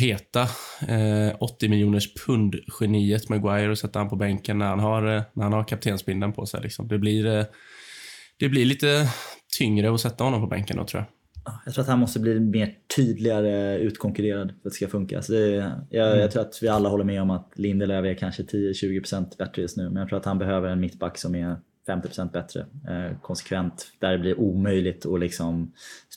peta 0.00 0.42
eh, 0.88 1.36
80 1.40 1.68
miljoners 1.68 2.14
pund-geniet 2.14 3.28
Maguire 3.28 3.70
och 3.70 3.78
sätta 3.78 3.98
han 3.98 4.08
på 4.08 4.16
bänken 4.16 4.58
när 4.58 4.66
han 4.66 4.80
har, 4.80 5.16
eh, 5.16 5.22
när 5.32 5.44
han 5.44 5.52
har 5.52 5.64
kaptensbindeln 5.64 6.32
på 6.32 6.46
sig. 6.46 6.60
Liksom. 6.62 6.88
Det, 6.88 6.98
blir, 6.98 7.26
eh, 7.26 7.44
det 8.36 8.48
blir 8.48 8.64
lite 8.64 9.08
tyngre 9.58 9.94
att 9.94 10.00
sätta 10.00 10.24
honom 10.24 10.40
på 10.40 10.46
bänken 10.46 10.76
då, 10.76 10.84
tror 10.84 11.00
jag. 11.00 11.08
Jag 11.64 11.74
tror 11.74 11.82
att 11.82 11.88
han 11.88 11.98
måste 11.98 12.20
bli 12.20 12.40
mer 12.40 12.74
tydligare 12.96 13.78
utkonkurrerad 13.78 14.48
för 14.48 14.56
att 14.56 14.62
det 14.64 14.70
ska 14.70 14.88
funka. 14.88 15.22
Så 15.22 15.32
det, 15.32 15.72
jag, 15.90 16.08
mm. 16.08 16.20
jag, 16.20 16.30
tror 16.30 16.42
att 16.42 16.58
vi 16.62 16.68
alla 16.68 16.88
håller 16.88 17.04
med 17.04 17.22
om 17.22 17.30
att 17.30 17.52
Lindelöf 17.56 18.04
är 18.04 18.14
kanske 18.14 18.42
10-20% 18.42 19.36
bättre 19.38 19.62
just 19.62 19.76
nu. 19.76 19.84
Men 19.84 19.96
jag 19.96 20.08
tror 20.08 20.18
att 20.18 20.24
han 20.24 20.38
behöver 20.38 20.68
en 20.68 20.80
mittback 20.80 21.18
som 21.18 21.34
är 21.34 21.56
50% 21.88 22.32
bättre. 22.32 22.60
Eh, 22.60 23.18
konsekvent. 23.20 23.92
Där 23.98 24.12
det 24.12 24.18
blir 24.18 24.40
omöjligt 24.40 25.06
att 25.06 25.20
liksom 25.20 25.72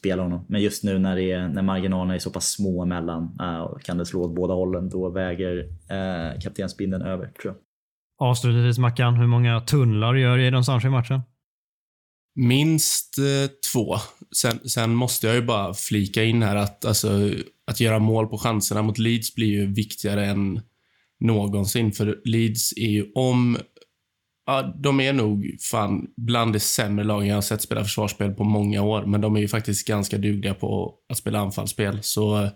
spela 0.05 0.23
honom. 0.23 0.45
Men 0.49 0.61
just 0.61 0.83
nu 0.83 0.99
när, 0.99 1.15
det 1.15 1.31
är, 1.31 1.47
när 1.47 1.61
marginalerna 1.61 2.15
är 2.15 2.19
så 2.19 2.29
pass 2.29 2.51
små 2.51 2.83
emellan 2.83 3.37
eh, 3.41 3.77
kan 3.83 3.97
det 3.97 4.05
slå 4.05 4.23
åt 4.23 4.35
båda 4.35 4.53
hållen. 4.53 4.89
Då 4.89 5.09
väger 5.09 5.57
eh, 5.89 6.39
kaptensbindeln 6.41 7.03
över 7.03 7.27
tror 7.27 7.53
jag. 7.53 7.55
Avslutningsvis 8.29 8.77
Mackan, 8.77 9.15
hur 9.15 9.27
många 9.27 9.59
tunnlar 9.59 10.15
gör 10.15 10.37
Jadon 10.37 10.65
Sancho 10.65 10.87
i 10.87 10.89
matchen? 10.89 11.21
Minst 12.35 13.17
eh, 13.17 13.49
två. 13.73 13.95
Sen, 14.35 14.69
sen, 14.69 14.95
måste 14.95 15.27
jag 15.27 15.35
ju 15.35 15.41
bara 15.41 15.73
flika 15.73 16.23
in 16.23 16.43
här 16.43 16.55
att 16.55 16.85
alltså, 16.85 17.31
att 17.67 17.79
göra 17.79 17.99
mål 17.99 18.27
på 18.27 18.37
chanserna 18.37 18.81
mot 18.81 18.97
Leeds 18.97 19.35
blir 19.35 19.47
ju 19.47 19.73
viktigare 19.73 20.25
än 20.25 20.61
någonsin. 21.19 21.91
För 21.91 22.21
Leeds 22.25 22.73
är 22.77 22.89
ju 22.89 23.11
om 23.15 23.57
Ja, 24.45 24.73
de 24.75 24.99
är 24.99 25.13
nog 25.13 25.57
fan 25.71 26.07
bland 26.17 26.53
de 26.53 26.59
sämre 26.59 27.05
lagen 27.05 27.27
jag 27.27 27.35
har 27.35 27.41
sett 27.41 27.61
spela 27.61 27.83
försvarsspel 27.83 28.33
på 28.33 28.43
många 28.43 28.81
år. 28.81 29.05
Men 29.05 29.21
de 29.21 29.35
är 29.35 29.39
ju 29.39 29.47
faktiskt 29.47 29.87
ganska 29.87 30.17
dugliga 30.17 30.53
på 30.53 30.93
att 31.09 31.17
spela 31.17 31.39
anfallsspel. 31.39 31.99
Så 32.01 32.49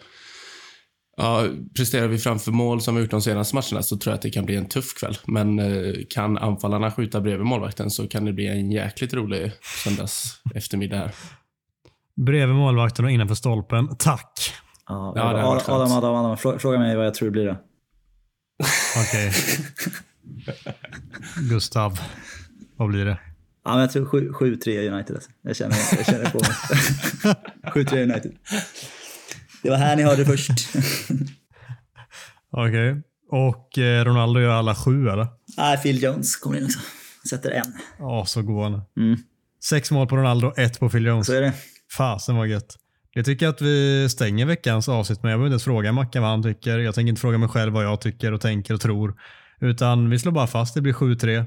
ja, 1.17 1.45
presterar 1.75 2.07
vi 2.07 2.17
framför 2.17 2.51
mål 2.51 2.81
som 2.81 2.95
vi 2.95 3.01
gjort 3.01 3.11
de 3.11 3.21
senaste 3.21 3.55
matcherna 3.55 3.83
så 3.83 3.97
tror 3.97 4.11
jag 4.11 4.15
att 4.15 4.21
det 4.21 4.29
kan 4.29 4.45
bli 4.45 4.55
en 4.55 4.65
tuff 4.65 4.93
kväll. 4.99 5.17
Men 5.25 5.59
eh, 5.59 5.93
kan 6.09 6.37
anfallarna 6.37 6.91
skjuta 6.91 7.21
bredvid 7.21 7.45
målvakten 7.45 7.89
så 7.89 8.07
kan 8.07 8.25
det 8.25 8.33
bli 8.33 8.47
en 8.47 8.71
jäkligt 8.71 9.13
rolig 9.13 9.51
söndags 9.83 10.41
eftermiddag 10.55 10.97
här. 10.97 11.11
Bredvid 12.15 12.55
målvakten 12.55 13.05
och 13.05 13.11
innanför 13.11 13.35
stolpen. 13.35 13.95
Tack! 13.97 14.53
Ja, 14.87 15.13
Adam, 15.17 15.59
Adam, 15.67 15.91
Adam, 15.91 16.15
Adam, 16.15 16.59
fråga 16.59 16.79
mig 16.79 16.95
vad 16.95 17.05
jag 17.05 17.13
tror 17.13 17.27
det 17.27 17.31
blir 17.31 17.45
då. 17.45 17.57
Okej. 19.07 19.31
Gustav, 21.49 21.99
vad 22.75 22.89
blir 22.89 23.05
det? 23.05 23.19
Ja, 23.65 23.71
men 23.71 23.79
jag 23.79 23.91
tror 23.91 24.05
7-3 24.05 24.93
United. 24.93 25.15
Alltså. 25.15 25.31
Jag, 25.41 25.55
känner, 25.55 25.77
jag 25.97 26.05
känner 26.05 26.29
på 26.29 26.39
mig. 26.39 26.51
7-3 27.85 28.03
United. 28.03 28.31
Det 29.63 29.69
var 29.69 29.77
här 29.77 29.95
ni 29.95 30.03
hörde 30.03 30.25
först. 30.25 30.51
Okej. 32.51 32.91
Okay. 32.91 33.01
Och 33.31 33.77
eh, 33.77 34.05
Ronaldo 34.05 34.39
gör 34.39 34.49
alla 34.49 34.75
sju 34.75 35.09
eller? 35.09 35.27
Nej, 35.57 35.77
Phil 35.77 36.03
Jones 36.03 36.35
kommer 36.35 36.57
in 36.57 36.65
också. 36.65 36.79
Sätter 37.29 37.51
en. 37.51 37.73
Ja, 37.99 38.25
så 38.25 38.41
god 38.41 38.63
han 38.63 38.81
mm. 38.97 39.19
Sex 39.63 39.91
mål 39.91 40.07
på 40.07 40.17
Ronaldo, 40.17 40.53
ett 40.57 40.79
på 40.79 40.89
Phil 40.89 41.05
Jones. 41.05 41.27
Så 41.27 41.33
är 41.33 41.41
det. 41.41 41.53
Fasen 41.97 42.35
vad 42.35 42.47
gött. 42.47 42.75
Det 43.13 43.23
tycker 43.23 43.45
jag 43.45 43.53
att 43.53 43.61
vi 43.61 44.07
stänger 44.09 44.45
veckans 44.45 44.89
avsnitt 44.89 45.23
med. 45.23 45.31
Jag 45.31 45.39
behöver 45.39 45.47
inte 45.47 45.53
ens 45.53 45.63
fråga 45.63 45.91
Mackan 45.91 46.21
vad 46.21 46.31
han 46.31 46.43
tycker. 46.43 46.79
Jag 46.79 46.95
tänker 46.95 47.09
inte 47.09 47.21
fråga 47.21 47.37
mig 47.37 47.49
själv 47.49 47.73
vad 47.73 47.85
jag 47.85 48.01
tycker 48.01 48.33
och 48.33 48.41
tänker 48.41 48.73
och 48.73 48.81
tror. 48.81 49.15
Utan 49.59 50.09
vi 50.09 50.19
slår 50.19 50.31
bara 50.31 50.47
fast 50.47 50.75
det 50.75 50.81
blir 50.81 50.93
7-3. 50.93 51.45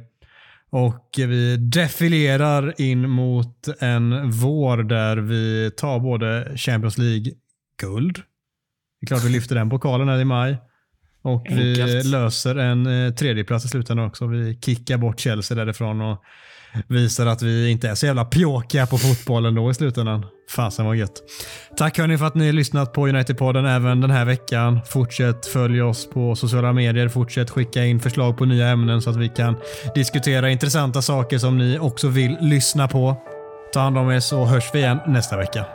Och 0.70 1.10
vi 1.16 1.56
defilerar 1.56 2.80
in 2.80 3.10
mot 3.10 3.68
en 3.80 4.30
vår 4.30 4.76
där 4.82 5.16
vi 5.16 5.70
tar 5.76 6.00
både 6.00 6.52
Champions 6.56 6.98
League-guld. 6.98 8.16
Det 9.00 9.04
är 9.04 9.06
klart 9.06 9.24
vi 9.24 9.28
lyfter 9.32 9.54
den 9.54 9.70
pokalen 9.70 10.08
här 10.08 10.20
i 10.20 10.24
maj. 10.24 10.56
Och 11.22 11.46
Enkelt. 11.50 11.78
vi 11.90 12.02
löser 12.02 12.56
en 12.56 12.86
eh, 12.86 13.14
tredjeplats 13.14 13.64
i 13.64 13.68
slutändan 13.68 14.06
också. 14.06 14.26
Vi 14.26 14.58
kickar 14.60 14.98
bort 14.98 15.20
Chelsea 15.20 15.56
därifrån 15.56 16.00
och 16.00 16.22
visar 16.88 17.26
att 17.26 17.42
vi 17.42 17.70
inte 17.70 17.88
är 17.88 17.94
så 17.94 18.06
jävla 18.06 18.24
pjåkiga 18.24 18.86
på 18.86 18.98
fotbollen 18.98 19.54
då 19.54 19.70
i 19.70 19.74
slutändan. 19.74 20.26
Fasen 20.50 20.86
vad 20.86 20.96
gött. 20.96 21.22
Tack 21.76 21.98
hörni 21.98 22.18
för 22.18 22.26
att 22.26 22.34
ni 22.34 22.46
har 22.46 22.52
lyssnat 22.52 22.92
på 22.92 23.06
United-podden 23.08 23.76
även 23.76 24.00
den 24.00 24.10
här 24.10 24.24
veckan. 24.24 24.80
Fortsätt 24.86 25.46
följa 25.46 25.86
oss 25.86 26.10
på 26.10 26.36
sociala 26.36 26.72
medier. 26.72 27.08
Fortsätt 27.08 27.50
skicka 27.50 27.84
in 27.84 28.00
förslag 28.00 28.38
på 28.38 28.44
nya 28.44 28.68
ämnen 28.68 29.02
så 29.02 29.10
att 29.10 29.16
vi 29.16 29.28
kan 29.28 29.56
diskutera 29.94 30.50
intressanta 30.50 31.02
saker 31.02 31.38
som 31.38 31.58
ni 31.58 31.78
också 31.78 32.08
vill 32.08 32.36
lyssna 32.40 32.88
på. 32.88 33.16
Ta 33.72 33.80
hand 33.80 33.98
om 33.98 34.10
er 34.10 34.20
så 34.20 34.44
hörs 34.44 34.70
vi 34.72 34.78
igen 34.78 34.98
nästa 35.06 35.36
vecka. 35.36 35.66